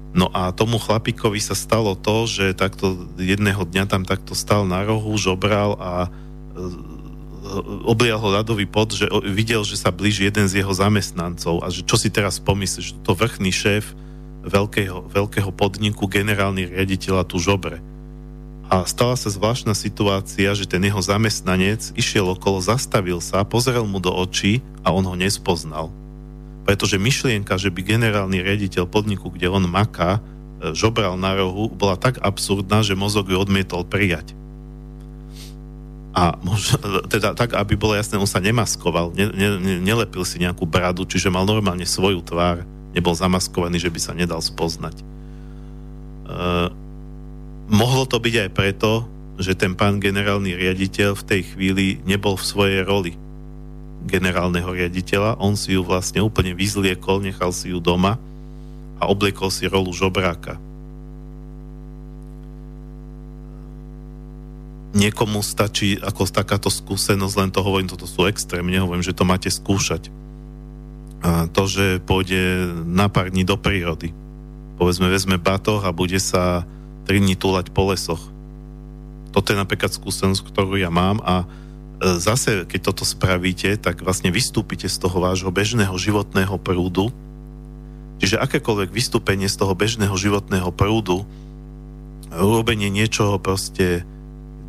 No 0.09 0.25
a 0.33 0.49
tomu 0.49 0.81
chlapíkovi 0.81 1.37
sa 1.37 1.53
stalo 1.53 1.93
to, 1.93 2.25
že 2.25 2.57
takto 2.57 3.05
jedného 3.21 3.61
dňa 3.61 3.85
tam 3.85 4.01
takto 4.01 4.33
stal 4.33 4.65
na 4.65 4.81
rohu, 4.81 5.13
žobral 5.21 5.77
a 5.77 5.91
e, 6.05 6.09
oblial 7.83 8.21
ho 8.21 8.29
ľadový 8.29 8.69
pod, 8.69 8.93
že 8.93 9.09
videl, 9.25 9.65
že 9.65 9.75
sa 9.75 9.89
blíži 9.89 10.29
jeden 10.29 10.45
z 10.45 10.61
jeho 10.61 10.71
zamestnancov 10.71 11.65
a 11.65 11.67
že 11.73 11.81
čo 11.81 11.97
si 11.97 12.13
teraz 12.13 12.37
pomyslíš, 12.37 13.01
to 13.01 13.11
vrchný 13.17 13.49
šéf 13.49 13.91
veľkého, 14.45 15.11
veľkého 15.11 15.51
podniku, 15.51 16.07
generálny 16.07 16.69
riaditeľ 16.69 17.23
a 17.23 17.27
tu 17.27 17.41
žobre. 17.41 17.81
A 18.69 18.85
stala 18.85 19.17
sa 19.17 19.33
zvláštna 19.33 19.73
situácia, 19.73 20.53
že 20.53 20.69
ten 20.69 20.79
jeho 20.85 21.01
zamestnanec 21.01 21.89
išiel 21.97 22.29
okolo, 22.37 22.61
zastavil 22.61 23.17
sa, 23.17 23.41
pozrel 23.41 23.81
mu 23.81 23.97
do 23.97 24.13
očí 24.13 24.61
a 24.85 24.93
on 24.93 25.01
ho 25.09 25.17
nespoznal. 25.17 25.89
Pretože 26.69 27.01
myšlienka, 27.01 27.57
že 27.57 27.73
by 27.73 27.81
generálny 27.81 28.45
riaditeľ 28.45 28.85
podniku, 28.85 29.33
kde 29.33 29.49
on 29.49 29.65
maká, 29.65 30.21
e, 30.61 30.77
žobral 30.77 31.17
na 31.17 31.33
rohu, 31.33 31.65
bola 31.73 31.97
tak 31.97 32.21
absurdná, 32.21 32.85
že 32.85 32.93
mozog 32.93 33.33
ju 33.33 33.41
odmietol 33.41 33.89
prijať 33.89 34.37
a 36.09 36.33
možno, 36.41 37.05
teda 37.05 37.37
tak, 37.37 37.53
aby 37.53 37.77
bolo 37.77 37.93
jasné, 37.93 38.17
on 38.17 38.29
sa 38.29 38.41
nemaskoval, 38.41 39.13
ne, 39.13 39.29
ne, 39.29 39.77
nelepil 39.77 40.25
si 40.25 40.41
nejakú 40.41 40.65
bradu, 40.65 41.05
čiže 41.05 41.29
mal 41.29 41.45
normálne 41.45 41.85
svoju 41.85 42.25
tvár, 42.25 42.65
nebol 42.97 43.13
zamaskovaný, 43.13 43.77
že 43.77 43.93
by 43.93 43.99
sa 44.01 44.17
nedal 44.17 44.41
spoznať. 44.41 44.97
E, 44.97 45.03
mohlo 47.69 48.09
to 48.09 48.17
byť 48.17 48.35
aj 48.41 48.49
preto, 48.49 49.05
že 49.37 49.53
ten 49.53 49.77
pán 49.77 50.01
generálny 50.01 50.57
riaditeľ 50.57 51.13
v 51.13 51.27
tej 51.29 51.41
chvíli 51.53 51.85
nebol 52.03 52.35
v 52.35 52.47
svojej 52.47 52.81
roli 52.83 53.13
generálneho 53.99 54.71
riaditeľa, 54.71 55.37
on 55.37 55.53
si 55.53 55.77
ju 55.77 55.85
vlastne 55.85 56.23
úplne 56.23 56.55
vyzliekol, 56.57 57.21
nechal 57.21 57.53
si 57.53 57.69
ju 57.69 57.77
doma 57.77 58.17
a 58.97 59.03
obliekol 59.05 59.51
si 59.53 59.69
rolu 59.69 59.93
žobráka 59.93 60.57
niekomu 64.93 65.45
stačí 65.45 66.01
ako 66.01 66.25
takáto 66.29 66.73
skúsenosť, 66.73 67.35
len 67.37 67.49
to 67.53 67.61
hovorím, 67.61 67.89
toto 67.89 68.09
sú 68.09 68.25
extrémne, 68.25 68.81
hovorím, 68.81 69.05
že 69.05 69.13
to 69.13 69.27
máte 69.27 69.49
skúšať. 69.49 70.09
A 71.19 71.51
to, 71.51 71.67
že 71.67 72.01
pôjde 72.01 72.71
na 72.87 73.11
pár 73.11 73.29
dní 73.29 73.43
do 73.43 73.59
prírody. 73.59 74.15
Povedzme, 74.79 75.11
vezme 75.11 75.35
batoh 75.35 75.83
a 75.83 75.91
bude 75.91 76.17
sa 76.17 76.63
3 77.05 77.19
dní 77.19 77.35
túlať 77.35 77.69
po 77.75 77.91
lesoch. 77.91 78.21
Toto 79.29 79.53
je 79.53 79.59
napríklad 79.59 79.93
skúsenosť, 79.93 80.41
ktorú 80.49 80.79
ja 80.79 80.89
mám 80.89 81.21
a 81.21 81.43
e, 81.43 82.17
zase, 82.17 82.65
keď 82.65 82.89
toto 82.89 83.03
spravíte, 83.05 83.77
tak 83.77 84.01
vlastne 84.01 84.33
vystúpite 84.33 84.89
z 84.89 84.97
toho 84.97 85.21
vášho 85.21 85.51
bežného 85.53 85.93
životného 85.93 86.55
prúdu. 86.57 87.13
Čiže 88.23 88.41
akékoľvek 88.41 88.89
vystúpenie 88.89 89.45
z 89.45 89.59
toho 89.59 89.75
bežného 89.77 90.15
životného 90.15 90.71
prúdu, 90.73 91.27
urobenie 92.33 92.89
niečoho 92.89 93.37
proste 93.37 94.05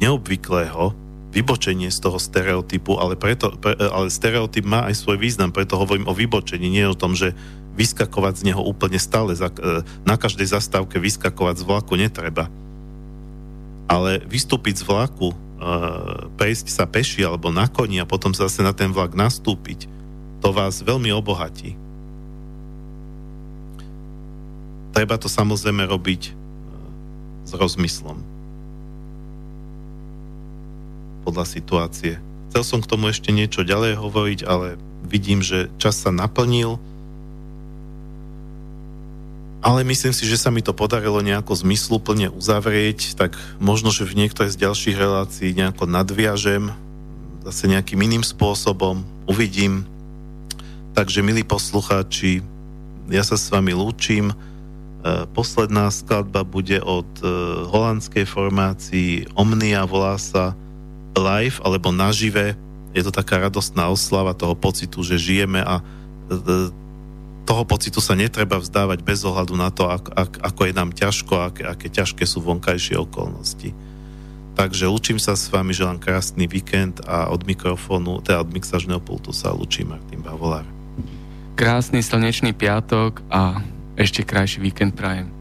neobvyklého, 0.01 0.97
vybočenie 1.31 1.93
z 1.95 1.99
toho 2.03 2.19
stereotypu, 2.19 2.99
ale, 2.99 3.15
preto, 3.15 3.55
pre, 3.55 3.79
ale 3.79 4.11
stereotyp 4.11 4.67
má 4.67 4.91
aj 4.91 4.99
svoj 4.99 5.21
význam, 5.21 5.55
preto 5.55 5.79
hovorím 5.79 6.11
o 6.11 6.17
vybočení, 6.17 6.67
nie 6.67 6.83
o 6.83 6.99
tom, 6.99 7.15
že 7.15 7.37
vyskakovať 7.79 8.43
z 8.43 8.47
neho 8.51 8.63
úplne 8.67 8.99
stále, 8.99 9.39
e, 9.39 9.41
na 10.03 10.17
každej 10.19 10.51
zastávke 10.51 10.99
vyskakovať 10.99 11.63
z 11.63 11.67
vlaku 11.69 11.95
netreba. 11.95 12.51
Ale 13.87 14.23
vystúpiť 14.27 14.83
z 14.83 14.87
vlaku, 14.87 15.31
prejsť 16.41 16.73
sa 16.73 16.89
peši 16.89 17.21
alebo 17.21 17.53
na 17.53 17.69
koni 17.69 18.01
a 18.01 18.09
potom 18.09 18.33
zase 18.33 18.65
na 18.65 18.73
ten 18.73 18.89
vlak 18.89 19.13
nastúpiť, 19.13 19.85
to 20.41 20.57
vás 20.57 20.81
veľmi 20.81 21.13
obohatí. 21.13 21.77
Treba 24.97 25.21
to 25.21 25.29
samozrejme 25.29 25.85
robiť 25.85 26.23
s 27.45 27.53
rozmyslom. 27.53 28.30
Podľa 31.23 31.45
situácie. 31.45 32.19
Chcel 32.51 32.63
som 32.67 32.81
k 32.83 32.91
tomu 32.91 33.13
ešte 33.13 33.31
niečo 33.31 33.63
ďalej 33.63 34.01
hovoriť, 34.01 34.41
ale 34.49 34.81
vidím, 35.07 35.45
že 35.45 35.71
čas 35.79 36.01
sa 36.01 36.11
naplnil 36.11 36.81
ale 39.61 39.85
myslím 39.85 40.17
si, 40.17 40.25
že 40.25 40.41
sa 40.41 40.49
mi 40.49 40.65
to 40.65 40.73
podarilo 40.73 41.21
nejako 41.21 41.53
zmysluplne 41.53 42.33
uzavrieť, 42.33 43.13
tak 43.13 43.37
možno, 43.61 43.93
že 43.93 44.09
v 44.09 44.25
niektorej 44.25 44.57
z 44.57 44.61
ďalších 44.65 44.97
relácií 44.97 45.53
nejako 45.53 45.85
nadviažem, 45.85 46.73
zase 47.45 47.69
nejakým 47.69 48.01
iným 48.01 48.25
spôsobom, 48.25 49.05
uvidím. 49.29 49.85
Takže, 50.97 51.21
milí 51.21 51.45
poslucháči, 51.45 52.41
ja 53.13 53.21
sa 53.21 53.37
s 53.37 53.53
vami 53.53 53.77
lúčim. 53.77 54.33
E, 54.33 54.35
posledná 55.37 55.93
skladba 55.93 56.41
bude 56.41 56.81
od 56.81 57.09
e, 57.21 57.25
holandskej 57.69 58.25
formácii 58.25 59.29
Omnia, 59.37 59.85
volá 59.85 60.17
sa 60.17 60.57
Live 61.15 61.59
alebo 61.63 61.91
Nažive. 61.91 62.55
Je 62.91 63.03
to 63.07 63.15
taká 63.15 63.39
radostná 63.39 63.87
oslava 63.91 64.35
toho 64.35 64.59
pocitu, 64.59 65.03
že 65.07 65.19
žijeme 65.19 65.63
a 65.63 65.79
e, 65.79 66.73
toho 67.47 67.63
pocitu 67.67 67.99
sa 67.99 68.15
netreba 68.15 68.63
vzdávať 68.63 69.03
bez 69.03 69.27
ohľadu 69.27 69.55
na 69.59 69.75
to, 69.75 69.91
ak, 69.91 70.05
ak, 70.15 70.33
ako 70.43 70.61
je 70.71 70.73
nám 70.75 70.91
ťažko, 70.95 71.35
aké, 71.51 71.63
aké 71.67 71.87
ťažké 71.91 72.23
sú 72.23 72.39
vonkajšie 72.43 72.95
okolnosti. 72.99 73.75
Takže 74.55 74.91
učím 74.91 75.17
sa 75.17 75.39
s 75.39 75.49
vami, 75.49 75.73
želám 75.73 76.03
krásny 76.03 76.45
víkend 76.45 77.01
a 77.07 77.31
od 77.33 77.47
mikrofónu, 77.47 78.21
teda 78.21 78.45
od 78.45 78.51
mixažného 78.53 79.01
pultu 79.01 79.33
sa 79.33 79.57
učí 79.57 79.87
Martin 79.87 80.21
Bavolár. 80.21 80.67
Krásny 81.57 82.05
slnečný 82.05 82.53
piatok 82.53 83.25
a 83.33 83.63
ešte 83.97 84.23
krajší 84.23 84.61
víkend 84.61 84.95
prajem. 84.95 85.40